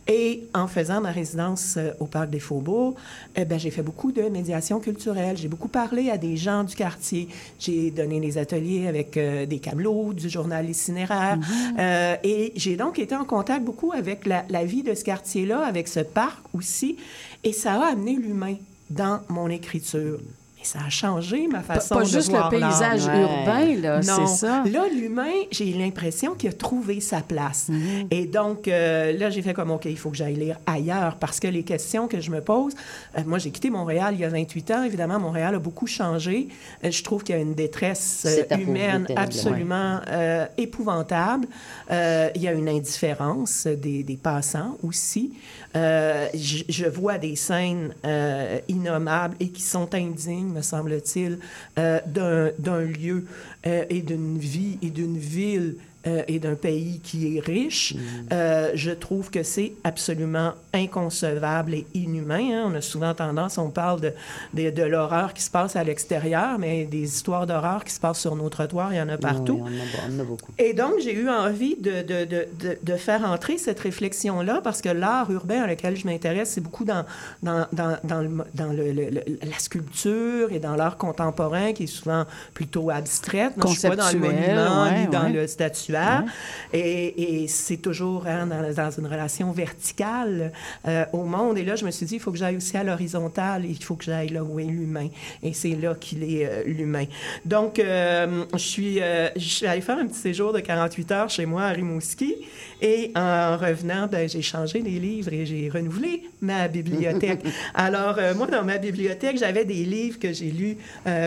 Et 0.08 0.44
en 0.54 0.68
faisant 0.68 1.02
ma 1.02 1.12
résidence 1.12 1.76
euh, 1.78 1.92
au 2.00 2.06
Parc 2.06 2.30
des 2.30 2.40
Faubourgs, 2.40 2.96
eh 3.36 3.46
ben, 3.46 3.58
j'ai 3.58 3.72
fait 3.72 3.82
beaucoup 3.82 4.12
de 4.12 4.24
médiation 4.24 4.80
culturelle. 4.80 5.38
J'ai 5.38 5.48
beaucoup 5.48 5.68
parlé 5.68 6.10
à 6.10 6.18
des 6.18 6.36
gens 6.38 6.64
du 6.64 6.76
quartier. 6.76 7.30
J'ai 7.60 7.92
donné 7.92 8.20
des 8.20 8.38
ateliers 8.38 8.88
avec 8.88 9.18
euh, 9.18 9.46
des 9.46 9.60
camelots, 9.60 10.14
du 10.14 10.30
journal 10.30 10.70
itinéraire. 10.70 11.40
Euh, 11.80 12.16
et 12.24 12.54
j'ai 12.56 12.76
donc 12.76 13.00
été 13.00 13.16
en 13.16 13.26
contact 13.26 13.64
beaucoup 13.64 13.92
avec 13.94 14.26
la, 14.26 14.46
la 14.50 14.66
vie 14.66 14.84
de 14.84 14.94
ce 14.94 15.04
quartier-là, 15.04 15.66
avec 15.66 15.88
ce 15.88 16.02
parc 16.02 16.44
aussi. 16.54 16.98
Et 17.44 17.54
ça 17.54 17.74
a 17.74 17.92
amené 17.92 18.16
l'humain 18.16 18.56
dans 18.90 19.22
mon 19.30 19.50
écriture. 19.50 20.20
Et 20.64 20.66
ça 20.66 20.80
a 20.86 20.90
changé 20.90 21.46
ma 21.48 21.62
façon 21.62 21.96
pas 21.96 22.04
de 22.04 22.08
juste 22.08 22.32
le 22.32 22.38
voir 22.38 22.50
paysage 22.50 23.06
urbain, 23.06 23.76
là, 23.82 24.00
Non. 24.00 24.26
c'est 24.26 24.46
ça. 24.46 24.64
Là, 24.66 24.86
l'humain, 24.96 25.34
j'ai 25.52 25.74
l'impression 25.74 26.36
qu'il 26.36 26.50
a 26.52 26.54
trouvé 26.54 27.02
sa 27.02 27.20
place. 27.20 27.68
Mhm. 27.68 28.08
Et 28.12 28.26
donc, 28.28 28.70
euh, 28.70 29.12
là, 29.12 29.30
j'ai 29.30 29.42
fait 29.42 29.54
comme, 29.54 29.72
OK, 29.72 29.84
il 29.84 29.98
faut 29.98 30.10
que 30.10 30.16
j'aille 30.16 30.36
lire 30.38 30.58
ailleurs 30.66 31.18
parce 31.18 31.42
que 31.42 31.50
les 31.50 31.64
questions 31.64 32.08
que 32.08 32.22
je 32.22 32.32
me 32.32 32.40
pose, 32.40 32.74
euh, 33.18 33.24
moi, 33.26 33.40
j'ai 33.40 33.52
quitté 33.52 33.70
Montréal 33.70 34.14
il 34.14 34.22
y 34.22 34.24
a 34.24 34.30
28 34.30 34.72
ans. 34.72 34.84
Évidemment, 34.84 35.20
Montréal 35.20 35.56
a 35.56 35.60
beaucoup 35.60 35.86
changé. 35.86 36.48
Euh, 36.86 36.92
je 36.92 37.04
trouve 37.04 37.24
qu'il 37.26 37.36
y 37.36 37.38
a 37.38 37.42
une 37.42 37.56
détresse 37.56 38.26
euh, 38.26 38.56
humaine 38.58 39.06
absolument 39.18 40.00
euh, 40.08 40.46
épouvantable. 40.58 41.46
Euh, 41.92 42.30
il 42.36 42.42
y 42.42 42.48
a 42.48 42.54
une 42.54 42.70
indifférence 42.70 43.68
des, 43.68 44.04
des 44.04 44.16
passants 44.18 44.78
aussi. 44.82 45.34
Euh, 45.76 46.28
je, 46.36 46.86
vois 46.88 47.18
des 47.18 47.36
scènes 47.36 47.96
euh, 48.06 48.60
innommables 48.68 49.36
et 49.40 49.50
qui 49.50 49.62
sont 49.62 49.94
indignes, 49.96 50.50
me 50.54 50.62
semble-t-il, 50.62 51.40
euh, 51.80 52.00
d'un- 52.06 52.52
d'un 52.60 52.82
lieu 52.82 53.26
euh, 53.66 53.84
et 53.90 54.02
d'une 54.02 54.38
vie 54.38 54.78
et 54.84 54.92
d'une 54.92 55.18
ville 55.18 55.78
euh, 56.08 56.22
et 56.28 56.40
d'un 56.40 56.56
pays 56.56 57.00
qui 57.04 57.38
est 57.38 57.40
riche. 57.40 57.96
Euh, 58.32 58.72
je 58.76 58.92
trouve 58.92 59.30
que 59.30 59.44
c'est 59.44 59.74
absolument 59.84 60.54
inconcevable 60.74 61.74
et 61.76 61.86
inhumain. 61.94 62.50
hein. 62.54 62.70
On 62.72 62.76
a 62.76 62.82
souvent 62.82 63.14
tendance, 63.14 63.58
on 63.58 63.70
parle 63.70 64.02
de, 64.02 64.14
de, 64.54 64.70
de 64.70 64.84
l'horreur 64.84 65.34
qui 65.34 65.42
se 65.44 65.50
passe 65.50 65.76
à 65.76 65.84
l'extérieur, 65.84 66.58
mais 66.60 66.86
des 66.86 67.04
histoires 67.04 67.48
d'horreur 67.48 67.84
qui 67.84 67.94
se 67.94 68.00
passent 68.00 68.20
sur 68.20 68.36
nos 68.36 68.50
trottoirs, 68.50 68.94
il 68.94 68.98
y 68.98 69.02
en 69.02 69.10
a 69.10 69.18
partout. 69.18 69.62
Oui, 69.64 69.72
on, 69.72 70.10
en 70.10 70.12
a, 70.12 70.12
on 70.12 70.18
en 70.18 70.20
a 70.20 70.24
beaucoup. 70.24 70.52
Et 70.58 70.74
donc, 70.74 70.94
j'ai 71.04 71.14
eu 71.16 71.30
envie 71.30 71.76
de, 71.80 72.02
de, 72.02 72.48
de, 72.84 72.96
faire 72.96 73.24
entrer 73.26 73.58
cette 73.58 73.80
réflexion-là 73.80 74.62
parce 74.64 74.82
que 74.82 74.90
l'art 74.90 75.30
urbain 75.32 75.64
à 75.64 75.68
lequel 75.68 75.96
je 75.98 76.06
m'intéresse, 76.06 76.52
c'est 76.52 76.62
beaucoup 76.62 76.86
dans, 76.86 77.06
dans, 77.42 77.66
dans, 77.74 77.98
dans, 78.04 78.22
le, 78.22 78.30
dans 78.54 78.72
le, 78.72 78.92
le- 78.92 79.10
le- 79.10 79.24
la 79.44 79.58
sculpture 79.60 80.52
et 80.52 80.60
dans 80.60 80.76
l'art 80.76 80.98
contemporain 80.98 81.74
qui 81.74 81.84
est 81.84 81.88
souvent 81.88 82.26
plutôt 82.54 82.90
abstraite. 82.90 83.58
Moi, 83.58 83.66
je 83.74 83.80
suis 83.80 83.90
pas 83.90 83.96
dans 83.96 84.12
le 84.12 84.20
monument 84.20 84.84
ouais, 84.84 85.00
ni 85.02 85.08
dans 85.08 85.24
ouais. 85.24 85.32
le 85.34 85.48
Et, 86.74 87.44
et 87.44 87.48
c'est 87.48 87.78
toujours 87.78 88.26
hein, 88.28 88.48
dans, 88.48 88.74
dans 88.74 88.92
une 88.92 89.08
relation 89.08 89.52
verticale 89.52 90.52
euh, 90.88 91.06
au 91.14 91.24
monde. 91.24 91.58
Et 91.58 91.64
là, 91.64 91.76
je 91.76 91.86
me 91.86 91.92
suis 91.92 92.06
dit, 92.06 92.16
il 92.16 92.20
faut 92.20 92.32
que 92.32 92.38
j'aille 92.38 92.58
aussi 92.58 92.76
à 92.78 92.84
l'horizontale. 92.84 93.66
Il 93.66 93.82
faut 93.84 93.96
que 93.96 94.06
j'aille 94.06 94.30
là 94.30 94.44
où 94.44 94.60
est 94.60 94.66
l'humain. 94.66 95.08
Et 95.42 95.54
c'est 95.54 95.76
là 95.76 95.96
qu'il 96.00 96.24
est 96.24 96.46
euh, 96.46 96.64
l'humain. 96.66 97.06
Donc, 97.46 97.80
euh, 97.80 98.46
je 98.54 98.58
suis, 98.58 99.02
euh, 99.02 99.30
je 99.36 99.48
suis 99.48 99.66
allée 99.68 99.82
faire 99.82 99.98
un 99.98 100.08
petit 100.08 100.20
séjour 100.20 100.54
de 100.54 100.60
48 100.60 101.12
heures 101.12 101.30
chez 101.30 101.46
moi 101.46 101.64
à 101.64 101.70
Rimouski. 101.70 102.36
Et 102.82 103.12
en 103.16 103.58
revenant, 103.58 104.08
ben, 104.08 104.28
j'ai 104.28 104.42
changé 104.42 104.82
les 104.82 105.00
livres 105.00 105.32
et 105.32 105.46
j'ai 105.46 105.70
renouvelé 105.70 106.24
ma 106.42 106.68
bibliothèque. 106.68 107.42
Alors, 107.74 108.20
moi, 108.36 108.48
dans 108.48 108.64
ma 108.64 108.78
bibliothèque, 108.78 109.38
j'avais 109.38 109.64
des 109.64 109.86
livres 109.86 110.20
que 110.20 110.34
j'ai 110.34 110.52
lus, 110.52 110.78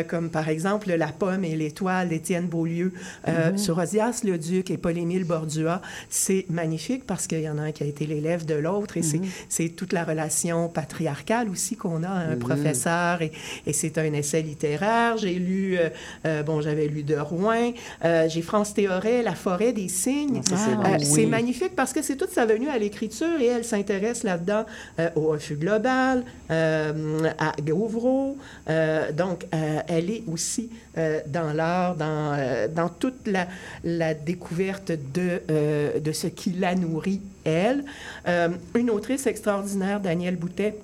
comme 0.08 0.28
par 0.28 0.48
exemple 0.50 0.92
La 0.92 1.08
pomme 1.08 1.44
et 1.44 1.56
l'étoile 1.56 2.08
d'Étienne 2.10 2.46
Beaulieu, 2.46 2.92
Mhm. 3.26 3.56
sur 3.58 3.78
Osias 3.78 4.20
le 4.24 4.38
Et 4.56 4.78
Paul-Émile 4.78 5.24
Bordua. 5.24 5.82
C'est 6.08 6.46
magnifique 6.48 7.04
parce 7.06 7.26
qu'il 7.26 7.40
y 7.40 7.48
en 7.48 7.58
a 7.58 7.62
un 7.62 7.72
qui 7.72 7.82
a 7.82 7.86
été 7.86 8.06
l'élève 8.06 8.46
de 8.46 8.54
l'autre 8.54 8.96
et 8.96 9.02
c'est- 9.02 9.18
Mhm. 9.18 9.26
c'est 9.50 9.68
toute 9.68 9.92
la 9.92 10.02
relation 10.04 10.68
patriarcale 10.68 11.50
aussi 11.50 11.76
qu'on 11.76 12.02
a, 12.02 12.08
un 12.08 12.34
Mhm. 12.36 12.38
professeur 12.38 13.20
et, 13.22 13.32
et 13.66 13.72
c'est 13.74 13.98
un 13.98 14.12
essai 14.14 14.40
littéraire. 14.42 15.18
J'ai 15.18 15.34
lu, 15.34 15.76
euh, 15.78 15.90
euh, 16.24 16.42
bon, 16.42 16.60
j'avais 16.62 16.86
lu 16.86 17.02
de 17.02 17.16
Rouen, 17.16 17.72
Euh, 18.04 18.28
j'ai 18.28 18.42
France 18.42 18.72
Théoret, 18.74 19.22
La 19.22 19.34
forêt 19.34 19.72
des 19.72 19.88
cygnes. 19.88 20.40
Ah, 20.52 20.98
c'est 20.98 21.24
Oui. 21.24 21.26
magnifique 21.26 21.74
parce 21.76 21.92
que 21.92 22.00
c'est 22.02 22.16
toute 22.16 22.30
sa 22.30 22.46
venue 22.46 22.68
à 22.68 22.78
l'écriture 22.78 23.38
et 23.40 23.46
elle 23.46 23.64
s'intéresse 23.64 24.22
là-dedans 24.22 24.64
au 25.16 25.28
refus 25.28 25.56
global, 25.56 26.24
à 26.48 27.52
Gauvreau. 27.62 28.36
Donc, 29.14 29.46
elle 29.88 30.10
est 30.10 30.22
aussi 30.32 30.70
dans 31.26 31.52
l'art, 31.52 31.94
dans, 31.96 32.68
dans 32.74 32.88
toute 32.88 33.26
la, 33.26 33.46
la 33.84 34.14
découverte 34.14 34.45
de, 34.52 35.42
euh, 35.50 36.00
de 36.00 36.12
ce 36.12 36.26
qui 36.26 36.50
la 36.52 36.74
nourrit, 36.74 37.20
elle. 37.44 37.84
Euh, 38.28 38.48
une 38.74 38.90
autrice 38.90 39.26
extraordinaire, 39.26 40.00
Danielle 40.00 40.36
Boutet, 40.36 40.76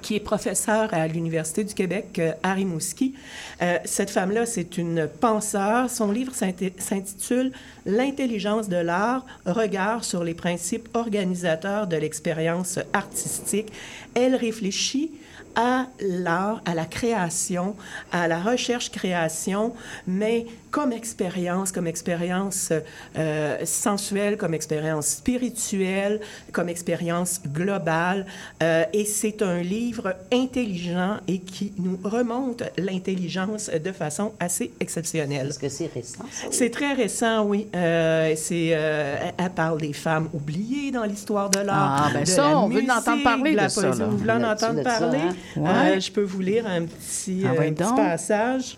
qui 0.00 0.16
est 0.16 0.20
professeure 0.20 0.92
à 0.92 1.06
l'Université 1.06 1.62
du 1.62 1.74
Québec 1.74 2.20
à 2.42 2.54
Rimouski. 2.54 3.14
Euh, 3.62 3.78
cette 3.84 4.10
femme-là, 4.10 4.46
c'est 4.46 4.78
une 4.78 5.08
penseur. 5.20 5.90
Son 5.90 6.10
livre 6.10 6.32
s'inti- 6.34 6.72
s'intitule 6.78 7.52
L'intelligence 7.86 8.68
de 8.70 8.76
l'art, 8.76 9.26
regard 9.44 10.02
sur 10.04 10.24
les 10.24 10.32
principes 10.34 10.88
organisateurs 10.94 11.86
de 11.86 11.96
l'expérience 11.96 12.78
artistique. 12.94 13.70
Elle 14.14 14.34
réfléchit 14.34 15.12
à 15.54 15.86
l'art, 16.00 16.62
à 16.64 16.74
la 16.74 16.86
création, 16.86 17.76
à 18.10 18.26
la 18.26 18.40
recherche-création, 18.40 19.74
mais 20.06 20.46
comme 20.74 20.92
expérience, 20.92 21.70
comme 21.70 21.86
expérience 21.86 22.72
euh, 23.16 23.58
sensuelle, 23.64 24.36
comme 24.36 24.54
expérience 24.54 25.06
spirituelle, 25.06 26.18
comme 26.50 26.68
expérience 26.68 27.40
globale. 27.46 28.26
Euh, 28.60 28.84
et 28.92 29.04
c'est 29.04 29.40
un 29.42 29.60
livre 29.62 30.16
intelligent 30.32 31.18
et 31.28 31.38
qui 31.38 31.72
nous 31.78 31.96
remonte 32.02 32.64
l'intelligence 32.76 33.70
de 33.70 33.92
façon 33.92 34.32
assez 34.40 34.72
exceptionnelle. 34.80 35.46
Est-ce 35.50 35.60
que 35.60 35.68
c'est 35.68 35.86
récent? 35.94 36.24
C'est 36.50 36.70
très 36.70 36.92
récent, 36.94 37.44
oui. 37.44 37.68
Euh, 37.76 38.32
c'est, 38.36 38.70
euh, 38.72 39.30
elle- 39.38 39.50
parle 39.54 39.80
des 39.80 39.92
femmes 39.92 40.28
oubliées 40.34 40.90
dans 40.90 41.04
l'histoire 41.04 41.50
de 41.50 41.60
l'art. 41.60 42.06
Ah, 42.06 42.10
ben 42.12 42.22
de 42.22 42.26
ça, 42.28 42.48
la 42.48 42.58
on 42.58 42.68
veut 42.68 42.80
en 42.82 42.96
entendre 42.96 43.10
musique, 43.12 43.24
parler 43.24 43.50
de 43.52 43.56
la 43.56 43.64
de 43.66 43.68
ça, 43.70 43.80
poésie. 43.82 43.98
là. 44.00 44.06
Vous 44.06 44.18
voulez 44.18 44.32
en 44.32 44.42
entendre 44.42 44.82
ça, 44.82 44.98
parler? 44.98 45.18
hein? 45.18 45.34
Ouais. 45.56 45.96
Euh, 45.96 46.00
je 46.00 46.10
peux 46.10 46.22
vous 46.24 46.40
lire 46.40 46.66
un 46.66 46.82
petit, 46.82 47.44
Ah, 47.46 47.52
euh, 47.52 47.58
ben 47.58 47.72
petit 47.74 47.94
passage. 47.94 48.76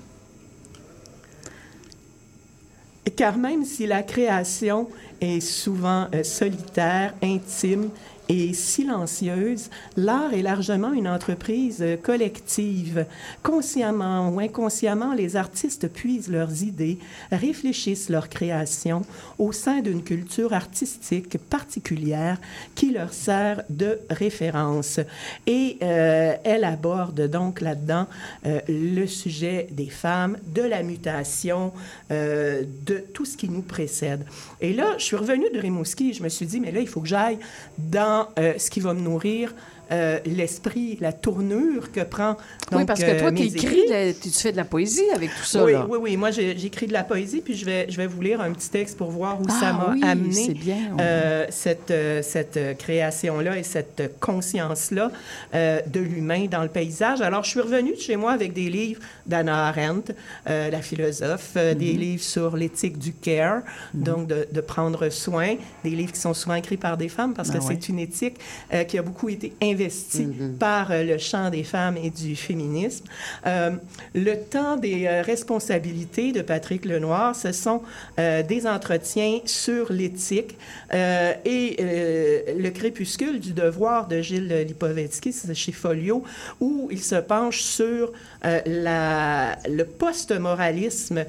Car 3.15 3.39
même 3.39 3.65
si 3.65 3.87
la 3.87 4.03
création 4.03 4.89
est 5.21 5.41
souvent 5.41 6.09
euh, 6.15 6.25
solitaire, 6.25 7.15
intime 7.23 7.91
et 8.29 8.53
silencieuse, 8.55 9.71
l'art 9.97 10.35
est 10.35 10.43
largement 10.43 10.93
une 10.93 11.09
entreprise 11.09 11.79
euh, 11.81 11.97
collective. 11.97 13.07
Consciemment 13.43 14.31
ou 14.31 14.41
inconsciemment, 14.41 15.15
les 15.15 15.37
artistes 15.37 15.89
puisent 15.89 16.29
leurs 16.29 16.63
idées, 16.63 16.99
réfléchissent 17.31 18.09
leur 18.09 18.29
création 18.29 19.03
au 19.39 19.53
sein 19.53 19.81
d'une 19.81 20.03
culture 20.03 20.53
artistique 20.53 21.39
particulière 21.39 22.39
qui 22.75 22.93
leur 22.93 23.13
sert 23.13 23.63
de 23.71 23.99
référence. 24.11 25.01
Et 25.47 25.79
euh, 25.83 26.35
elle 26.45 26.65
aborde 26.65 27.29
donc 27.29 27.61
là-dedans 27.61 28.07
euh, 28.47 28.61
le 28.69 29.07
sujet 29.07 29.69
des 29.71 29.89
femmes, 29.89 30.39
de 30.55 30.63
la 30.63 30.83
mutation, 30.83 31.73
de 32.11 33.05
tout 33.13 33.25
ce 33.25 33.37
qui 33.37 33.49
nous 33.49 33.63
précède. 33.63 34.25
Et 34.61 34.73
là, 34.73 34.95
je 34.99 35.05
suis 35.05 35.17
revenue 35.17 35.47
de 35.53 35.59
Rimouski 35.59 36.07
je 36.13 36.23
me 36.23 36.29
suis 36.29 36.47
dit, 36.47 36.61
mais 36.61 36.73
là, 36.73 36.81
il 36.81 36.89
faut 36.89 37.01
que 37.01 37.09
j'aille 37.09 37.39
dans 37.79 38.16
euh, 38.39 38.55
ce 38.59 38.71
qui 38.71 38.81
va 38.81 38.95
me 38.95 39.01
nourrir 39.01 39.55
euh, 39.93 40.19
l'esprit, 40.27 40.99
la 41.01 41.13
tournure 41.13 41.93
que 41.93 42.01
prend. 42.01 42.37
oui, 42.73 42.79
donc, 42.79 42.87
parce 42.87 43.01
que 43.03 43.19
toi, 43.19 43.29
euh, 43.29 43.33
tu 43.33 43.43
mes 43.43 43.55
écris, 43.55 43.83
la- 43.89 44.13
tu 44.13 44.31
fais 44.31 44.53
de 44.53 44.57
la 44.57 44.65
poésie 44.65 45.09
avec 45.15 45.31
tout 45.31 45.45
ça. 45.45 45.65
Oui, 45.65 45.73
là. 45.73 45.87
oui, 45.89 45.99
oui. 46.01 46.17
Moi, 46.17 46.31
j'écris 46.31 46.87
de 46.87 46.93
la 46.93 47.05
poésie, 47.05 47.41
puis 47.41 47.55
je 47.55 47.65
vais, 47.65 47.87
je 47.89 47.97
vais 47.97 48.07
vous 48.07 48.21
lire 48.21 48.41
un 48.41 48.53
petit 48.53 48.69
texte 48.71 48.97
pour 48.99 49.11
voir 49.11 49.41
où 49.41 49.45
Ah 49.49 49.61
ça 49.61 49.73
m'a 49.73 49.93
oui, 49.93 50.01
amené 50.03 50.55
bien, 50.55 50.77
on- 50.95 50.97
euh, 51.01 51.47
cette, 51.51 51.91
euh, 51.91 52.21
cette 52.23 52.57
euh, 52.57 52.75
création-là 52.75 53.57
et 53.59 53.63
cette 53.63 54.15
conscience-là 54.21 55.11
euh, 55.55 55.81
de 55.87 56.01
l'humain 56.01 56.47
dans 56.51 56.63
le 56.63 56.69
paysage. 56.69 57.21
Alors, 57.21 57.45
je 57.45 57.51
suis 57.51 57.61
revenue 57.61 57.95
de 57.95 58.01
chez 58.01 58.17
moi 58.17 58.33
avec 58.33 58.53
des 58.53 58.69
livres 58.69 59.01
d'Anna 59.27 59.67
Arendt, 59.69 60.13
euh, 60.49 60.71
la 60.71 60.81
philosophe, 60.83 61.51
euh, 61.57 61.75
des 61.75 61.93
Mhm. 61.95 62.01
livres 62.01 62.23
sur 62.25 62.57
l'éthique 62.57 62.99
du 62.99 63.13
care, 63.13 63.63
donc 63.95 64.27
de, 64.27 64.47
de 64.51 64.61
prendre 64.61 65.09
soin, 65.11 65.57
des 65.85 65.91
livres 65.91 66.13
qui 66.13 66.21
sont 66.21 66.35
souvent 66.35 66.55
écrits 66.57 66.77
par 66.77 66.97
des 66.97 67.09
femmes 67.09 67.35
parce 67.35 67.51
que 67.51 67.59
Ah 67.59 67.65
ouais. 67.65 67.77
c'est 67.81 67.89
une 67.89 67.99
éthique 67.99 68.37
euh, 68.73 68.85
qui 68.85 68.99
a 68.99 69.03
beaucoup 69.03 69.29
été 69.29 69.53
investie 69.77 70.29
par 70.59 70.91
euh, 70.91 71.03
le 71.03 71.19
champ 71.19 71.51
des 71.51 71.65
femmes 71.65 71.97
et 71.97 72.11
du 72.11 72.35
féminisme. 72.37 73.05
Euh, 73.47 73.71
le 74.15 74.35
temps 74.37 74.77
des 74.77 75.07
euh, 75.07 75.23
responsabilités 75.23 76.33
de 76.33 76.43
Patrick 76.43 76.85
Lenoir, 76.85 77.37
ce 77.37 77.53
sont 77.53 77.83
euh, 78.19 78.43
des 78.43 78.67
entretiens 78.67 79.41
sur 79.45 79.93
l'éthique 79.93 80.57
euh, 80.95 81.33
et 81.45 81.77
le 82.57 82.71
crépuscule 82.71 83.41
du 83.41 83.53
devoir 83.53 84.09
de 84.09 84.21
Gilles 84.21 84.65
Lipovetsky, 84.67 85.35
chez 85.55 85.73
Folio, 85.73 86.23
où 86.61 86.89
il 86.91 87.03
se 87.03 87.17
penche 87.17 87.61
sur 87.61 88.13
la, 88.43 89.57
le 89.69 89.85
post-moralisme 89.85 91.25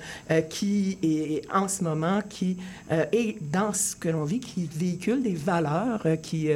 qui 0.50 0.98
est 1.04 1.42
en 1.54 1.68
ce 1.68 1.84
moment, 1.84 2.22
qui 2.28 2.58
est 2.90 3.38
dans 3.42 3.74
ce 3.74 3.96
que 3.96 4.10
l'on 4.10 4.24
vit, 4.24 4.40
qui 4.40 4.70
véhicule 4.74 5.24
des 5.24 5.34
valeurs 5.34 6.06
qui, 6.22 6.50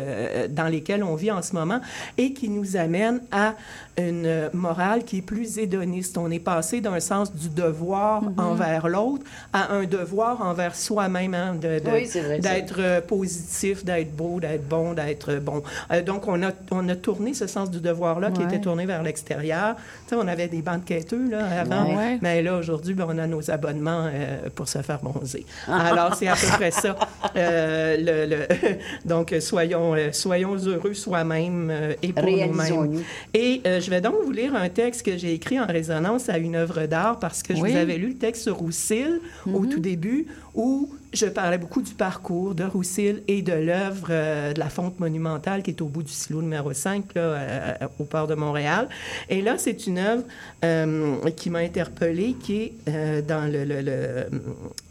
dans 0.50 0.68
lesquelles 0.68 1.04
on 1.04 1.16
vit 1.16 1.32
en 1.32 1.42
ce 1.42 1.54
moment 1.54 1.81
et 2.18 2.34
qui 2.34 2.50
nous 2.50 2.78
amène 2.78 3.22
à 3.32 3.56
une 3.98 4.50
morale 4.54 5.04
qui 5.04 5.18
est 5.18 5.22
plus 5.22 5.58
hédoniste. 5.58 6.18
On 6.18 6.30
est 6.32 6.40
passé 6.40 6.82
d'un 6.82 7.00
sens 7.00 7.34
du 7.34 7.50
devoir 7.50 8.24
Mhm. 8.24 8.34
envers 8.38 8.88
l'autre 8.88 9.24
à 9.54 9.74
un 9.74 9.84
devoir 9.86 10.42
envers 10.42 10.76
soi-même, 10.76 11.34
hein, 11.34 11.56
Oui, 11.62 12.10
d'être 12.40 12.76
euh, 12.80 13.02
positif, 13.02 13.84
d'être 13.84 14.16
beau, 14.16 14.40
d'être 14.40 14.68
bon, 14.68 14.94
d'être 14.94 15.36
bon. 15.36 15.62
Euh, 15.92 16.02
donc, 16.02 16.28
on 16.28 16.42
a, 16.44 16.52
on 16.72 16.88
a 16.90 16.96
tourné 16.96 17.34
ce 17.34 17.48
sens 17.48 17.70
du 17.70 17.80
devoir-là 17.82 18.32
qui 18.32 18.42
était 18.44 18.60
tourné 18.62 18.86
vers 18.86 19.04
l'extérieur. 19.04 19.76
Tu 20.08 20.10
sais, 20.10 20.16
on 20.16 20.28
avait 20.28 20.48
des 20.48 20.62
bandes 20.62 20.86
quêteux 20.86 21.30
là, 21.30 21.46
avant, 21.62 21.96
Ouais. 21.96 22.18
mais 22.22 22.42
là, 22.42 22.56
aujourd'hui, 22.58 22.94
ben, 22.94 23.06
on 23.10 23.18
a 23.18 23.28
nos 23.28 23.50
abonnements 23.52 24.08
euh, 24.14 24.50
pour 24.56 24.68
se 24.68 24.80
faire 24.80 25.00
bronzer. 25.02 25.46
Alors, 25.68 26.16
c'est 26.16 26.28
à 26.28 26.36
peu 26.36 26.48
près 26.48 26.72
ça. 26.72 26.96
Euh, 27.38 27.96
le, 27.98 28.36
le- 28.36 28.48
donc, 29.06 29.32
euh, 29.32 29.40
soyons, 29.40 29.96
euh, 29.96 30.12
soyons 30.12 30.56
heureux 30.56 30.94
soi-même 30.94 31.70
euh, 31.72 31.94
et 32.02 32.12
pour 32.12 32.24
nous-mêmes. 32.26 33.04
Et 33.34 33.62
euh, 33.66 33.80
je 33.82 33.90
vais 33.90 34.00
donc 34.02 34.16
vous 34.24 34.32
lire 34.32 34.56
un 34.56 34.70
texte 34.70 35.04
que 35.06 35.18
j'ai 35.18 35.34
écrit 35.34 35.60
en 35.60 35.66
résonance 35.66 36.30
à 36.30 36.38
une 36.38 36.56
œuvre 36.56 36.86
d'art 36.86 37.20
parce 37.20 37.44
que 37.44 37.56
je 37.56 37.62
Oui. 37.62 37.72
vous 37.72 37.78
avais 37.78 37.98
lu 37.98 38.10
le 38.10 38.16
texte 38.18 38.44
sur 38.44 38.56
Roussil 38.58 39.20
au 39.52 39.66
tout 39.66 39.80
début 39.80 40.28
où 40.54 40.90
je 41.14 41.26
parlais 41.26 41.58
beaucoup 41.58 41.82
du 41.82 41.94
parcours 41.94 42.56
de 42.56 42.64
Roussil 42.64 43.22
et 43.28 43.42
de 43.42 43.52
l'œuvre 43.52 44.08
euh, 44.12 44.54
de 44.54 44.60
la 44.60 44.70
fonte 44.70 44.98
monumentale 45.00 45.62
qui 45.64 45.72
est 45.72 45.82
au 45.82 45.88
bout 45.88 46.04
du 46.04 46.12
silo 46.12 46.42
numéro 46.42 46.72
5 46.72 47.04
là, 47.16 47.22
euh, 47.22 47.74
au 48.00 48.06
port 48.06 48.28
de 48.28 48.36
Montréal. 48.36 48.88
Et 49.30 49.42
là, 49.42 49.58
c'est 49.58 49.88
une 49.88 49.98
œuvre 49.98 50.24
euh, 50.64 51.18
qui 51.36 51.50
m'a 51.50 51.60
interpellée 51.60 52.36
qui 52.42 52.56
est 52.62 52.74
euh, 52.88 53.22
dans, 53.22 53.52
le, 53.52 53.66
le- 53.66 53.82
le- 53.82 54.42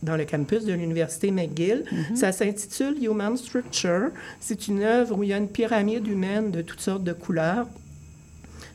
dans 0.03 0.17
le 0.17 0.25
campus 0.27 0.65
de 0.67 0.75
l'Université 0.75 1.31
McGill. 1.31 1.85
Ça 2.15 2.33
s'intitule 2.33 3.03
Human 3.03 3.37
Structure. 3.39 4.09
C'est 4.41 4.69
une 4.69 4.83
œuvre 4.83 5.17
où 5.19 5.23
il 5.23 5.31
y 5.31 5.33
a 5.33 5.39
une 5.39 5.49
pyramide 5.49 6.07
humaine 6.07 6.51
de 6.51 6.61
toutes 6.61 6.81
sortes 6.81 7.05
de 7.05 7.13
couleurs. 7.15 7.67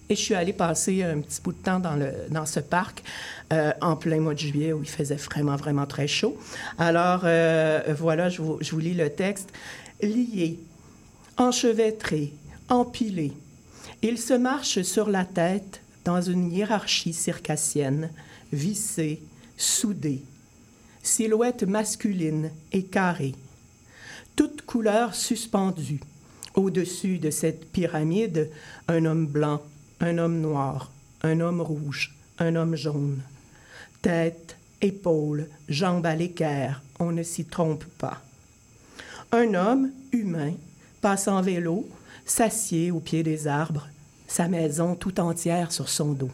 Et 0.09 0.15
je 0.15 0.21
suis 0.21 0.35
allée 0.35 0.53
passer 0.53 1.03
un 1.03 1.19
petit 1.19 1.41
bout 1.41 1.53
de 1.53 1.57
temps 1.57 1.79
dans, 1.79 1.95
le, 1.95 2.11
dans 2.29 2.45
ce 2.45 2.59
parc 2.59 3.03
euh, 3.51 3.71
en 3.81 3.95
plein 3.95 4.19
mois 4.19 4.33
de 4.35 4.39
juillet 4.39 4.71
où 4.71 4.81
il 4.83 4.89
faisait 4.89 5.15
vraiment, 5.15 5.55
vraiment 5.55 5.87
très 5.87 6.07
chaud. 6.07 6.37
Alors, 6.77 7.21
euh, 7.23 7.81
voilà, 7.97 8.29
je 8.29 8.41
vous, 8.41 8.57
je 8.61 8.71
vous 8.71 8.79
lis 8.79 8.93
le 8.93 9.09
texte. 9.09 9.51
Liés, 10.01 10.59
enchevêtrés, 11.37 12.33
empilés, 12.69 13.33
ils 14.01 14.19
se 14.19 14.33
marchent 14.33 14.83
sur 14.83 15.09
la 15.09 15.25
tête 15.25 15.81
dans 16.03 16.21
une 16.21 16.51
hiérarchie 16.51 17.13
circassienne, 17.13 18.11
vissée, 18.53 19.21
soudée, 19.57 20.21
silhouette 21.01 21.63
masculine 21.63 22.51
et 22.71 22.83
carrée, 22.83 23.33
toutes 24.35 24.61
couleurs 24.61 25.15
suspendues. 25.15 26.01
Au-dessus 26.53 27.17
de 27.17 27.31
cette 27.31 27.71
pyramide, 27.71 28.49
un 28.87 29.05
homme 29.05 29.25
blanc, 29.25 29.61
un 29.99 30.17
homme 30.17 30.41
noir, 30.41 30.91
un 31.23 31.39
homme 31.39 31.61
rouge, 31.61 32.15
un 32.39 32.55
homme 32.55 32.75
jaune. 32.75 33.21
Tête, 34.01 34.57
épaules, 34.81 35.47
jambes 35.69 36.05
à 36.05 36.15
l'équerre, 36.15 36.81
on 36.99 37.11
ne 37.11 37.23
s'y 37.23 37.45
trompe 37.45 37.85
pas. 37.97 38.21
Un 39.31 39.53
homme 39.53 39.91
humain 40.11 40.53
passe 41.01 41.27
en 41.27 41.41
vélo, 41.41 41.87
s'assied 42.25 42.91
au 42.91 42.99
pied 42.99 43.23
des 43.23 43.47
arbres, 43.47 43.87
sa 44.27 44.47
maison 44.47 44.95
tout 44.95 45.19
entière 45.19 45.71
sur 45.71 45.89
son 45.89 46.13
dos. 46.13 46.31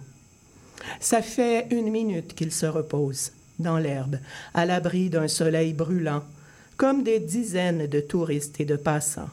Ça 1.00 1.22
fait 1.22 1.68
une 1.72 1.92
minute 1.92 2.34
qu'il 2.34 2.52
se 2.52 2.66
repose 2.66 3.32
dans 3.60 3.78
l'herbe, 3.78 4.18
à 4.54 4.66
l'abri 4.66 5.10
d'un 5.10 5.28
soleil 5.28 5.74
brûlant, 5.74 6.24
comme 6.78 7.04
des 7.04 7.20
dizaines 7.20 7.88
de 7.88 8.00
touristes 8.00 8.60
et 8.60 8.66
de 8.66 8.76
passants. 8.76 9.30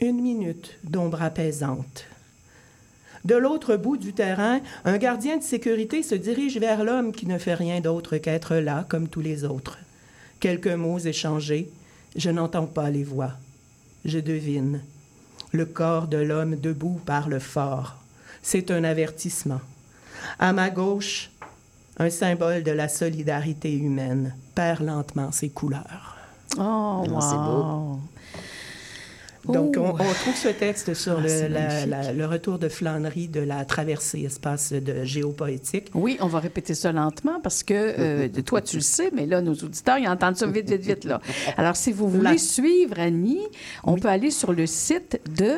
Une 0.00 0.22
minute 0.22 0.78
d'ombre 0.82 1.22
apaisante. 1.22 2.06
De 3.24 3.34
l'autre 3.34 3.76
bout 3.76 3.96
du 3.96 4.12
terrain, 4.12 4.60
un 4.84 4.96
gardien 4.98 5.36
de 5.36 5.42
sécurité 5.42 6.02
se 6.02 6.14
dirige 6.14 6.58
vers 6.58 6.84
l'homme 6.84 7.12
qui 7.12 7.26
ne 7.26 7.38
fait 7.38 7.54
rien 7.54 7.80
d'autre 7.80 8.16
qu'être 8.16 8.56
là, 8.56 8.86
comme 8.88 9.08
tous 9.08 9.20
les 9.20 9.44
autres. 9.44 9.78
Quelques 10.40 10.68
mots 10.68 10.98
échangés, 10.98 11.70
je 12.16 12.30
n'entends 12.30 12.66
pas 12.66 12.90
les 12.90 13.04
voix. 13.04 13.32
Je 14.04 14.18
devine. 14.18 14.80
Le 15.52 15.66
corps 15.66 16.08
de 16.08 16.16
l'homme 16.16 16.56
debout 16.56 17.00
parle 17.04 17.38
fort. 17.40 17.96
C'est 18.42 18.70
un 18.70 18.84
avertissement. 18.84 19.60
À 20.38 20.52
ma 20.52 20.70
gauche, 20.70 21.30
un 21.98 22.08
symbole 22.08 22.62
de 22.62 22.70
la 22.70 22.88
solidarité 22.88 23.76
humaine 23.76 24.34
perd 24.54 24.82
lentement 24.82 25.32
ses 25.32 25.50
couleurs. 25.50 26.16
Oh, 26.56 27.04
Non, 27.06 27.20
c'est 27.20 27.36
beau. 27.36 28.00
Donc, 29.46 29.76
on, 29.78 29.90
on 29.94 29.94
trouve 29.94 30.34
ce 30.36 30.48
texte 30.48 30.92
sur 30.94 31.16
Ah, 31.18 31.22
le, 31.22 31.28
c'est 31.28 31.48
la- 31.48 31.60
magnifique. 31.60 31.90
la- 31.90 32.12
le 32.12 32.26
retour 32.26 32.58
de 32.58 32.68
flânerie 32.68 33.28
de 33.28 33.40
la 33.40 33.64
traversée 33.64 34.20
espace 34.20 34.72
de 34.72 35.04
géopoétique. 35.04 35.90
Oui, 35.94 36.18
on 36.20 36.26
va 36.26 36.40
répéter 36.40 36.74
ça 36.74 36.92
lentement 36.92 37.40
parce 37.42 37.62
que 37.62 37.74
euh, 37.74 38.28
toi, 38.44 38.60
tu 38.60 38.76
le 38.76 38.82
sais, 38.82 39.10
mais 39.14 39.26
là, 39.26 39.40
nos 39.40 39.54
auditeurs, 39.54 39.98
ils 39.98 40.08
entendent 40.08 40.36
ça 40.36 40.46
vite, 40.46 40.68
vite, 40.70 40.82
vite. 40.82 41.04
Là. 41.04 41.20
Alors, 41.56 41.76
si 41.76 41.90
vous 41.92 42.08
voulez 42.08 42.32
La- 42.32 42.38
suivre 42.38 42.98
Annie, 42.98 43.40
on 43.84 43.96
peut 43.96 44.08
aller 44.08 44.30
sur 44.30 44.52
le 44.52 44.66
site 44.66 45.20
de... 45.36 45.52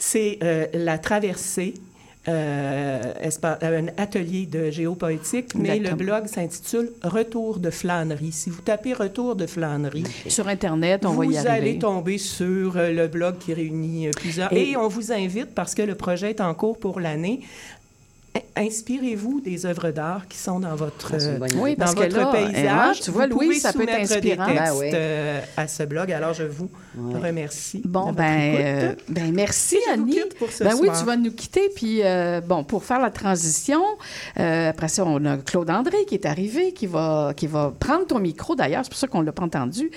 C'est 0.00 0.38
euh, 0.44 0.66
la 0.74 0.96
traversée, 0.98 1.74
euh, 2.28 3.00
euh, 3.44 3.80
un 3.82 3.86
atelier 4.02 4.46
de 4.46 4.70
géopoétique, 4.70 5.54
mais 5.54 5.78
le 5.78 5.94
blog 5.94 6.26
s'intitule 6.26 6.90
Retour 7.02 7.58
de 7.58 7.70
flânerie. 7.70 8.32
Si 8.32 8.50
vous 8.50 8.60
tapez 8.60 8.92
Retour 8.92 9.34
de 9.36 9.46
flânerie, 9.46 10.04
Sur 10.28 10.48
Internet, 10.48 11.04
on 11.06 11.10
vous 11.10 11.18
va 11.20 11.24
y 11.26 11.36
arriver. 11.38 11.50
allez 11.50 11.78
tomber 11.78 12.18
sur 12.18 12.76
euh, 12.76 12.90
le 12.92 13.08
blog 13.08 13.38
qui 13.38 13.54
réunit 13.54 14.08
plusieurs. 14.10 14.52
Et- 14.52 14.70
Et, 14.70 14.76
on 14.76 14.88
vous 14.88 15.12
invite, 15.12 15.54
parce 15.54 15.74
que 15.74 15.82
le 15.82 15.94
projet 15.94 16.30
est 16.30 16.40
en 16.40 16.52
cours 16.54 16.78
pour 16.78 17.00
l'année, 17.00 17.40
inspirez-vous 18.56 19.40
des 19.40 19.66
œuvres 19.66 19.90
d'art 19.90 20.26
qui 20.28 20.36
sont 20.36 20.60
dans 20.60 20.74
votre, 20.74 21.12
Ah, 21.14 21.22
euh, 21.22 21.38
Oui, 21.60 21.76
parce 21.76 21.94
dans 21.94 22.02
que 22.02 22.06
votre 22.08 22.16
là, 22.18 22.26
paysage. 22.32 22.66
hein, 22.68 22.92
tu 23.02 23.10
vois, 23.10 23.26
Vous 23.28 23.38
pouvez 23.38 23.54
ça 23.54 23.72
peut 23.72 23.82
être 23.82 23.90
soumettre 24.06 24.12
inspirant. 24.12 24.46
des 24.46 24.52
textes 24.54 24.72
Ben 24.72 24.78
oui. 24.78 24.90
euh, 24.94 25.40
à 25.56 25.68
ce 25.68 25.82
blog. 25.84 26.12
Alors, 26.12 26.34
je 26.34 26.42
vous 26.44 26.68
remercie. 27.14 27.82
Bon, 27.84 28.12
ben, 28.12 28.54
euh, 28.58 28.94
ben 29.08 29.32
merci, 29.32 29.76
je 29.86 29.92
Annie. 29.92 30.18
pour 30.38 30.50
ce 30.50 30.64
ben 30.64 30.74
oui, 30.80 30.88
tu 30.98 31.04
vas 31.04 31.16
nous 31.16 31.30
quitter. 31.32 31.70
Puis, 31.74 32.00
euh, 32.02 32.40
bon, 32.40 32.64
pour 32.64 32.84
faire 32.84 33.00
la 33.00 33.10
transition, 33.10 33.80
euh, 34.38 34.70
après 34.70 34.88
ça, 34.88 35.04
on 35.06 35.24
a 35.24 35.36
Claude 35.38 35.70
André 35.70 36.04
qui 36.06 36.14
est 36.14 36.26
arrivé, 36.26 36.72
qui 36.72 36.86
va, 36.86 37.32
qui 37.36 37.46
va 37.46 37.72
prendre 37.78 38.06
ton 38.06 38.18
micro. 38.18 38.54
D'ailleurs, 38.56 38.82
c'est 38.84 38.90
pour 38.90 38.98
ça 38.98 39.06
qu'on 39.06 39.20
ne 39.20 39.26
l'a 39.26 39.32
pas 39.32 39.44
entendu. 39.44 39.90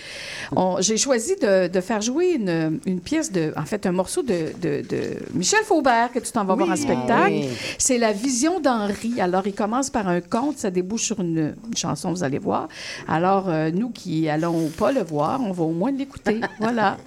J'ai 0.79 0.97
choisi 0.97 1.35
de, 1.41 1.67
de 1.67 1.81
faire 1.81 2.01
jouer 2.01 2.33
une, 2.33 2.79
une 2.85 2.99
pièce, 3.01 3.31
de, 3.31 3.53
en 3.57 3.65
fait, 3.65 3.85
un 3.85 3.91
morceau 3.91 4.21
de, 4.23 4.51
de- 4.61 4.81
de 4.87 5.01
Michel 5.33 5.63
Faubert 5.65 6.11
que 6.13 6.19
tu 6.19 6.31
t'en 6.31 6.45
vas 6.45 6.55
voir 6.55 6.69
en 6.69 6.75
spectacle. 6.75 7.09
Ah 7.11 7.25
oui. 7.29 7.49
C'est 7.77 7.97
La 7.97 8.13
vision 8.21 8.59
d'Henri. 8.59 9.19
Alors, 9.19 9.47
il 9.47 9.55
commence 9.55 9.89
par 9.89 10.07
un 10.07 10.21
conte, 10.21 10.57
ça 10.57 10.71
débouche 10.71 11.05
sur 11.05 11.19
une, 11.19 11.55
une 11.65 11.77
chanson, 11.77 12.11
vous 12.11 12.23
allez 12.23 12.39
voir. 12.39 12.67
Alors, 13.07 13.49
euh, 13.49 13.71
nous 13.71 13.89
qui 13.89 14.29
allons 14.29 14.69
pas 14.69 14.91
le 14.91 15.01
voir, 15.01 15.41
on 15.41 15.51
va 15.51 15.63
au 15.63 15.73
moins 15.73 15.91
l'écouter. 15.91 16.41
voilà. 16.59 16.97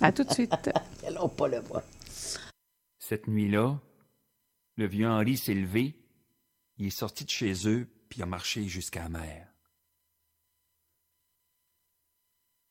À 0.00 0.12
tout 0.12 0.24
de 0.24 0.32
suite. 0.32 0.70
Allons 1.06 1.28
pas 1.28 1.48
le 1.48 1.60
voir. 1.60 1.82
Cette 2.98 3.26
nuit-là, 3.26 3.78
le 4.76 4.86
vieux 4.86 5.08
Henri 5.08 5.36
s'est 5.36 5.54
levé, 5.54 5.96
il 6.76 6.86
est 6.86 6.90
sorti 6.90 7.24
de 7.24 7.30
chez 7.30 7.66
eux, 7.66 7.88
puis 8.08 8.22
a 8.22 8.26
marché 8.26 8.64
jusqu'à 8.68 9.02
la 9.04 9.08
mer. 9.08 9.48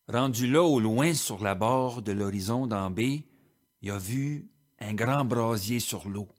Rendu 0.07 0.47
là 0.47 0.63
au 0.63 0.79
loin 0.79 1.13
sur 1.13 1.43
la 1.43 1.53
bord 1.53 2.01
de 2.01 2.13
l'horizon 2.13 2.65
baie, 2.89 3.25
il 3.81 3.91
a 3.91 3.97
vu 3.97 4.49
un 4.79 4.93
grand 4.93 5.25
brasier 5.25 5.81
sur 5.81 6.07
l'eau. 6.07 6.29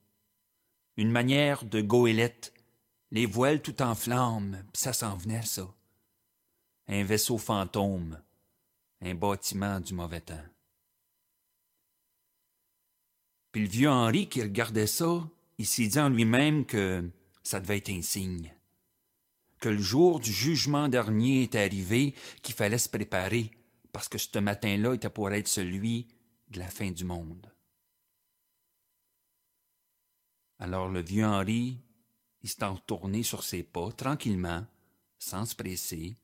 Une 0.99 1.12
manière 1.12 1.65
de 1.65 1.81
goélette, 1.81 2.53
les 3.12 3.25
voiles 3.25 3.62
tout 3.62 3.83
en 3.83 3.95
flammes, 3.95 4.65
pis 4.73 4.81
ça 4.81 4.93
s'en 4.93 5.16
venait, 5.16 5.43
ça. 5.43 5.73
Un 6.89 7.05
vaisseau 7.05 7.39
fantôme, 7.39 8.20
un 9.01 9.15
bâtiment 9.15 9.79
du 9.79 9.95
mauvais 9.95 10.20
temps. 10.20 10.45
Puis 13.53 13.62
le 13.62 13.69
vieux 13.69 13.89
Henri 13.89 14.29
qui 14.29 14.43
regardait 14.43 14.89
ça, 14.89 15.23
il 15.59 15.66
s'est 15.66 15.87
dit 15.87 16.01
en 16.01 16.09
lui-même 16.09 16.66
que 16.66 17.09
ça 17.45 17.61
devait 17.61 17.79
être 17.79 17.91
un 17.91 18.03
signe. 18.03 18.53
Que 19.61 19.69
le 19.69 19.79
jour 19.79 20.19
du 20.19 20.33
jugement 20.33 20.89
dernier 20.89 21.45
était 21.45 21.61
arrivé, 21.61 22.12
qu'il 22.43 22.57
fallait 22.57 22.77
se 22.77 22.89
préparer, 22.89 23.53
parce 23.93 24.09
que 24.09 24.19
ce 24.19 24.37
matin-là 24.41 24.95
était 24.95 25.11
pour 25.11 25.31
être 25.31 25.47
celui 25.47 26.09
de 26.51 26.59
la 26.59 26.69
fin 26.69 26.91
du 26.91 27.05
monde. 27.05 27.53
Alors 30.59 30.89
le 30.89 31.01
vieux 31.01 31.24
Henri, 31.24 31.78
il 32.43 32.48
s'est 32.48 32.64
retourné 32.64 33.22
sur 33.22 33.44
ses 33.44 33.62
pas, 33.62 33.93
tranquillement, 33.93 34.66
sans 35.18 35.44
se 35.44 35.55
presser. 35.55 36.16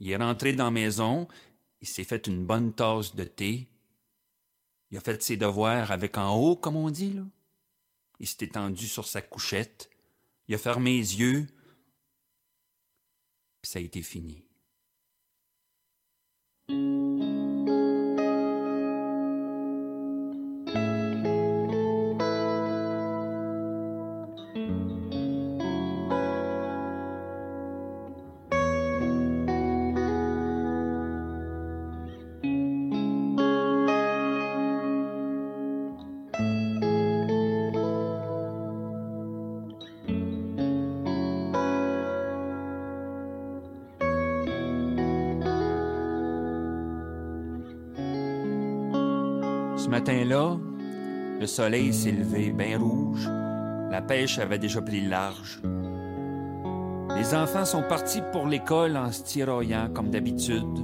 Il 0.00 0.10
est 0.10 0.16
rentré 0.16 0.52
dans 0.52 0.64
la 0.64 0.70
maison, 0.70 1.28
il 1.80 1.86
s'est 1.86 2.04
fait 2.04 2.26
une 2.26 2.44
bonne 2.44 2.72
tasse 2.72 3.14
de 3.14 3.24
thé, 3.24 3.68
il 4.90 4.98
a 4.98 5.00
fait 5.00 5.22
ses 5.22 5.36
devoirs 5.36 5.90
avec 5.90 6.18
en 6.18 6.34
haut, 6.36 6.56
comme 6.56 6.76
on 6.76 6.90
dit, 6.90 7.12
là. 7.12 7.22
Il 8.20 8.28
s'est 8.28 8.44
étendu 8.44 8.86
sur 8.86 9.06
sa 9.06 9.22
couchette, 9.22 9.90
il 10.46 10.54
a 10.54 10.58
fermé 10.58 10.98
les 10.98 11.18
yeux, 11.18 11.46
puis 13.60 13.70
ça 13.70 13.78
a 13.78 13.82
été 13.82 14.02
fini. 14.02 14.44
Soleil 51.54 51.92
s'est 51.92 52.10
levé 52.10 52.50
bien 52.50 52.76
rouge, 52.80 53.30
la 53.88 54.02
pêche 54.02 54.40
avait 54.40 54.58
déjà 54.58 54.82
pris 54.82 55.02
le 55.02 55.10
large. 55.10 55.62
Les 57.16 57.32
enfants 57.32 57.64
sont 57.64 57.84
partis 57.88 58.22
pour 58.32 58.48
l'école 58.48 58.96
en 58.96 59.12
se 59.12 59.22
tiraillant 59.22 59.88
comme 59.94 60.10
d'habitude. 60.10 60.80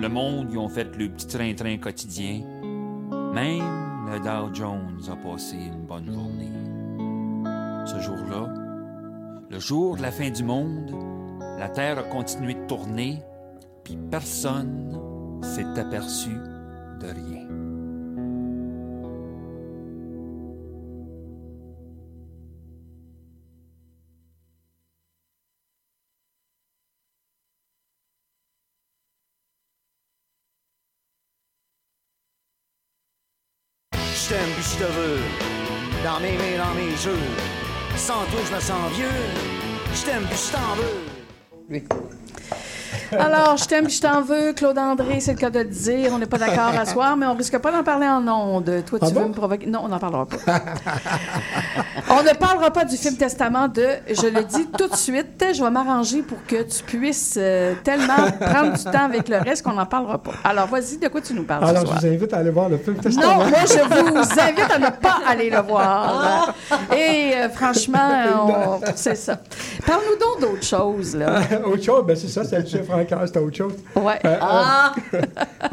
Le 0.00 0.08
monde 0.08 0.50
y 0.50 0.56
ont 0.56 0.70
fait 0.70 0.96
le 0.96 1.10
petit 1.10 1.26
train-train 1.26 1.76
quotidien. 1.76 2.40
Même 3.34 4.08
le 4.10 4.18
Dow 4.20 4.54
Jones 4.54 5.02
a 5.12 5.16
passé 5.16 5.56
une 5.56 5.84
bonne 5.84 6.10
journée. 6.10 6.52
Ce 7.84 8.00
jour-là, 8.00 8.48
le 9.50 9.58
jour 9.58 9.98
de 9.98 10.02
la 10.02 10.12
fin 10.12 10.30
du 10.30 10.44
monde, 10.44 10.96
la 11.58 11.68
Terre 11.68 11.98
a 11.98 12.04
continué 12.04 12.54
de 12.54 12.66
tourner, 12.66 13.18
puis 13.84 13.98
personne 14.10 14.98
s'est 15.42 15.78
aperçu 15.78 16.30
de 17.00 17.06
rien. 17.06 17.65
Je 34.78 34.84
te 34.84 34.92
veux. 34.92 35.18
Dans 36.04 36.20
mes 36.20 36.32
mains, 36.32 36.58
dans 36.58 36.74
mes 36.74 36.94
jeux. 36.96 37.18
Sans 37.96 38.24
toi, 38.26 38.40
je 38.46 38.54
me 38.54 38.60
sens 38.60 38.92
vieux. 38.92 39.06
Je 39.94 40.04
t'aime 40.04 40.26
puis 40.28 40.38
je 40.38 40.52
t'en 40.52 40.74
veux. 40.76 41.80
Alors, 43.12 43.56
je 43.56 43.64
t'aime, 43.66 43.88
je 43.88 44.00
t'en 44.00 44.22
veux, 44.22 44.52
Claude 44.52 44.78
André, 44.78 45.20
c'est 45.20 45.32
le 45.32 45.38
cas 45.38 45.50
de 45.50 45.58
le 45.60 45.64
dire. 45.66 46.10
On 46.12 46.18
n'est 46.18 46.26
pas 46.26 46.38
d'accord 46.38 46.72
à 46.78 46.84
soir, 46.84 47.16
mais 47.16 47.26
on 47.26 47.34
risque 47.34 47.56
pas 47.58 47.72
d'en 47.72 47.82
parler 47.82 48.06
en 48.06 48.26
ondes. 48.28 48.82
Toi, 48.86 48.98
tu 48.98 49.04
Ah 49.06 49.08
veux 49.08 49.20
bon? 49.22 49.28
me 49.28 49.34
provoquer? 49.34 49.66
Non, 49.66 49.80
on 49.84 49.88
n'en 49.88 49.98
parlera 49.98 50.26
pas. 50.26 50.36
on 52.10 52.22
ne 52.22 52.34
parlera 52.34 52.70
pas 52.70 52.84
du 52.84 52.96
film 52.96 53.16
Testament 53.16 53.68
de. 53.68 53.86
Je 54.08 54.26
le 54.26 54.44
dis 54.44 54.66
tout 54.76 54.88
de 54.88 54.96
suite, 54.96 55.44
je 55.54 55.62
vais 55.62 55.70
m'arranger 55.70 56.22
pour 56.22 56.38
que 56.46 56.62
tu 56.62 56.82
puisses 56.84 57.34
euh, 57.38 57.74
tellement 57.84 58.30
prendre 58.40 58.76
du 58.76 58.84
temps 58.84 59.04
avec 59.04 59.28
le 59.28 59.38
reste 59.38 59.62
qu'on 59.62 59.72
n'en 59.74 59.86
parlera 59.86 60.18
pas. 60.18 60.32
Alors, 60.44 60.66
vas-y, 60.66 60.98
de 60.98 61.08
quoi 61.08 61.20
tu 61.20 61.34
nous 61.34 61.44
parles 61.44 61.64
ce 61.64 61.70
Alors, 61.70 61.82
je 61.82 61.86
soir? 61.88 61.98
vous 62.00 62.06
invite 62.06 62.32
à 62.32 62.38
aller 62.38 62.50
voir 62.50 62.68
le 62.68 62.78
film 62.78 62.96
Testament. 62.96 63.26
Non, 63.38 63.44
moi, 63.46 63.58
je 63.66 63.88
vous 63.88 64.40
invite 64.40 64.70
à 64.74 64.78
ne 64.78 64.90
pas 64.90 65.18
aller 65.26 65.50
le 65.50 65.60
voir. 65.62 66.54
Et 66.96 67.32
euh, 67.36 67.48
franchement, 67.50 67.98
on- 68.46 68.80
c'est 68.94 69.14
ça. 69.16 69.38
Parle-nous 69.86 70.18
donc 70.18 70.40
d'autre 70.50 70.64
chose, 70.64 71.16
là. 71.16 71.40
autre 71.66 71.82
chose, 71.82 72.04
ben 72.06 72.16
c'est 72.16 72.28
ça, 72.28 72.44
c'est 72.44 72.58
le 72.60 72.66
chef 72.66 72.85
Rancard, 72.88 73.22
c'est 73.26 73.38
autre 73.38 73.56
chose? 73.56 73.74
Ouais. 73.94 74.18
Euh, 74.24 74.36
Ah! 74.40 74.94
euh, 75.14 75.20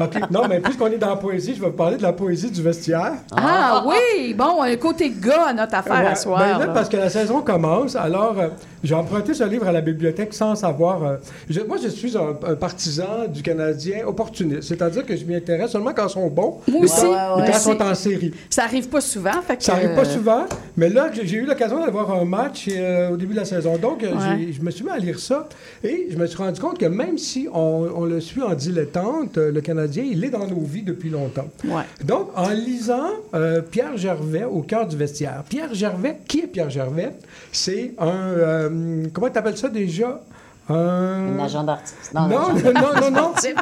OK. 0.00 0.30
Non, 0.30 0.42
mais 0.48 0.60
puisqu'on 0.60 0.86
est 0.88 0.98
dans 0.98 1.10
la 1.10 1.16
poésie, 1.16 1.54
je 1.54 1.60
vais 1.60 1.66
vous 1.68 1.72
parler 1.76 1.96
de 1.96 2.02
la 2.02 2.12
poésie 2.12 2.50
du 2.50 2.62
vestiaire. 2.62 3.12
Ah 3.36 3.84
oui, 3.86 4.34
bon, 4.34 4.62
un 4.62 4.76
côté 4.76 5.10
gars 5.10 5.46
à 5.48 5.52
notre 5.52 5.74
affaire 5.76 6.00
Ouais, 6.00 6.06
à 6.06 6.14
soir. 6.14 6.38
ben 6.38 6.58
là, 6.58 6.66
là. 6.66 6.72
parce 6.72 6.88
que 6.88 6.96
la 6.96 7.08
saison 7.10 7.40
commence, 7.42 7.94
alors 7.96 8.34
euh, 8.38 8.48
j'ai 8.82 8.94
emprunté 8.94 9.34
ce 9.34 9.44
livre 9.44 9.66
à 9.68 9.72
la 9.72 9.80
bibliothèque 9.80 10.34
sans 10.34 10.54
savoir. 10.54 11.02
euh, 11.04 11.16
je- 11.48 11.60
moi, 11.60 11.76
je 11.82 11.88
suis 11.88 12.16
un, 12.16 12.34
un 12.46 12.54
partisan 12.54 13.26
du 13.28 13.42
Canadien 13.42 14.06
opportuniste, 14.06 14.62
c'est-à-dire 14.68 15.04
que 15.06 15.16
je 15.16 15.24
m'y 15.24 15.34
intéresse 15.36 15.70
seulement 15.72 15.92
quand 15.94 16.06
ils 16.08 16.12
sont 16.12 16.28
bons, 16.28 16.58
Moi 16.68 16.82
aussi. 16.82 17.00
quand, 17.02 17.08
Ouais, 17.10 17.16
mais 17.36 17.42
ouais. 17.42 17.48
quand 17.50 17.58
ils 17.58 17.60
sont 17.60 17.82
en 17.82 17.94
série. 17.94 18.34
Ça 18.50 18.64
arrive 18.64 18.88
pas 18.88 19.00
souvent, 19.00 19.40
fait 19.46 19.56
que... 19.56 19.62
Ça 19.64 19.74
arrive 19.74 19.94
pas 19.94 20.04
souvent, 20.04 20.44
mais 20.76 20.88
là, 20.88 21.08
j'ai 21.12 21.36
eu 21.36 21.44
l'occasion 21.46 21.78
d'aller 21.78 21.92
voir 21.92 22.10
un 22.12 22.24
match 22.24 22.68
euh, 22.70 23.10
au 23.10 23.16
début 23.16 23.34
de 23.34 23.38
la 23.40 23.44
saison. 23.44 23.76
Donc, 23.78 24.02
je 24.02 24.60
me 24.62 24.70
suis 24.70 24.84
mis 24.84 24.90
à 24.90 24.98
lire 24.98 25.18
ça 25.18 25.48
et 25.82 26.08
je 26.10 26.16
me 26.16 26.26
suis 26.26 26.36
rendu 26.38 26.60
compte 26.60 26.78
que 26.78 26.86
même 26.94 27.18
si 27.18 27.48
on, 27.52 27.88
on 27.94 28.04
le 28.04 28.20
suit 28.20 28.42
en 28.42 28.54
dilettante, 28.54 29.36
le 29.36 29.60
Canadien, 29.60 30.04
il 30.04 30.24
est 30.24 30.30
dans 30.30 30.46
nos 30.46 30.60
vies 30.60 30.82
depuis 30.82 31.10
longtemps. 31.10 31.48
Ouais. 31.64 31.82
Donc, 32.02 32.30
en 32.36 32.48
lisant 32.48 33.10
euh, 33.34 33.60
Pierre 33.60 33.96
Gervais 33.96 34.44
au 34.44 34.62
cœur 34.62 34.86
du 34.86 34.96
vestiaire. 34.96 35.44
Pierre 35.48 35.74
Gervais, 35.74 36.18
qui 36.26 36.40
est 36.40 36.46
Pierre 36.46 36.70
Gervais? 36.70 37.10
C'est 37.52 37.94
un... 37.98 38.08
euh, 38.08 39.06
comment 39.12 39.28
tu 39.28 39.38
appelles 39.38 39.58
ça 39.58 39.68
déjà? 39.68 40.22
Un... 40.68 41.36
Un 41.38 41.44
agent 41.44 41.62
d'artiste. 41.62 42.10
Non, 42.14 42.22
non, 42.26 42.38
non, 42.54 42.72
non, 43.00 43.10
non. 43.10 43.18
sportif. 43.34 43.54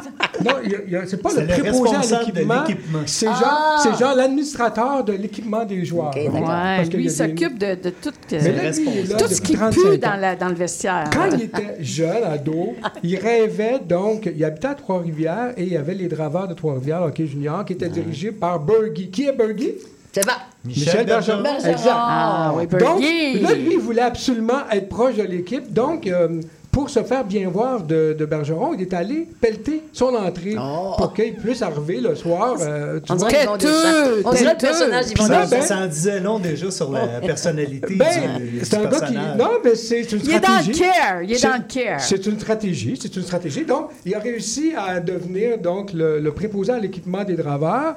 Non, 0.45 0.51
il 0.63 0.71
y 0.71 0.75
a- 0.75 0.79
il 0.87 0.93
y 0.93 0.95
a- 0.95 1.05
c'est 1.05 1.17
pas 1.21 1.29
C'est 1.31 1.41
le 1.41 1.47
le 1.47 1.53
préposé 1.53 1.67
à 1.95 1.99
responsable 1.99 2.25
de 2.25 2.27
l'équipement. 2.37 2.63
l'équipement. 2.65 2.99
C'est 3.05 3.27
Ah! 3.27 3.33
genre, 3.33 3.79
c'est 3.97 3.99
genre 4.05 4.15
l'administrateur 4.15 5.03
de 5.03 5.13
l'équipement 5.13 5.65
des 5.65 5.83
joueurs. 5.83 6.15
Ouais, 6.15 6.31
Parce 6.41 6.89
lui, 6.89 7.03
il 7.03 7.03
des- 7.03 7.09
s'occupe 7.09 7.57
de, 7.59 7.75
de 7.75 7.89
tout, 7.89 8.09
euh, 8.09 8.39
Mais 8.41 8.51
là, 8.53 8.71
lui, 8.71 8.85
il 8.87 8.97
est 8.99 9.03
là 9.11 9.17
tout 9.17 9.27
ce 9.27 9.41
qui 9.41 9.53
35 9.53 9.81
pue 9.81 9.87
ans. 9.95 9.97
dans, 10.01 10.15
la- 10.19 10.35
dans 10.37 10.47
le 10.47 10.55
vestiaire. 10.55 11.03
Quand 11.11 11.25
là. 11.25 11.29
il 11.33 11.41
était 11.41 11.75
jeune, 11.81 12.23
ado, 12.23 12.73
il 13.03 13.17
rêvait 13.17 13.79
donc, 13.85 14.29
il 14.33 14.43
habitait 14.45 14.67
à 14.67 14.75
Trois-Rivières 14.75 15.51
et 15.57 15.63
il 15.63 15.73
y 15.73 15.77
avait 15.77 15.95
les 15.95 16.07
Draveurs 16.07 16.47
de 16.47 16.53
Trois-Rivières, 16.53 17.01
hockey 17.01 17.27
junior, 17.27 17.65
qui 17.65 17.73
étaient 17.73 17.89
dirigés 17.89 18.31
par 18.31 18.59
Bergy. 18.61 19.09
Qui 19.09 19.25
est 19.25 19.33
Bergy? 19.33 19.73
C'est 20.13 20.25
pas. 20.25 20.37
Michel 20.63 21.05
Bergeron. 21.05 21.41
Bergeron. 21.41 21.69
Exact. 21.69 21.91
Ah 21.95 22.53
oui, 22.55 22.67
Donc, 22.67 22.81
là, 23.41 23.55
lui, 23.55 23.73
il 23.73 23.79
voulait 23.79 24.01
absolument 24.03 24.59
être 24.71 24.87
proche 24.87 25.15
de 25.17 25.23
l'équipe. 25.23 25.73
Donc, 25.73 26.07
euh, 26.07 26.39
pour 26.73 26.89
se 26.89 27.01
faire 27.03 27.23
bien 27.23 27.47
voir 27.49 27.83
de, 27.83 28.13
de 28.17 28.25
Bergeron, 28.25 28.73
il 28.73 28.81
est 28.81 28.93
allé 28.93 29.29
pelleter 29.39 29.83
son 29.93 30.13
entrée 30.15 30.55
pour 30.97 31.13
qu'il 31.13 31.35
puisse 31.35 31.61
arriver 31.61 32.01
le 32.01 32.15
soir. 32.15 32.55
euh, 32.59 32.99
tu 32.99 33.11
On 33.11 33.15
vois. 33.15 33.29
dirait. 33.29 33.47
On 33.47 33.53
le 34.31 34.57
personnage 34.59 35.05
d'Yvon 35.05 35.27
ça, 35.27 35.45
ben, 35.45 35.83
en 35.83 35.87
disait 35.87 36.19
long 36.19 36.39
déjà 36.39 36.71
sur 36.71 36.91
la 36.91 37.21
personnalité 37.21 37.95
ben, 37.95 38.37
du, 38.39 38.59
du 38.59 38.65
c'est 38.65 38.75
un 38.77 38.85
gars 38.85 38.99
qui. 39.01 39.13
Non, 39.13 39.51
mais 39.63 39.75
c'est 39.75 40.11
une 40.11 40.19
Il 40.23 40.31
est 40.31 40.39
dans 40.39 40.47
stratégie. 40.47 40.71
le 40.71 40.85
care, 40.85 41.21
il 41.23 41.31
est 41.31 41.35
C'est- 41.35 41.47
dans 41.47 41.53
le 41.57 41.63
care. 41.73 42.01
C'est 42.01 42.25
une 42.25 42.39
stratégie, 42.39 42.99
c'est 43.01 43.15
une 43.15 43.23
stratégie. 43.23 43.65
Donc, 43.65 43.89
il 44.05 44.15
a 44.15 44.19
réussi 44.19 44.73
à 44.75 44.99
devenir 44.99 45.59
donc 45.59 45.93
le, 45.93 46.19
le 46.19 46.31
préposé 46.31 46.71
à 46.73 46.79
l'équipement 46.79 47.23
des 47.23 47.35
draveurs. 47.35 47.95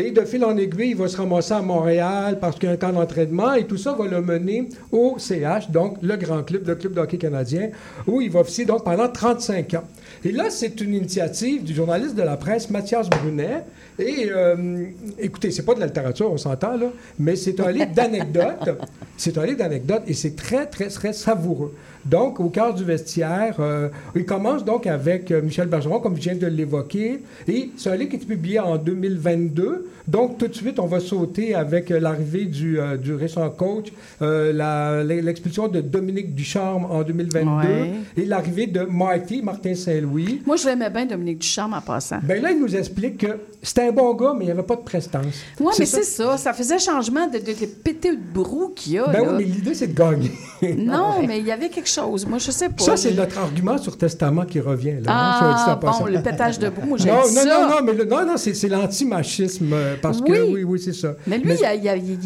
Et 0.00 0.12
de 0.12 0.24
fil 0.24 0.44
en 0.44 0.56
aiguille, 0.56 0.90
il 0.90 0.96
va 0.96 1.08
se 1.08 1.16
ramasser 1.16 1.54
à 1.54 1.60
Montréal 1.60 2.38
parce 2.40 2.56
qu'il 2.56 2.68
y 2.68 2.70
a 2.70 2.74
un 2.74 2.76
temps 2.76 2.92
d'entraînement 2.92 3.54
et 3.54 3.66
tout 3.66 3.76
ça 3.76 3.94
va 3.94 4.06
le 4.06 4.22
mener 4.22 4.68
au 4.92 5.16
CH, 5.18 5.70
donc 5.70 5.96
le 6.02 6.16
grand 6.16 6.44
club, 6.44 6.68
le 6.68 6.76
club 6.76 6.92
de 6.92 7.00
hockey 7.00 7.18
canadien, 7.18 7.70
où 8.06 8.20
il 8.20 8.30
va 8.30 8.40
officier 8.40 8.64
donc 8.64 8.84
pendant 8.84 9.08
35 9.08 9.74
ans. 9.74 9.84
Et 10.24 10.30
là, 10.30 10.50
c'est 10.50 10.80
une 10.80 10.94
initiative 10.94 11.64
du 11.64 11.74
journaliste 11.74 12.14
de 12.14 12.22
la 12.22 12.36
presse 12.36 12.70
Mathias 12.70 13.10
Brunet. 13.10 13.64
Et 13.98 14.28
euh, 14.30 14.84
écoutez, 15.18 15.50
c'est 15.50 15.64
pas 15.64 15.74
de 15.74 15.80
la 15.80 15.86
littérature, 15.86 16.30
on 16.30 16.36
s'entend 16.36 16.76
là, 16.76 16.92
mais 17.18 17.34
c'est 17.34 17.58
un 17.58 17.72
livre 17.72 17.92
d'anecdotes. 17.92 18.68
C'est 19.20 19.36
un 19.36 19.44
livre 19.44 19.58
d'anecdotes 19.58 20.04
et 20.06 20.14
c'est 20.14 20.36
très, 20.36 20.66
très, 20.66 20.86
très 20.86 21.12
savoureux. 21.12 21.74
Donc, 22.04 22.40
au 22.40 22.48
cœur 22.48 22.74
du 22.74 22.84
vestiaire, 22.84 23.56
euh, 23.60 23.88
il 24.14 24.24
commence 24.24 24.64
donc 24.64 24.86
avec 24.86 25.30
euh, 25.30 25.42
Michel 25.42 25.68
Bergeron, 25.68 26.00
comme 26.00 26.16
je 26.16 26.20
viens 26.22 26.34
de 26.36 26.46
l'évoquer. 26.46 27.20
Et 27.46 27.70
c'est 27.76 27.90
un 27.90 27.96
livre 27.96 28.10
qui 28.10 28.16
est 28.16 28.26
publié 28.26 28.60
en 28.60 28.76
2022. 28.76 29.86
Donc, 30.06 30.38
tout 30.38 30.48
de 30.48 30.54
suite, 30.54 30.78
on 30.78 30.86
va 30.86 31.00
sauter 31.00 31.54
avec 31.54 31.90
euh, 31.90 32.00
l'arrivée 32.00 32.46
du, 32.46 32.80
euh, 32.80 32.96
du 32.96 33.12
récent 33.14 33.48
coach, 33.50 33.92
euh, 34.22 35.02
l'expulsion 35.04 35.68
de 35.68 35.80
Dominique 35.82 36.34
Ducharme 36.34 36.86
en 36.86 37.02
2022 37.02 37.48
Ouais. 37.48 37.90
et 38.16 38.24
l'arrivée 38.24 38.66
de 38.66 38.80
Marty, 38.82 39.42
Martin 39.42 39.74
Saint-Louis. 39.74 40.42
Moi, 40.46 40.56
je 40.56 40.66
l'aimais 40.66 40.88
bien, 40.90 41.04
Dominique 41.06 41.38
Ducharme, 41.40 41.74
en 41.74 41.80
passant. 41.82 42.18
Ben 42.22 42.42
là, 42.42 42.50
il 42.52 42.58
nous 42.60 42.74
explique 42.74 43.18
que 43.18 43.38
c'était 43.62 43.88
un 43.88 43.92
bon 43.92 44.14
gars, 44.14 44.32
mais 44.34 44.44
il 44.44 44.46
n'y 44.46 44.52
avait 44.52 44.62
pas 44.62 44.76
de 44.76 44.82
prestance. 44.82 45.42
Oui, 45.60 45.72
mais 45.78 45.84
c'est 45.86 46.02
ça. 46.04 46.38
Ça 46.38 46.52
faisait 46.54 46.78
changement 46.78 47.26
de, 47.26 47.38
de, 47.38 47.52
de 47.52 47.66
péter 47.66 48.12
de 48.12 48.20
brou 48.32 48.72
qu'il 48.74 48.94
y 48.94 48.98
a. 48.98 49.06
Ben 49.08 49.24
là. 49.24 49.28
oui, 49.30 49.34
mais 49.38 49.44
l'idée, 49.44 49.74
c'est 49.74 49.88
de 49.88 49.94
gagner. 49.98 50.30
Non, 50.76 51.22
mais 51.26 51.38
il 51.40 51.46
y 51.46 51.52
avait 51.52 51.68
quelque 51.68 51.87
chose. 51.88 52.26
Moi, 52.26 52.38
je 52.38 52.50
sais 52.50 52.68
pas. 52.68 52.82
Ça, 52.84 52.96
c'est 52.96 53.12
notre 53.14 53.38
argument 53.38 53.78
sur 53.78 53.96
Testament 53.96 54.44
qui 54.44 54.60
revient. 54.60 54.96
Là, 55.02 55.10
hein, 55.12 55.54
Ah, 55.66 55.78
passant. 55.80 56.04
bon, 56.04 56.06
le 56.12 56.22
pétage 56.22 56.58
de 56.58 56.68
brou, 56.68 56.96
j'ai 56.98 57.08
non, 57.08 57.16
non, 57.16 57.24
ça. 57.26 57.44
non, 57.44 57.68
non, 57.70 57.76
mais 57.84 57.92
le- 57.92 58.04
non, 58.04 58.24
non, 58.26 58.36
c'est, 58.36 58.54
c'est 58.54 58.68
l'antimachisme, 58.68 59.70
euh, 59.72 59.94
parce 60.00 60.20
que, 60.20 60.30
Oui. 60.32 60.52
oui, 60.54 60.64
oui, 60.64 60.80
c'est 60.80 60.92
ça. 60.92 61.14
Mais 61.26 61.38
lui, 61.38 61.54
il, 61.58 61.64
a- 61.64 61.74
il 61.74 61.88
a- 61.88 61.96
il- 61.96 62.18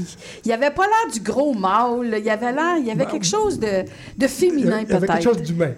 il 0.45 0.53
avait 0.53 0.71
pas 0.71 0.83
l'air 0.85 1.13
du 1.13 1.21
gros 1.21 1.55
mâle. 1.55 2.19
Il 2.23 2.29
avait 2.31 2.53
l'air, 2.53 2.77
il 2.79 2.87
y 2.87 2.91
avait 2.91 3.07
quelque 3.07 3.27
chose 3.27 3.59
de, 3.59 3.85
de 4.17 4.27
féminin, 4.27 4.81
il 4.83 4.89
y 4.91 4.93
avait 4.93 5.07
quelque 5.07 5.23
peut-être. 5.23 5.23
chose 5.23 5.43
d'humain. 5.43 5.73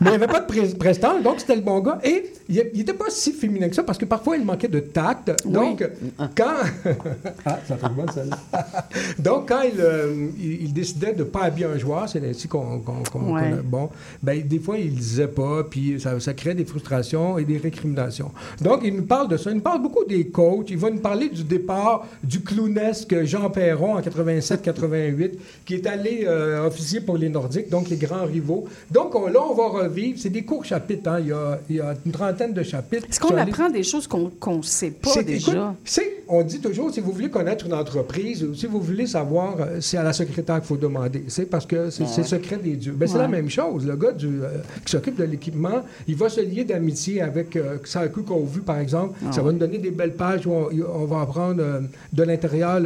mais 0.00 0.06
il 0.06 0.08
n'y 0.10 0.14
avait 0.16 0.26
pas 0.26 0.40
de 0.40 0.46
pré- 0.46 0.74
prestance, 0.78 1.22
donc 1.22 1.40
c'était 1.40 1.54
le 1.56 1.60
bon 1.62 1.80
gars. 1.80 1.98
Et 2.04 2.32
il 2.48 2.56
n'était 2.74 2.92
pas 2.94 3.06
si 3.08 3.32
féminin 3.32 3.68
que 3.68 3.74
ça, 3.74 3.82
parce 3.82 3.98
que 3.98 4.04
parfois, 4.04 4.36
il 4.36 4.44
manquait 4.44 4.68
de 4.68 4.80
tact. 4.80 5.32
Donc, 5.46 5.88
quand... 6.36 6.44
ah, 7.46 7.58
ça 7.66 7.76
fait 7.76 7.88
bon, 7.88 8.04
celle-là. 8.12 8.38
donc, 9.18 9.48
quand 9.48 9.62
il, 9.62 9.80
euh, 9.80 10.28
il, 10.38 10.62
il 10.64 10.72
décidait 10.72 11.12
de 11.12 11.20
ne 11.20 11.24
pas 11.24 11.44
habiller 11.44 11.66
un 11.66 11.78
joueur, 11.78 12.08
c'est 12.08 12.22
ainsi 12.28 12.48
qu'on... 12.48 12.80
qu'on- 12.80 13.01
qu'on- 13.10 13.34
Ouais. 13.34 13.52
a- 13.52 13.62
bon, 13.62 13.88
ben, 14.22 14.40
des 14.46 14.58
fois, 14.58 14.78
il 14.78 14.92
ne 14.92 14.96
disait 14.96 15.28
pas, 15.28 15.64
puis 15.64 16.00
ça, 16.00 16.18
ça 16.20 16.34
crée 16.34 16.54
des 16.54 16.64
frustrations 16.64 17.38
et 17.38 17.44
des 17.44 17.56
récriminations. 17.58 18.30
Donc, 18.60 18.80
il 18.84 18.94
nous 18.96 19.04
parle 19.04 19.28
de 19.28 19.36
ça. 19.36 19.50
Il 19.50 19.56
nous 19.56 19.62
parle 19.62 19.82
beaucoup 19.82 20.04
des 20.04 20.26
coachs. 20.26 20.70
Il 20.70 20.78
va 20.78 20.90
nous 20.90 20.98
parler 21.00 21.28
du 21.28 21.44
départ 21.44 22.06
du 22.22 22.40
clownesque 22.40 23.24
Jean 23.24 23.50
Perron 23.50 23.94
en 23.96 24.00
87-88, 24.02 25.38
qui 25.64 25.74
est 25.74 25.86
allé 25.86 26.24
euh, 26.26 26.66
officier 26.66 27.00
pour 27.00 27.16
les 27.16 27.28
Nordiques, 27.28 27.68
donc 27.70 27.88
les 27.88 27.96
grands 27.96 28.24
rivaux. 28.24 28.64
Donc, 28.90 29.14
on- 29.14 29.26
là, 29.28 29.40
on 29.48 29.54
va 29.54 29.68
revivre. 29.84 30.18
C'est 30.20 30.30
des 30.30 30.44
courts 30.44 30.64
chapitres. 30.64 31.08
hein. 31.10 31.18
Il, 31.20 31.28
y 31.28 31.32
a, 31.32 31.60
il 31.70 31.76
y 31.76 31.80
a 31.80 31.94
une 32.04 32.12
trentaine 32.12 32.52
de 32.52 32.62
chapitres. 32.62 33.06
Est-ce 33.08 33.20
qu'on 33.20 33.34
les- 33.34 33.42
apprend 33.42 33.70
des 33.70 33.82
choses 33.82 34.06
qu'on 34.06 34.30
ne 34.56 34.62
sait 34.62 34.90
pas 34.90 35.22
déjà? 35.22 35.52
écoute, 35.52 36.02
on 36.28 36.42
dit 36.42 36.60
toujours, 36.60 36.92
si 36.92 37.00
vous 37.00 37.12
voulez 37.12 37.28
connaître 37.30 37.66
une 37.66 37.74
entreprise, 37.74 38.42
ou 38.44 38.54
si 38.54 38.66
vous 38.66 38.80
voulez 38.80 39.06
savoir, 39.06 39.56
euh, 39.60 39.80
c'est 39.80 39.96
à 39.98 40.02
la 40.02 40.12
secrétaire 40.12 40.56
qu'il 40.56 40.66
faut 40.66 40.76
demander. 40.76 41.24
C'est 41.28 41.46
parce 41.46 41.66
que 41.66 41.90
c'est 41.90 42.04
ouais. 42.04 42.22
secret 42.24 42.56
des 42.56 42.76
dieux. 42.76 42.91
Ben, 42.94 43.06
C'est 43.08 43.14
Ouais. 43.16 43.22
la 43.22 43.28
même 43.28 43.50
chose. 43.50 43.86
Le 43.86 43.96
gars 43.96 44.12
du, 44.12 44.26
euh, 44.42 44.58
qui 44.84 44.92
s'occupe 44.92 45.16
de 45.16 45.24
l'équipement, 45.24 45.82
il 46.08 46.16
va 46.16 46.28
se 46.28 46.40
lier 46.40 46.64
d'amitié 46.64 47.22
avec 47.22 47.56
euh, 47.56 47.76
Saku 47.84 48.22
qu'on 48.22 48.42
a 48.42 48.46
vu, 48.46 48.60
par 48.60 48.78
exemple. 48.78 49.18
Ah 49.26 49.32
Ça 49.32 49.42
va 49.42 49.52
nous 49.52 49.58
donner 49.58 49.78
des 49.78 49.90
belles 49.90 50.14
pages 50.14 50.46
où 50.46 50.52
on, 50.52 50.68
on 51.02 51.04
va 51.04 51.22
apprendre 51.22 51.60
euh, 51.62 51.80
de 52.12 52.22
l'intérieur 52.22 52.80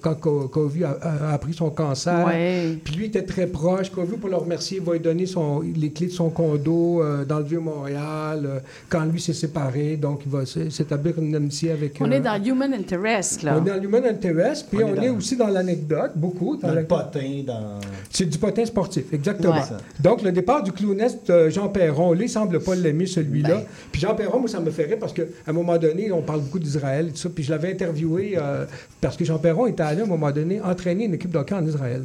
quand 0.00 0.14
Ko- 0.14 0.48
Kovu 0.48 0.84
a, 0.84 0.90
a- 1.00 1.30
a 1.30 1.32
appris 1.34 1.54
son 1.54 1.70
cancer. 1.70 2.26
Ouais. 2.26 2.78
Puis 2.84 2.94
lui 2.96 3.04
était 3.06 3.22
très 3.22 3.46
proche. 3.46 3.90
Kovu, 3.90 4.16
pour 4.16 4.28
le 4.28 4.36
remercier, 4.36 4.80
va 4.80 4.92
lui 4.94 5.00
donner 5.00 5.26
son, 5.26 5.60
les 5.76 5.90
clés 5.90 6.06
de 6.08 6.12
son 6.12 6.30
condo 6.30 7.02
euh, 7.02 7.24
dans 7.24 7.38
le 7.38 7.44
Vieux-Montréal 7.44 8.42
euh, 8.44 8.58
quand 8.88 9.04
lui 9.04 9.20
s'est 9.20 9.32
séparé. 9.32 9.96
Donc, 9.96 10.20
il 10.26 10.32
va 10.32 10.44
s'établir 10.46 11.18
une 11.18 11.34
amitié 11.34 11.72
avec... 11.72 11.96
On 12.00 12.10
euh, 12.10 12.14
est 12.14 12.20
dans 12.20 12.42
Human 12.42 12.72
Interest, 12.74 13.42
là. 13.42 13.56
on 13.58 13.64
est 13.66 13.68
dans 13.70 13.76
l'human 13.80 14.04
interest, 14.04 14.66
puis 14.70 14.82
On 14.82 14.92
on, 14.92 15.02
est 15.02 15.08
aussi 15.08 15.36
dans 15.36 15.48
l'anecdote, 15.48 16.12
beaucoup. 16.16 16.56
Dans 16.56 16.72
le 16.74 16.84
potin, 16.84 17.42
dans... 17.46 17.78
C'est 18.10 18.26
du 18.26 18.38
potin 18.38 18.64
sportif, 18.64 19.12
exactement. 19.12 19.51
Donc, 20.00 20.22
le 20.22 20.32
départ 20.32 20.62
du 20.62 20.72
clowneste 20.72 21.30
euh, 21.30 21.50
Jean 21.50 21.68
Perron, 21.68 22.12
lui, 22.12 22.26
il 22.26 22.28
semble 22.28 22.60
pas 22.60 22.74
l'aimer, 22.74 23.06
celui-là. 23.06 23.48
Ben. 23.56 23.64
Puis 23.90 24.00
Jean 24.00 24.14
Perron, 24.14 24.40
moi, 24.40 24.48
ça 24.48 24.60
me 24.60 24.70
fait 24.70 24.84
rire 24.84 24.96
parce 25.00 25.12
qu'à 25.12 25.22
un 25.46 25.52
moment 25.52 25.76
donné, 25.78 26.10
on 26.12 26.22
parle 26.22 26.40
beaucoup 26.40 26.58
d'Israël 26.58 27.08
et 27.08 27.10
tout 27.12 27.16
ça. 27.18 27.28
Puis 27.34 27.44
je 27.44 27.50
l'avais 27.50 27.72
interviewé 27.72 28.34
euh, 28.36 28.64
parce 29.00 29.16
que 29.16 29.24
Jean 29.24 29.38
Perron 29.38 29.66
était 29.66 29.82
allé, 29.82 30.00
à 30.00 30.04
un 30.04 30.08
moment 30.08 30.30
donné, 30.30 30.60
entraîner 30.60 31.04
une 31.04 31.14
équipe 31.14 31.30
de 31.30 31.38
hockey 31.38 31.54
en 31.54 31.66
Israël. 31.66 32.04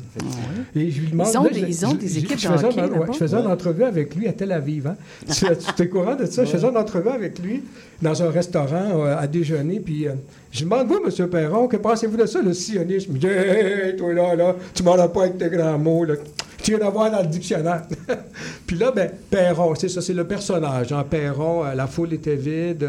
Et 0.75 0.91
je 0.91 1.01
lui 1.01 1.07
demande... 1.11 1.27
Ils 1.33 1.37
ont 1.37 1.43
là, 1.43 1.49
des- 1.49 1.59
je- 1.61 1.65
ils 1.67 1.85
ont 1.85 1.89
je- 1.91 1.95
des 1.95 2.07
je- 2.07 2.19
équipes 2.19 2.39
je 2.39 2.47
de 2.47 2.53
faisais 2.53 2.65
hockey 2.67 2.79
un- 2.81 2.83
ouais, 2.87 2.99
là-bas? 2.99 3.13
Je 3.13 3.17
faisais 3.17 3.37
une 3.37 3.47
entrevue 3.47 3.83
avec 3.83 4.15
lui 4.15 4.27
à 4.27 4.33
Tel 4.33 4.51
Aviv. 4.51 4.87
Hein? 4.87 4.95
tu 5.31 5.45
tu 5.75 5.81
es 5.83 5.87
courant 5.89 6.15
de 6.15 6.25
ça? 6.25 6.43
Je 6.45 6.51
faisais 6.51 6.67
une 6.67 6.77
entrevue 6.77 7.09
avec 7.09 7.39
lui 7.39 7.63
dans 8.01 8.21
un 8.23 8.29
restaurant 8.29 9.05
euh, 9.05 9.17
à 9.17 9.27
déjeuner. 9.27 9.79
Puis 9.79 10.07
euh, 10.07 10.11
je 10.51 10.59
lui 10.59 10.69
demande, 10.69 10.87
vous, 10.87 10.99
M. 11.05 11.27
Perron, 11.29 11.67
que 11.67 11.77
pensez-vous 11.77 12.17
de 12.17 12.25
ça, 12.25 12.41
le 12.41 12.53
sionisme? 12.53 13.13
Dit, 13.13 13.27
hey, 13.27 13.87
hey, 13.89 13.95
toi 13.95 14.13
là, 14.13 14.35
là, 14.35 14.55
tu 14.73 14.83
m'en 14.83 14.93
as 14.93 15.07
pas 15.07 15.23
avec 15.23 15.37
tes 15.37 15.49
grands 15.49 15.77
mots. 15.77 16.03
Là. 16.05 16.15
Tu 16.63 16.71
viens 16.71 16.79
d'avoir 16.79 17.11
dans 17.11 17.21
le 17.21 17.27
dictionnaire. 17.27 17.83
puis 18.67 18.77
là, 18.77 18.91
ben, 18.91 19.11
Perron, 19.29 19.75
c'est 19.75 19.89
ça, 19.89 20.01
c'est 20.01 20.13
le 20.13 20.27
personnage. 20.27 20.91
Hein? 20.91 21.05
Perron, 21.09 21.65
euh, 21.65 21.75
la 21.75 21.87
foule 21.87 22.13
était 22.13 22.35
vide. 22.35 22.83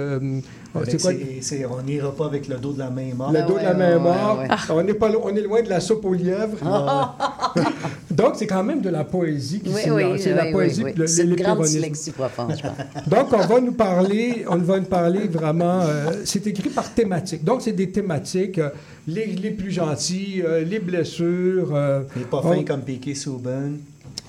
C'est 0.87 1.63
quoi? 1.63 1.77
on 1.79 1.83
n'ira 1.83 2.13
pas 2.15 2.27
avec 2.27 2.47
le 2.49 2.57
dos 2.57 2.73
de 2.73 2.79
la 2.79 2.91
main 2.91 3.15
morte. 3.17 3.33
Le 3.35 3.43
dos 3.47 3.59
de 3.59 3.65
la 3.65 3.75
main 3.75 3.99
morte. 3.99 4.39
ouais. 4.41 4.49
On, 4.71 4.87
est 4.87 4.95
pas 4.95 5.09
lo- 5.09 5.23
on 5.25 5.35
est 5.35 5.41
loin 5.43 5.63
de 5.63 5.69
la 5.69 5.81
soupe 5.81 6.05
aux 6.05 6.15
lièvres. 6.15 6.59
Donc, 8.11 8.35
c'est 8.37 8.47
quand 8.47 8.65
même 8.65 8.81
de 8.81 8.91
la 8.91 9.05
poésie 9.05 9.61
qui 9.61 9.71
Oui, 9.71 9.81
s'est 9.83 9.91
oui. 9.91 10.03
C'est 10.19 10.31
oui, 10.33 10.37
la 10.37 10.53
poésie 10.53 10.85
le- 10.97 11.07
C'est 11.07 11.25
une 11.25 11.35
grande 11.37 11.63
dyslexie 11.63 12.11
profonde, 12.13 12.55
je 12.57 12.63
pense. 12.63 13.07
Donc, 13.07 13.33
on 13.33 13.47
va 13.47 13.61
nous 13.61 13.73
parler, 13.73 14.45
on 14.49 14.57
va 14.57 14.79
nous 14.79 14.87
parler 14.87 15.27
vraiment. 15.29 15.81
euh, 15.83 16.11
c'est 16.25 16.47
écrit 16.47 16.71
par 16.71 16.93
thématique. 16.93 17.45
Donc, 17.45 17.63
c'est 17.63 17.73
des 17.73 17.91
thématiques. 17.91 18.59
euh, 18.59 18.71
les, 19.07 19.27
les 19.27 19.51
plus 19.53 19.71
gentils, 19.71 20.43
euh, 20.45 20.65
les 20.65 20.81
blessures. 20.81 21.71
euh, 21.75 22.03
Les 22.17 22.25
pas 22.25 22.41
on- 22.45 22.53
fins 22.53 22.63
comme 22.65 22.83
Piqué 22.83 23.15
Souben. 23.15 23.79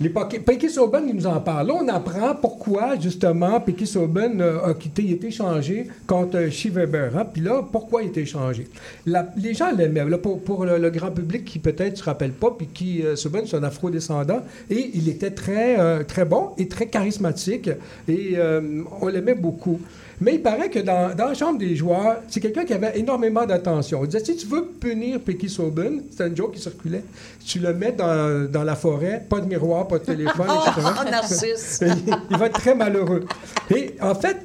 Les 0.01 0.69
Sauben, 0.69 1.03
il 1.07 1.15
nous 1.15 1.27
en 1.27 1.39
parle. 1.41 1.67
Là, 1.67 1.73
on 1.81 1.87
apprend 1.89 2.35
pourquoi, 2.35 2.97
justement, 2.99 3.59
Piquet 3.59 3.85
Sauben 3.85 4.39
euh, 4.39 4.65
a 4.65 4.73
quitté, 4.73 5.03
il 5.03 5.11
a 5.11 5.15
été 5.15 5.27
échangé 5.27 5.87
contre 6.07 6.37
euh, 6.37 6.49
Shea 6.49 6.69
Weber. 6.69 7.17
hein. 7.17 7.25
Puis 7.31 7.41
là, 7.41 7.61
pourquoi 7.69 8.01
il 8.01 8.05
a 8.05 8.09
été 8.09 8.21
échangé? 8.21 8.67
La- 9.05 9.29
les 9.35 9.53
gens 9.53 9.71
l'aimaient. 9.71 10.05
Pour 10.45 10.65
le, 10.65 10.89
grand 10.89 11.11
public 11.11 11.45
qui 11.45 11.59
peut-être 11.59 11.91
ne 11.93 11.97
se 11.97 12.03
rappelle 12.03 12.31
pas, 12.31 12.51
puis 12.57 12.67
qui, 12.67 13.03
euh, 13.03 13.15
c'est 13.15 13.29
un 13.55 13.63
afro-descendant, 13.63 14.41
et 14.69 14.91
il 14.93 15.09
était 15.09 15.31
très, 15.31 15.79
euh, 15.79 16.03
bon 16.25 16.49
et 16.57 16.67
très 16.67 16.87
charismatique, 16.87 17.69
et 18.07 18.33
euh, 18.35 18.83
on 19.01 19.07
l'aimait 19.07 19.35
beaucoup. 19.35 19.79
Mais 20.21 20.35
il 20.35 20.41
paraît 20.41 20.69
que 20.69 20.79
dans, 20.79 21.15
dans 21.15 21.27
la 21.27 21.33
chambre 21.33 21.57
des 21.59 21.75
joueurs, 21.75 22.17
c'est 22.27 22.39
quelqu'un 22.39 22.65
qui 22.65 22.73
avait 22.73 22.99
énormément 22.99 23.45
d'attention. 23.45 24.01
Il 24.03 24.07
disait, 24.09 24.23
si 24.25 24.35
tu 24.35 24.47
veux 24.47 24.65
punir 24.65 25.19
Piquet 25.21 25.47
Sauben, 25.47 26.03
c'était 26.09 26.27
une 26.27 26.35
joke 26.35 26.53
qui 26.55 26.61
circulait, 26.61 27.03
tu 27.45 27.59
le 27.59 27.73
mets 27.73 27.93
dans, 27.93 28.49
dans 28.51 28.63
la 28.63 28.75
forêt, 28.75 29.25
pas 29.29 29.39
de 29.39 29.45
miroir, 29.47 29.87
pas 29.87 29.99
de 29.99 30.03
téléphone, 30.05 30.47
etc. 30.67 30.87
Oh, 30.99 31.09
Narcisse! 31.09 31.79
il, 31.85 32.13
il 32.31 32.37
va 32.37 32.47
être 32.47 32.59
très 32.59 32.75
malheureux. 32.75 33.25
Et 33.73 33.95
en 34.01 34.13
fait, 34.15 34.37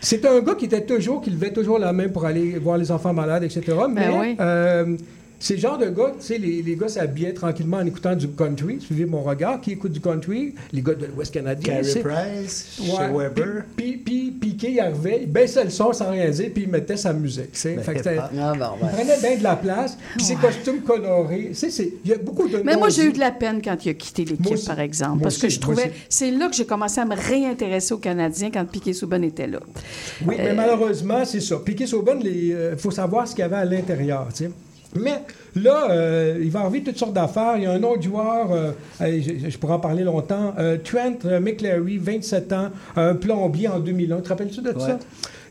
c'est 0.00 0.24
un 0.24 0.40
gars 0.40 0.54
qui 0.54 0.66
était 0.66 0.84
toujours, 0.86 1.20
qui 1.20 1.30
levait 1.30 1.52
toujours 1.52 1.78
la 1.78 1.92
main 1.92 2.08
pour 2.08 2.24
aller 2.24 2.58
voir 2.58 2.78
les 2.78 2.92
enfants 2.92 3.12
malades, 3.12 3.42
etc. 3.42 3.62
Mais 3.90 4.08
oui. 4.16 4.36
euh, 4.40 4.96
c'est 5.38 5.54
le 5.54 5.60
genre 5.60 5.78
de 5.78 5.88
gars, 5.88 6.12
tu 6.18 6.24
sais, 6.26 6.38
les, 6.38 6.62
les 6.62 6.76
gars 6.76 6.88
s'habillaient 6.88 7.32
tranquillement 7.34 7.78
en 7.78 7.86
écoutant 7.86 8.14
du 8.14 8.28
country. 8.28 8.78
Suivez 8.80 9.04
mon 9.06 9.22
regard, 9.22 9.60
qui 9.60 9.72
écoute 9.72 9.92
du 9.92 10.00
country? 10.00 10.54
Les 10.72 10.82
gars 10.82 10.94
de 10.94 11.06
l'Ouest 11.06 11.32
canadien. 11.32 11.80
Carey 11.82 12.00
Price, 12.02 12.80
Ouais, 12.80 13.08
Weber. 13.08 13.64
Puis, 13.76 13.96
puis, 13.96 14.30
Piqué, 14.30 14.72
il 14.72 14.80
arrivait, 14.80 15.20
il 15.22 15.30
baissait 15.30 15.64
le 15.64 15.70
son 15.70 15.92
sans 15.92 16.10
rien 16.10 16.30
dire, 16.30 16.50
puis 16.54 16.64
il 16.64 16.68
mettait 16.70 16.96
sa 16.96 17.12
musique. 17.12 17.52
tu 17.52 17.60
sais. 17.60 17.74
Ben, 17.74 17.82
Fait 17.84 17.92
que 17.92 17.98
c'était- 17.98 18.18
Ah, 18.18 18.30
il 18.32 18.58
ben. 18.58 18.88
prenait 18.92 19.18
bien 19.20 19.36
de 19.38 19.42
la 19.42 19.56
place, 19.56 19.96
puis 20.16 20.24
ses 20.24 20.36
costumes 20.36 20.80
colorés. 20.80 21.48
Tu 21.48 21.54
sais, 21.54 21.70
c'est- 21.70 21.92
il 22.04 22.10
y 22.10 22.14
a 22.14 22.18
beaucoup 22.18 22.48
de 22.48 22.58
Mais 22.58 22.76
moi, 22.76 22.88
j'ai 22.88 23.04
eu 23.06 23.12
de 23.12 23.18
la 23.20 23.30
peine 23.30 23.60
quand 23.62 23.76
il 23.84 23.90
a 23.90 23.94
quitté 23.94 24.24
l'équipe, 24.24 24.64
par 24.66 24.80
exemple. 24.80 25.12
Moi 25.14 25.22
parce 25.22 25.38
que 25.38 25.48
je 25.48 25.60
trouvais. 25.60 25.92
C'est 26.08 26.30
là 26.30 26.48
que 26.48 26.54
j'ai 26.56 26.66
commencé 26.66 27.00
à 27.00 27.04
me 27.04 27.14
réintéresser 27.14 27.94
aux 27.94 27.98
Canadiens 27.98 28.50
quand 28.52 28.64
Piquet 28.64 28.92
Souban 28.92 29.22
était 29.22 29.46
là. 29.46 29.60
Oui, 30.26 30.34
mais 30.38 30.50
Euh, 30.50 30.54
malheureusement, 30.54 31.24
c'est 31.24 31.40
ça. 31.40 31.56
Piquet 31.64 31.86
Sauben, 31.86 32.20
il 32.24 32.56
faut 32.78 32.90
savoir 32.90 33.26
ce 33.28 33.34
qu'il 33.34 33.42
y 33.42 33.44
avait 33.44 33.56
à 33.56 33.64
l'intérieur. 33.64 34.28
tu 34.34 34.44
sais. 34.44 34.50
Mais 34.96 35.24
là, 35.56 35.90
euh, 35.90 36.38
il 36.40 36.50
va 36.50 36.60
arriver 36.60 36.82
toutes 36.82 36.98
sortes 36.98 37.14
d'affaires. 37.14 37.54
Il 37.56 37.64
y 37.64 37.66
a 37.66 37.72
un 37.72 37.82
autre 37.82 38.02
joueur, 38.02 38.52
euh, 38.52 38.70
je, 39.00 39.48
je 39.48 39.58
pourrais 39.58 39.74
en 39.74 39.80
parler 39.80 40.04
longtemps, 40.04 40.54
euh, 40.58 40.76
Trent 40.82 41.18
McClary, 41.40 41.98
27 41.98 42.52
ans, 42.52 42.68
un 42.94 43.14
plombier 43.14 43.68
en 43.68 43.80
2001. 43.80 44.20
Te 44.20 44.28
rappelles-tu 44.28 44.60
de 44.60 44.78
ça? 44.78 44.98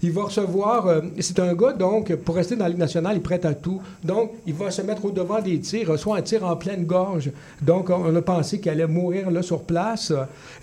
Il 0.03 0.11
va 0.11 0.23
recevoir. 0.23 1.01
c'est 1.19 1.39
un 1.39 1.55
gars, 1.55 1.73
donc, 1.73 2.13
pour 2.17 2.35
rester 2.35 2.55
dans 2.55 2.65
la 2.65 2.69
Ligue 2.69 2.77
nationale, 2.77 3.15
il 3.15 3.21
prête 3.21 3.43
à 3.43 3.55
tout. 3.55 3.81
Donc, 4.03 4.33
il 4.45 4.53
va 4.53 4.69
se 4.69 4.83
mettre 4.83 5.03
au 5.05 5.09
devant 5.09 5.41
des 5.41 5.57
tirs, 5.59 5.87
reçoit 5.89 6.17
un 6.17 6.21
tir 6.21 6.45
en 6.45 6.55
pleine 6.55 6.85
gorge. 6.85 7.31
Donc, 7.61 7.89
on 7.89 8.15
a 8.15 8.21
pensé 8.21 8.59
qu'il 8.59 8.71
allait 8.71 8.85
mourir 8.85 9.31
là 9.31 9.41
sur 9.41 9.63
place. 9.63 10.13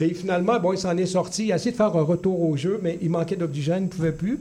Et 0.01 0.15
finalement, 0.15 0.61
bon, 0.61 0.75
il 0.75 0.79
s'en 0.79 0.97
est 0.97 1.07
sorti. 1.07 1.47
Il 1.47 1.53
a 1.53 1.57
essayé 1.57 1.73
de 1.73 1.77
faire 1.77 1.97
un 1.97 2.03
retour 2.03 2.41
au 2.41 2.57
jeu, 2.57 2.79
mais 2.83 2.99
il 3.03 3.11
manquait 3.11 3.35
d'oxygène, 3.35 3.85
il 3.85 3.87
ne 3.87 3.89
pouvait 3.89 4.13
plus. 4.13 4.39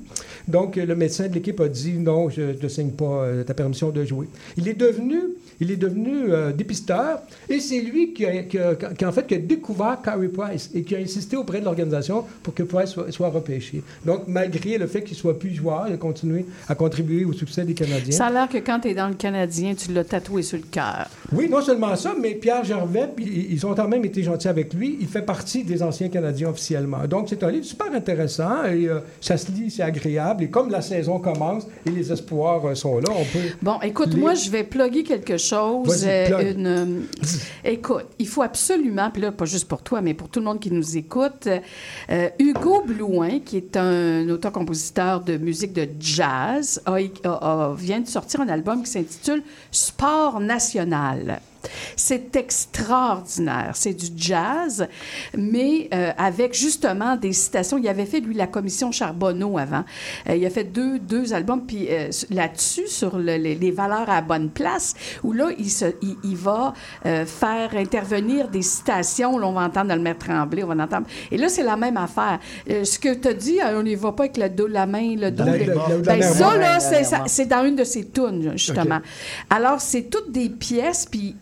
Donc, 0.47 0.75
le 0.75 0.95
médecin 0.95 1.27
de 1.29 1.33
l'équipe 1.33 1.59
a 1.61 1.69
dit 1.69 1.93
non, 1.93 2.29
je 2.29 2.41
ne 2.41 2.53
te 2.53 2.67
signe 2.67 2.91
pas 2.91 3.25
ta 3.47 3.55
permission 3.55 3.89
de 3.89 4.05
jouer. 4.05 4.27
Il 4.57 4.67
est 4.67 4.75
devenu 4.91 5.15
il 5.59 5.69
est 5.72 5.76
devenu 5.77 6.31
euh, 6.34 6.51
dépisteur 6.51 7.19
et 7.47 7.59
c'est 7.59 7.81
lui 7.81 8.13
qui 8.13 8.26
a, 8.26 8.43
qui 8.43 8.57
a- 8.57 8.73
qui 8.76 9.05
a, 9.05 9.09
en 9.09 9.11
fait 9.11 9.27
qui 9.27 9.35
a 9.35 9.38
découvert 9.38 9.99
Carey 10.03 10.27
Price 10.27 10.72
et 10.73 10.81
qui 10.84 10.95
a 10.95 10.99
insisté 10.99 11.38
auprès 11.38 11.59
de 11.59 11.65
l'organisation 11.65 12.23
pour 12.41 12.53
que 12.53 12.63
Price 12.63 12.89
soit, 12.89 13.11
soit 13.11 13.30
repêché. 13.30 13.84
Donc, 14.05 14.23
malgré 14.27 14.77
le 14.80 14.88
fait 14.88 15.03
qu'il 15.03 15.15
soit 15.15 15.38
plus 15.38 15.53
joueur, 15.53 15.85
il 15.88 15.93
a 15.93 15.97
continué 15.97 16.45
à 16.68 16.73
contribuer 16.76 17.26
au 17.26 17.34
succès 17.34 17.63
des 17.63 17.73
Canadiens. 17.76 18.11
Ça 18.11 18.26
a 18.27 18.31
l'air 18.31 18.49
que 18.49 18.57
quand 18.57 18.80
tu 18.80 18.88
es 18.89 18.95
dans 18.95 19.07
le 19.07 19.13
Canadien, 19.13 19.76
tu 19.76 19.91
l'as 19.93 20.03
tatoué 20.03 20.41
sur 20.41 20.57
le 20.57 20.63
cœur. 20.69 21.07
Oui, 21.31 21.47
non 21.49 21.61
seulement 21.61 21.95
ça, 21.95 22.15
mais 22.19 22.34
Pierre 22.34 22.63
Gervais, 22.63 23.09
ils 23.19 23.53
ils 23.53 23.65
ont 23.65 23.76
quand 23.76 23.88
même 23.88 24.03
été 24.05 24.23
gentils 24.23 24.47
avec 24.47 24.73
lui. 24.73 24.97
Il 24.99 25.07
fait 25.07 25.22
partie 25.22 25.63
des 25.63 25.84
anciens 25.84 26.09
Canadiens 26.09 26.49
officiellement. 26.49 27.05
Donc, 27.07 27.27
c'est 27.30 27.43
un 27.43 27.51
livre 27.51 27.65
super 27.65 27.93
intéressant 27.93 28.63
et 28.65 28.88
euh, 28.88 28.99
ça 29.19 29.38
se 29.38 29.51
lit, 29.51 29.69
c'est 29.69 29.84
agréable. 29.84 30.43
Et 30.45 30.49
comme 30.49 30.69
la 30.72 30.81
saison 30.81 31.19
commence 31.19 31.68
et 31.85 31.91
les 31.91 32.11
espoirs 32.11 32.65
euh, 32.65 32.73
sont 32.76 32.97
là, 32.97 33.09
on 33.15 33.23
peut. 33.26 33.45
Bon, 33.61 33.80
écoute, 33.84 34.09
lire. 34.09 34.19
moi, 34.19 34.34
je 34.34 34.49
vais 34.49 34.63
plugger 34.81 35.03
quelque 35.03 35.37
chose. 35.37 36.05
Plug. 36.05 36.55
une, 36.57 36.67
euh, 36.67 36.85
écoute, 37.63 38.05
il 38.19 38.27
faut 38.27 38.41
absolument, 38.41 39.09
puis 39.11 39.21
là, 39.21 39.31
pas 39.31 39.45
juste 39.45 39.67
pour 39.67 39.81
toi, 39.81 40.01
mais 40.01 40.13
pour 40.13 40.29
tout 40.29 40.39
le 40.39 40.45
monde 40.45 40.59
qui 40.59 40.71
nous 40.71 40.97
écoute, 40.97 41.47
euh, 42.09 42.29
Hugo 42.39 42.83
Blouin, 42.85 43.39
qui 43.45 43.57
est 43.57 43.77
un 43.77 44.27
auteur-compositeur 44.29 45.21
de 45.21 45.37
musique 45.37 45.73
de 45.73 45.87
jazz, 45.99 46.81
a- 46.85 46.95
a- 47.23 47.29
a- 47.29 47.73
vient 47.75 47.99
de 47.99 48.07
sortir 48.07 48.41
un 48.41 48.49
album 48.49 48.83
qui 48.83 48.89
s'intitule 48.91 49.43
Sport 49.71 50.39
national. 50.39 51.41
C'est 51.95 52.35
extraordinaire. 52.35 53.71
C'est 53.75 53.93
du 53.93 54.07
jazz, 54.15 54.88
mais 55.38 55.89
euh, 55.93 56.11
avec 56.17 56.53
justement 56.53 57.15
des 57.15 57.33
citations. 57.33 57.77
Il 57.77 57.88
avait 57.88 58.05
fait, 58.05 58.19
lui, 58.19 58.33
la 58.35 58.47
commission 58.47 58.91
Charbonneau 58.91 59.57
avant. 59.57 59.83
Euh, 60.29 60.35
il 60.35 60.45
a 60.45 60.49
fait 60.49 60.63
deux, 60.63 60.99
deux 60.99 61.33
albums, 61.33 61.61
puis 61.65 61.88
euh, 61.89 62.09
là-dessus, 62.29 62.88
sur 62.88 63.17
le- 63.17 63.38
les, 63.38 63.55
les 63.55 63.71
valeurs 63.71 64.09
à 64.09 64.15
la 64.15 64.21
bonne 64.21 64.49
place, 64.49 64.93
où 65.23 65.31
là, 65.33 65.49
il, 65.57 65.69
se, 65.69 65.85
il, 66.01 66.15
il 66.23 66.35
va 66.35 66.73
faire 67.25 67.75
intervenir 67.75 68.47
des 68.47 68.61
citations. 68.61 69.38
Là, 69.38 69.47
on 69.47 69.53
va 69.53 69.61
entendre 69.61 69.88
dans 69.89 69.95
le 69.95 70.01
maître 70.01 70.25
Tremblay, 70.25 70.63
on 70.63 70.67
va 70.67 70.83
entendre. 70.83 71.07
Et 71.31 71.38
là, 71.38 71.49
c'est 71.49 71.63
la 71.63 71.77
même 71.77 71.97
affaire. 71.97 72.39
Ce 72.67 72.97
que 72.99 73.13
tu 73.13 73.27
as 73.27 73.33
dit, 73.33 73.59
on 73.75 73.83
n'y 73.83 73.95
va 73.95 74.11
pas 74.11 74.23
avec 74.23 74.38
le 74.38 74.49
dos, 74.49 74.67
la 74.67 74.85
main, 74.85 75.15
le 75.15 75.31
dos. 75.31 75.43
Le- 75.45 76.01
Ben, 76.01 76.21
ça, 76.21 76.57
là, 76.57 76.79
c'est 77.27 77.45
dans 77.45 77.65
une 77.65 77.75
de 77.75 77.83
ses 77.83 78.07
tunes, 78.09 78.53
justement. 78.55 78.99
Alors, 79.49 79.79
c'est 79.81 80.03
toutes 80.09 80.31
des 80.31 80.49
pièces, 80.49 81.05
puis 81.09 81.35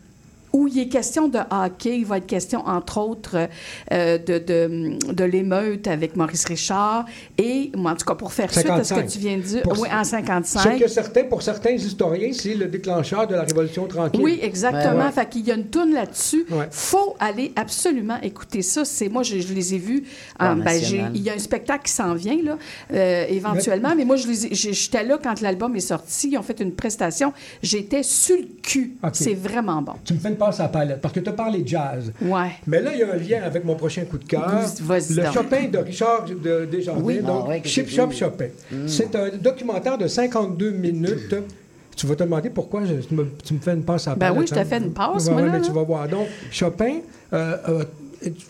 où 0.53 0.67
il 0.67 0.79
est 0.79 0.87
question 0.87 1.27
de 1.27 1.39
hockey, 1.51 1.97
il 1.99 2.05
va 2.05 2.17
être 2.17 2.25
question, 2.27 2.65
entre 2.67 2.97
autres, 2.99 3.47
euh, 3.91 4.17
de, 4.17 4.37
de, 4.39 5.13
de 5.13 5.23
l'émeute 5.23 5.87
avec 5.87 6.15
Maurice 6.15 6.45
Richard. 6.45 7.05
Et, 7.37 7.71
moi, 7.75 7.91
en 7.91 7.95
tout 7.95 8.05
cas, 8.05 8.15
pour 8.15 8.33
faire 8.33 8.51
suite 8.51 8.69
à 8.69 8.83
ce 8.83 8.89
que 8.93 9.01
55. 9.01 9.07
tu 9.11 9.19
viens 9.19 9.37
de 9.37 9.41
dire, 9.43 9.61
Pour- 9.63 9.79
oui, 9.79 9.87
en 9.91 10.03
Ce 10.03 10.11
55. 10.11 10.79
que 10.79 10.87
certains, 10.87 11.23
pour 11.25 11.41
certains 11.41 11.71
historiens, 11.71 12.31
c'est 12.33 12.55
le 12.55 12.65
déclencheur 12.67 13.27
de 13.27 13.35
la 13.35 13.43
Révolution 13.43 13.85
tranquille. 13.87 14.21
Oui, 14.23 14.39
exactement. 14.41 15.05
Ouais. 15.05 15.11
Fait 15.11 15.27
qu'il 15.29 15.47
y 15.47 15.51
a 15.51 15.55
une 15.55 15.67
tourne 15.67 15.93
là-dessus. 15.93 16.45
faut 16.71 17.15
aller 17.19 17.51
absolument 17.55 18.17
écouter 18.21 18.61
ça. 18.61 18.85
C'est 18.85 19.09
moi, 19.09 19.23
je, 19.23 19.39
je 19.39 19.53
les 19.53 19.75
ai 19.75 19.77
vus. 19.77 20.03
En- 20.39 20.55
ben, 20.55 20.79
il 21.13 21.21
y 21.21 21.29
a 21.29 21.33
un 21.33 21.39
spectacle 21.39 21.85
qui 21.85 21.91
s'en 21.93 22.13
vient 22.13 22.37
là, 22.43 22.57
euh, 22.93 23.25
éventuellement. 23.29 23.93
Mais 23.95 24.05
moi, 24.05 24.15
je 24.15 24.27
les 24.27 24.45
ai- 24.47 24.55
j'ai- 24.55 24.73
j'étais 24.73 25.03
là 25.03 25.19
quand 25.21 25.41
l'album 25.41 25.75
est 25.75 25.79
sorti. 25.79 26.29
Ils 26.31 26.37
ont 26.37 26.43
fait 26.43 26.59
une 26.59 26.73
prestation. 26.73 27.33
J'étais 27.61 28.03
sur 28.03 28.35
le 28.37 28.47
cul. 28.61 28.95
C'est 29.13 29.33
vraiment 29.33 29.81
bon. 29.81 29.93
Tu 30.05 30.13
me 30.13 30.19
fais 30.19 30.29
une 30.29 30.35
passe 30.39 30.59
à 30.59 30.63
la 30.63 30.69
palette 30.69 31.01
parce 31.01 31.13
que 31.13 31.19
tu 31.19 31.29
as 31.29 31.33
parlé 31.33 31.61
jazz. 31.65 32.11
Ouais. 32.21 32.49
Mais 32.65 32.81
là, 32.81 32.91
il 32.93 32.99
y 32.99 33.03
a 33.03 33.13
un 33.13 33.17
lien 33.17 33.45
avec 33.45 33.63
mon 33.65 33.75
prochain 33.75 34.05
coup 34.05 34.17
de 34.17 34.23
cœur. 34.23 34.47
Le 34.49 35.15
donc. 35.23 35.33
Chopin 35.33 35.67
de 35.67 35.77
Richard 35.77 36.25
de 36.25 36.65
Desjardins, 36.65 37.01
Oui. 37.03 37.19
donc 37.19 37.43
Ah 37.45 37.49
ouais, 37.49 37.61
que 37.61 37.67
Chip 37.67 37.87
j'ai 37.87 37.97
Shop 37.97 38.07
vu. 38.07 38.15
Chopin. 38.15 38.47
Mm. 38.71 38.87
C'est 38.87 39.15
un 39.15 39.29
documentaire 39.37 39.97
de 39.97 40.07
52 40.07 40.71
minutes. 40.71 41.35
Tu 41.95 42.07
vas 42.07 42.15
te 42.15 42.23
demander 42.23 42.49
pourquoi 42.49 42.85
je- 42.85 42.93
tu, 43.05 43.13
me, 43.13 43.27
tu 43.43 43.53
me 43.53 43.59
fais 43.59 43.73
une 43.73 43.83
passe 43.83 44.07
à 44.07 44.11
la 44.11 44.15
Ben 44.15 44.27
palette, 44.29 44.39
oui, 44.39 44.47
je 44.47 44.53
t'ai 44.53 44.59
hein? 44.61 44.65
fait 44.65 44.77
une 44.77 44.93
passe, 44.93 45.25
Ouais, 45.25 45.31
moi, 45.33 45.41
ouais, 45.41 45.47
là, 45.47 45.51
mais 45.53 45.59
là. 45.59 45.65
tu 45.65 45.71
vas 45.73 45.83
voir. 45.83 46.07
Donc, 46.07 46.27
Chopin, 46.49 46.99
euh, 47.33 47.57
euh, 47.67 47.83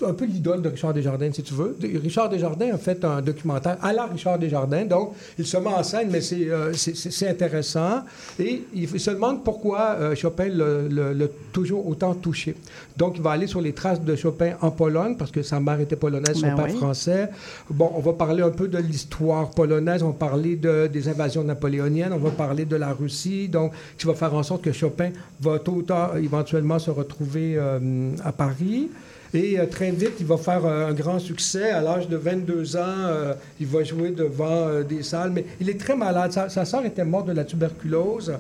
un 0.06 0.14
peu 0.14 0.26
l'idole 0.26 0.62
de 0.62 0.70
Richard 0.70 0.94
Desjardins, 0.94 1.32
si 1.32 1.44
tu 1.44 1.54
veux. 1.54 1.76
De- 1.80 1.98
Richard 2.00 2.30
Desjardins 2.30 2.74
a 2.74 2.78
fait 2.78 3.04
un 3.06 3.22
documentaire 3.22 3.78
à 3.82 3.94
la 3.94 4.06
Richard 4.06 4.40
Desjardins, 4.40 4.86
donc 4.86 5.14
il 5.38 5.46
se 5.46 5.58
met 5.58 5.68
en 5.68 5.84
scène, 5.84 6.10
mais 6.12 6.22
c'est 6.22 6.50
euh, 6.50 6.74
c'est- 6.74 7.28
intéressant. 7.28 8.04
Et 8.40 8.64
il 8.74 8.88
se 9.00 9.12
demande 9.12 9.44
pourquoi 9.44 9.96
euh, 10.00 10.16
Chopin 10.16 10.48
l'a- 10.50 11.28
toujours 11.54 11.88
autant 11.88 12.14
touché. 12.16 12.56
Donc, 12.98 13.14
il 13.18 13.22
va 13.22 13.32
aller 13.32 13.48
sur 13.48 13.62
les 13.62 13.74
traces 13.74 14.02
de 14.02 14.16
Chopin 14.16 14.54
en 14.62 14.72
Pologne, 14.72 15.16
parce 15.18 15.32
que 15.32 15.42
sa 15.44 15.60
mère 15.60 15.80
était 15.80 15.96
polonaise, 15.96 16.36
son 16.36 16.48
Ben 16.48 16.56
père 16.56 16.66
oui. 16.70 16.76
français. 16.78 17.30
Bon, 17.70 17.92
on 17.96 18.00
va 18.00 18.14
parler 18.14 18.42
un 18.44 18.50
peu 18.50 18.68
de 18.68 18.78
l'histoire 18.78 19.50
polonaise, 19.52 20.04
on 20.04 20.08
va 20.08 20.14
parler 20.14 20.56
de, 20.56 20.88
des 20.88 21.08
invasions 21.08 21.44
napoléoniennes, 21.44 22.14
on 22.14 22.18
va 22.18 22.32
parler 22.32 22.66
de 22.66 22.76
la 22.76 22.92
Russie, 22.94 23.48
donc 23.48 23.72
qui 23.98 24.06
va 24.08 24.14
faire 24.16 24.34
en 24.34 24.44
sorte 24.44 24.64
que 24.64 24.72
Chopin 24.72 25.12
va 25.42 25.60
tôt 25.60 25.74
ou 25.74 25.82
tard 25.84 26.18
éventuellement 26.18 26.80
se 26.80 26.92
retrouver 26.92 27.56
euh, 27.58 28.12
à 28.24 28.32
Paris. 28.32 28.90
Et 29.34 29.60
euh, 29.60 29.66
très 29.68 29.92
vite, 29.92 30.14
il 30.20 30.26
va 30.26 30.38
faire 30.38 30.66
euh, 30.66 30.90
un 30.90 30.94
grand 30.94 31.20
succès. 31.20 31.70
À 31.70 31.82
l'âge 31.82 32.08
de 32.10 32.18
22 32.18 32.76
ans, 32.78 32.80
euh, 32.86 33.34
il 33.60 33.68
va 33.68 33.84
jouer 33.84 34.10
devant 34.12 34.82
des 34.82 35.04
salles, 35.04 35.32
mais 35.34 35.46
il 35.62 35.70
est 35.70 35.80
très 35.80 35.96
malade. 35.96 36.32
Sa, 36.32 36.66
sœur 36.66 36.86
était 36.86 37.06
morte 37.06 37.28
de 37.28 37.34
la 37.34 37.44
tuberculose. 37.44 38.34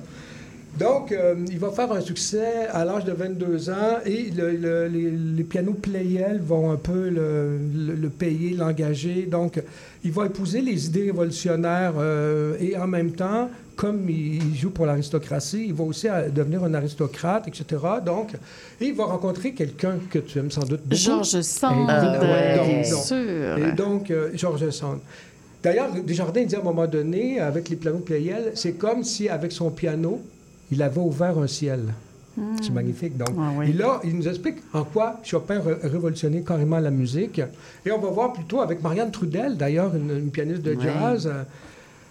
Donc, 0.79 1.13
il 1.49 1.57
va 1.59 1.71
faire 1.71 1.91
un 1.91 1.99
succès 1.99 2.67
à 2.71 2.85
l'âge 2.85 3.03
de 3.03 3.11
22 3.11 3.69
ans 3.71 3.97
et 4.05 4.29
le- 4.29 4.55
le- 4.55 4.87
les, 4.87 5.43
pianos 5.43 5.73
Pleyel 5.73 6.39
vont 6.45 6.71
un 6.71 6.75
peu 6.77 7.09
le, 7.09 7.57
le- 7.99 8.09
payer, 8.09 8.51
l'engager. 8.55 9.27
Donc, 9.29 9.61
il 10.03 10.11
va 10.11 10.27
épouser 10.27 10.61
les 10.61 10.85
idées 10.85 11.05
révolutionnaires 11.05 11.95
et 12.61 12.77
en 12.77 12.87
même 12.87 13.11
temps, 13.11 13.49
comme 13.79 14.09
il, 14.09 14.57
joue 14.57 14.71
pour 14.71 14.85
l'aristocratie, 14.85 15.67
il 15.67 15.73
va 15.73 15.85
aussi 15.85 16.09
euh, 16.09 16.27
devenir 16.29 16.61
un 16.65 16.73
aristocrate, 16.73 17.47
etc. 17.47 17.81
Donc, 18.05 18.33
et 18.81 18.87
il 18.87 18.93
va 18.93 19.05
rencontrer 19.05 19.53
quelqu'un 19.53 19.99
que 20.09 20.19
tu 20.19 20.37
aimes 20.37 20.51
sans 20.51 20.65
doute 20.65 20.81
beaucoup. 20.83 20.95
Georges 21.01 21.39
Sand, 21.39 21.87
donc- 21.87 22.19
bien 22.19 22.83
sûr. 22.83 23.57
Et 23.57 23.71
donc, 23.71 24.11
euh, 24.11 24.31
Georges 24.33 24.69
Sand. 24.71 24.99
D'ailleurs, 25.63 25.93
Desjardins 26.05 26.43
dit 26.43 26.57
à 26.57 26.59
un 26.59 26.63
moment 26.63 26.87
donné, 26.87 27.39
avec 27.39 27.69
les 27.69 27.77
pianos 27.77 27.99
Pleyel, 27.99 28.51
c'est 28.55 28.73
comme 28.73 29.05
si, 29.05 29.29
avec 29.29 29.53
son 29.53 29.69
piano, 29.71 30.19
il 30.73 30.83
avait 30.83 30.99
ouvert 30.99 31.37
un 31.37 31.47
ciel. 31.47 31.79
C'est 32.61 32.71
magnifique. 32.71 33.17
Donc, 33.17 33.29
et 33.65 33.71
là, 33.71 34.01
il 34.03 34.15
nous 34.17 34.27
explique 34.27 34.57
en 34.73 34.83
quoi 34.83 35.21
Chopin 35.23 35.57
a 35.59 35.87
révolutionné 35.87 36.43
carrément 36.45 36.79
la 36.79 36.91
musique. 36.91 37.41
Et 37.85 37.91
on 37.91 37.99
va 37.99 38.09
voir 38.09 38.33
plutôt 38.33 38.59
avec 38.59 38.83
Marianne 38.83 39.11
Trudel, 39.11 39.55
d'ailleurs, 39.55 39.95
une, 39.95 40.11
une 40.11 40.31
pianiste 40.31 40.63
de 40.63 40.77
jazz. 40.81 41.29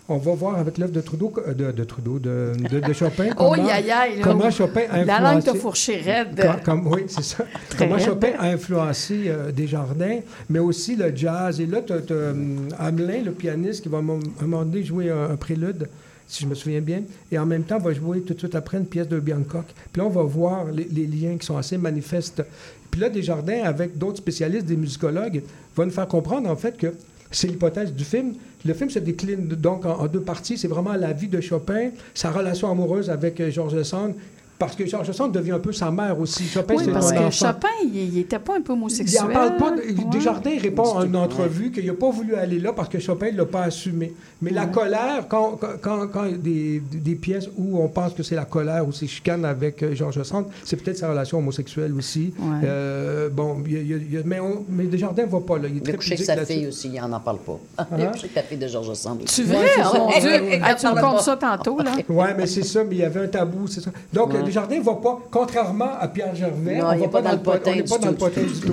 Euh, 0.08 0.14
on 0.14 0.16
va 0.18 0.32
voir 0.34 0.56
avec 0.56 0.78
l'œuvre 0.78 0.92
de 0.92 1.00
Trudeau, 1.00 1.32
euh, 1.46 1.54
de, 1.54 1.70
de 1.72 1.84
Trudeau, 1.84 2.18
de, 2.18 2.52
de- 2.70 2.80
de 2.80 2.92
Chopin. 2.92 3.26
Oh, 3.38 3.52
comment- 3.54 3.68
aïe, 3.68 3.90
aïe, 3.90 4.16
là. 4.18 4.22
Comment 4.22 4.50
Chopin 4.50 4.82
a 4.90 5.04
La 5.04 5.20
langue 5.20 5.42
t'a 5.42 5.50
influencé- 5.52 5.58
fourché 5.58 5.96
raide. 5.96 6.40
Com- 6.40 6.60
comme- 6.82 6.86
oui, 6.92 7.02
c'est 7.08 7.22
ça. 7.24 7.44
Comment 7.76 7.94
raide. 7.96 8.04
Chopin 8.04 8.30
a 8.38 8.46
influencé 8.48 9.24
euh, 9.26 9.52
Desjardins, 9.52 10.20
mais 10.48 10.58
aussi 10.58 10.96
le 10.96 11.14
jazz. 11.14 11.60
Et 11.60 11.66
là, 11.66 11.80
tu 11.82 11.92
as, 11.92 12.34
Hamelin, 12.78 13.22
le 13.24 13.32
pianiste, 13.32 13.82
qui 13.82 13.88
va 13.88 13.98
à 13.98 14.00
un 14.00 14.04
moment 14.04 14.64
donné 14.64 14.82
jouer 14.84 15.10
un, 15.10 15.30
un 15.30 15.36
prélude, 15.36 15.88
si 16.26 16.44
je 16.44 16.48
me 16.48 16.54
souviens 16.54 16.80
bien, 16.80 17.02
et 17.32 17.38
en 17.38 17.46
même 17.46 17.62
temps 17.62 17.78
va 17.78 17.92
jouer 17.94 18.20
tout 18.20 18.34
de 18.34 18.38
suite 18.38 18.54
après 18.54 18.78
une 18.78 18.86
pièce 18.86 19.08
de 19.08 19.18
Biancock. 19.18 19.64
Puis 19.92 20.00
là, 20.00 20.06
on 20.06 20.10
va 20.10 20.22
voir 20.22 20.66
les, 20.72 20.84
les 20.84 21.06
liens 21.06 21.36
qui 21.38 21.46
sont 21.46 21.56
assez 21.56 21.78
manifestes. 21.78 22.42
Puis 22.90 23.00
là, 23.00 23.08
Desjardins, 23.08 23.62
avec 23.64 23.96
d'autres 23.98 24.18
spécialistes, 24.18 24.66
des 24.66 24.76
musicologues, 24.76 25.42
va 25.76 25.84
nous 25.84 25.90
faire 25.90 26.08
comprendre 26.08 26.50
en 26.50 26.56
fait 26.56 26.76
que 26.76 26.92
c'est 27.30 27.46
l'hypothèse 27.48 27.92
du 27.92 28.04
film. 28.04 28.34
Le 28.64 28.74
film 28.74 28.90
se 28.90 28.98
décline 28.98 29.48
donc 29.48 29.86
en, 29.86 30.06
deux 30.06 30.20
parties. 30.20 30.58
C'est 30.58 30.68
vraiment 30.68 30.94
la 30.94 31.12
vie 31.12 31.28
de 31.28 31.40
Chopin, 31.40 31.90
sa 32.14 32.30
relation 32.30 32.70
amoureuse 32.70 33.10
avec 33.10 33.40
euh, 33.40 33.50
Georges 33.50 33.82
Sand, 33.82 34.14
parce 34.58 34.74
que 34.74 34.84
Georges 34.86 35.12
Sand 35.12 35.32
devient 35.32 35.52
un 35.52 35.58
peu 35.58 35.72
sa 35.72 35.90
mère 35.90 36.18
aussi. 36.18 36.44
Chopin, 36.44 36.74
Oui, 36.76 36.88
parce 36.92 37.12
que 37.12 37.18
enfant. 37.18 37.30
Chopin, 37.30 37.68
il 37.84 38.14
n'était 38.14 38.38
pas 38.38 38.54
un 38.56 38.60
peu 38.60 38.72
Il 38.72 38.76
homosexuel. 38.76 39.22
en 39.22 39.28
parle 39.32 39.56
pas. 39.56 39.70
de- 39.72 39.78
Ouais. 39.82 40.04
Desjardins 40.10 40.58
répond 40.60 40.98
à 40.98 41.04
une 41.06 41.16
entrevue 41.16 41.70
qu'il 41.70 41.86
n'a 41.86 41.92
pas 41.94 42.10
voulu 42.10 42.34
aller 42.34 42.58
là 42.58 42.72
parce 42.72 42.88
que 42.88 42.98
Chopin 42.98 43.30
ne 43.32 43.36
l'a 43.36 43.44
pas 43.44 43.62
assumé. 43.64 44.12
Mais 44.42 44.50
la 44.50 44.64
Ouais. 44.64 44.70
colère, 44.72 45.26
quand, 45.28 45.58
quand, 45.60 45.68
quand, 45.80 46.06
quand 46.08 46.24
il 46.24 46.30
y 46.30 46.34
a 46.34 46.36
des, 46.38 46.82
des 47.00 47.14
pièces 47.14 47.48
où 47.56 47.80
on 47.80 47.88
pense 47.88 48.12
que 48.14 48.22
c'est 48.22 48.34
la 48.34 48.44
colère 48.44 48.86
ou 48.86 48.92
c'est 48.92 49.06
chicane 49.06 49.44
avec 49.44 49.82
euh, 49.82 49.94
Georges 49.94 50.22
Sand, 50.22 50.46
c'est 50.64 50.76
peut-être 50.76 50.98
sa 50.98 51.08
relation 51.10 51.38
homosexuelle 51.38 51.92
aussi. 51.94 52.32
Ouais. 52.38 52.58
Euh, 52.64 53.28
bon, 53.28 53.56
il 53.66 53.72
y 53.72 53.76
a- 53.76 53.80
il 53.80 53.88
y 53.88 53.94
a- 53.94 53.96
il 53.96 54.12
y 54.14 54.16
a- 54.16 54.22
mais, 54.24 54.40
on- 54.40 54.64
mais 54.68 54.84
Desjardins 54.84 55.24
ne 55.26 55.30
va 55.30 55.40
pas 55.40 55.58
là. 55.58 55.68
Il 55.68 55.76
est 55.76 55.76
Il 55.76 55.80
a 55.80 55.84
très 55.84 55.96
couché 55.96 56.14
avec 56.14 56.26
pudique 56.26 56.38
sa 56.40 56.44
fille 56.54 56.66
aussi, 56.66 56.90
il 56.94 57.00
n'en 57.00 57.20
parle 57.20 57.38
pas. 57.38 57.58
Il 57.96 58.02
a 58.02 58.08
Hein? 58.08 58.10
couché 58.12 58.24
avec 58.24 58.34
la 58.36 58.42
fille 58.42 58.58
de 58.58 58.66
Georges 58.68 58.94
Sand. 58.94 59.24
Tu! 59.24 59.42
Il 59.48 60.60
Ah, 60.62 60.74
tu 60.74 60.82
parle 60.82 60.96
me 60.96 61.00
pas. 61.00 61.10
comptes 61.10 61.20
ça 61.20 61.36
tantôt, 61.36 61.78
là? 61.82 61.92
Oui, 62.08 62.26
mais 62.36 62.46
c'est 62.46 62.62
ça, 62.64 62.84
mais 62.84 62.96
il 62.96 62.98
y 62.98 63.04
avait 63.04 63.20
un 63.20 63.28
tabou, 63.28 63.66
c'est 63.66 63.80
ça. 63.80 63.90
Donc, 64.12 64.32
Ouais. 64.32 64.40
Desjardins 64.48 64.78
ne 64.78 64.82
va 64.82 64.94
pas, 64.94 65.18
contrairement 65.30 65.90
à 66.00 66.08
Pierre 66.08 66.34
Gervais, 66.34 66.78
Non, 66.78 66.86
on 66.88 66.92
il 66.94 67.00
va 67.00 67.08
pas 67.08 67.22
dans 67.22 67.32
le 67.32 67.38
po- 67.38 67.50
potin 67.52 67.70
on 67.70 67.74
n'est 67.76 67.82
du 67.82 67.88
pas 67.88 67.98
dans 67.98 68.10
le 68.10 68.16
potin 68.16 68.40
du 68.42 68.60
tout. 68.60 68.72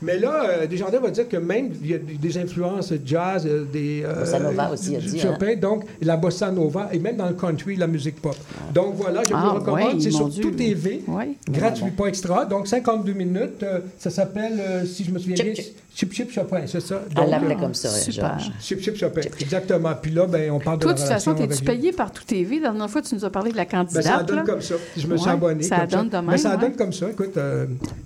Mais 0.00 0.18
là, 0.18 0.44
euh, 0.48 0.66
Desjardins 0.66 1.00
va 1.00 1.10
dire 1.10 1.28
que 1.28 1.36
même 1.36 1.70
il 1.82 1.90
y 1.90 1.94
a 1.94 1.98
des 1.98 2.38
influences 2.38 2.92
jazz, 3.04 3.44
euh, 3.46 3.64
des 3.72 4.02
euh, 4.04 4.14
Bossa 4.20 4.38
nova 4.38 4.70
aussi, 4.70 4.92
il 4.92 4.96
a 4.96 5.00
du 5.00 5.06
dit, 5.08 5.18
Chopin, 5.18 5.56
donc 5.56 5.84
la 6.00 6.16
bossa 6.16 6.50
nova 6.52 6.88
et 6.92 6.98
même 6.98 7.16
dans 7.16 7.26
le 7.28 7.34
country, 7.34 7.74
la 7.76 7.86
musique 7.88 8.20
pop. 8.22 8.36
Donc 8.72 8.94
voilà, 8.94 9.22
je 9.28 9.34
Ah, 9.34 9.38
vous 9.40 9.52
le 9.54 9.58
recommande. 9.60 9.94
ouais, 9.94 10.00
c'est 10.00 10.10
sur 10.12 10.28
Dieu. 10.28 10.42
tout 10.42 10.50
TV, 10.52 11.02
Ouais. 11.08 11.30
gratuit, 11.50 11.90
pas 11.90 12.06
extra. 12.06 12.44
Donc 12.44 12.68
52 12.68 13.12
minutes. 13.12 13.62
euh, 13.62 13.80
ça 13.98 14.10
s'appelle, 14.10 14.54
euh, 14.60 14.84
si 14.84 15.02
je 15.04 15.10
me 15.10 15.18
souviens 15.18 15.42
bien, 15.42 15.54
chip. 15.54 16.12
Chip 16.12 16.30
Chopin, 16.30 16.60
c'est 16.66 16.80
ça? 16.80 17.02
Elle 17.10 17.14
Donc, 17.14 17.30
l'appelait 17.30 17.56
euh, 17.56 17.58
comme 17.58 17.74
ça, 17.74 17.88
super. 17.88 18.38
Chip 18.60 18.80
Chip 18.80 18.96
Chopin, 18.96 19.22
exactement. 19.40 19.90
Puis 20.00 20.12
là, 20.12 20.26
ben, 20.26 20.52
on 20.52 20.60
parle 20.60 20.78
Toi, 20.78 20.92
de 20.92 20.98
de 20.98 21.02
la 21.02 21.06
toute 21.06 21.14
façon, 21.24 21.34
es-tu 21.36 21.64
payé 21.64 21.90
par 21.92 22.12
tout 22.12 22.22
TV? 22.24 22.60
La 22.60 22.68
dernière 22.68 22.88
fois, 22.88 23.02
tu 23.02 23.16
nous 23.16 23.24
as 23.24 23.30
parlé 23.30 23.50
de 23.50 23.56
la 23.56 23.64
Ben, 23.64 23.70
candidate. 23.84 24.04
ça 24.04 24.22
donne 24.22 24.36
là. 24.36 24.42
comme 24.44 24.60
ça. 24.60 24.74
Je 24.96 25.06
me 25.08 25.16
suis 25.16 25.26
Ouais, 25.26 25.32
abonné. 25.32 25.62
Ça 25.64 25.78
comme 25.80 25.88
donne 25.88 26.08
de 26.08 26.16
même. 26.18 26.26
Ben, 26.26 26.36
ça 26.36 26.56
donne 26.56 26.76
comme 26.76 26.92
ça. 26.92 27.10
Écoute, 27.10 27.36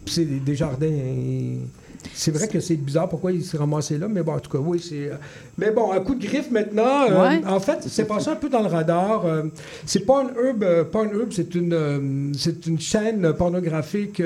c'est 0.07 0.25
des 0.25 0.55
jardins. 0.55 0.87
euh, 0.87 1.57
C'est 2.15 2.31
vrai 2.31 2.49
que 2.49 2.61
c'est 2.61 2.77
bizarre 2.77 3.09
pourquoi 3.09 3.33
il 3.33 3.45
s'est 3.45 3.57
ramassé 3.57 3.99
là, 3.99 4.09
mais 4.09 4.23
bon, 4.23 4.33
en 4.35 4.39
tout 4.41 4.51
cas, 4.51 4.59
oui, 4.59 4.81
c'est. 4.87 5.09
euh, 5.11 5.15
Mais 5.59 5.71
bon, 5.71 5.93
un 5.93 6.01
coup 6.01 6.15
de 6.15 6.25
griffe 6.27 6.51
maintenant. 6.51 7.07
euh. 7.11 7.15
En 7.47 7.61
fait, 7.61 7.79
c'est 7.89 8.05
passé 8.05 8.29
un 8.31 8.37
peu 8.37 8.49
dans 8.49 8.61
le 8.63 8.69
radar. 8.69 9.25
euh, 9.27 9.45
c'est 9.87 10.01
Pornhub. 10.01 10.63
euh, 10.63 10.85
Pornhub, 10.85 11.31
c'est 11.33 11.55
une, 11.55 12.33
c'est 12.37 12.67
une 12.67 12.79
chaîne 12.81 13.33
pornographique. 13.35 14.21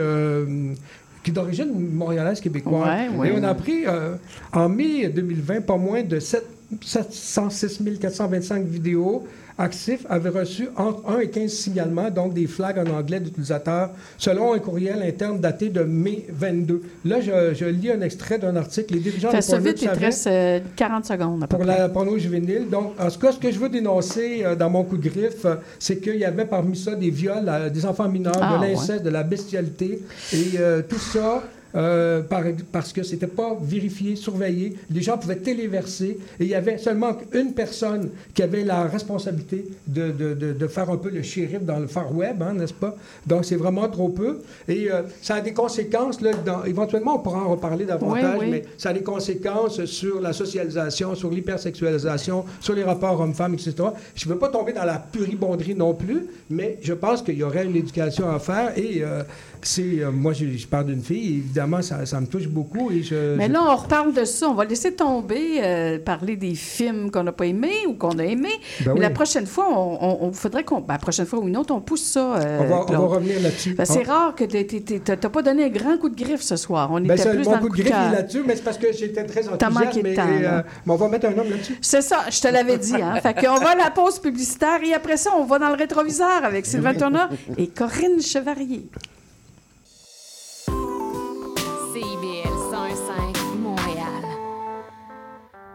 qui 1.22 1.30
est 1.30 1.34
d'origine 1.34 1.72
montréalaise 1.92 2.40
québécoise. 2.40 2.88
Ouais, 2.88 3.18
ouais. 3.18 3.28
Et 3.28 3.32
on 3.36 3.42
a 3.42 3.48
appris 3.48 3.84
euh, 3.86 4.14
en 4.52 4.68
mai 4.68 5.08
2020 5.08 5.62
pas 5.62 5.76
moins 5.76 6.02
de 6.04 6.20
7 6.20 6.44
706 6.82 7.98
425 8.00 8.64
vidéos 8.64 9.26
actifs 9.58 10.04
avaient 10.08 10.30
reçu 10.30 10.68
entre 10.76 11.08
1 11.10 11.20
et 11.20 11.30
15 11.30 11.50
signalements, 11.50 12.10
donc 12.10 12.34
des 12.34 12.46
flags 12.46 12.78
en 12.78 12.90
anglais 12.90 13.20
d'utilisateurs, 13.20 13.90
selon 14.18 14.52
un 14.52 14.58
courriel 14.58 15.02
interne 15.02 15.40
daté 15.40 15.68
de 15.68 15.82
mai 15.82 16.26
22. 16.30 16.82
Là, 17.04 17.20
je, 17.20 17.54
je 17.54 17.64
lis 17.66 17.90
un 17.90 18.00
extrait 18.00 18.38
d'un 18.38 18.56
article. 18.56 18.94
Les 18.94 19.00
dirigeants 19.00 19.32
de 19.32 19.40
ça 19.40 19.58
vite, 19.58 19.80
il 19.82 19.88
te 19.88 19.98
reste 19.98 20.26
euh, 20.26 20.60
40 20.76 21.04
secondes. 21.06 21.42
à 21.42 21.46
peu 21.46 21.56
pour 21.56 21.64
près. 21.66 21.78
la 21.78 21.88
porno 21.88 22.16
juvénile. 22.18 22.68
Donc, 22.70 22.92
en 23.00 23.10
tout 23.10 23.18
cas, 23.18 23.32
ce 23.32 23.38
que 23.38 23.50
je 23.50 23.58
veux 23.58 23.68
dénoncer 23.68 24.42
euh, 24.44 24.54
dans 24.56 24.70
mon 24.70 24.84
coup 24.84 24.96
de 24.96 25.08
griffe, 25.08 25.44
euh, 25.44 25.56
c'est 25.78 25.98
qu'il 26.00 26.16
y 26.16 26.24
avait 26.24 26.44
parmi 26.44 26.76
ça 26.76 26.94
des 26.94 27.10
viols, 27.10 27.48
euh, 27.48 27.70
des 27.70 27.86
enfants 27.86 28.08
mineurs, 28.08 28.34
Ah, 28.40 28.58
de 28.58 28.64
l'inceste, 28.64 29.02
de 29.04 29.10
la 29.10 29.22
bestialité. 29.22 30.02
Et 30.32 30.52
euh, 30.58 30.82
tout 30.88 30.98
ça, 30.98 31.42
euh, 31.74 32.22
par- 32.22 32.42
parce 32.72 32.92
que 32.92 33.02
c'était 33.02 33.26
pas 33.26 33.56
vérifié, 33.60 34.16
surveillé. 34.16 34.76
Les 34.90 35.02
gens 35.02 35.18
pouvaient 35.18 35.36
téléverser. 35.36 36.18
Et 36.40 36.44
il 36.44 36.48
y 36.48 36.54
avait 36.54 36.78
seulement 36.78 37.16
une 37.32 37.52
personne 37.52 38.10
qui 38.34 38.42
avait 38.42 38.64
la 38.64 38.84
responsabilité 38.84 39.66
de, 39.86 40.10
de- 40.10 40.34
de- 40.34 40.52
de 40.52 40.66
faire 40.68 40.88
un 40.90 40.96
peu 40.96 41.10
le 41.10 41.22
shérif 41.22 41.62
dans 41.62 41.78
le 41.78 41.86
Far 41.86 42.14
Web, 42.14 42.42
hein, 42.42 42.54
n'est-ce 42.54 42.72
pas? 42.74 42.96
Donc, 43.26 43.44
c'est 43.44 43.56
vraiment 43.56 43.88
trop 43.88 44.08
peu. 44.08 44.38
Et 44.68 44.90
euh, 44.90 45.02
ça 45.20 45.36
a 45.36 45.40
des 45.40 45.52
conséquences. 45.52 46.20
Là, 46.20 46.32
dans- 46.44 46.64
éventuellement, 46.64 47.16
on 47.16 47.18
pourra 47.20 47.40
en 47.44 47.50
reparler 47.50 47.84
davantage, 47.84 48.36
Oui, 48.38 48.44
oui. 48.46 48.50
mais 48.50 48.62
ça 48.78 48.90
a 48.90 48.92
des 48.92 49.02
conséquences 49.02 49.84
sur 49.84 50.20
la 50.20 50.32
socialisation, 50.32 51.14
sur 51.14 51.30
l'hypersexualisation, 51.30 52.44
sur 52.60 52.74
les 52.74 52.84
rapports 52.84 53.20
hommes-femmes, 53.20 53.54
etc. 53.54 53.74
Je 54.14 54.28
ne 54.28 54.32
veux 54.34 54.38
pas 54.38 54.48
tomber 54.48 54.72
dans 54.72 54.84
la 54.84 54.98
puribonderie 54.98 55.74
non 55.74 55.94
plus, 55.94 56.26
mais 56.50 56.78
je 56.82 56.92
pense 56.94 57.22
qu'il 57.22 57.36
y 57.36 57.42
aurait 57.42 57.64
une 57.66 57.76
éducation 57.76 58.28
à 58.30 58.38
faire 58.38 58.72
et 58.78 59.02
euh, 59.02 59.22
c'est... 59.66 60.00
euh, 60.02 60.10
moi, 60.10 60.32
je, 60.32 60.46
je 60.56 60.66
parle 60.66 60.86
d'une 60.86 61.02
fille, 61.02 61.38
évidemment, 61.38 61.82
ça, 61.82 62.06
ça 62.06 62.20
me 62.20 62.26
touche 62.26 62.48
beaucoup 62.48 62.90
et 62.90 63.02
je... 63.02 63.36
Mais 63.36 63.48
je- 63.48 63.52
là, 63.52 63.60
on 63.68 63.76
reparle 63.76 64.12
de 64.14 64.24
ça. 64.24 64.48
On 64.48 64.54
va 64.54 64.64
laisser 64.64 64.92
tomber, 64.94 65.58
euh, 65.62 65.98
parler 65.98 66.36
des 66.36 66.54
films 66.54 67.10
qu'on 67.10 67.22
n'a 67.24 67.32
pas 67.32 67.46
aimés 67.46 67.86
ou 67.88 67.94
qu'on 67.94 68.18
a 68.18 68.24
aimés. 68.24 68.48
Ben 68.80 68.86
Mais 68.86 68.92
oui. 68.92 69.00
la 69.00 69.10
prochaine 69.10 69.46
fois, 69.46 69.66
on, 69.70 69.98
on- 70.00 70.18
on 70.28 70.32
faudrait 70.32 70.64
qu'on. 70.64 70.80
Ben, 70.80 70.94
la 70.94 70.98
prochaine 70.98 71.26
fois 71.26 71.40
ou 71.40 71.48
une 71.48 71.56
autre, 71.56 71.74
on 71.74 71.80
pousse 71.80 72.02
ça. 72.04 72.36
euh, 72.36 72.58
on, 72.60 72.64
va, 72.64 72.76
on 72.76 72.78
va 72.80 72.84
Claude. 72.86 73.10
revenir 73.10 73.40
là-dessus. 73.42 73.74
Ben, 73.74 73.84
c'est 73.84 74.06
On- 74.08 74.12
rare 74.12 74.34
que 74.34 74.44
tu 74.44 75.00
n'as 75.08 75.16
pas 75.16 75.42
donné 75.42 75.64
un 75.64 75.68
grand 75.68 75.96
coup 75.98 76.08
de 76.08 76.16
griffe 76.22 76.42
ce 76.42 76.56
soir. 76.56 76.88
On 76.92 77.02
était 77.04 77.14
plus 77.30 77.44
mon 77.44 77.52
dans 77.52 77.58
coup 77.58 77.64
le 77.64 77.70
coup 77.70 77.76
de 77.76 77.82
griffe 77.82 77.92
là-dessus, 78.12 78.42
mais 78.46 78.56
c'est 78.56 78.62
parce 78.64 78.78
que 78.78 78.92
j'étais 78.92 79.24
très 79.24 79.48
enthousiaste. 79.48 80.02
mais, 80.02 80.14
temps, 80.14 80.28
et, 80.28 80.40
mais 80.86 80.92
on 80.92 80.96
va 80.96 81.08
mettre 81.08 81.26
un 81.26 81.38
homme 81.38 81.50
là-dessus. 81.50 81.76
C'est 81.80 82.02
ça, 82.02 82.24
je 82.30 82.40
te 82.40 82.48
l'avais 82.48 82.78
dit. 82.78 82.94
Hein? 82.94 83.16
fait 83.20 83.34
qu'on 83.34 83.56
va 83.56 83.70
à 83.70 83.76
la 83.76 83.90
pause 83.90 84.18
publicitaire 84.18 84.78
et 84.84 84.94
après 84.94 85.16
ça, 85.16 85.30
on 85.36 85.44
va 85.44 85.58
dans 85.58 85.68
le 85.70 85.74
rétroviseur 85.76 86.44
avec 86.44 86.66
Sylvain 86.66 86.94
Turner 86.94 87.24
et 87.58 87.66
Corinne 87.68 88.20
Chevarier. 88.20 88.88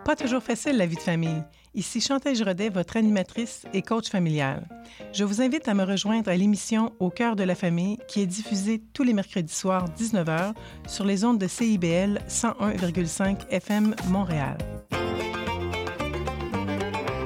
Pas 0.04 0.16
toujours 0.16 0.42
facile 0.42 0.78
la 0.78 0.88
vie 0.88 0.96
de 0.96 1.02
famille. 1.02 1.44
Ici 1.76 2.02
Chantal 2.02 2.36
Rodet, 2.44 2.70
votre 2.70 2.98
animatrice 2.98 3.66
et 3.74 3.82
coach 3.82 4.10
familial. 4.10 4.68
Je 5.14 5.24
vous 5.24 5.42
invite 5.42 5.68
à 5.68 5.74
me 5.74 5.84
rejoindre 5.84 6.30
à 6.30 6.36
l'émission 6.36 6.92
Au 7.00 7.10
cœur 7.10 7.36
de 7.36 7.44
la 7.44 7.56
famille 7.56 7.98
qui 8.08 8.22
est 8.22 8.26
diffusée 8.26 8.82
tous 8.94 9.04
les 9.04 9.14
mercredis 9.14 9.54
soirs 9.54 9.86
19h 9.98 10.54
sur 10.88 11.06
les 11.06 11.24
ondes 11.24 11.38
de 11.38 11.48
CIBL 11.48 12.20
101,5 12.28 13.48
FM 13.52 13.96
Montréal. 14.08 14.58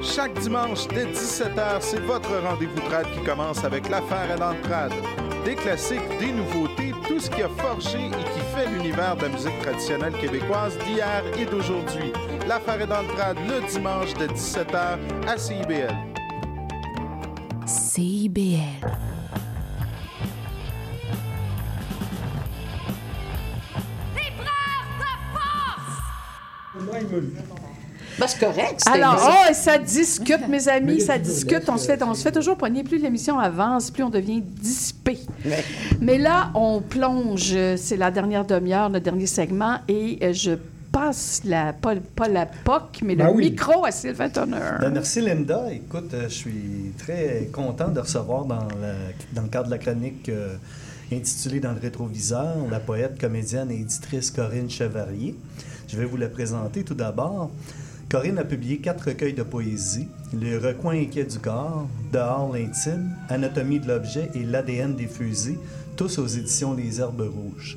Chaque 0.02 0.38
dimanche 0.38 0.86
dès 0.88 1.06
17h, 1.06 1.80
c'est 1.80 2.00
votre 2.00 2.30
rendez-vous 2.36 2.80
trad 2.88 3.06
qui 3.12 3.24
commence 3.24 3.64
avec 3.64 3.88
l'affaire 3.88 4.30
à 4.30 4.36
l'entrade. 4.36 4.92
Des 5.44 5.54
classiques, 5.54 6.18
des 6.20 6.32
nouveautés, 6.32 6.92
tout 7.08 7.18
ce 7.18 7.30
qui 7.30 7.42
a 7.42 7.48
forgé 7.48 7.98
et 7.98 8.10
qui 8.10 8.40
fait 8.54 8.70
l'univers 8.70 9.16
de 9.16 9.22
la 9.22 9.28
musique 9.30 9.58
traditionnelle 9.60 10.14
québécoise 10.20 10.78
d'hier 10.78 11.24
et 11.38 11.46
d'aujourd'hui. 11.46 12.12
L'affaire 12.46 12.80
est 12.80 12.86
dans 12.86 13.02
le 13.02 13.08
trad 13.08 13.36
le 13.48 13.66
dimanche 13.68 14.14
de 14.14 14.26
17h 14.28 14.98
à 15.26 15.36
CIBL. 15.36 15.92
CIBL. 17.66 18.60
Ben, 28.18 28.26
c'est 28.28 28.38
correct. 28.38 28.82
Alors, 28.86 29.14
mais 29.16 29.48
oh, 29.50 29.52
ça 29.52 29.78
discute, 29.78 30.48
mes 30.48 30.68
amis, 30.68 31.00
ça 31.00 31.18
discute. 31.18 31.68
On 31.68 31.76
se 31.76 31.86
fait, 31.86 32.02
on 32.02 32.14
se 32.14 32.22
fait 32.22 32.32
toujours 32.32 32.56
pogner. 32.56 32.84
Plus 32.84 32.98
l'émission 32.98 33.38
avance, 33.40 33.90
plus 33.90 34.04
on 34.04 34.08
devient 34.08 34.40
dissipé. 34.40 35.18
Mais 36.00 36.16
là, 36.16 36.50
on 36.54 36.80
plonge. 36.80 37.56
C'est 37.76 37.96
la 37.96 38.12
dernière 38.12 38.44
demi-heure, 38.44 38.88
le 38.88 39.00
dernier 39.00 39.26
segment, 39.26 39.78
et 39.88 40.18
euh, 40.22 40.32
je 40.32 40.52
passe 41.00 41.42
la, 41.44 41.74
pas, 41.74 41.94
pas 42.14 42.26
la 42.26 42.46
POC, 42.46 43.02
mais 43.04 43.16
Ben 43.16 43.26
le 43.26 43.32
oui. 43.34 43.50
micro 43.50 43.84
à 43.84 43.90
Sylvain 43.90 44.30
Turner. 44.30 44.56
Ben, 44.80 44.88
merci 44.90 45.20
Linda. 45.20 45.70
Écoute, 45.70 46.14
euh, 46.14 46.22
je 46.24 46.34
suis 46.34 46.92
très 46.96 47.50
content 47.52 47.88
de 47.88 48.00
recevoir 48.00 48.46
dans, 48.46 48.66
la- 48.80 49.12
dans 49.34 49.42
le 49.42 49.48
cadre 49.48 49.66
de 49.66 49.72
la 49.72 49.78
chronique 49.78 50.30
euh, 50.30 50.56
intitulée 51.12 51.60
Dans 51.60 51.72
le 51.72 51.80
rétroviseur 51.80 52.56
la 52.70 52.80
poète, 52.80 53.20
comédienne 53.20 53.70
et 53.70 53.74
éditrice 53.80 54.30
Corinne 54.30 54.70
Chevalier. 54.70 55.34
Je 55.86 55.98
vais 55.98 56.06
vous 56.06 56.16
la 56.16 56.28
présenter 56.28 56.82
tout 56.82 56.94
d'abord. 56.94 57.50
Corinne 58.10 58.38
a 58.38 58.44
publié 58.44 58.78
quatre 58.78 59.08
recueils 59.08 59.34
de 59.34 59.42
poésie 59.42 60.08
Le 60.32 60.56
recoin 60.58 60.94
inquiet 60.98 61.24
du 61.24 61.38
corps, 61.38 61.86
Dehors 62.10 62.50
l'intime, 62.54 63.10
Anatomie 63.28 63.80
de 63.80 63.88
l'objet 63.88 64.30
et 64.34 64.44
L'ADN 64.44 64.94
des 64.96 65.08
fusils, 65.08 65.58
tous 65.94 66.18
aux 66.18 66.26
éditions 66.26 66.72
Les 66.72 67.00
Herbes 67.00 67.20
Rouges. 67.20 67.76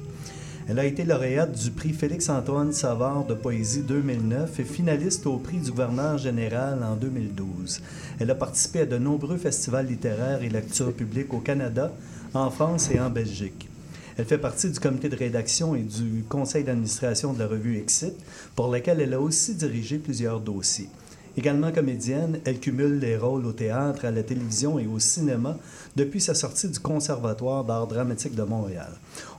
Elle 0.70 0.78
a 0.78 0.86
été 0.86 1.04
lauréate 1.04 1.58
du 1.58 1.72
prix 1.72 1.94
Félix-Antoine 1.94 2.74
Savard 2.74 3.26
de 3.26 3.34
poésie 3.34 3.82
2009 3.82 4.60
et 4.60 4.64
finaliste 4.64 5.26
au 5.26 5.38
prix 5.38 5.58
du 5.58 5.72
gouverneur 5.72 6.20
général 6.20 6.84
en 6.84 6.96
2012. 6.96 7.82
Elle 8.20 8.30
a 8.30 8.36
participé 8.36 8.82
à 8.82 8.86
de 8.86 9.00
nombreux 9.00 9.38
festivals 9.38 9.88
littéraires 9.88 10.44
et 10.44 10.50
lectures 10.50 10.94
publiques 10.94 11.34
au 11.34 11.40
Canada, 11.40 11.92
en 12.36 12.52
France 12.52 12.92
et 12.92 13.00
en 13.00 13.10
Belgique. 13.10 13.68
Elle 14.16 14.26
fait 14.26 14.38
partie 14.38 14.70
du 14.70 14.80
comité 14.80 15.10
de 15.10 15.16
rédaction 15.16 15.74
et 15.74 15.82
du 15.82 16.24
conseil 16.30 16.64
d'administration 16.64 17.34
de 17.34 17.40
la 17.40 17.48
revue 17.48 17.80
Exit, 17.80 18.14
pour 18.56 18.70
laquelle 18.70 19.02
elle 19.02 19.16
a 19.16 19.20
aussi 19.20 19.56
dirigé 19.56 19.98
plusieurs 19.98 20.40
dossiers. 20.40 20.90
Également 21.38 21.72
comédienne, 21.72 22.40
elle 22.46 22.60
cumule 22.60 23.00
les 23.00 23.18
rôles 23.18 23.46
au 23.46 23.52
théâtre, 23.52 24.06
à 24.06 24.12
la 24.12 24.24
télévision 24.24 24.80
et 24.80 24.88
au 24.88 25.00
cinéma 25.00 25.58
depuis 25.96 26.22
sa 26.22 26.34
sortie 26.34 26.70
du 26.70 26.80
Conservatoire 26.80 27.64
d'art 27.64 27.88
dramatique 27.88 28.36
de 28.36 28.44
Montréal. 28.44 28.92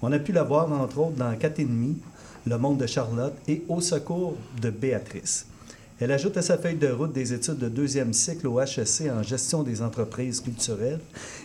On 0.03 0.13
a 0.13 0.19
pu 0.19 0.33
la 0.33 0.43
voir 0.43 0.71
entre 0.73 0.99
autres 0.99 1.17
dans 1.17 1.35
Quatre 1.37 1.61
et 1.61 1.65
demi, 1.65 1.97
Le 2.47 2.57
monde 2.57 2.79
de 2.79 2.87
Charlotte 2.87 3.35
et 3.49 3.63
Au 3.69 3.81
secours 3.81 4.37
de 4.63 4.71
Béatrice. 4.71 5.47
Elle 6.01 6.13
ajoute 6.13 6.39
à 6.39 6.43
sa 6.43 6.57
feuille 6.57 6.77
de 6.77 6.89
route 6.89 7.13
des 7.13 7.35
études 7.35 7.59
de 7.59 7.69
deuxième 7.69 8.15
cycle 8.15 8.47
au 8.47 8.59
HEC 8.59 9.11
en 9.15 9.23
gestion 9.23 9.63
des 9.63 9.83
entreprises 9.83 10.41
culturelles 10.41 11.01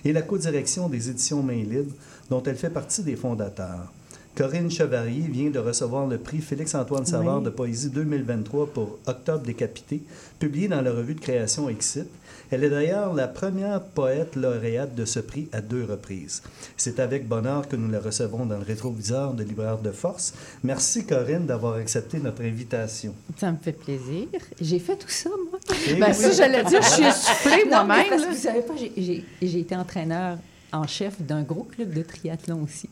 et 0.06 0.14
la 0.14 0.22
codirection 0.22 0.88
des 0.88 1.10
éditions 1.10 1.44
Main 1.44 1.64
Libre, 1.64 1.94
dont 2.30 2.42
elle 2.44 2.56
fait 2.56 2.70
partie 2.70 3.04
des 3.04 3.18
fondateurs. 3.18 3.92
Corinne 4.36 4.70
Chevalier 4.70 5.28
vient 5.30 5.50
de 5.50 5.60
recevoir 5.60 6.08
le 6.08 6.18
prix 6.18 6.40
Félix-Antoine 6.42 7.06
Savard 7.06 7.38
Oui. 7.40 7.46
de 7.46 7.50
poésie 7.50 7.90
2023 7.90 8.68
pour 8.68 9.00
Octobre 9.08 9.44
décapité, 9.44 10.04
publié 10.40 10.68
dans 10.68 10.82
la 10.82 10.92
revue 10.92 11.16
de 11.16 11.22
création 11.22 11.70
Exit. 11.70 12.08
Elle 12.52 12.64
est 12.66 12.70
d'ailleurs 12.70 13.14
la 13.14 13.28
première 13.30 13.82
poète 13.82 14.36
lauréate 14.36 14.94
de 14.94 15.06
ce 15.06 15.20
prix 15.20 15.48
à 15.54 15.62
deux 15.62 15.86
reprises. 15.86 16.44
C'est 16.76 17.00
avec 17.00 17.28
bonheur 17.28 17.68
que 17.70 17.76
nous 17.78 17.90
la 17.90 18.00
recevons 18.02 18.46
dans 18.46 18.58
le 18.58 18.64
rétroviseur 18.64 19.34
de 19.34 19.44
Libraire 19.44 19.80
de 19.80 19.92
Force. 19.92 20.34
Merci 20.64 21.06
Corinne 21.06 21.46
d'avoir 21.46 21.76
accepté 21.76 22.20
notre 22.20 22.44
invitation. 22.44 23.16
Ça 23.38 23.52
me 23.52 23.58
fait 23.58 23.72
plaisir. 23.72 24.28
J'ai 24.60 24.80
fait 24.80 24.98
tout 24.98 25.10
ça, 25.10 25.30
moi. 25.50 25.60
Eh 25.88 25.94
Ben, 25.96 26.08
oui. 26.10 26.14
ça, 26.14 26.32
j'allais 26.32 26.64
dire, 26.66 26.82
je 26.82 26.88
suis 26.90 27.46
mais 27.46 27.66
moi-même, 27.70 28.22
vous 28.30 28.36
savez 28.36 28.62
pas, 28.62 28.74
j'ai 28.78 29.60
été 29.60 29.76
entraîneur 29.76 30.38
en 30.76 30.88
chef 30.88 31.22
d'un 31.22 31.42
gros 31.44 31.64
club 31.64 31.94
de 31.94 32.02
triathlon 32.02 32.62
aussi. 32.64 32.90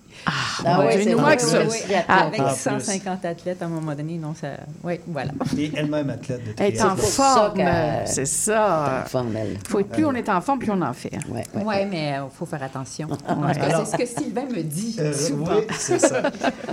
Ah 0.65 0.80
ouais, 0.80 1.01
c'est 1.03 1.11
Une 1.11 1.18
vrai, 1.18 1.38
ça. 1.39 1.61
oui, 1.64 1.68
oui, 1.89 1.95
Ah, 2.07 2.26
avec 2.27 2.39
en 2.39 2.45
plus. 2.49 2.55
150 2.57 3.26
athlètes 3.26 3.61
à 3.61 3.65
un 3.65 3.69
moment 3.69 3.93
donné. 3.95 4.18
Non, 4.18 4.34
ça... 4.34 4.49
Oui, 4.84 4.99
voilà. 5.07 5.31
Et 5.57 5.72
elle-même 5.76 6.10
athlète 6.10 6.43
de 6.45 6.53
Elle 6.57 6.73
est 6.76 6.81
en 6.81 6.95
triathlon. 6.95 7.03
forme, 7.11 7.61
c'est 8.05 8.26
ça. 8.26 9.03
forme, 9.07 9.35
elle. 9.35 9.57
Faut 9.68 9.80
être 9.80 9.89
plus 9.89 10.05
on 10.05 10.14
est 10.14 10.30
en 10.30 10.39
forme, 10.41 10.60
plus 10.60 10.72
on 10.72 10.81
en 10.81 10.93
fait. 10.93 11.11
Oui, 11.30 11.41
Oui, 11.55 11.76
mais 11.89 12.11
il 12.15 12.30
faut 12.35 12.45
faire 12.45 12.64
attention. 12.64 13.07
Ouais. 13.10 13.53
C'est 13.55 13.85
ce 13.91 13.97
que 13.97 14.05
Sylvain 14.05 14.45
me 14.45 14.61
dit 14.64 14.95
Euh, 14.99 15.14
souvent. 15.14 15.55
oui, 15.55 15.64
c'est 15.77 15.99
ça. 15.99 16.22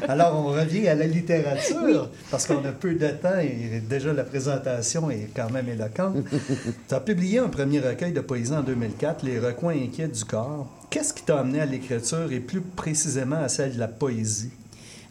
Alors, 0.08 0.36
on 0.36 0.48
revient 0.52 0.88
à 0.88 0.94
la 0.94 1.06
littérature, 1.06 2.08
parce 2.30 2.46
qu'on 2.46 2.64
a 2.64 2.72
peu 2.72 2.94
de 2.94 3.08
temps 3.08 3.38
et 3.40 3.80
déjà 3.88 4.12
la 4.12 4.24
présentation 4.24 5.10
est 5.10 5.28
quand 5.34 5.50
même 5.50 5.68
éloquente. 5.68 6.16
tu 6.88 6.94
as 6.94 7.00
publié 7.00 7.38
un 7.38 7.48
premier 7.48 7.80
recueil 7.80 8.12
de 8.12 8.20
poésie 8.20 8.52
en 8.52 8.62
2004, 8.62 9.24
Les 9.24 9.38
recoins 9.38 9.74
inquiets 9.74 10.08
du 10.08 10.24
corps. 10.24 10.66
Qu'est-ce 10.90 11.14
qui 11.14 11.22
t'a 11.22 11.40
amené 11.40 11.60
à 11.60 11.66
l'écriture 11.66 12.30
et 12.32 12.40
plus 12.40 12.60
précisément 12.60 13.36
à 13.36 13.48
celle 13.48 13.74
de 13.74 13.78
la 13.78 13.88
poésie? 13.88 14.50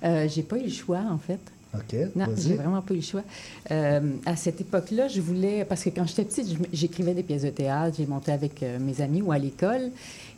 Euh, 0.04 0.28
j'ai 0.28 0.44
pas 0.44 0.58
eu 0.58 0.64
le 0.64 0.70
choix, 0.70 1.02
en 1.10 1.18
fait. 1.18 1.40
OK, 1.76 1.96
Non, 2.16 2.26
j'ai 2.36 2.56
vraiment 2.56 2.82
pas 2.82 2.94
eu 2.94 2.98
le 2.98 3.04
choix. 3.04 3.22
Euh, 3.70 4.00
à 4.26 4.36
cette 4.36 4.60
époque-là, 4.60 5.08
je 5.08 5.22
voulais... 5.22 5.66
Parce 5.66 5.84
que 5.84 5.90
quand 5.90 6.06
j'étais 6.06 6.26
petite, 6.26 6.58
j'écrivais 6.74 7.14
des 7.14 7.22
pièces 7.22 7.44
de 7.44 7.52
théâtre, 7.52 7.96
j'ai 7.98 8.08
monté 8.08 8.32
avec 8.32 8.64
euh, 8.64 8.80
mes 8.80 9.02
amis 9.02 9.22
ou 9.22 9.32
à 9.32 9.38
l'école. 9.38 9.92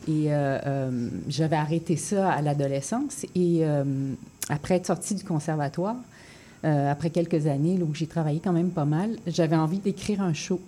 Et 0.06 0.26
euh, 0.28 1.08
j'avais 1.28 1.56
arrêté 1.56 1.96
ça 1.96 2.30
à 2.30 2.42
l'adolescence. 2.42 3.24
Et 3.34 3.62
après 4.48 4.74
être 4.74 4.86
sortie 4.86 5.14
du 5.14 5.24
conservatoire, 5.24 5.96
après 6.64 7.10
quelques 7.10 7.46
années 7.46 7.78
là, 7.78 7.84
où 7.84 7.94
j'ai 7.94 8.06
travaillé 8.06 8.40
quand 8.42 8.52
même 8.52 8.70
pas 8.70 8.84
mal, 8.84 9.16
j'avais 9.26 9.56
envie 9.56 9.78
d'écrire 9.78 10.20
un 10.20 10.34
show. 10.34 10.60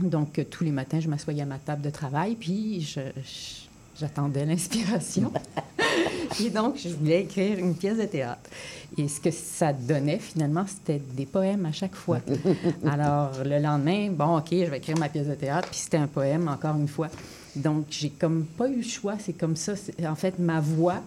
Donc, 0.00 0.38
euh, 0.38 0.44
tous 0.48 0.64
les 0.64 0.70
matins, 0.70 1.00
je 1.00 1.08
m'assoyais 1.08 1.42
à 1.42 1.46
ma 1.46 1.58
table 1.58 1.82
de 1.82 1.90
travail, 1.90 2.34
puis 2.34 2.80
je- 2.82 3.00
je- 3.16 3.98
j'attendais 4.00 4.44
l'inspiration. 4.44 5.32
Et 6.40 6.50
donc, 6.50 6.76
je 6.76 6.88
voulais 6.90 7.22
écrire 7.22 7.58
une 7.58 7.74
pièce 7.74 7.96
de 7.98 8.04
théâtre. 8.04 8.50
Et 8.98 9.08
ce 9.08 9.20
que 9.20 9.30
ça 9.30 9.72
donnait, 9.72 10.18
finalement, 10.18 10.64
c'était 10.66 11.00
des 11.14 11.24
poèmes 11.26 11.64
à 11.66 11.72
chaque 11.72 11.94
fois. 11.94 12.20
Alors, 12.86 13.32
le 13.44 13.58
lendemain, 13.58 14.10
bon, 14.10 14.38
OK, 14.38 14.48
je 14.50 14.64
vais 14.70 14.78
écrire 14.78 14.98
ma 14.98 15.08
pièce 15.08 15.28
de 15.28 15.34
théâtre, 15.34 15.68
puis 15.70 15.78
c'était 15.78 15.96
un 15.96 16.06
poème, 16.08 16.48
encore 16.48 16.76
une 16.76 16.88
fois. 16.88 17.08
Donc, 17.54 17.86
j'ai 17.90 18.10
comme 18.10 18.44
pas 18.44 18.68
eu 18.68 18.76
le 18.76 18.82
choix, 18.82 19.14
c'est 19.18 19.32
comme 19.32 19.56
ça. 19.56 19.76
C'est- 19.76 20.06
En 20.06 20.14
fait, 20.14 20.38
ma 20.38 20.60
voix 20.60 21.00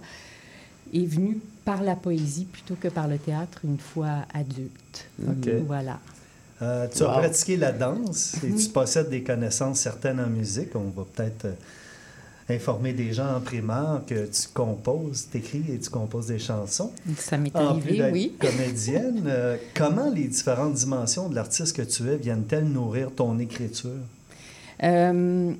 est 0.93 1.05
venue 1.05 1.37
par 1.63 1.83
la 1.83 1.95
poésie 1.95 2.45
plutôt 2.45 2.75
que 2.75 2.87
par 2.87 3.07
le 3.07 3.19
théâtre 3.19 3.59
une 3.63 3.77
fois 3.77 4.25
adulte. 4.33 5.05
OK. 5.27 5.47
Voilà. 5.67 5.99
Euh, 6.61 6.87
tu 6.93 7.03
as 7.03 7.07
pratiqué 7.09 7.55
la 7.57 7.71
danse 7.71 8.35
et 8.43 8.53
tu 8.53 8.67
possèdes 8.69 9.09
des 9.09 9.23
connaissances 9.23 9.79
certaines 9.79 10.19
en 10.19 10.27
musique. 10.27 10.75
On 10.75 10.89
va 10.89 11.05
peut-être 11.13 11.45
euh, 11.45 12.53
informer 12.53 12.91
des 12.91 13.13
gens 13.13 13.35
en 13.37 13.39
primaire 13.39 14.01
que 14.05 14.25
tu 14.25 14.47
composes, 14.53 15.27
t'écris 15.31 15.63
et 15.71 15.79
tu 15.79 15.89
composes 15.89 16.27
des 16.27 16.39
chansons. 16.39 16.91
Ça 17.17 17.37
m'est 17.37 17.55
En 17.55 17.69
arrivé, 17.77 17.97
plus 18.01 18.11
oui. 18.11 18.35
comédienne, 18.39 19.23
euh, 19.27 19.55
comment 19.73 20.09
les 20.09 20.25
différentes 20.27 20.73
dimensions 20.73 21.29
de 21.29 21.35
l'artiste 21.35 21.75
que 21.77 21.81
tu 21.83 22.09
es 22.09 22.17
viennent-elles 22.17 22.65
nourrir 22.67 23.11
ton 23.15 23.39
écriture? 23.39 23.91
Euh, 24.83 25.53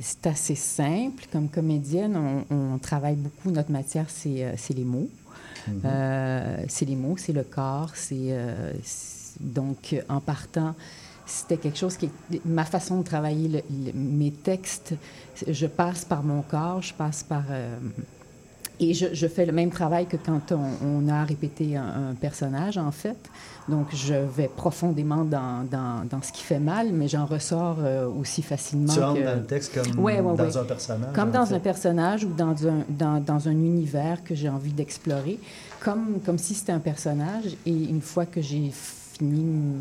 c'est 0.00 0.26
assez 0.26 0.54
simple. 0.56 1.24
Comme 1.32 1.48
comédienne, 1.50 2.16
on, 2.50 2.54
on 2.74 2.78
travaille 2.78 3.16
beaucoup. 3.16 3.50
Notre 3.52 3.70
matière, 3.70 4.06
c'est 4.08 4.54
c'est 4.56 4.74
les 4.74 4.84
mots. 4.84 5.08
Mhm. 5.68 5.82
C'est 6.68 6.84
les 6.86 6.96
mots, 6.96 7.16
c'est 7.16 7.32
le 7.32 7.44
corps. 7.44 7.92
C'est- 7.94 8.34
donc 9.42 9.94
en 10.08 10.20
partant, 10.20 10.74
c'était 11.26 11.56
quelque 11.56 11.78
chose 11.78 11.96
qui 11.96 12.06
est 12.32 12.44
ma 12.44 12.64
façon 12.64 12.98
de 12.98 13.04
travailler 13.04 13.48
le- 13.48 13.62
le- 13.86 13.92
mes 13.94 14.30
textes. 14.32 14.94
Je 15.48 15.66
passe 15.66 16.04
par 16.04 16.22
mon 16.22 16.42
corps, 16.42 16.82
je 16.82 16.94
passe 16.94 17.22
par 17.22 17.44
euh, 17.50 17.76
et 18.80 18.94
je, 18.94 19.06
je 19.12 19.26
fais 19.28 19.46
le 19.46 19.52
même 19.52 19.70
travail 19.70 20.06
que 20.06 20.16
quand 20.16 20.50
on, 20.50 20.66
on 20.84 21.08
a 21.08 21.22
répété 21.24 21.76
un, 21.76 22.10
un 22.10 22.14
personnage, 22.14 22.78
en 22.78 22.90
fait. 22.90 23.16
Donc, 23.68 23.86
je 23.94 24.14
vais 24.14 24.48
profondément 24.48 25.24
dans, 25.24 25.62
dans, 25.70 26.04
dans 26.10 26.20
ce 26.20 26.32
qui 26.32 26.42
fait 26.42 26.58
mal, 26.58 26.92
mais 26.92 27.06
j'en 27.06 27.26
ressors 27.26 27.76
euh, 27.78 28.08
aussi 28.08 28.42
facilement. 28.42 28.92
Tu 28.92 29.00
entres 29.00 29.20
que- 29.20 29.24
dans 29.24 29.36
le 29.36 29.44
texte 29.44 29.72
comme 29.74 30.00
Ouais, 30.02 30.18
ouais, 30.20 30.36
dans 30.36 30.44
ouais. 30.44 30.56
un 30.56 30.64
personnage, 30.64 31.12
Comme 31.14 31.30
dans 31.30 31.46
fait. 31.46 31.54
un 31.54 31.60
personnage 31.60 32.24
ou 32.24 32.30
dans 32.32 32.66
un, 32.66 32.78
dans, 32.88 33.20
dans 33.20 33.46
un 33.46 33.52
univers 33.52 34.24
que 34.24 34.34
j'ai 34.34 34.48
envie 34.48 34.72
d'explorer, 34.72 35.38
comme, 35.80 36.18
comme 36.26 36.38
si 36.38 36.54
c'était 36.54 36.72
un 36.72 36.80
personnage. 36.80 37.56
Et 37.64 37.70
une 37.84 38.00
fois 38.02 38.26
que 38.26 38.40
j'ai 38.42 38.72
fini 39.12 39.76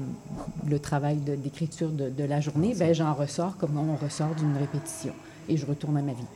le 0.70 0.80
travail 0.80 1.18
d'écriture 1.18 1.90
de, 1.90 2.24
la 2.24 2.41
journée, 2.41 2.76
ben, 2.78 2.94
j'en 2.94 3.14
ressors 3.14 3.58
comme 3.58 3.78
on 3.78 3.95
ressort 3.95 4.36
d'une 4.36 4.56
répétition. 4.58 5.14
Et 5.49 5.58
je 5.58 5.66
retourne 5.66 5.98
à 5.98 6.02
ma 6.02 6.14
vie. 6.14 6.28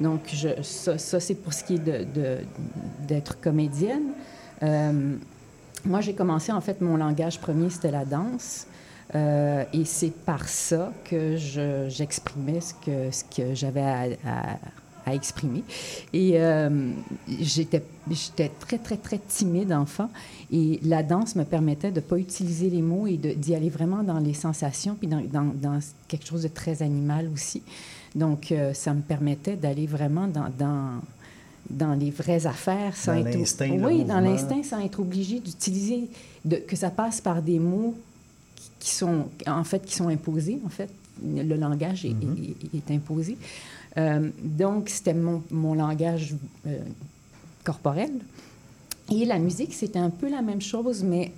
Donc, 0.00 0.20
ça, 0.62 0.96
c'est 1.20 1.34
pour 1.34 1.52
ce 1.52 1.64
qui 1.64 1.74
est 1.74 2.06
d'être 3.06 3.40
comédienne. 3.40 4.12
Euh, 4.62 5.16
moi, 5.84 6.00
j'ai 6.00 6.14
commencé, 6.14 6.52
en 6.52 6.60
fait, 6.60 6.80
mon 6.80 6.96
langage 6.96 7.40
premier, 7.40 7.70
c'était 7.70 7.90
la 7.90 8.04
danse. 8.04 8.66
Euh, 9.14 9.64
et 9.74 9.84
c'est 9.84 10.14
par 10.24 10.48
ça 10.48 10.92
que 11.04 11.36
je- 11.36 11.86
j'exprimais 11.90 12.60
ce 12.60 12.72
que, 12.72 13.10
ce 13.10 13.24
que 13.24 13.54
j'avais 13.54 13.82
à- 13.82 14.58
à 15.06 15.14
exprimer. 15.14 15.64
Et 16.12 16.32
euh, 16.40 16.90
j'étais 17.40 17.82
très, 18.60 18.78
très, 18.78 18.96
très 18.96 19.18
timide 19.28 19.72
enfant. 19.72 20.10
Et 20.52 20.78
la 20.84 21.02
danse 21.02 21.34
me 21.36 21.44
permettait 21.44 21.90
de 21.90 21.96
ne 21.96 22.00
pas 22.04 22.18
utiliser 22.18 22.68
les 22.70 22.82
mots 22.82 23.06
et 23.06 23.16
d'y 23.16 23.54
aller 23.54 23.70
vraiment 23.70 24.02
dans 24.02 24.18
les 24.18 24.34
sensations, 24.34 24.94
puis 24.94 25.08
dans, 25.08 25.20
dans- 25.32 25.54
dans 25.60 25.78
quelque 26.08 26.26
chose 26.26 26.42
de 26.42 26.48
très 26.48 26.82
animal 26.82 27.28
aussi. 27.32 27.62
Donc, 28.14 28.52
euh, 28.52 28.74
ça 28.74 28.92
me 28.92 29.00
permettait 29.00 29.56
d'aller 29.56 29.86
vraiment 29.86 30.26
dans, 30.28 30.48
dans, 30.58 31.00
dans 31.70 31.94
les 31.94 32.10
vraies 32.10 32.46
affaires 32.46 32.94
sans 32.96 33.12
Dans 33.14 33.26
être... 33.26 33.32
Oui, 33.86 34.04
dans 34.04 34.20
l'instinct, 34.20 34.62
sans 34.62 34.80
être 34.84 35.00
obligé 35.00 35.40
d'utiliser... 35.40 36.08
que 36.68 36.76
ça 36.76 36.90
passe 36.90 37.20
par 37.20 37.40
des 37.40 37.58
mots 37.58 37.94
qui- 38.56 38.70
qui 38.80 38.90
sont, 38.90 39.28
en 39.46 39.64
fait, 39.64 39.82
qui 39.84 39.94
sont 39.94 40.08
imposés, 40.08 40.58
en 40.66 40.68
fait. 40.68 40.90
Le 41.24 41.56
langage 41.56 42.04
est, 42.04 42.08
Mm-hmm. 42.10 42.54
est- 42.74 42.76
est 42.90 42.94
imposé. 42.94 43.36
Euh, 43.98 44.30
donc, 44.42 44.88
c'était 44.88 45.14
mon, 45.14 45.42
mon 45.50 45.74
langage 45.74 46.34
euh, 46.66 46.78
corporel. 47.64 48.10
Et 49.10 49.24
la 49.24 49.38
musique, 49.38 49.74
c'était 49.74 49.98
un 49.98 50.10
peu 50.10 50.30
la 50.30 50.42
même 50.42 50.60
chose, 50.60 51.02
mais 51.02 51.32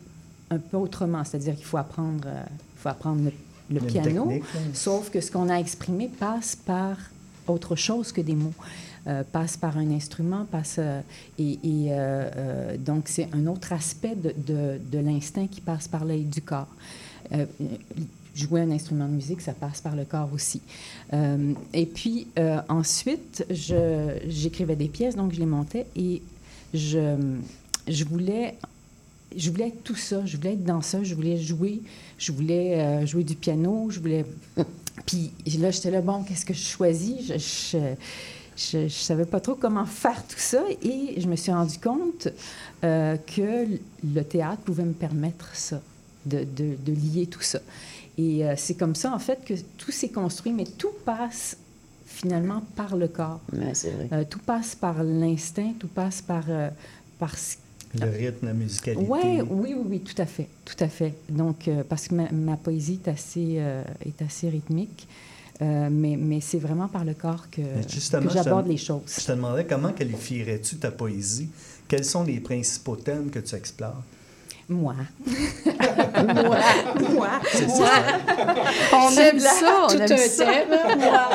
un 0.50 0.58
peu 0.58 0.76
autrement. 0.76 1.24
C'est-à-dire 1.24 1.56
qu'il 1.56 1.64
faut 1.64 1.78
apprendre, 1.78 2.24
euh, 2.26 2.44
faut 2.76 2.88
apprendre 2.88 3.30
le, 3.70 3.80
piano, 3.80 4.26
technique, 4.26 4.44
sauf 4.74 5.10
que 5.10 5.20
ce 5.20 5.30
qu'on 5.30 5.48
a 5.48 5.56
exprimé 5.56 6.08
passe 6.08 6.54
par 6.54 6.96
autre 7.46 7.76
chose 7.76 8.12
que 8.12 8.20
des 8.20 8.34
mots. 8.34 8.54
Euh, 9.06 9.22
passe 9.22 9.58
par 9.58 9.76
un 9.76 9.90
instrument, 9.90 10.46
passe... 10.46 10.76
euh, 10.78 11.02
et 11.38 11.58
et, 11.62 11.88
euh, 11.90 12.78
donc, 12.78 13.08
c'est 13.08 13.28
un 13.34 13.46
autre 13.46 13.74
aspect 13.74 14.14
de, 14.14 14.34
de, 14.34 14.80
de 14.90 14.98
l'instinct 14.98 15.46
qui 15.46 15.60
passe 15.60 15.86
par 15.86 16.06
l'œil 16.06 16.24
du 16.24 16.40
corps. 16.40 16.68
Jouer 18.34 18.62
un 18.62 18.70
instrument 18.72 19.06
de 19.06 19.12
musique, 19.12 19.40
ça 19.40 19.52
passe 19.52 19.80
par 19.80 19.94
le 19.94 20.04
corps 20.04 20.30
aussi. 20.34 20.60
Euh, 21.12 21.52
et 21.72 21.86
puis, 21.86 22.26
euh, 22.36 22.60
ensuite, 22.68 23.46
j'écrivais 23.48 24.74
des 24.74 24.88
pièces, 24.88 25.14
donc 25.14 25.32
je 25.32 25.38
les 25.38 25.46
montais 25.46 25.86
et 25.94 26.20
je, 26.72 27.16
voulais... 28.04 28.56
Je 29.36 29.50
voulais 29.50 29.68
être 29.68 29.82
tout 29.84 29.94
ça. 29.94 30.24
Je 30.26 30.36
voulais 30.36 30.54
être 30.54 30.64
danseuse. 30.64 31.06
Je 31.06 31.14
voulais 31.14 31.38
jouer. 31.38 31.80
Je 32.18 32.32
voulais 32.32 32.80
euh, 32.80 33.06
jouer 33.06 33.24
du 33.24 33.34
piano. 33.36 33.88
Je 33.90 34.00
voulais. 34.00 34.24
Puis 35.06 35.30
là, 35.58 35.70
j'étais 35.70 35.90
là, 35.90 36.00
bon, 36.00 36.22
qu'est-ce 36.24 36.44
que 36.44 36.54
je 36.54 36.62
choisis? 36.62 37.26
Je, 37.26 37.94
je 38.56 38.88
savais 38.88 39.26
pas 39.26 39.40
trop 39.40 39.54
comment 39.54 39.86
faire 39.86 40.24
tout 40.26 40.38
ça 40.38 40.62
et 40.82 41.20
je 41.20 41.26
me 41.26 41.34
suis 41.34 41.50
rendu 41.50 41.78
compte 41.78 42.28
que 42.80 43.66
le 44.04 44.22
théâtre 44.22 44.62
pouvait 44.62 44.84
me 44.84 44.92
permettre 44.92 45.56
ça, 45.56 45.80
de 46.26 46.92
lier 46.92 47.26
tout 47.26 47.42
ça. 47.42 47.58
Et 48.18 48.44
euh, 48.46 48.54
c'est 48.56 48.74
comme 48.74 48.94
ça, 48.94 49.12
en 49.12 49.18
fait, 49.18 49.44
que 49.44 49.54
tout 49.78 49.90
s'est 49.90 50.10
construit, 50.10 50.52
mais 50.52 50.64
tout 50.64 50.92
passe 51.04 51.56
finalement 52.06 52.62
par 52.76 52.96
le 52.96 53.08
corps. 53.08 53.40
c'est 53.72 53.90
vrai. 53.90 54.08
Euh, 54.12 54.24
tout 54.28 54.38
passe 54.38 54.74
par 54.74 55.02
l'instinct, 55.02 55.72
tout 55.78 55.88
passe 55.88 56.22
par, 56.22 56.44
euh, 56.48 56.70
par 57.18 57.36
ce 57.36 57.56
Le 58.00 58.08
rythme, 58.10 58.46
la 58.46 58.52
musicalité. 58.54 59.04
Ouais, 59.04 59.42
oui, 59.42 59.74
oui, 59.76 59.84
oui, 59.88 60.00
tout 60.00 60.20
à 60.20 60.26
fait, 60.26 60.48
tout 60.64 60.76
à 60.80 60.88
fait. 60.88 61.14
Donc, 61.28 61.68
euh, 61.68 61.82
parce 61.88 62.08
que 62.08 62.14
ma, 62.14 62.30
ma 62.30 62.56
poésie 62.56 63.00
est 63.04 63.08
assez, 63.08 63.56
euh, 63.58 63.82
est 64.04 64.22
assez 64.22 64.48
rythmique, 64.48 65.08
euh, 65.62 65.88
mais, 65.90 66.16
mais 66.16 66.40
c'est 66.40 66.58
vraiment 66.58 66.88
par 66.88 67.04
le 67.04 67.14
corps 67.14 67.48
que, 67.50 67.60
que 67.62 68.30
j'aborde 68.30 68.68
les 68.68 68.76
choses. 68.76 69.02
Je 69.06 69.24
te 69.24 69.32
demandais 69.32 69.64
comment 69.64 69.92
qualifierais-tu 69.92 70.76
ta 70.76 70.90
poésie? 70.90 71.48
Quels 71.88 72.04
sont 72.04 72.24
les 72.24 72.40
principaux 72.40 72.96
thèmes 72.96 73.30
que 73.30 73.38
tu 73.38 73.54
explores? 73.54 74.02
Moi. 74.68 74.94
moi, 75.26 76.56
moi, 77.10 77.28
C'est 77.52 77.66
moi. 77.66 77.88
On 78.94 79.10
C'est 79.10 79.28
aime 79.28 79.36
blanc, 79.38 79.50
ça, 79.60 79.74
on 79.84 79.88
tout 79.88 79.96
aime 79.96 80.12
un 80.12 80.16
ça. 80.16 80.44
thème. 80.46 80.98
Moi. 80.98 81.28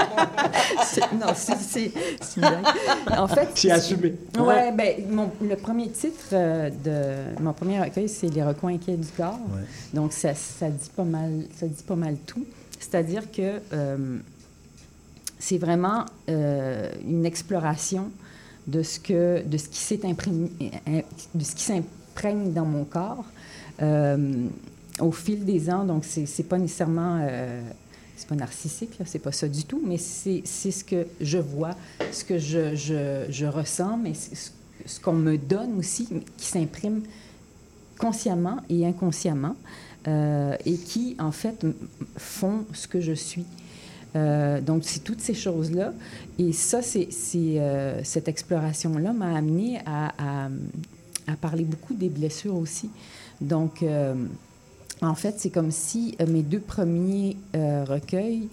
C'est- 0.83 1.11
Non, 1.13 1.33
c'est- 1.35 1.55
c'est 1.59 1.91
c'est 2.21 2.35
une 2.41 2.47
blague. 2.47 3.19
En 3.19 3.27
fait... 3.27 3.49
C'est 3.53 3.71
assumé. 3.71 4.15
Ouais, 4.39 4.71
ben, 4.71 4.95
mon, 5.11 5.31
le 5.41 5.55
premier 5.55 5.89
titre 5.89 6.25
euh, 6.33 6.69
de 6.69 7.41
mon 7.41 7.53
premier 7.53 7.79
recueil, 7.79 8.09
c'est 8.09 8.27
Les 8.29 8.43
recoins 8.43 8.73
inquiets 8.73 8.97
du 8.97 9.07
corps. 9.15 9.39
Donc, 9.93 10.11
ça, 10.13 10.33
ça, 10.33 10.67
dit 10.69 10.89
pas 10.95 11.03
mal, 11.03 11.45
ça 11.59 11.67
dit 11.67 11.83
pas 11.83 11.95
mal 11.95 12.15
tout. 12.25 12.45
C'est-à-dire 12.79 13.23
que 13.31 13.59
euh, 13.73 14.17
c'est 15.37 15.57
vraiment 15.57 16.05
euh, 16.29 16.89
une 17.07 17.25
exploration 17.25 18.09
de 18.67 18.81
ce, 18.83 18.99
que, 18.99 19.43
de 19.45 19.57
ce 19.57 19.67
qui 19.69 19.79
s'est 19.79 19.99
imprimé, 20.05 20.49
de 21.33 21.43
ce 21.43 21.55
qui 21.55 21.63
s'imprègne 22.19 22.53
dans 22.53 22.65
mon 22.65 22.83
corps 22.83 23.25
euh, 23.81 24.47
au 24.99 25.11
fil 25.11 25.45
des 25.45 25.69
ans. 25.69 25.85
Donc, 25.85 26.03
c'est 26.05 26.43
pas 26.47 26.57
nécessairement. 26.57 27.19
euh, 27.21 27.61
c'est 28.15 28.27
pas 28.27 28.35
narcissique, 28.35 28.99
c'est 29.05 29.19
pas 29.19 29.31
ça 29.31 29.47
du 29.47 29.63
tout, 29.63 29.81
mais 29.85 29.97
c'est 29.97 30.43
ce 30.45 30.83
que 30.83 31.07
je 31.21 31.37
vois, 31.37 31.75
ce 32.11 32.25
que 32.25 32.37
je, 32.37 32.75
je, 32.75 33.25
je 33.29 33.45
ressens, 33.45 33.95
mais 33.95 34.13
ce, 34.13 34.99
qu'on 34.99 35.13
me 35.13 35.37
donne 35.37 35.77
aussi, 35.77 36.05
qui 36.35 36.45
s'imprime 36.45 37.01
consciemment 37.97 38.57
et 38.69 38.85
inconsciemment, 38.85 39.55
euh, 40.09 40.53
et 40.65 40.75
qui, 40.75 41.15
en 41.17 41.31
fait, 41.31 41.65
font 42.17 42.65
ce 42.73 42.89
que 42.89 42.99
je 42.99 43.13
suis. 43.13 43.45
Donc, 44.15 44.81
c'est 44.83 45.03
toutes 45.03 45.21
ces 45.21 45.35
choses-là. 45.35 45.93
Et 46.39 46.51
ça, 46.51 46.81
c'est, 46.81 47.07
euh, 47.35 48.01
cette 48.03 48.27
exploration-là 48.27 49.13
m'a 49.13 49.33
amené 49.37 49.79
à- 49.85 50.49
à 51.31 51.35
parler 51.35 51.63
beaucoup 51.63 51.93
des 51.93 52.09
blessures 52.09 52.55
aussi. 52.55 52.89
Donc, 53.41 53.83
euh, 53.83 54.15
en 55.01 55.15
fait, 55.15 55.35
c'est 55.37 55.49
comme 55.49 55.71
si 55.71 56.15
euh, 56.19 56.25
mes 56.27 56.41
deux 56.43 56.59
premiers 56.59 57.37
euh, 57.55 57.85
recueils 57.87 58.47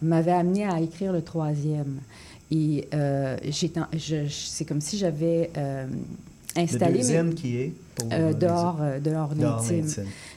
m'avaient 0.00 0.32
amené 0.32 0.66
à 0.66 0.80
écrire 0.80 1.12
le 1.12 1.22
troisième. 1.22 2.00
Et 2.50 2.88
euh, 2.92 3.36
c'est 3.50 4.64
comme 4.64 4.80
si 4.80 4.98
j'avais 4.98 5.50
euh, 5.56 5.86
installé... 6.56 6.92
Le 6.94 6.98
deuxième 6.98 7.28
mes- 7.28 7.34
qui 7.34 7.56
est 7.56 7.72
pour, 7.94 8.08
Euh, 8.12 8.32
dehors, 8.32 8.78
euh, 8.80 8.98
dehors 8.98 9.30
l'intime. 9.34 9.86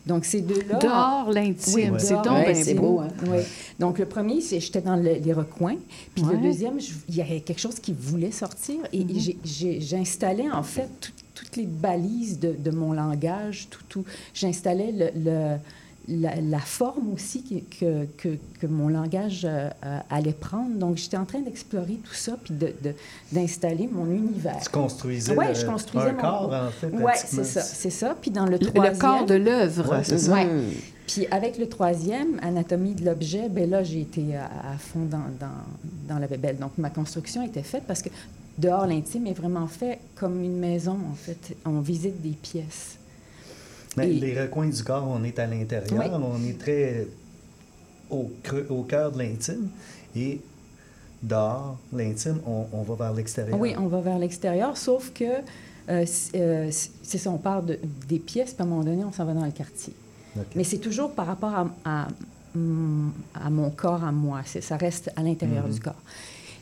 Donc, 0.06 0.24
ces 0.26 0.42
deux-là... 0.42 0.78
Dehors 0.80 1.32
l'intime, 1.32 1.74
Oui, 1.74 2.00
c'est 2.00 2.12
dehors 2.12 2.22
donc 2.24 2.40
bien 2.46 2.54
l'intime. 2.54 2.78
beau. 2.78 3.00
hein. 3.00 3.08
Oui. 3.28 3.40
Donc, 3.80 3.98
le 4.00 4.06
premier, 4.06 4.40
c'est 4.42 4.60
j'étais 4.60 4.82
dans 4.82 4.96
le- 4.98 5.16
les 5.16 5.34
recoins. 5.34 5.78
Puis 6.14 6.24
Ouais. 6.24 6.36
le 6.36 6.42
deuxième, 6.44 6.78
il 7.10 7.16
y 7.16 7.22
avait 7.22 7.40
quelque 7.42 7.60
chose 7.60 7.80
qui 7.80 7.94
voulait 7.98 8.32
sortir. 8.32 8.76
Et, 8.94 9.06
j'ai- 9.44 9.82
j'installais, 9.82 10.50
en 10.52 10.64
fait, 10.64 10.90
tout- 11.02 11.12
toutes 11.36 11.56
les 11.58 11.66
balises 11.68 12.40
de, 12.40 12.54
de 12.58 12.72
mon 12.72 12.94
langage. 12.94 13.68
Tout, 13.70 13.84
tout. 13.90 14.06
J'installais 14.34 14.92
le, 14.92 15.10
le- 15.24 15.58
la, 16.08 16.36
la 16.40 16.60
forme 16.60 17.12
aussi 17.14 17.44
que, 17.80 18.06
que, 18.18 18.38
que 18.62 18.68
mon 18.68 18.90
langage 18.90 19.42
euh, 19.44 19.70
euh, 19.84 19.98
allait 20.12 20.34
prendre. 20.34 20.76
Donc, 20.76 20.98
j'étais 20.98 21.18
en 21.18 21.26
train 21.26 21.40
d'explorer 21.40 21.96
tout 22.04 22.14
ça, 22.14 22.38
puis 22.44 22.54
de- 22.54 22.74
de- 22.84 22.94
d'installer 23.32 23.90
mon 23.92 24.06
univers. 24.12 24.60
Tu 24.62 24.70
construisais 24.70 25.36
Ouais, 25.36 25.48
le- 25.50 25.54
je 25.56 25.66
construisais 25.66 26.10
un 26.10 26.14
mon- 26.14 26.22
corps, 26.22 26.54
en 26.54 26.70
fait, 26.70 26.88
Ouais, 26.96 27.02
pratiquement. 27.04 27.44
c'est 27.44 27.44
ça, 27.44 27.62
c'est 27.62 27.90
ça. 27.90 28.16
Puis 28.22 28.30
dans 28.30 28.46
le 28.46 28.52
Le- 28.52 28.58
le 28.60 28.66
troisième... 28.72 28.98
corps 29.00 29.26
de 29.26 29.34
l'œuvre. 29.34 29.92
Ouais, 29.94 30.04
c'est 30.04 30.20
ça. 30.20 30.34
Ouais. 30.34 30.48
Puis 31.08 31.26
avec 31.32 31.58
le 31.58 31.68
troisième, 31.68 32.40
Anatomie 32.44 32.94
de 32.94 33.04
l'objet, 33.06 33.50
ben 33.50 33.68
là, 33.68 33.82
j'ai 33.84 34.02
été 34.02 34.36
à, 34.36 34.46
à 34.46 34.78
fond 34.78 35.06
dans, 35.10 35.18
dans, 35.40 36.14
dans 36.14 36.20
la 36.20 36.28
bébelle. 36.28 36.58
Donc, 36.58 36.72
ma 36.78 36.92
construction 36.92 37.42
était 37.44 37.64
faite 37.64 37.84
parce 37.88 38.04
que 38.04 38.10
dehors, 38.58 38.88
l'intime 38.88 39.28
est 39.28 39.34
vraiment 39.34 39.68
fait 39.68 40.00
comme 40.16 40.42
une 40.44 40.58
maison, 40.58 40.98
en 41.12 41.16
fait. 41.16 41.56
On 41.66 41.80
visite 41.82 42.22
des 42.22 42.30
pièces. 42.42 42.98
Mais 43.98 44.10
Et- 44.12 44.20
les 44.20 44.42
recoins 44.42 44.68
du 44.68 44.84
corps, 44.84 45.08
on 45.08 45.24
est 45.24 45.38
à 45.40 45.48
l'intérieur, 45.48 46.00
Oui. 46.00 46.06
on 46.24 46.44
est 46.48 46.58
très 46.60 47.08
au, 48.10 48.32
creux- 48.44 48.68
au 48.70 48.84
cœur 48.84 49.12
de 49.12 49.20
l'intime. 49.20 49.70
Et 50.16 50.42
dehors, 51.24 51.78
l'intime, 51.94 52.40
on, 52.46 52.66
on 52.74 52.82
va 52.84 52.96
vers 52.96 53.14
l'extérieur. 53.14 53.60
Oui, 53.60 53.74
on 53.78 53.88
va 53.88 54.02
vers 54.02 54.20
l'extérieur, 54.20 54.76
sauf 54.78 55.12
que 55.14 55.24
euh, 55.88 56.06
euh, 56.36 56.70
c'est 56.72 57.18
ça, 57.18 57.30
on 57.30 57.38
parle 57.38 57.66
de- 57.68 57.80
des 58.08 58.20
pièces, 58.20 58.54
puis 58.54 58.62
à 58.64 58.66
un 58.66 58.70
moment 58.70 58.84
donné, 58.84 59.04
on 59.06 59.12
s'en 59.12 59.26
va 59.26 59.34
dans 59.34 59.46
le 59.46 59.52
quartier. 59.52 59.94
Mais 60.56 60.66
c'est 60.66 60.80
toujours 60.80 61.12
par 61.14 61.28
rapport 61.28 61.54
à, 61.56 61.68
à, 61.86 62.08
à 63.36 63.50
mon 63.50 63.70
corps, 63.70 64.04
à 64.04 64.12
moi. 64.12 64.42
Ça 64.44 64.76
reste 64.76 65.10
à 65.16 65.24
l'intérieur 65.24 65.66
Mhm. 65.68 65.74
du 65.74 65.80
corps. 65.80 66.02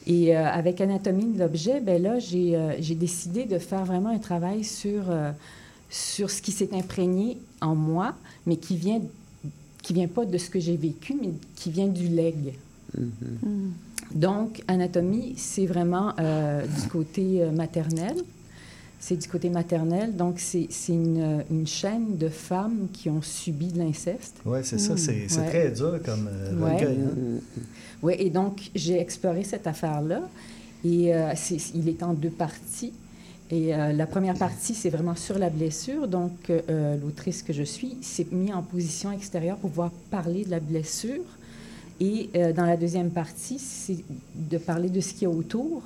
Et 0.06 0.36
euh, 0.36 0.46
avec 0.46 0.82
Anatomie 0.82 1.34
de 1.34 1.40
l'objet, 1.40 1.80
ben 1.80 2.02
là, 2.02 2.20
j'ai 2.20 2.56
euh, 2.56 2.74
j'ai 2.80 2.96
décidé 2.96 3.46
de 3.46 3.58
faire 3.58 3.86
vraiment 3.86 4.10
un 4.10 4.18
travail 4.20 4.64
sur, 4.64 5.04
euh, 5.10 5.32
sur 5.90 6.30
ce 6.30 6.42
qui 6.42 6.52
s'est 6.52 6.70
imprégné 6.74 7.38
en 7.62 7.74
moi, 7.76 8.14
mais 8.46 8.58
qui 8.58 8.76
vient, 8.76 9.02
qui 9.82 9.94
vient 9.94 10.08
pas 10.10 10.26
de 10.26 10.38
ce 10.38 10.50
que 10.50 10.60
j'ai 10.60 10.76
vécu, 10.76 11.16
mais 11.22 11.30
qui 11.56 11.72
vient 11.72 11.88
du 11.88 12.08
leg. 12.10 12.54
Donc, 14.14 14.62
anatomie, 14.68 15.34
c'est 15.38 15.66
vraiment 15.66 16.14
euh, 16.20 16.64
du 16.66 16.88
côté 16.90 17.42
euh, 17.42 17.52
maternel. 17.52 18.16
C'est 19.00 19.18
du 19.18 19.28
côté 19.28 19.50
maternel. 19.50 20.16
Donc, 20.16 20.36
c'est 20.40 20.68
c'est 20.70 20.94
une, 20.94 21.44
une 21.52 21.68
chaîne 21.68 22.18
de 22.18 22.30
femmes 22.30 22.88
qui 22.94 23.10
ont 23.10 23.22
subi 23.22 23.68
de 23.68 23.80
l'inceste. 23.80 24.36
Oui, 24.46 24.60
c'est 24.64 24.78
ça. 24.80 24.96
C'est 24.98 25.26
c'est 25.28 25.40
Ouais. 25.42 25.50
très 25.50 25.72
dur 25.72 26.00
comme 26.06 26.30
euh, 26.32 26.56
Ouais. 26.58 26.74
recueil. 26.76 26.98
hein. 27.02 27.40
Oui, 28.04 28.14
et 28.20 28.30
donc, 28.30 28.70
j'ai 28.76 29.00
exploré 29.00 29.44
cette 29.44 29.66
affaire-là. 29.66 30.22
Et 30.86 31.16
euh, 31.16 31.34
il 31.74 31.88
est 31.90 32.04
en 32.04 32.14
deux 32.14 32.30
parties. 32.30 32.94
Et 33.50 33.74
euh, 33.74 33.94
la 33.94 34.06
première 34.06 34.36
partie, 34.36 34.74
c'est 34.74 34.90
vraiment 34.90 35.16
sur 35.16 35.40
la 35.40 35.50
blessure. 35.50 36.08
Donc, 36.08 36.50
euh, 36.50 36.98
l'autrice 36.98 37.42
que 37.42 37.54
je 37.54 37.64
suis 37.64 37.96
s'est 38.02 38.28
mise 38.32 38.54
en 38.54 38.62
position 38.62 39.12
extérieure 39.12 39.58
pour 39.58 39.70
pouvoir 39.70 39.92
parler 40.12 40.44
de 40.44 40.52
la 40.52 40.60
blessure. 40.60 41.24
Et 42.02 42.30
euh, 42.36 42.52
dans 42.52 42.66
la 42.66 42.76
deuxième 42.76 43.10
partie, 43.12 43.60
c'est 43.60 43.98
de 44.36 44.58
parler 44.58 44.90
de 44.90 45.00
ce 45.00 45.14
qu'il 45.14 45.24
y 45.24 45.26
a 45.26 45.30
autour. 45.30 45.84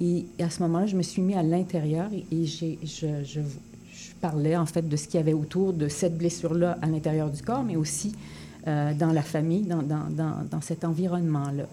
Et 0.00 0.24
à 0.38 0.48
ce 0.48 0.62
moment-là, 0.62 0.86
je 0.86 0.96
me 0.96 1.02
suis 1.02 1.20
mis 1.20 1.34
à 1.34 1.42
l'intérieur 1.42 2.08
et, 2.12 2.24
et 2.34 2.46
je, 2.46 2.66
je- 2.84 3.22
je 3.24 3.40
parlais 4.22 4.56
en 4.56 4.66
fait 4.66 4.86
de 4.88 4.96
ce 4.96 5.06
qu'il 5.06 5.16
y 5.16 5.22
avait 5.22 5.32
autour 5.34 5.72
de 5.72 5.88
cette 5.88 6.16
blessure-là 6.16 6.78
à 6.80 6.86
l'intérieur 6.86 7.28
du 7.30 7.42
corps, 7.42 7.62
mais 7.62 7.76
aussi 7.76 8.12
euh, 8.66 8.92
dans 8.94 9.12
la 9.12 9.22
famille, 9.22 9.62
dans, 9.62 9.82
dans, 9.82 10.04
dans, 10.10 10.34
dans 10.50 10.60
cet 10.60 10.84
environnement-là. 10.84 11.64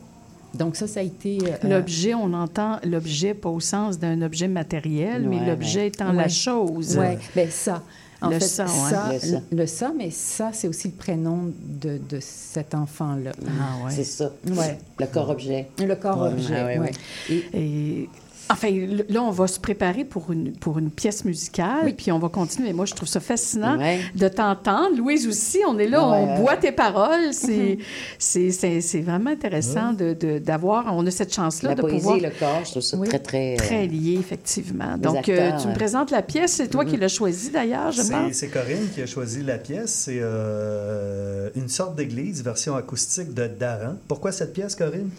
Donc 0.54 0.76
ça, 0.76 0.88
ça 0.88 1.02
a 1.02 1.04
été... 1.04 1.40
euh, 1.44 1.68
L'objet, 1.70 2.14
on 2.14 2.34
entend 2.34 2.80
l'objet 2.86 3.34
pas 3.34 3.50
au 3.50 3.60
sens 3.60 4.00
d'un 4.00 4.22
objet 4.22 4.48
matériel, 4.48 5.28
mais 5.28 5.46
l'objet 5.46 5.82
ouais. 5.82 5.88
étant 5.88 6.12
la 6.14 6.30
chose. 6.30 6.98
Oui, 7.00 7.18
bien 7.36 7.50
ça. 7.50 7.84
En 8.20 8.30
Le 8.30 8.40
fait, 8.40 8.46
ça, 8.46 8.64
ouais. 8.66 8.70
ça, 8.90 9.10
Le 9.14 9.20
ça. 9.20 9.42
le 9.52 9.66
ça, 9.68 9.92
mais 9.96 10.10
ça, 10.10 10.50
c'est 10.52 10.68
aussi 10.68 10.88
le 10.88 10.96
prénom 10.96 11.52
de, 11.64 12.00
de 12.10 12.18
cet 12.20 12.74
enfant-là. 12.74 13.32
Ah 13.46 13.86
ouais. 13.86 13.92
C'est 13.92 14.04
ça. 14.06 14.32
Ouais. 14.48 14.80
Le 15.00 15.06
corps-objet. 15.06 15.68
Le 15.78 15.96
corps-objet, 15.96 16.56
Ah 16.58 16.66
ouais, 16.66 16.80
ouais. 16.80 16.92
ouais. 17.30 17.36
Et, 17.54 17.58
et- 18.02 18.10
enfin, 18.50 18.70
là, 19.10 19.22
on 19.24 19.32
va 19.32 19.48
se 19.48 19.60
préparer 19.60 20.06
pour 20.06 20.32
une, 20.32 20.54
pour 20.54 20.78
une 20.80 20.90
pièce 20.92 21.26
musicale, 21.26 21.94
puis 21.96 22.12
on 22.12 22.20
va 22.20 22.30
continuer. 22.30 22.74
Moi, 22.74 22.86
je 22.86 22.94
trouve 22.94 23.08
ça 23.08 23.20
fascinant 23.20 23.78
Ouais. 23.78 24.00
de 24.16 24.28
t'entendre. 24.28 24.96
Louise 24.98 25.28
aussi, 25.28 25.60
on 25.68 25.78
est 25.80 25.88
là, 25.88 26.08
Ouais, 26.08 26.16
on 26.18 26.34
ouais. 26.34 26.40
boit 26.42 26.58
tes 26.58 26.72
paroles. 26.72 27.34
C'est 27.34 27.78
c'est- 28.18 28.52
c'est- 28.52 28.82
c'est 28.82 29.02
vraiment 29.02 29.30
intéressant 29.32 29.94
de- 29.94 30.14
de- 30.14 30.40
d'avoir... 30.40 30.96
On 30.96 31.06
a 31.06 31.12
cette 31.12 31.34
chance-là 31.34 31.76
de 31.76 31.82
poésie 31.82 31.98
pouvoir... 31.98 32.18
et 32.18 32.22
le 32.22 32.30
corps, 32.32 32.62
je 32.66 32.72
trouve 32.72 32.82
ça 32.84 32.98
Oui, 32.98 33.08
très, 33.08 33.20
très... 33.20 33.54
euh, 33.54 33.58
Très 33.58 33.88
lié, 33.88 34.18
effectivement. 34.20 34.96
les 34.96 35.02
Donc, 35.02 35.30
euh, 35.30 35.52
tu 35.62 35.68
me 35.68 35.74
présentes 35.74 36.12
la 36.12 36.22
pièce. 36.22 36.54
C'est 36.54 36.68
toi 36.70 36.86
qui 36.86 36.98
l'as 36.98 37.08
choisie, 37.08 37.50
d'ailleurs, 37.52 37.92
je 37.92 38.02
pense. 38.02 38.34
c'est 38.34 38.48
Corinne 38.50 38.88
qui 38.94 39.02
a 39.02 39.06
choisi 39.06 39.44
la 39.44 39.58
pièce. 39.58 39.94
C'est 39.94 40.20
euh, 40.22 41.50
une 41.56 41.70
sorte 41.70 41.96
d'église, 41.96 42.44
version 42.44 42.76
acoustique 42.76 43.34
de 43.34 43.48
Daran. 43.48 43.96
Pourquoi 44.08 44.32
cette 44.32 44.54
pièce, 44.54 44.76
Corinne? 44.76 45.10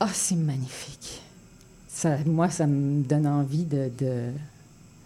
Ah, 0.00 0.08
c'est 0.12 0.34
magnifique. 0.36 1.22
Ça, 1.94 2.16
moi, 2.26 2.50
ça 2.50 2.66
me 2.66 3.04
donne 3.04 3.24
envie 3.24 3.62
de... 3.62 3.88
de 3.96 4.24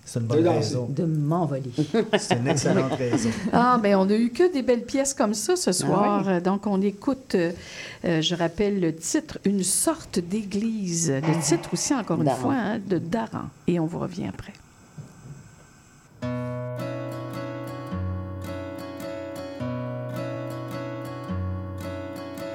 C'est 0.06 0.20
une 0.20 0.26
bonne 0.26 0.42
de 0.42 0.48
raison. 0.48 0.86
De 0.88 1.04
m'envoler. 1.04 1.70
C'est 2.18 2.36
une 2.36 2.48
excellente 2.48 2.94
raison. 2.94 3.28
Ah, 3.52 3.78
ben 3.80 3.96
on 3.96 4.06
n'a 4.06 4.16
eu 4.16 4.30
que 4.30 4.50
des 4.50 4.62
belles 4.62 4.86
pièces 4.86 5.12
comme 5.12 5.34
ça 5.34 5.54
ce 5.54 5.70
soir. 5.70 6.26
Euh, 6.26 6.40
Donc, 6.40 6.66
on 6.66 6.80
écoute, 6.80 7.34
euh, 7.34 7.52
euh, 8.06 8.22
je 8.22 8.34
rappelle 8.34 8.80
le 8.80 8.94
titre, 8.96 9.38
Une 9.44 9.64
sorte 9.64 10.18
d'église. 10.18 11.12
Le 11.12 11.42
titre 11.42 11.68
aussi, 11.74 11.92
encore 11.92 12.22
une 12.22 12.30
fois, 12.30 12.54
hein, 12.54 12.78
de 12.78 12.96
Daran. 12.96 13.50
Et 13.66 13.78
on 13.78 13.84
vous 13.84 13.98
revient 13.98 14.28
après. 14.28 14.54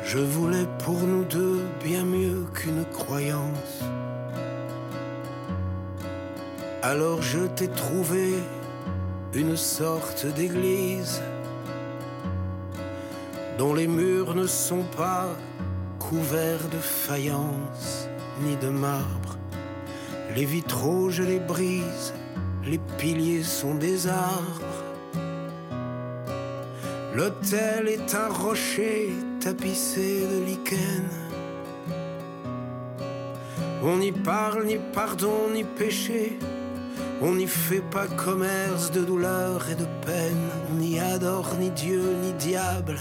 Je 0.04 0.18
voulais 0.18 0.66
pour 0.84 1.00
nous 1.00 1.24
deux 1.26 1.62
bien 1.84 2.04
mieux 2.04 2.46
qu'une 2.56 2.84
croyance. 2.94 3.84
Alors 6.86 7.22
je 7.22 7.40
t'ai 7.40 7.70
trouvé 7.70 8.34
une 9.34 9.56
sorte 9.56 10.26
d'église 10.26 11.22
dont 13.58 13.74
les 13.74 13.88
murs 13.88 14.36
ne 14.36 14.46
sont 14.46 14.84
pas 14.98 15.30
couverts 15.98 16.68
de 16.70 16.78
faïence 16.78 18.10
ni 18.42 18.58
de 18.58 18.68
marbre. 18.68 19.38
Les 20.36 20.44
vitraux, 20.44 21.10
je 21.10 21.24
les 21.24 21.40
brise, 21.40 22.14
les 22.66 22.80
piliers 22.98 23.44
sont 23.44 23.76
des 23.76 24.10
arbres. 24.10 24.84
L'hôtel 27.16 27.88
est 27.88 28.14
un 28.14 28.28
rocher 28.28 29.14
tapissé 29.40 30.28
de 30.28 30.44
lichen. 30.44 31.08
On 33.82 34.00
n'y 34.00 34.12
parle 34.12 34.66
ni 34.66 34.78
pardon 34.94 35.50
ni 35.54 35.64
péché. 35.64 36.38
On 37.26 37.36
n'y 37.36 37.48
fait 37.48 37.80
pas 37.80 38.06
commerce 38.08 38.92
de 38.92 39.02
douleur 39.02 39.70
et 39.70 39.76
de 39.76 39.88
peine. 40.06 40.50
On 40.70 40.76
n'y 40.76 41.00
adore 41.00 41.56
ni 41.58 41.70
Dieu 41.70 42.04
ni 42.22 42.34
diable. 42.34 43.00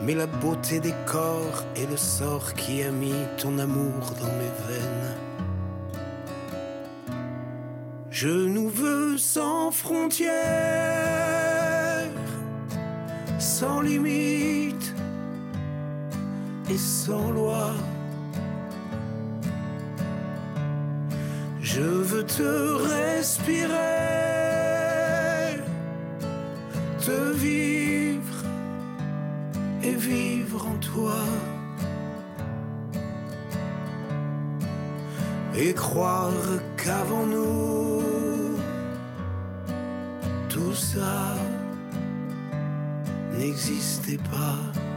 mais 0.00 0.14
la 0.14 0.26
beauté 0.26 0.80
des 0.80 0.94
corps 1.06 1.64
et 1.76 1.84
le 1.84 1.96
sort 1.96 2.54
qui 2.54 2.82
a 2.82 2.90
mis 2.90 3.26
ton 3.36 3.58
amour 3.58 4.14
dans 4.20 4.32
mes 4.40 4.52
veines. 4.66 5.16
Je 8.10 8.28
nous 8.28 8.68
veux 8.68 9.18
sans 9.18 9.70
frontières, 9.70 10.32
sans 13.38 13.80
limite 13.80 14.94
et 16.70 16.78
sans 16.78 17.30
loi. 17.30 17.74
Je 21.74 21.82
veux 21.82 22.24
te 22.24 22.50
respirer, 22.96 23.74
te 26.98 27.32
vivre 27.34 28.38
et 29.82 29.92
vivre 29.92 30.66
en 30.66 30.78
toi. 30.78 31.20
Et 35.54 35.74
croire 35.74 36.32
qu'avant 36.78 37.26
nous, 37.26 38.56
tout 40.48 40.74
ça 40.74 41.36
n'existait 43.38 44.22
pas. 44.30 44.87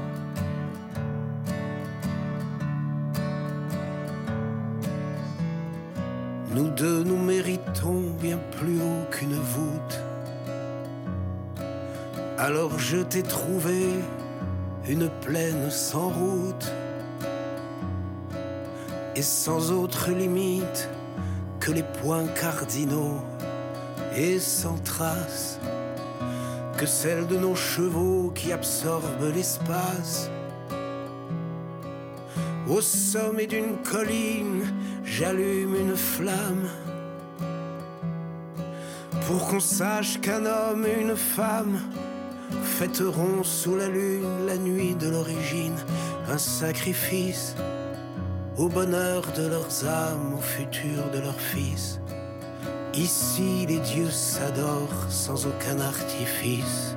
Nous 6.86 7.18
méritons 7.18 8.02
bien 8.20 8.40
plus 8.58 8.78
haut 8.78 9.06
qu'une 9.12 9.36
voûte. 9.36 10.00
Alors 12.38 12.80
je 12.80 12.98
t'ai 12.98 13.24
trouvé 13.24 13.86
une 14.88 15.10
plaine 15.22 15.70
sans 15.70 16.10
route 16.10 16.72
et 19.16 19.22
sans 19.22 19.72
autre 19.72 20.12
limite 20.12 20.90
que 21.60 21.72
les 21.72 21.84
points 21.84 22.28
cardinaux 22.28 23.20
et 24.16 24.40
sans 24.40 24.78
trace 24.80 25.60
que 26.78 26.86
celle 26.88 27.28
de 27.28 27.38
nos 27.38 27.54
chevaux 27.54 28.32
qui 28.34 28.52
absorbent 28.52 29.32
l'espace. 29.36 30.32
Au 32.70 32.82
sommet 32.82 33.48
d'une 33.48 33.78
colline, 33.84 34.64
j'allume 35.04 35.76
une 35.76 35.96
flamme 35.96 36.70
pour 39.28 39.48
qu'on 39.48 39.60
sache 39.60 40.20
qu'un 40.22 40.46
homme 40.46 40.86
et 40.86 41.02
une 41.02 41.16
femme 41.16 41.80
fêteront 42.64 43.44
sous 43.44 43.76
la 43.76 43.88
lune 43.88 44.46
la 44.46 44.58
nuit 44.58 44.96
de 44.96 45.10
l'origine 45.10 45.76
un 46.30 46.38
sacrifice 46.38 47.56
au 48.58 48.68
bonheur 48.68 49.24
de 49.36 49.48
leurs 49.48 49.86
âmes, 49.88 50.36
au 50.38 50.42
futur 50.42 51.10
de 51.14 51.20
leurs 51.20 51.40
fils. 51.40 52.00
Ici, 52.94 53.66
les 53.68 53.80
dieux 53.80 54.12
s'adorent 54.12 55.06
sans 55.10 55.48
aucun 55.48 55.80
artifice. 55.80 56.96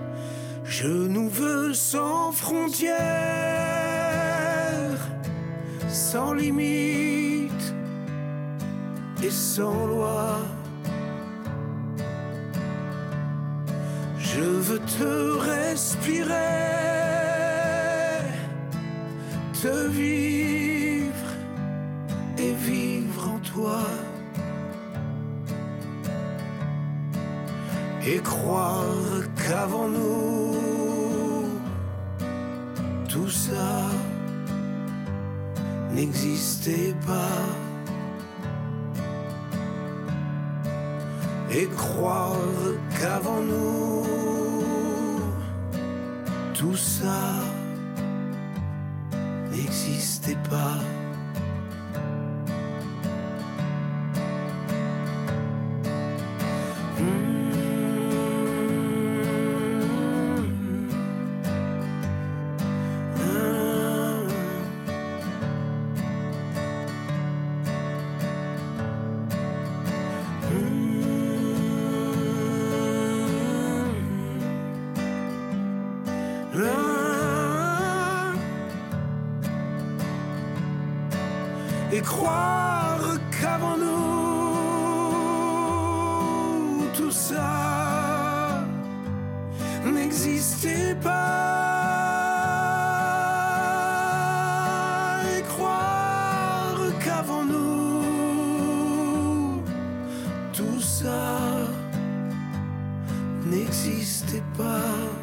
Je 0.64 0.88
nous 0.88 1.28
veux 1.28 1.72
sans 1.72 2.32
frontières, 2.32 3.73
sans 5.94 6.34
limite 6.34 7.74
et 9.22 9.30
sans 9.30 9.86
loi. 9.86 10.38
Je 14.18 14.42
veux 14.42 14.80
te 14.80 15.38
respirer, 15.38 16.32
te 19.62 19.86
vivre 19.86 21.30
et 22.38 22.52
vivre 22.52 23.28
en 23.28 23.38
toi. 23.38 23.82
Et 28.04 28.18
croire 28.18 29.22
qu'avant 29.36 29.88
nous, 29.88 31.46
tout 33.08 33.30
ça 33.30 33.90
n'existait 35.94 36.94
pas. 37.06 37.42
Et 41.50 41.66
croire 41.76 42.36
qu'avant 42.98 43.40
nous, 43.40 44.06
tout 46.54 46.76
ça 46.76 47.20
n'existait 49.52 50.38
pas. 50.50 50.78
Croire 82.04 83.18
qu'avant 83.30 83.76
nous, 83.76 83.84
tout 86.96 87.10
ça 87.10 88.64
n'existait 89.84 90.94
pas. 91.02 91.60
Croire 95.48 96.78
qu'avant 97.04 97.44
nous, 97.44 98.02
tout 100.52 100.80
ça 100.80 101.68
n'existait 103.46 104.42
pas. 104.56 105.13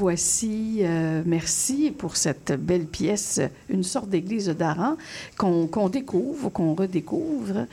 Revoici. 0.00 0.78
euh, 0.82 1.22
merci 1.24 1.90
pour 1.90 2.16
cette 2.16 2.52
belle 2.52 2.84
pièce, 2.86 3.40
une 3.70 3.82
sorte 3.82 4.08
d'église 4.10 4.48
d'Aran 4.48 4.96
qu'on 5.38 5.88
découvre, 5.88 6.50
qu'on 6.50 6.74
redécouvre. 6.74 7.66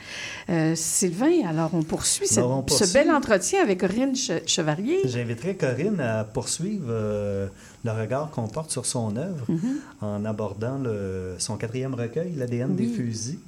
Euh, 0.48 0.74
Sylvain, 0.74 1.46
alors 1.48 1.70
on 1.74 1.82
poursuit, 1.82 2.26
cette- 2.26 2.38
Alors, 2.38 2.58
on 2.58 2.62
poursuit. 2.62 2.86
ce 2.86 2.92
bel 2.92 3.10
entretien 3.10 3.62
avec 3.62 3.80
Corinne 3.80 4.14
Che- 4.14 4.42
Chevalier. 4.46 5.00
J'inviterai 5.04 5.56
Corinne 5.56 6.00
à 6.00 6.24
poursuivre 6.24 6.86
euh, 6.88 7.46
le 7.84 7.90
regard 7.92 8.30
qu'on 8.30 8.48
porte 8.48 8.70
sur 8.70 8.86
son 8.86 9.16
œuvre 9.16 9.44
Mhm. 9.48 9.76
en 10.00 10.24
abordant 10.24 10.78
le- 10.78 11.34
son 11.38 11.56
quatrième 11.56 11.94
recueil, 11.94 12.32
L'ADN 12.36 12.74
des 12.74 12.86
fusils. 12.86 13.38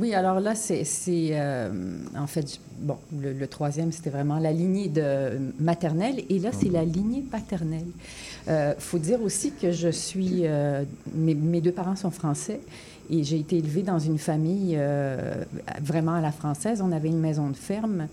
Oui, 0.00 0.14
alors 0.14 0.38
là, 0.38 0.54
c'est, 0.54 0.84
euh, 1.06 1.70
en 2.16 2.26
fait, 2.26 2.60
bon, 2.80 2.98
le, 3.20 3.32
le 3.32 3.46
troisième, 3.48 3.90
c'était 3.90 4.10
vraiment 4.10 4.38
la 4.38 4.52
lignée 4.52 4.88
de 4.88 5.52
maternelle, 5.58 6.22
et 6.28 6.38
là, 6.38 6.50
c'est 6.52 6.68
la 6.68 6.84
lignée 6.84 7.22
paternelle. 7.22 7.86
Il 8.46 8.74
faut 8.78 8.98
dire 8.98 9.20
aussi 9.22 9.52
que 9.52 9.72
je 9.72 9.88
suis, 9.88 10.42
euh, 10.46 10.84
mes, 11.14 11.34
mes 11.34 11.60
deux 11.60 11.72
parents 11.72 11.96
sont 11.96 12.10
français, 12.10 12.60
et 13.10 13.24
j'ai 13.24 13.38
été 13.38 13.58
élevée 13.58 13.82
dans 13.82 13.98
une 13.98 14.18
famille 14.18 14.74
euh, 14.76 15.44
vraiment 15.82 16.14
à 16.14 16.20
la 16.20 16.32
française. 16.32 16.80
On 16.82 16.92
avait 16.92 17.08
une 17.08 17.20
maison 17.20 17.48
de 17.48 17.56
ferme 17.56 18.02
euh, 18.02 18.06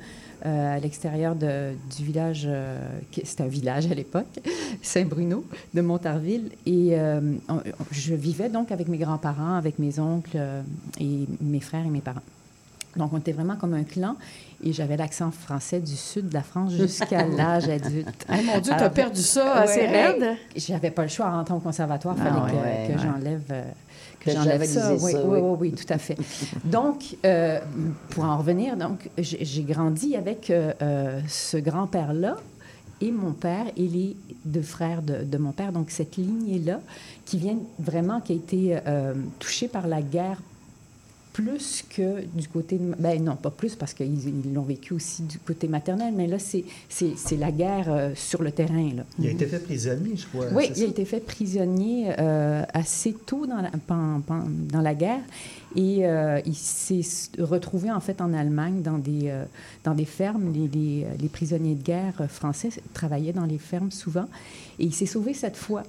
à 0.45 0.79
l'extérieur 0.79 1.35
du 1.35 2.03
village, 2.03 2.43
euh, 2.45 2.77
c'était 3.23 3.43
un 3.43 3.47
village 3.47 3.85
à 3.91 3.93
l'époque, 3.95 4.39
Saint-Bruno 4.81 5.43
de 5.73 5.81
Montarville. 5.81 6.51
Et 6.65 6.89
euh, 6.99 7.19
on- 7.49 7.61
je 7.91 8.13
vivais 8.13 8.49
donc 8.49 8.71
avec 8.71 8.87
mes 8.87 8.97
grands-parents, 8.97 9.55
avec 9.55 9.79
mes 9.79 9.99
oncles 9.99 10.29
euh, 10.35 10.61
et 10.99 11.25
mes 11.41 11.59
frères 11.59 11.85
et 11.85 11.89
mes 11.89 12.01
parents. 12.01 12.21
Donc, 12.95 13.11
on 13.11 13.17
était 13.17 13.33
vraiment 13.33 13.57
comme 13.57 13.73
un 13.73 13.83
clan. 13.83 14.15
Et 14.63 14.71
j'avais 14.71 14.95
l'accent 14.95 15.29
français 15.29 15.81
du 15.81 15.95
sud 15.97 16.29
de 16.29 16.33
la 16.33 16.41
France 16.43 16.71
jusqu'à 16.73 17.25
l'âge 17.27 17.67
adulte. 17.67 18.25
Ah, 18.29 18.37
mon 18.41 18.59
Dieu, 18.61 18.71
t'as 18.77 18.89
perdu 18.89 19.19
ça 19.21 19.55
assez 19.55 19.81
ouais, 19.81 20.07
raide. 20.07 20.37
J'avais 20.55 20.91
pas 20.91 21.01
le 21.03 21.09
choix 21.09 21.25
en 21.27 21.31
rentrant 21.33 21.57
au 21.57 21.59
conservatoire. 21.59 22.15
Il 22.17 22.23
Ah 22.25 22.29
fallait 22.33 22.51
que, 22.51 22.55
ouais, 22.55 22.87
que 22.87 22.93
ouais. 22.93 23.03
j'enlève 23.03 23.41
euh, 23.51 23.63
que 23.63 23.84
j'enlève 24.25 24.63
ça. 24.65 24.93
Oui, 24.93 25.11
ça, 25.11 25.23
oui, 25.23 25.23
oui. 25.25 25.39
oui, 25.41 25.57
oui, 25.59 25.71
tout 25.73 25.93
à 25.93 25.97
fait. 25.97 26.17
Donc, 26.63 27.17
euh, 27.25 27.59
pour 28.09 28.23
en 28.23 28.37
revenir, 28.37 28.77
donc 28.77 29.09
j'ai 29.17 29.63
grandi 29.63 30.15
avec 30.15 30.49
euh, 30.49 30.73
euh, 30.81 31.19
ce 31.27 31.57
grand-père-là 31.57 32.37
et 33.01 33.11
mon 33.11 33.33
père 33.33 33.65
et 33.75 33.87
les 33.87 34.15
deux 34.45 34.61
frères 34.61 35.01
de, 35.01 35.23
de 35.23 35.37
mon 35.37 35.51
père. 35.51 35.71
Donc 35.71 35.91
cette 35.91 36.15
lignée-là, 36.17 36.79
qui 37.25 37.37
vient 37.37 37.57
vraiment, 37.79 38.21
qui 38.21 38.33
a 38.33 38.35
été 38.35 38.77
euh, 38.87 39.13
touchée 39.39 39.67
par 39.67 39.87
la 39.87 40.01
guerre 40.01 40.41
plus 41.35 41.83
que 41.89 42.21
du 42.33 42.47
côté 42.47 42.77
de... 42.77 42.93
Ben 42.97 43.21
non, 43.21 43.35
pas 43.35 43.49
plus, 43.51 43.75
parce 43.75 43.93
qu'ils 43.93 44.25
ils 44.45 44.53
l'ont 44.53 44.61
vécu 44.63 44.93
aussi 44.93 45.21
du 45.23 45.37
côté 45.39 45.67
maternel, 45.67 46.13
mais 46.15 46.27
là, 46.27 46.39
c'est, 46.39 46.63
c'est, 46.87 47.11
c'est 47.17 47.35
la 47.35 47.51
guerre 47.51 47.87
euh, 47.89 48.11
sur 48.15 48.41
le 48.41 48.51
terrain. 48.51 48.89
Là. 48.95 49.03
Il 49.19 49.27
a 49.27 49.31
été 49.31 49.45
fait 49.45 49.59
prisonnier, 49.59 50.15
je 50.15 50.25
crois. 50.27 50.45
Oui, 50.53 50.71
il 50.77 50.83
a 50.83 50.87
été 50.87 51.03
fait 51.03 51.19
prisonnier 51.19 52.13
euh, 52.17 52.63
assez 52.73 53.11
tôt 53.11 53.45
dans 53.45 53.61
la, 53.61 53.69
dans 53.89 54.81
la 54.81 54.93
guerre. 54.95 55.19
Et 55.75 56.05
euh, 56.07 56.39
il 56.45 56.55
s'est 56.55 57.01
retrouvé 57.37 57.91
en 57.91 57.99
fait 57.99 58.21
en 58.21 58.31
Allemagne 58.33 58.81
dans 58.81 58.97
des, 58.97 59.23
euh, 59.25 59.43
dans 59.83 59.93
des 59.93 60.05
fermes. 60.05 60.53
Les, 60.53 60.69
les- 60.69 61.05
les 61.21 61.27
prisonniers 61.27 61.75
de 61.75 61.83
guerre 61.83 62.13
français 62.29 62.69
travaillaient 62.93 63.33
dans 63.33 63.45
les 63.45 63.57
fermes 63.57 63.91
souvent. 63.91 64.27
Et 64.79 64.85
il 64.85 64.93
s'est 64.93 65.05
sauvé 65.05 65.33
cette 65.33 65.57
fois. 65.57 65.83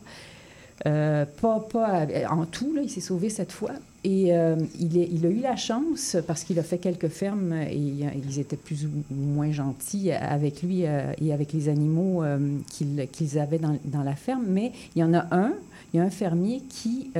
Euh, 0.84 1.24
pas, 1.40 1.60
pas 1.60 2.02
euh, 2.02 2.26
en 2.28 2.44
tout, 2.44 2.74
là, 2.74 2.82
il 2.82 2.90
s'est 2.90 3.00
sauvé 3.00 3.30
cette 3.30 3.52
fois. 3.52 3.72
Et 4.04 4.36
euh, 4.36 4.56
il, 4.78 5.26
a 5.26 5.28
eu 5.28 5.40
la 5.40 5.56
chance, 5.56 6.16
parce 6.26 6.44
qu'il 6.44 6.58
a 6.58 6.62
fait 6.62 6.78
quelques 6.78 7.08
fermes 7.08 7.52
et 7.52 7.74
ils 7.76 8.38
étaient 8.38 8.56
plus 8.56 8.86
ou 8.86 8.90
moins 9.10 9.50
gentils 9.50 10.12
avec 10.12 10.62
lui 10.62 10.82
et 10.82 11.32
avec 11.32 11.52
les 11.52 11.68
animaux 11.68 12.22
qu'ils 12.70 13.38
avaient 13.40 13.58
dans 13.58 14.02
la 14.04 14.14
ferme. 14.14 14.44
Mais 14.46 14.70
il 14.94 15.00
y 15.00 15.02
en 15.02 15.12
a 15.12 15.26
un, 15.32 15.54
il 15.92 15.96
y 15.96 16.00
a 16.00 16.04
un 16.04 16.10
fermier 16.10 16.62
qui 16.68 17.10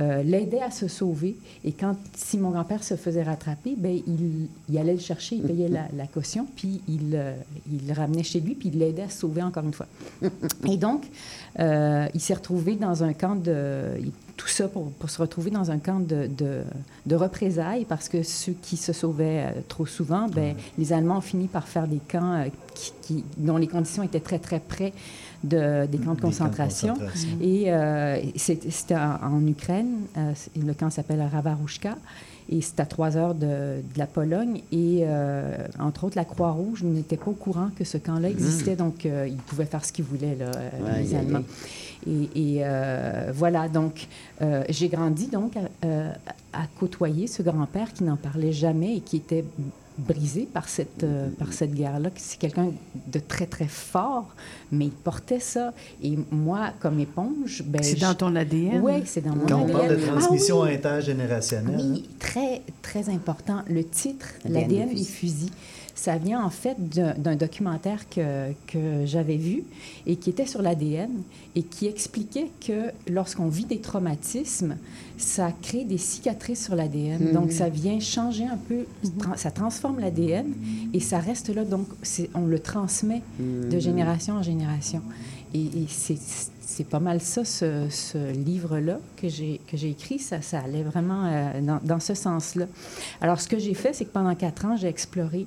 euh, 0.00 0.22
l'aidait 0.22 0.62
à 0.62 0.70
se 0.70 0.88
sauver. 0.88 1.36
Et 1.64 1.72
quand, 1.72 1.96
si 2.14 2.38
mon 2.38 2.50
grand-père 2.50 2.82
se 2.84 2.94
faisait 2.96 3.22
rattraper, 3.22 3.74
ben, 3.76 3.98
il, 4.06 4.48
il 4.68 4.78
allait 4.78 4.94
le 4.94 5.00
chercher, 5.00 5.36
il 5.36 5.42
payait 5.42 5.68
la, 5.68 5.88
la 5.96 6.06
caution, 6.06 6.46
puis 6.56 6.80
il, 6.88 7.12
euh, 7.14 7.34
il 7.70 7.86
le 7.86 7.92
ramenait 7.94 8.22
chez 8.22 8.40
lui, 8.40 8.54
puis 8.54 8.70
il 8.72 8.78
l'aidait 8.78 9.02
à 9.02 9.08
se 9.10 9.18
sauver 9.20 9.42
encore 9.42 9.64
une 9.64 9.72
fois. 9.74 9.86
Et 10.68 10.76
donc, 10.76 11.04
euh, 11.58 12.06
il 12.14 12.20
s'est 12.20 12.34
retrouvé 12.34 12.76
dans 12.76 13.02
un 13.02 13.12
camp 13.12 13.36
de... 13.36 13.94
il- 14.00 14.12
Tout 14.38 14.46
ça 14.46 14.68
pour, 14.68 14.92
pour 14.92 15.10
se 15.10 15.20
retrouver 15.20 15.50
dans 15.50 15.72
un 15.72 15.78
camp 15.80 15.98
de, 15.98 16.28
de, 16.28 16.62
de 17.06 17.16
représailles, 17.16 17.84
parce 17.84 18.08
que 18.08 18.22
ceux 18.22 18.54
qui 18.62 18.76
se 18.76 18.92
sauvaient 18.92 19.46
euh, 19.46 19.60
trop 19.66 19.84
souvent, 19.84 20.28
ben, 20.28 20.54
les 20.78 20.92
Allemands 20.92 21.18
ont 21.18 21.20
fini 21.32 21.48
par 21.48 21.66
faire 21.66 21.88
des 21.88 21.98
camps 22.08 22.34
euh, 22.34 22.44
qui, 22.72 22.92
qui- 23.02 23.24
dont 23.36 23.56
les 23.58 23.66
conditions 23.66 24.04
étaient 24.04 24.20
très, 24.20 24.38
très 24.38 24.60
près 24.60 24.92
de, 25.44 25.86
des 25.86 25.98
camps 25.98 26.14
de 26.14 26.20
concentration. 26.20 26.94
concentration. 26.94 27.38
Et 27.40 27.72
euh, 27.72 28.18
c'était 28.36 28.96
en, 28.96 29.46
Ukraine. 29.46 30.00
euh, 30.16 30.32
le 30.56 30.74
camp 30.74 30.90
s'appelle 30.90 31.22
Ravarouchka. 31.22 31.96
Et 32.50 32.62
c'est 32.62 32.80
à 32.80 32.86
trois 32.86 33.18
heures 33.18 33.34
de, 33.34 33.46
de 33.46 33.98
la 33.98 34.06
Pologne. 34.06 34.62
Et 34.72 35.00
euh, 35.02 35.54
entre 35.78 36.04
autres, 36.04 36.16
la 36.16 36.24
Croix-Rouge 36.24 36.82
n'était 36.82 37.18
pas 37.18 37.30
au 37.30 37.34
courant 37.34 37.68
que 37.76 37.84
ce 37.84 37.98
camp-là 37.98 38.30
existait. 38.30 38.74
Donc, 38.74 39.04
euh, 39.04 39.26
ils 39.28 39.36
pouvaient 39.36 39.66
faire 39.66 39.84
ce 39.84 39.92
qu'ils 39.92 40.06
voulaient, 40.06 40.34
là, 40.34 40.50
les 40.98 41.14
Allemands. 41.14 41.42
Et, 42.06 42.22
et, 42.34 42.58
euh, 42.62 43.32
voilà, 43.34 43.68
donc, 43.68 44.06
euh, 44.40 44.64
j'ai 44.70 44.88
grandi 44.88 45.26
donc 45.26 45.56
à, 45.58 45.60
euh, 45.84 46.10
à 46.54 46.62
côtoyer 46.80 47.26
ce 47.26 47.42
grand-père 47.42 47.92
qui 47.92 48.04
n'en 48.04 48.16
parlait 48.16 48.52
jamais 48.52 48.96
et 48.96 49.00
qui 49.00 49.16
était 49.16 49.44
brisé 49.98 50.48
par 50.52 50.68
cette, 50.68 51.02
euh, 51.02 51.28
par 51.38 51.52
cette 51.52 51.74
guerre-là. 51.74 52.10
C'est 52.16 52.38
quelqu'un 52.38 52.70
de 53.06 53.18
très, 53.18 53.46
très 53.46 53.66
fort, 53.66 54.28
mais 54.72 54.86
il 54.86 54.90
portait 54.92 55.40
ça. 55.40 55.72
Et 56.02 56.16
moi, 56.30 56.70
comme 56.80 57.00
éponge... 57.00 57.62
ben, 57.66 57.82
C'est 57.82 57.96
je- 57.96 58.00
dans 58.02 58.14
ton 58.14 58.34
ADN? 58.36 58.80
Oui, 58.82 59.02
c'est 59.04 59.20
dans 59.24 59.34
mon 59.34 59.46
Quand 59.46 59.56
on 59.60 59.64
ADN. 59.64 59.76
parle 59.76 59.88
de 59.88 59.98
Ah 60.04 60.10
transmission 60.20 60.60
oui. 60.62 60.74
intergénérationnelle, 60.74 61.80
Oui, 61.92 62.08
très, 62.18 62.62
très 62.82 63.08
important. 63.08 63.62
Le 63.68 63.84
titre, 63.84 64.26
L'ADN 64.48 64.94
des 64.94 65.02
fusils, 65.04 65.50
ça 65.98 66.16
vient 66.16 66.44
en 66.44 66.50
fait 66.50 66.76
d'un 66.78 67.34
documentaire 67.34 68.08
que, 68.08 68.52
que 68.68 69.04
j'avais 69.04 69.36
vu 69.36 69.64
et 70.06 70.14
qui 70.14 70.30
était 70.30 70.46
sur 70.46 70.62
l'ADN 70.62 71.10
et 71.56 71.62
qui 71.64 71.86
expliquait 71.88 72.50
que 72.64 72.92
lorsqu'on 73.10 73.48
vit 73.48 73.64
des 73.64 73.80
traumatismes, 73.80 74.76
ça 75.16 75.50
crée 75.60 75.84
des 75.84 75.98
cicatrices 75.98 76.64
sur 76.66 76.76
l'ADN. 76.76 77.20
Mhm. 77.26 77.32
Donc, 77.32 77.50
ça 77.50 77.68
vient 77.68 77.98
changer 77.98 78.44
un 78.46 78.56
peu, 78.56 78.86
tra- 79.18 79.36
ça 79.36 79.50
transforme 79.50 79.98
l'ADN 79.98 80.46
et 80.94 81.00
ça 81.00 81.18
reste 81.18 81.48
là. 81.52 81.64
Donc, 81.64 81.88
on 82.34 82.46
le 82.46 82.60
transmet 82.60 83.22
de 83.40 83.74
Mhm. 83.74 83.80
génération 83.80 84.34
en 84.36 84.42
génération. 84.44 85.02
Et, 85.52 85.62
et 85.64 85.86
c'est 85.88 86.18
c'est 86.70 86.84
pas 86.86 87.00
mal 87.00 87.20
ça, 87.20 87.44
ce, 87.44 87.86
ce 87.90 88.30
livre-là 88.32 89.00
que 89.16 89.28
j'ai 89.28 89.60
que 89.68 89.76
j'ai 89.76 89.90
écrit. 89.90 90.20
Ça, 90.20 90.42
ça 90.42 90.60
allait 90.60 90.84
vraiment 90.84 91.24
euh, 91.24 91.60
dans, 91.60 91.80
dans 91.82 91.98
ce 91.98 92.14
sens-là. 92.14 92.66
Alors, 93.20 93.40
ce 93.40 93.48
que 93.48 93.58
j'ai 93.58 93.74
fait, 93.74 93.92
c'est 93.94 94.04
que 94.04 94.12
pendant 94.12 94.34
quatre 94.36 94.64
ans, 94.66 94.76
j'ai 94.76 94.86
exploré 94.86 95.46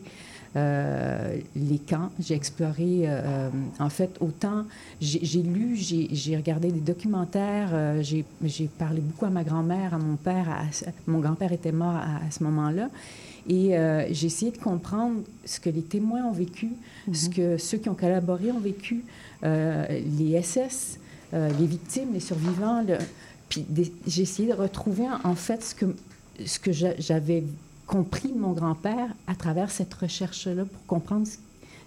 euh, 0.55 1.37
les 1.55 1.77
camps. 1.79 2.09
J'ai 2.19 2.35
exploré, 2.35 3.03
euh, 3.05 3.49
en 3.79 3.89
fait, 3.89 4.11
autant 4.19 4.65
j'ai 4.99 5.41
lu, 5.41 5.75
j'ai 5.77 6.35
regardé 6.35 6.71
des 6.71 6.79
documentaires, 6.81 7.69
euh, 7.73 8.01
j'ai 8.03 8.67
parlé 8.77 9.01
beaucoup 9.01 9.25
à 9.25 9.29
ma 9.29 9.43
grand-mère, 9.43 9.93
à 9.93 9.97
mon 9.97 10.15
père. 10.17 10.49
à 10.49 10.63
mon 11.07 11.19
grand-père 11.19 11.51
était 11.53 11.71
mort 11.71 11.95
à, 11.95 12.17
à 12.27 12.31
ce 12.31 12.43
moment-là. 12.43 12.89
Et 13.49 13.75
euh, 13.77 14.05
j'ai 14.11 14.27
essayé 14.27 14.51
de 14.51 14.57
comprendre 14.57 15.21
ce 15.45 15.59
que 15.59 15.69
les 15.69 15.81
témoins 15.81 16.23
ont 16.25 16.31
vécu, 16.33 16.69
ce 17.11 17.27
que 17.29 17.57
ceux 17.57 17.77
qui 17.79 17.89
ont 17.89 17.95
collaboré 17.95 18.51
ont 18.51 18.59
vécu, 18.59 19.03
euh, 19.43 19.85
les 20.19 20.39
SS, 20.41 20.99
euh, 21.33 21.49
les 21.59 21.65
victimes, 21.65 22.09
les 22.13 22.19
survivants. 22.19 22.83
le- 22.83 22.97
Puis 23.49 23.65
des- 23.67 23.91
j'ai 24.05 24.21
essayé 24.21 24.49
de 24.49 24.53
retrouver 24.53 25.05
en, 25.23 25.35
fait 25.35 25.63
ce 25.63 25.73
que, 25.75 25.85
ce 26.45 26.59
que 26.59 26.71
j'a- 26.71 26.97
j'avais 26.99 27.43
compris 27.91 28.30
de 28.31 28.39
mon 28.39 28.53
grand-père 28.53 29.09
à 29.27 29.35
travers 29.35 29.69
cette 29.69 29.93
recherche-là 29.93 30.63
pour 30.63 30.85
comprendre 30.88 31.27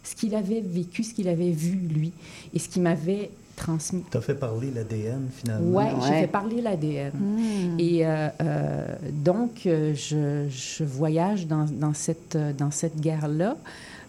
ce, 0.03 0.15
qu'il 0.15 0.35
avait 0.35 0.61
vécu, 0.61 1.03
ce 1.03 1.15
qu'il 1.15 1.29
avait 1.29 1.51
vu, 1.51 1.77
lui, 1.77 2.13
et 2.53 2.59
ce 2.59 2.69
qu'il 2.69 2.83
m'avait 2.83 3.31
transmis. 3.57 4.05
tu 4.11 4.17
as 4.17 4.21
fait 4.21 4.35
parler 4.35 4.71
l'ADN 4.71 5.29
finalement. 5.35 5.79
Oui, 5.79 5.85
j'ai 6.07 6.21
fait 6.23 6.27
parler 6.27 6.61
l'ADN. 6.61 7.13
Et 7.79 8.05
euh, 8.07 8.29
euh, 8.43 8.87
donc, 9.13 9.63
euh, 9.67 9.95
je, 9.95 10.47
je 10.51 10.85
voyage 10.85 11.47
dans, 11.47 11.65
dans 11.65 11.95
cette, 11.95 12.37
dans 12.59 12.71
cette 12.71 13.01
guerre-là. 13.01 13.57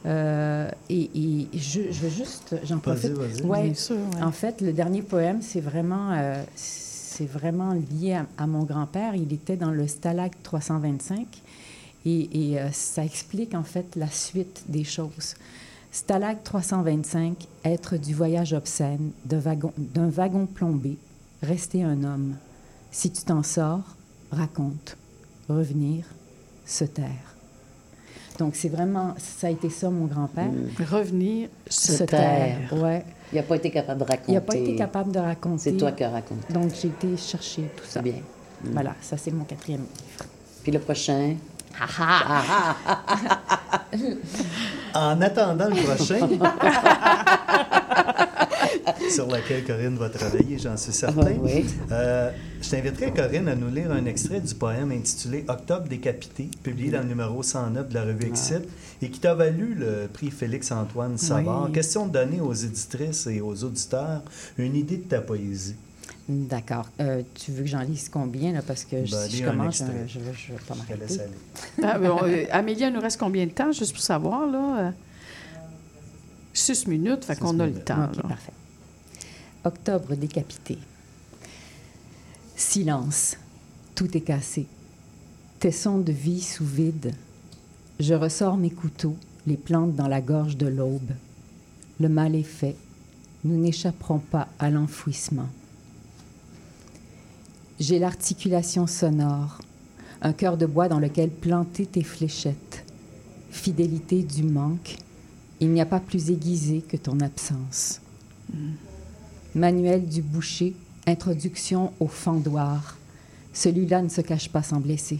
Euh, 0.05 0.69
et 0.89 1.09
et 1.15 1.47
je, 1.57 1.81
je 1.91 1.99
veux 2.01 2.09
juste, 2.09 2.55
j'en 2.63 2.75
Vas-y, 2.77 3.09
profite. 3.09 3.11
vas-y. 3.13 3.41
Ouais. 3.43 3.63
Bien 3.63 3.73
sûr, 3.73 3.95
ouais. 3.95 4.21
En 4.21 4.31
fait, 4.31 4.61
le 4.61 4.71
dernier 4.73 5.01
poème, 5.01 5.41
c'est 5.41 5.61
vraiment, 5.61 6.11
euh, 6.11 6.43
c'est 6.55 7.25
vraiment 7.27 7.73
lié 7.73 8.13
à, 8.13 8.25
à 8.37 8.45
mon 8.45 8.63
grand-père. 8.63 9.15
Il 9.15 9.31
était 9.33 9.55
dans 9.57 9.71
le 9.71 9.87
Stalag 9.87 10.31
325. 10.43 11.25
Et, 12.05 12.51
et, 12.51 12.59
euh, 12.59 12.69
ça 12.71 13.03
explique 13.03 13.55
en 13.55 13.63
fait 13.63 13.95
la 13.95 14.09
suite 14.09 14.63
des 14.67 14.83
choses. 14.83 15.35
Stalag 15.91 16.43
325, 16.43 17.47
être 17.63 17.97
du 17.97 18.13
voyage 18.13 18.53
obscène, 18.53 19.11
wagon- 19.25 19.73
d'un 19.77 20.09
wagon 20.09 20.45
plombé, 20.45 20.97
rester 21.41 21.83
un 21.83 22.03
homme. 22.03 22.35
Si 22.91 23.11
tu 23.11 23.23
t'en 23.23 23.43
sors, 23.43 23.95
raconte. 24.31 24.97
Revenir, 25.49 26.05
se 26.65 26.83
taire. 26.85 27.35
Donc 28.39 28.55
c'est 28.55 28.67
vraiment, 28.69 29.15
ça 29.17 29.47
a 29.47 29.49
été 29.49 29.69
ça 29.69 29.89
mon 29.89 30.05
grand-père. 30.05 30.49
Revenir, 30.91 31.47
Se, 31.69 32.03
taire. 32.03 32.73
Ouais. 32.73 33.05
Il 33.31 33.35
n'a 33.37 33.43
pas 33.43 33.55
été 33.55 33.71
capable 33.71 34.01
de 34.01 34.05
raconter. 34.05 34.31
Il 34.31 34.35
n'a 34.35 34.41
pas 34.41 34.55
été 34.55 34.75
capable 34.75 35.11
de 35.11 35.19
raconter. 35.19 35.61
C'est 35.71 35.77
toi 35.77 35.91
qui 35.93 36.03
as 36.03 36.09
raconté. 36.09 36.53
Donc 36.53 36.71
j'ai 36.79 36.89
été 36.89 37.15
chercher 37.15 37.63
tout 37.77 37.85
ça. 37.87 38.01
Bien. 38.01 38.15
Mm. 38.63 38.71
Voilà, 38.73 38.95
ça 39.01 39.15
c'est 39.17 39.31
mon 39.31 39.45
quatrième 39.45 39.81
livre. 39.81 40.25
Puis 40.63 40.71
le 40.73 40.79
prochain? 40.79 41.35
En 44.93 45.21
attendant 45.21 45.67
le 45.69 45.75
prochain, 45.83 46.19
sur 49.09 49.27
lequel 49.27 49.63
Corinne 49.65 49.97
va 49.97 50.09
travailler, 50.09 50.57
j'en 50.57 50.77
suis 50.77 50.93
certain, 50.93 51.33
Oui. 51.41 51.65
euh, 51.91 52.31
je 52.61 52.69
t'inviterai, 52.69 53.11
Corinne, 53.11 53.47
à 53.49 53.55
nous 53.55 53.69
lire 53.69 53.91
un 53.91 54.05
extrait 54.05 54.39
du 54.39 54.53
poème 54.55 54.91
intitulé 54.91 55.43
Octobre 55.47 55.87
décapité, 55.87 56.49
publié 56.63 56.91
dans 56.91 57.01
le 57.01 57.07
numéro 57.07 57.43
109 57.43 57.89
de 57.89 57.93
la 57.93 58.03
revue 58.03 58.27
Exit, 58.27 58.61
et 59.01 59.09
qui 59.09 59.19
t'a 59.19 59.33
valu 59.33 59.75
le 59.77 60.07
prix 60.11 60.31
Félix-Antoine 60.31 61.17
Savard. 61.17 61.65
Oui. 61.65 61.71
Question 61.73 62.07
de 62.07 62.13
donner 62.13 62.39
aux 62.39 62.53
éditrices 62.53 63.27
et 63.27 63.41
aux 63.41 63.63
auditeurs 63.65 64.21
une 64.57 64.75
idée 64.75 64.97
de 64.97 65.03
ta 65.03 65.19
poésie. 65.21 65.75
D'accord. 66.27 66.89
Euh, 66.99 67.21
tu 67.35 67.51
veux 67.51 67.61
que 67.63 67.69
j'en 67.69 67.81
lise 67.81 68.09
combien, 68.09 68.51
là? 68.53 68.61
Parce 68.63 68.83
que 68.83 68.95
Ben, 68.95 69.29
si 69.29 69.37
je 69.37 69.45
commence, 69.45 69.77
je, 70.07 70.07
je, 70.07 70.19
je 70.33 70.53
vais 70.53 70.59
pas 70.67 70.73
Je 70.89 70.93
te 70.93 70.99
laisse 70.99 71.17
m'arrêter. 71.17 71.21
aller. 71.21 71.83
Ah, 71.83 71.99
bon, 71.99 72.17
euh, 72.23 72.45
Amélie, 72.51 72.81
il 72.81 72.93
nous 72.93 72.99
reste 72.99 73.19
combien 73.19 73.45
de 73.45 73.51
temps, 73.51 73.71
juste 73.71 73.93
pour 73.93 74.01
savoir, 74.01 74.47
là? 74.47 74.91
Six 76.53 76.87
minutes, 76.87 77.25
fait 77.25 77.35
qu'on 77.37 77.59
a 77.59 77.67
le 77.67 77.73
temps. 77.79 78.05
OK, 78.05 78.15
là. 78.17 78.23
parfait. 78.23 78.53
Octobre 79.65 80.15
décapité. 80.15 80.77
Silence. 82.55 83.37
Tout 83.93 84.15
est 84.17 84.21
cassé. 84.21 84.65
Tesson 85.59 85.97
de 85.99 86.11
vie 86.11 86.41
sous 86.41 86.65
vide. 86.65 87.13
Je 87.99 88.13
ressors 88.13 88.57
mes 88.57 88.69
couteaux, 88.71 89.15
les 89.47 89.57
plante 89.57 89.95
dans 89.95 90.07
la 90.07 90.21
gorge 90.21 90.57
de 90.57 90.67
l'aube. 90.67 91.11
Le 91.99 92.09
mal 92.09 92.35
est 92.35 92.43
fait. 92.43 92.75
Nous 93.43 93.57
n'échapperons 93.57 94.19
pas 94.19 94.47
à 94.59 94.69
l'enfouissement. 94.69 95.47
J'ai 97.77 97.99
l'articulation 97.99 98.87
sonore, 98.87 99.59
un 100.21 100.31
cœur 100.31 100.55
de 100.55 100.65
bois 100.65 100.87
dans 100.87 100.99
lequel 100.99 101.29
planter 101.29 101.85
tes 101.85 102.03
fléchettes. 102.03 102.85
Fidélité 103.51 104.23
du 104.23 104.43
manque, 104.43 104.95
Il 105.59 105.71
n'y 105.71 105.81
a 105.81 105.85
pas 105.85 105.99
plus 105.99 106.31
aiguisé 106.31 106.81
que 106.81 106.97
ton 106.97 107.19
absence. 107.19 108.01
Manuel 109.55 110.05
du 110.05 110.21
boucher, 110.21 110.73
introduction 111.07 111.91
au 111.99 112.07
fendoir. 112.07 112.97
Celui-là 113.53 114.01
ne 114.01 114.09
se 114.09 114.21
cache 114.21 114.49
pas 114.49 114.63
sans 114.63 114.79
blesser. 114.79 115.19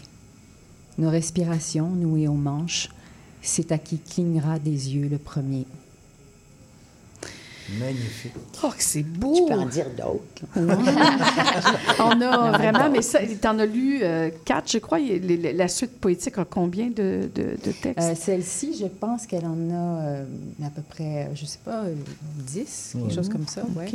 Nos 0.97 1.09
respirations 1.09 1.89
nouées 1.89 2.27
aux 2.27 2.33
manches, 2.33 2.89
c'est 3.41 3.71
à 3.71 3.77
qui 3.77 3.97
clignera 3.97 4.59
des 4.59 4.95
yeux 4.95 5.09
le 5.09 5.17
premier. 5.17 5.65
Magnifique. 7.79 8.33
Oh, 8.63 8.67
que 8.69 8.83
c'est 8.83 9.01
beau! 9.03 9.33
Tu 9.35 9.45
peux 9.53 9.59
en 9.59 9.65
dire 9.65 9.87
d'autres. 9.97 10.45
On 11.99 12.21
a 12.21 12.51
vraiment, 12.57 12.89
mais 12.91 13.01
ça, 13.01 13.19
t'en 13.41 13.57
as 13.59 13.65
lu 13.65 13.99
euh, 14.03 14.29
quatre, 14.45 14.71
je 14.71 14.77
crois. 14.77 14.99
Il- 14.99 15.21
les- 15.25 15.37
les- 15.37 15.53
La 15.53 15.67
suite 15.67 15.99
poétique 15.99 16.37
a 16.37 16.45
combien 16.45 16.87
de, 16.87 17.29
de- 17.33 17.57
de 17.63 17.71
textes? 17.71 17.99
Euh, 17.99 18.13
Celle-ci, 18.15 18.77
je 18.79 18.85
pense 18.85 19.25
qu'elle 19.25 19.45
en 19.45 19.69
a 19.71 20.01
euh, 20.03 20.25
à 20.63 20.69
peu 20.69 20.81
près, 20.87 21.29
je 21.33 21.45
sais 21.45 21.59
pas, 21.63 21.83
10, 22.45 22.95
quelque 22.99 23.13
chose 23.15 23.29
comme 23.29 23.47
ça. 23.47 23.63
Ouais. 23.75 23.87
OK. 23.87 23.93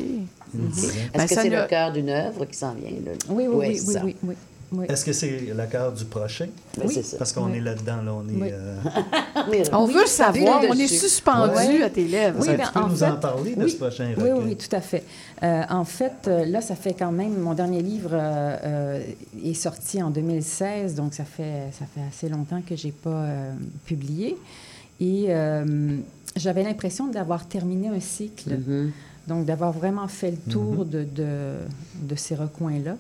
Mhm. 0.55 0.69
Est-ce 0.69 1.13
Ben, 1.13 1.27
que 1.27 1.35
c'est 1.35 1.49
ne- 1.51 1.57
le 1.63 1.67
cœur 1.69 1.93
d'une 1.93 2.09
œuvre 2.11 2.45
qui 2.47 2.57
s'en 2.59 2.73
vient? 2.75 2.91
Là? 2.91 3.13
Oui, 3.29 3.45
oui, 3.49 3.57
oui, 3.69 3.77
c'est 3.79 3.87
oui, 3.87 3.95
ça. 3.95 4.01
oui, 4.05 4.17
oui, 4.25 4.35
oui. 4.73 4.87
Est-ce 4.89 5.05
que 5.05 5.13
c'est 5.13 5.53
le 5.55 5.67
cœur 5.67 5.93
du 5.93 6.05
prochain? 6.05 6.47
Ben, 6.79 6.85
Oui. 6.87 6.95
c'est 6.95 7.03
ça. 7.05 7.17
Parce 7.19 7.33
qu'on 7.33 7.47
Oui. 7.51 7.59
est 7.59 7.61
là-dedans, 7.61 8.03
là, 8.03 8.13
on 8.15 8.29
est... 8.29 8.41
Oui. 8.43 8.49
euh, 8.53 8.77
On 9.73 9.87
Oui, 9.87 9.95
veut 9.95 10.07
savoir, 10.07 10.63
on 10.69 10.75
est 10.75 10.87
suspendu 10.87 11.55
Ouais. 11.55 11.83
à 11.83 11.91
tes 11.91 12.05
lèvres. 12.07 12.43
Ça, 12.45 12.55
ben, 12.55 12.67
tu 12.67 12.73
peux 12.73 12.89
nous 12.89 13.03
en 13.03 13.17
parler 13.17 13.55
de 13.57 13.65
oui, 13.65 13.71
ce 13.71 13.77
prochain 13.77 14.07
Oui, 14.17 14.23
recueil? 14.23 14.33
oui, 14.33 14.45
oui, 14.51 14.57
tout 14.57 14.75
à 14.77 14.81
fait. 14.81 15.05
Euh, 15.43 15.63
en 15.71 15.85
fait, 15.85 16.13
euh, 16.29 16.45
là, 16.47 16.61
ça 16.61 16.75
fait 16.77 16.95
quand 16.95 17.13
même, 17.13 17.39
mon 17.39 17.55
dernier 17.55 17.83
livre 17.83 18.11
euh, 18.13 19.03
est 19.45 19.55
sorti 19.55 20.03
en 20.03 20.11
2016, 20.11 20.95
donc 20.95 21.15
ça 21.15 21.25
fait, 21.25 21.69
ça 21.79 21.85
fait 21.95 22.03
assez 22.09 22.29
longtemps 22.29 22.61
que 22.67 22.77
je 22.77 22.87
n'ai 22.87 22.93
pas 22.93 23.11
euh, 23.11 23.53
publié. 23.87 24.37
Et 25.01 25.27
euh, 25.29 25.97
j'avais 26.37 26.63
l'impression 26.63 27.07
d'avoir 27.09 27.47
terminé 27.47 27.89
un 27.89 28.01
cycle, 28.01 28.51
Mhm. 28.51 28.93
donc 29.27 29.47
d'avoir 29.47 29.73
vraiment 29.73 30.07
fait 30.09 30.33
le 30.33 30.53
tour 30.53 30.85
de, 30.85 31.05
de, 31.05 31.55
de 32.03 32.15
ces 32.17 32.35
recoins-là. 32.35 32.97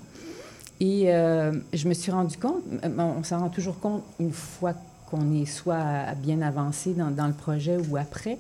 Et 0.80 1.12
euh, 1.12 1.52
je 1.72 1.88
me 1.88 1.94
suis 1.94 2.10
rendu 2.10 2.38
compte, 2.38 2.62
on 2.98 3.22
s'en 3.22 3.40
rend 3.40 3.50
toujours 3.50 3.78
compte 3.78 4.02
une 4.18 4.32
fois 4.32 4.74
qu'on 5.10 5.34
est 5.34 5.44
soit 5.44 6.14
bien 6.16 6.40
avancé 6.40 6.94
dans, 6.94 7.10
dans 7.10 7.26
le 7.26 7.34
projet 7.34 7.76
ou 7.90 7.96
après, 7.96 8.38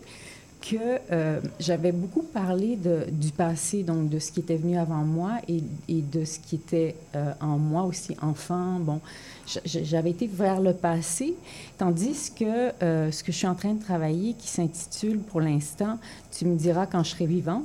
que 0.60 0.76
euh, 1.10 1.40
j'avais 1.58 1.92
beaucoup 1.92 2.22
parlé 2.22 2.76
de, 2.76 3.06
du 3.10 3.30
passé, 3.30 3.82
donc 3.82 4.08
de 4.08 4.18
ce 4.18 4.30
qui 4.30 4.40
était 4.40 4.56
venu 4.56 4.78
avant 4.78 5.04
moi 5.04 5.32
et, 5.48 5.62
et 5.88 6.02
de 6.02 6.24
ce 6.24 6.38
qui 6.38 6.56
était 6.56 6.96
euh, 7.16 7.32
en 7.40 7.58
moi 7.58 7.84
aussi, 7.84 8.16
enfant. 8.20 8.78
Bon, 8.78 9.00
j'avais 9.64 10.10
été 10.10 10.26
vers 10.26 10.60
le 10.60 10.74
passé, 10.74 11.34
tandis 11.78 12.32
que 12.38 12.72
euh, 12.82 13.10
ce 13.10 13.24
que 13.24 13.32
je 13.32 13.38
suis 13.38 13.46
en 13.46 13.54
train 13.54 13.72
de 13.74 13.82
travailler, 13.82 14.34
qui 14.34 14.48
s'intitule 14.48 15.18
pour 15.18 15.40
l'instant, 15.40 15.98
tu 16.30 16.44
me 16.44 16.56
diras 16.56 16.86
quand 16.86 17.02
je 17.04 17.10
serai 17.10 17.26
vivante. 17.26 17.64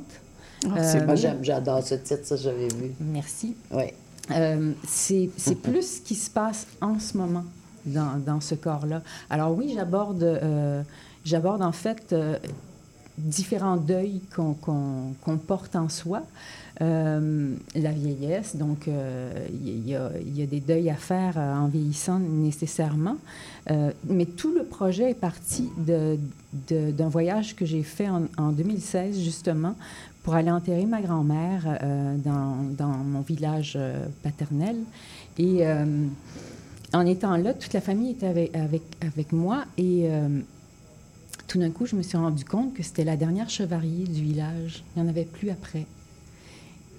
Ah, 0.73 0.81
c'est 0.81 1.05
j'adore 1.43 1.83
ce 1.83 1.95
titre, 1.95 2.25
ça, 2.25 2.37
j'avais 2.37 2.69
vu. 2.69 2.91
Merci. 2.99 3.55
Oui. 3.71 3.85
Euh, 4.31 4.71
c'est 4.87 5.29
plus 5.63 5.97
ce 5.97 6.01
qui 6.01 6.15
se 6.15 6.29
passe 6.29 6.67
en 6.81 6.99
ce 6.99 7.17
moment 7.17 7.45
dans, 7.85 8.17
dans 8.25 8.41
ce 8.41 8.55
corps-là. 8.55 9.01
Alors 9.29 9.55
oui, 9.55 9.73
j'aborde 9.75 10.23
euh, 10.23 10.81
j'aborde 11.23 11.61
en 11.61 11.71
fait 11.71 12.11
euh, 12.13 12.37
différents 13.17 13.77
deuils 13.77 14.21
qu'on 14.35 15.37
porte 15.37 15.75
en 15.75 15.89
soi. 15.89 16.23
La 16.81 17.91
vieillesse, 17.91 18.57
donc 18.57 18.87
il 18.87 19.87
y, 19.87 19.95
a- 19.95 20.11
il 20.19 20.37
y 20.37 20.43
a 20.43 20.45
des 20.45 20.59
deuils 20.59 20.89
à 20.89 20.95
faire 20.95 21.37
en 21.37 21.67
vieillissant 21.67 22.19
nécessairement. 22.19 23.15
Mais 24.09 24.25
tout 24.25 24.53
le 24.53 24.65
projet 24.65 25.11
est 25.11 25.19
parti 25.19 25.69
de- 25.77 26.17
de- 26.67 26.91
d'un 26.91 27.07
voyage 27.07 27.55
que 27.55 27.65
j'ai 27.65 27.83
fait 27.83 28.09
en, 28.09 28.23
en 28.37 28.49
2016 28.51 29.17
justement 29.21 29.75
pour 30.25 30.33
aller 30.33 30.49
enterrer 30.49 30.87
ma 30.87 31.01
grand-mère 31.03 31.77
euh, 31.83 32.17
dans, 32.17 32.55
dans 32.75 32.87
mon 32.87 33.21
village 33.21 33.73
euh, 33.75 34.07
paternel. 34.23 34.75
Et 35.37 35.67
euh, 35.67 36.07
en 36.93 37.05
étant 37.05 37.37
là, 37.37 37.53
toute 37.53 37.73
la 37.73 37.79
famille 37.79 38.09
était 38.09 38.25
avec, 38.25 38.55
avec, 38.55 38.81
avec 39.01 39.31
moi 39.31 39.65
et 39.77 40.09
tout 41.47 41.59
d'un 41.59 41.69
coup, 41.69 41.85
je 41.85 41.95
me 41.95 42.01
suis 42.01 42.17
rendu 42.17 42.43
compte 42.43 42.73
que 42.73 42.81
c'était 42.81 43.03
la 43.03 43.17
dernière 43.17 43.49
chevalier 43.51 44.05
du 44.05 44.23
village. 44.23 44.83
Il 44.95 45.01
n'y 45.01 45.07
en 45.07 45.11
avait 45.11 45.25
plus 45.25 45.51
après. 45.51 45.85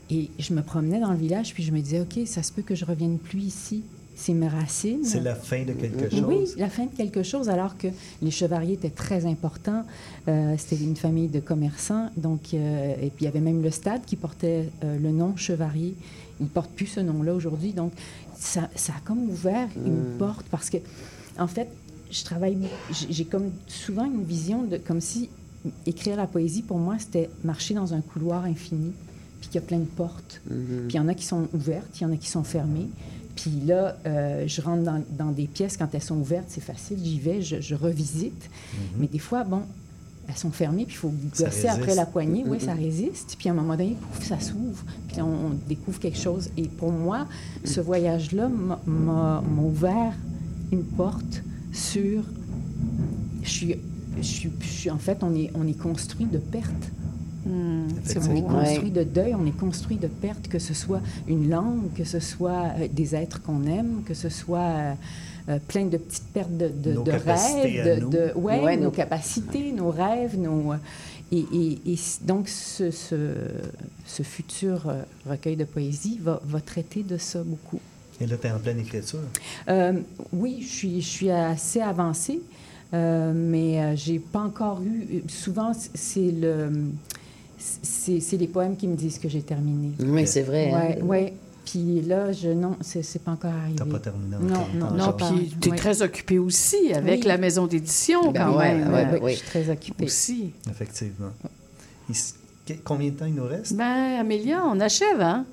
Et 0.09 0.31
je 0.39 0.55
me 0.55 0.63
promenais 0.63 1.01
dans 1.01 1.11
le 1.11 1.19
village, 1.19 1.53
puis 1.53 1.65
je 1.65 1.73
me 1.73 1.81
disais, 1.81 2.01
OK, 2.01 2.21
ça 2.27 2.45
se 2.45 2.53
peut 2.53 2.63
que 2.63 2.77
je 2.77 2.85
revienne 2.85 3.19
plus 3.19 3.41
ici. 3.41 3.83
C'est 4.19 4.33
mes 4.33 4.49
racines. 4.49 5.05
C'est 5.05 5.21
la 5.21 5.35
fin 5.35 5.63
de 5.63 5.73
quelque 5.73 6.09
chose. 6.11 6.25
Oui, 6.27 6.39
la 6.57 6.71
fin 6.71 6.87
de 6.87 6.91
quelque 6.97 7.23
chose, 7.23 7.51
alors 7.51 7.77
que 7.77 7.89
les 8.23 8.31
chevaliers 8.31 8.73
étaient 8.73 8.89
très 8.91 9.27
importants. 9.27 9.85
Euh, 10.27 10.55
C'était 10.57 10.83
une 10.83 10.97
famille 10.97 11.29
de 11.29 11.39
commerçants. 11.39 12.09
Donc, 12.17 12.55
euh, 12.55 12.95
et 12.95 13.11
puis, 13.11 13.21
il 13.21 13.25
y 13.25 13.29
avait 13.29 13.41
même 13.41 13.63
le 13.63 13.71
stade 13.71 14.07
qui 14.07 14.17
portait 14.17 14.71
euh, 14.83 14.99
le 14.99 15.11
nom 15.11 15.37
Chevalier. 15.37 15.95
Il 16.41 16.45
ne 16.45 16.49
porte 16.49 16.71
plus 16.71 16.87
ce 16.87 17.01
nom-là 17.01 17.35
aujourd'hui. 17.35 17.73
Donc, 17.75 17.93
ça, 18.39 18.71
ça 18.75 18.95
a 18.97 19.01
comme 19.05 19.29
ouvert 19.29 19.69
une 19.77 20.15
Mm. 20.15 20.19
porte 20.19 20.47
parce 20.51 20.71
que, 20.71 20.79
en 21.39 21.47
fait, 21.47 21.69
je 22.11 22.25
travaille, 22.25 22.57
j'ai 23.11 23.25
comme 23.27 23.51
souvent 23.67 24.07
une 24.07 24.25
vision 24.25 24.63
de 24.65 24.79
comme 24.79 25.01
si 25.03 25.29
écrire 25.85 26.17
la 26.17 26.27
poésie, 26.27 26.63
pour 26.63 26.79
moi, 26.79 26.97
c'était 26.99 27.29
marcher 27.45 27.75
dans 27.75 27.93
un 27.93 28.01
couloir 28.01 28.45
infini, 28.45 28.93
puis 29.41 29.49
qu'il 29.51 29.61
y 29.61 29.65
a 29.65 29.67
plein 29.67 29.79
de 29.81 29.85
portes. 29.85 30.41
Mhm. 30.49 30.85
Puis 30.89 30.95
il 30.95 30.97
y 30.97 31.01
en 31.01 31.09
a 31.09 31.15
qui 31.15 31.25
sont 31.27 31.49
ouvertes, 31.53 32.01
il 32.01 32.05
y 32.05 32.07
en 32.07 32.13
a 32.13 32.17
qui 32.17 32.29
sont 32.29 32.45
fermées. 32.45 32.89
Puis 33.37 33.61
là, 33.67 33.97
euh, 34.07 34.45
je 34.49 34.61
rentre 34.63 34.83
dans, 34.83 35.03
dans 35.19 35.31
des 35.31 35.47
pièces, 35.47 35.77
quand 35.77 35.89
elles 35.95 36.03
sont 36.03 36.17
ouvertes, 36.17 36.47
c'est 36.49 36.63
facile, 36.63 36.99
j'y 37.03 37.21
vais, 37.21 37.43
je, 37.43 37.61
je 37.61 37.75
revisite. 37.75 38.49
Mais 38.99 39.07
des 39.07 39.19
fois, 39.19 39.45
bon, 39.45 39.63
elles 40.29 40.37
sont 40.37 40.51
fermées, 40.51 40.85
puis 40.87 40.95
il 40.95 40.99
faut 40.99 41.13
gosser 41.39 41.69
après 41.69 41.95
la 41.95 42.07
poignée. 42.07 42.43
Oui, 42.47 42.57
Mhm. 42.59 42.65
ça 42.65 42.73
résiste. 42.75 43.37
Puis 43.39 43.49
à 43.49 43.53
un 43.53 43.55
moment 43.55 43.77
donné, 43.77 43.97
pouf, 44.13 44.27
ça 44.27 44.41
s'ouvre. 44.41 44.83
Puis 45.09 45.21
on, 45.23 45.27
on 45.27 45.51
découvre 45.69 46.01
quelque 46.01 46.19
chose. 46.19 46.49
Et 46.57 46.65
pour 46.65 46.91
moi, 46.91 47.29
ce 47.65 47.81
voyage-là 47.81 48.49
m'a 48.87 49.43
ouvert 49.63 50.13
une 50.73 50.83
porte 50.85 51.43
sur... 51.73 52.23
Je 53.43 53.49
suis, 53.49 53.75
je 54.17 54.23
suis, 54.23 54.51
je 54.61 54.67
suis- 54.67 54.91
en 54.91 54.99
fait, 54.99 55.19
on 55.23 55.35
est, 55.35 55.51
on 55.55 55.67
est 55.69 55.79
construit 55.79 56.27
de 56.27 56.39
pertes. 56.39 56.91
C'est 58.05 58.19
on 58.29 58.35
est 58.37 58.43
construit 58.43 58.91
de 58.91 59.03
deuil, 59.05 59.35
on 59.35 59.47
est 59.47 59.57
construit 59.57 59.97
de 59.97 60.09
pertes, 60.09 60.49
que 60.49 60.59
ce 60.59 60.75
soit 60.75 61.01
une 61.29 61.49
langue, 61.49 61.93
que 61.95 62.05
ce 62.05 62.21
soit 62.21 62.73
euh, 62.79 62.89
des 62.93 63.15
êtres 63.15 63.43
qu'on 63.43 63.65
aime, 63.67 64.03
que 64.05 64.15
ce 64.15 64.29
soit 64.29 64.59
euh, 64.61 64.93
euh, 65.49 65.59
plein 65.69 65.87
de 65.87 65.97
petites 65.97 66.27
pertes 66.33 66.57
de, 66.57 66.69
de, 66.69 66.93
Nos 66.95 67.05
rêves, 67.05 68.09
de, 68.11 68.33
ouais, 68.37 68.61
Ouais, 68.63 68.77
nos 68.77 68.85
nos- 68.85 68.91
capacités, 68.91 69.73
nos 69.73 69.91
rêves, 69.91 70.37
nos 70.39 70.75
et, 71.33 71.45
et- 71.53 71.99
donc 72.23 72.49
ce, 72.49 72.91
ce, 72.93 73.33
ce 74.05 74.23
futur 74.23 74.93
recueil 75.29 75.57
de 75.57 75.65
poésie 75.65 76.21
va, 76.23 76.41
va 76.45 76.61
traiter 76.61 77.03
de 77.03 77.17
ça 77.17 77.43
beaucoup. 77.45 77.81
Et 78.21 78.27
là, 78.27 78.37
tu 78.37 78.47
es 78.47 78.51
en 78.53 78.59
pleine 78.61 78.79
écriture. 78.79 79.19
Euh, 79.69 79.93
oui, 80.33 80.59
je 80.63 80.69
suis, 80.69 81.01
je 81.03 81.09
suis 81.09 81.31
assez 81.31 81.81
avancée, 81.81 82.41
euh, 82.95 83.33
mais 83.35 83.97
j'ai 83.97 84.19
pas 84.21 84.39
encore 84.41 84.81
eu. 84.83 85.23
Souvent, 85.29 85.73
c'est 85.95 86.31
le, 86.31 86.71
c'est 87.59 88.21
c'est 88.21 88.37
les 88.37 88.49
poèmes 88.49 88.77
qui 88.77 88.87
me 88.89 88.97
disent 88.97 89.19
que 89.19 89.29
j'ai 89.29 89.43
terminé. 89.43 89.93
Oui, 90.01 90.27
c'est 90.27 90.43
vrai, 90.43 90.71
hein. 90.73 90.81
Ouais, 90.81 91.03
ouais. 91.03 91.33
Puis 91.65 92.01
là, 92.03 92.31
je 92.33 92.49
non, 92.51 92.77
c'est 92.81 93.03
c'est 93.03 93.19
pas 93.19 93.33
encore 93.33 93.51
arrivé. 93.53 93.77
T'as 93.77 93.85
pas 93.87 93.99
terminé 93.99 94.37
Non, 94.41 94.55
encore. 94.55 94.69
non, 94.75 94.91
Non, 94.93 95.13
pas- 95.13 95.31
puis 95.33 95.53
tu 95.61 95.69
es 95.69 95.73
ouais. 95.73 95.77
très 95.77 96.01
occupé 96.03 96.39
aussi 96.39 96.93
avec 96.95 97.23
Oui. 97.23 97.27
la 97.27 97.39
maison 97.39 97.67
d'édition, 97.67 98.31
Ben 98.31 98.45
quand 98.47 98.57
ouais, 98.59 98.75
même. 98.79 98.93
ouais, 98.93 99.07
Euh, 99.15 99.19
oui. 99.21 99.33
Je 99.33 99.37
suis 99.39 99.47
très 99.49 99.69
occupée. 99.71 100.05
Aussi. 100.05 100.53
Effectivement. 100.71 101.31
Il 102.09 102.15
Combien 102.85 103.11
de 103.11 103.17
temps 103.17 103.27
il 103.27 103.35
nous 103.35 103.47
reste? 103.47 103.75
Ben, 103.77 104.19
Amélia, 104.19 104.63
on 104.67 104.79
achève, 104.81 105.21
hein? 105.21 105.45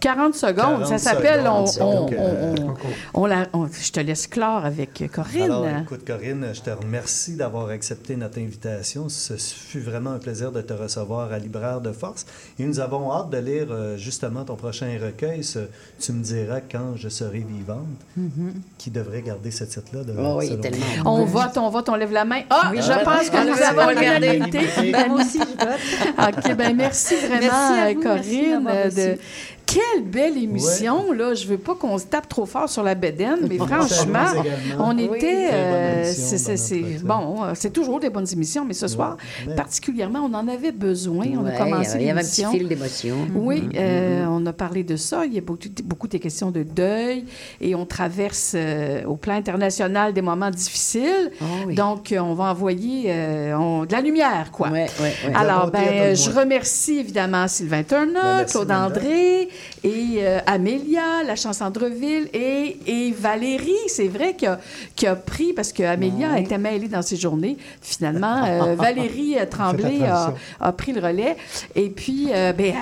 40 0.00 0.34
secondes, 0.34 0.54
40 0.56 0.86
ça 0.86 0.98
s'appelle. 0.98 1.46
On, 1.48 1.66
secondes, 1.66 1.88
on- 1.88 2.00
donc, 2.02 2.12
euh, 2.12 2.54
on- 2.58 3.20
on- 3.20 3.22
on 3.22 3.26
la- 3.26 3.46
on- 3.54 3.66
je 3.66 3.90
te 3.92 4.00
laisse 4.00 4.26
clore 4.26 4.64
avec 4.64 5.02
Corinne. 5.12 5.42
Alors, 5.44 5.66
écoute, 5.82 6.04
Corinne, 6.06 6.48
je 6.52 6.60
te 6.60 6.70
remercie 6.70 7.34
d'avoir 7.34 7.68
accepté 7.70 8.14
notre 8.16 8.38
invitation. 8.38 9.08
Ce 9.08 9.34
fut 9.34 9.80
vraiment 9.80 10.10
un 10.10 10.18
plaisir 10.18 10.52
de 10.52 10.60
te 10.60 10.72
recevoir 10.74 11.32
à 11.32 11.38
Libraire 11.38 11.80
de 11.80 11.92
Force. 11.92 12.26
Et 12.58 12.64
nous 12.64 12.78
avons 12.78 13.10
hâte 13.12 13.30
de 13.30 13.38
lire 13.38 13.66
euh, 13.70 13.96
justement 13.96 14.44
ton 14.44 14.56
prochain 14.56 14.86
recueil. 15.02 15.42
ce 15.44 15.60
tu 16.00 16.12
me 16.12 16.22
diras 16.22 16.60
quand 16.60 16.94
je 16.96 17.08
serai 17.08 17.38
vivante, 17.38 17.86
Mhm. 18.16 18.54
qui 18.78 18.90
devrait 18.90 19.22
garder 19.22 19.50
ce 19.50 19.64
titre-là. 19.64 20.04
de- 20.04 20.14
Oh 20.18 20.36
oui, 20.38 20.58
tellement 20.60 20.84
on 21.04 21.24
vote, 21.24 21.56
on 21.56 21.68
vote, 21.70 21.88
on 21.88 21.94
lève 21.94 22.12
la 22.12 22.24
main. 22.24 22.42
Ah, 22.50 22.70
Oui, 22.70 22.78
je 22.82 23.04
pense 23.04 23.30
que 23.30 23.46
nous 23.46 23.62
avons 23.62 23.90
l'unanimité. 23.90 24.60
Ben, 24.92 25.08
moi 25.08 25.20
aussi, 25.20 25.38
je 25.40 25.64
vote. 25.64 26.36
OK, 26.46 26.54
ben 26.56 26.76
merci 26.76 27.14
vraiment, 27.16 27.40
Merci 27.40 27.80
à 27.80 27.92
vous, 27.92 28.00
merci 28.02 28.02
Corinne, 28.02 28.64
de 28.64 28.84
reçu. 29.12 29.20
Quelle 29.66 30.04
belle 30.04 30.38
émission, 30.38 31.12
là. 31.12 31.34
Je 31.34 31.46
veux 31.46 31.58
pas 31.58 31.74
qu'on 31.74 31.98
se 31.98 32.04
tape 32.06 32.28
trop 32.28 32.46
fort 32.46 32.68
sur 32.68 32.82
la 32.82 32.94
bédaine, 32.94 33.40
mais 33.48 33.56
On 33.60 33.66
franchement, 33.66 34.42
on 34.78 34.96
était... 34.96 35.48
Euh, 35.52 36.04
c'est- 36.04 36.38
c'est- 36.38 36.46
bonne 36.48 36.56
c'est- 36.98 37.04
bon, 37.04 37.44
euh, 37.44 37.52
c'est 37.54 37.70
toujours 37.72 37.98
des 38.00 38.08
bonnes 38.10 38.26
émissions, 38.32 38.64
mais 38.64 38.74
ce 38.74 38.86
soir, 38.88 39.16
particulièrement, 39.56 40.20
on 40.30 40.34
en 40.34 40.46
avait 40.48 40.72
besoin. 40.72 41.26
On 41.36 41.44
a 41.46 41.50
Ouais, 41.50 41.58
commencé 41.58 41.96
il 42.00 42.06
y 42.06 42.10
avait 42.10 42.20
un 42.20 42.24
petit 42.24 42.44
fil 42.44 42.68
d'émotion. 42.68 43.16
Oui, 43.34 43.62
Mhm. 43.62 43.72
euh, 43.76 44.26
on 44.28 44.46
a 44.46 44.52
parlé 44.52 44.82
de 44.84 44.96
ça. 44.96 45.26
Il 45.26 45.34
y 45.34 45.38
a 45.38 45.40
beaucoup, 45.40 45.68
beaucoup 45.84 46.08
des 46.08 46.20
questions 46.20 46.50
de 46.50 46.62
deuil 46.62 47.24
et 47.60 47.74
on 47.74 47.84
traverse 47.86 48.52
euh, 48.54 49.04
au 49.04 49.16
plan 49.16 49.34
international 49.34 50.12
des 50.12 50.22
moments 50.22 50.50
difficiles. 50.50 51.30
Ah 51.40 51.44
Donc, 51.74 52.14
on 52.18 52.34
va 52.34 52.44
envoyer 52.44 53.04
euh, 53.08 53.56
on- 53.58 53.84
de 53.84 53.92
la 53.92 54.00
lumière, 54.00 54.50
quoi. 54.52 54.68
ouais. 54.70 54.86
Alors, 55.34 55.70
ben, 55.70 56.14
je 56.14 56.30
remercie 56.30 56.98
évidemment 56.98 57.48
Sylvain 57.48 57.82
Turner, 57.82 58.12
merci, 58.22 58.52
Claude. 58.52 58.70
André 58.70 59.48
et 59.84 60.18
euh, 60.18 60.38
Amélia, 60.46 61.22
la 61.24 61.36
chance 61.36 61.60
Andreville 61.60 62.28
et, 62.32 62.76
et 62.86 63.12
Valérie. 63.12 63.72
C'est 63.88 64.08
vrai 64.08 64.34
qui 64.34 64.46
a, 64.46 64.58
qui 64.94 65.06
a 65.06 65.16
pris, 65.16 65.52
parce 65.52 65.72
que 65.72 65.82
Amélia 65.82 66.38
était 66.38 66.58
mêlée 66.58 66.88
dans 66.88 67.02
ses 67.02 67.16
journées. 67.16 67.56
Finalement, 67.80 68.44
euh, 68.44 68.74
Valérie 68.78 69.36
euh, 69.38 69.46
Tremblay 69.46 70.00
a, 70.02 70.72
pris 70.72 70.92
le 70.92 71.00
relais. 71.00 71.36
Et 71.74 71.88
puis, 71.88 72.28
euh, 72.32 72.52
ben, 72.52 72.74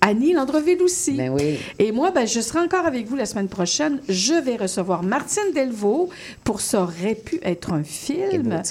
Annie 0.00 0.32
Landreville 0.32 0.82
aussi. 0.82 1.18
Et 1.78 1.92
moi, 1.92 2.10
ben, 2.10 2.26
je 2.26 2.40
serai 2.40 2.60
encore 2.60 2.86
avec 2.86 3.06
vous 3.06 3.16
la 3.16 3.26
semaine 3.26 3.48
prochaine. 3.48 4.00
Je 4.08 4.34
vais 4.34 4.56
recevoir 4.56 5.02
Martine 5.02 5.52
Delvaux 5.54 6.10
pour 6.44 6.60
Ça 6.60 6.82
aurait 6.82 7.14
pu 7.14 7.40
être 7.42 7.72
un 7.72 7.82
film. 7.82 8.62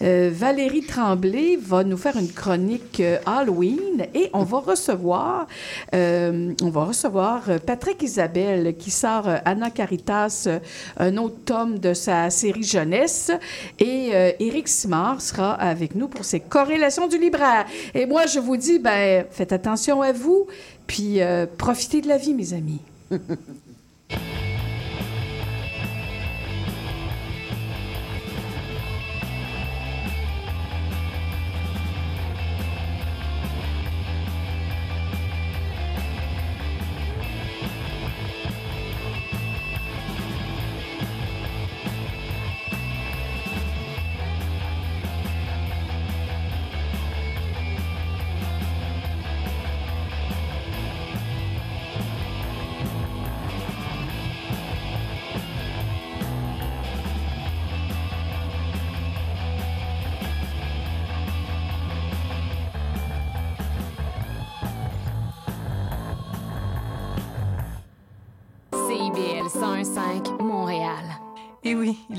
Valérie 0.00 0.82
Tremblay 0.82 1.58
va 1.60 1.84
nous 1.84 1.96
faire 1.96 2.16
une 2.16 2.30
chronique 2.30 3.02
Halloween 3.26 4.06
et 4.14 4.30
on 4.32 4.44
va 4.44 4.58
recevoir, 4.58 5.46
euh, 5.94 6.52
on 6.62 6.70
va 6.70 6.84
recevoir 6.84 7.48
euh, 7.48 7.58
Patrick 7.58 8.02
Isabelle 8.02 8.76
qui 8.76 8.90
sort 8.90 9.28
euh, 9.28 9.36
Anna 9.44 9.70
Caritas, 9.70 10.44
euh, 10.46 10.58
un 10.96 11.16
autre 11.16 11.36
tome 11.44 11.78
de 11.78 11.94
sa 11.94 12.30
série 12.30 12.62
jeunesse 12.62 13.30
et 13.78 14.10
euh, 14.12 14.32
Éric 14.40 14.68
Simard 14.68 15.20
sera 15.20 15.52
avec 15.54 15.94
nous 15.94 16.08
pour 16.08 16.24
ses 16.24 16.40
corrélations 16.40 17.08
du 17.08 17.18
libraire. 17.18 17.66
Et 17.94 18.06
moi, 18.06 18.26
je 18.26 18.38
vous 18.38 18.56
dis, 18.56 18.78
ben, 18.78 19.24
faites 19.30 19.52
attention 19.52 20.02
à 20.02 20.12
vous, 20.12 20.46
puis 20.86 21.20
profitez 21.56 22.00
de 22.00 22.08
la 22.08 22.16
vie, 22.16 22.34
mes 22.34 22.52
amis. 22.52 22.80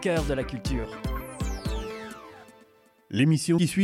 Cœur 0.00 0.24
de 0.24 0.34
la 0.34 0.44
culture. 0.44 0.88
L'émission 3.10 3.56
qui 3.56 3.66
suit 3.66 3.76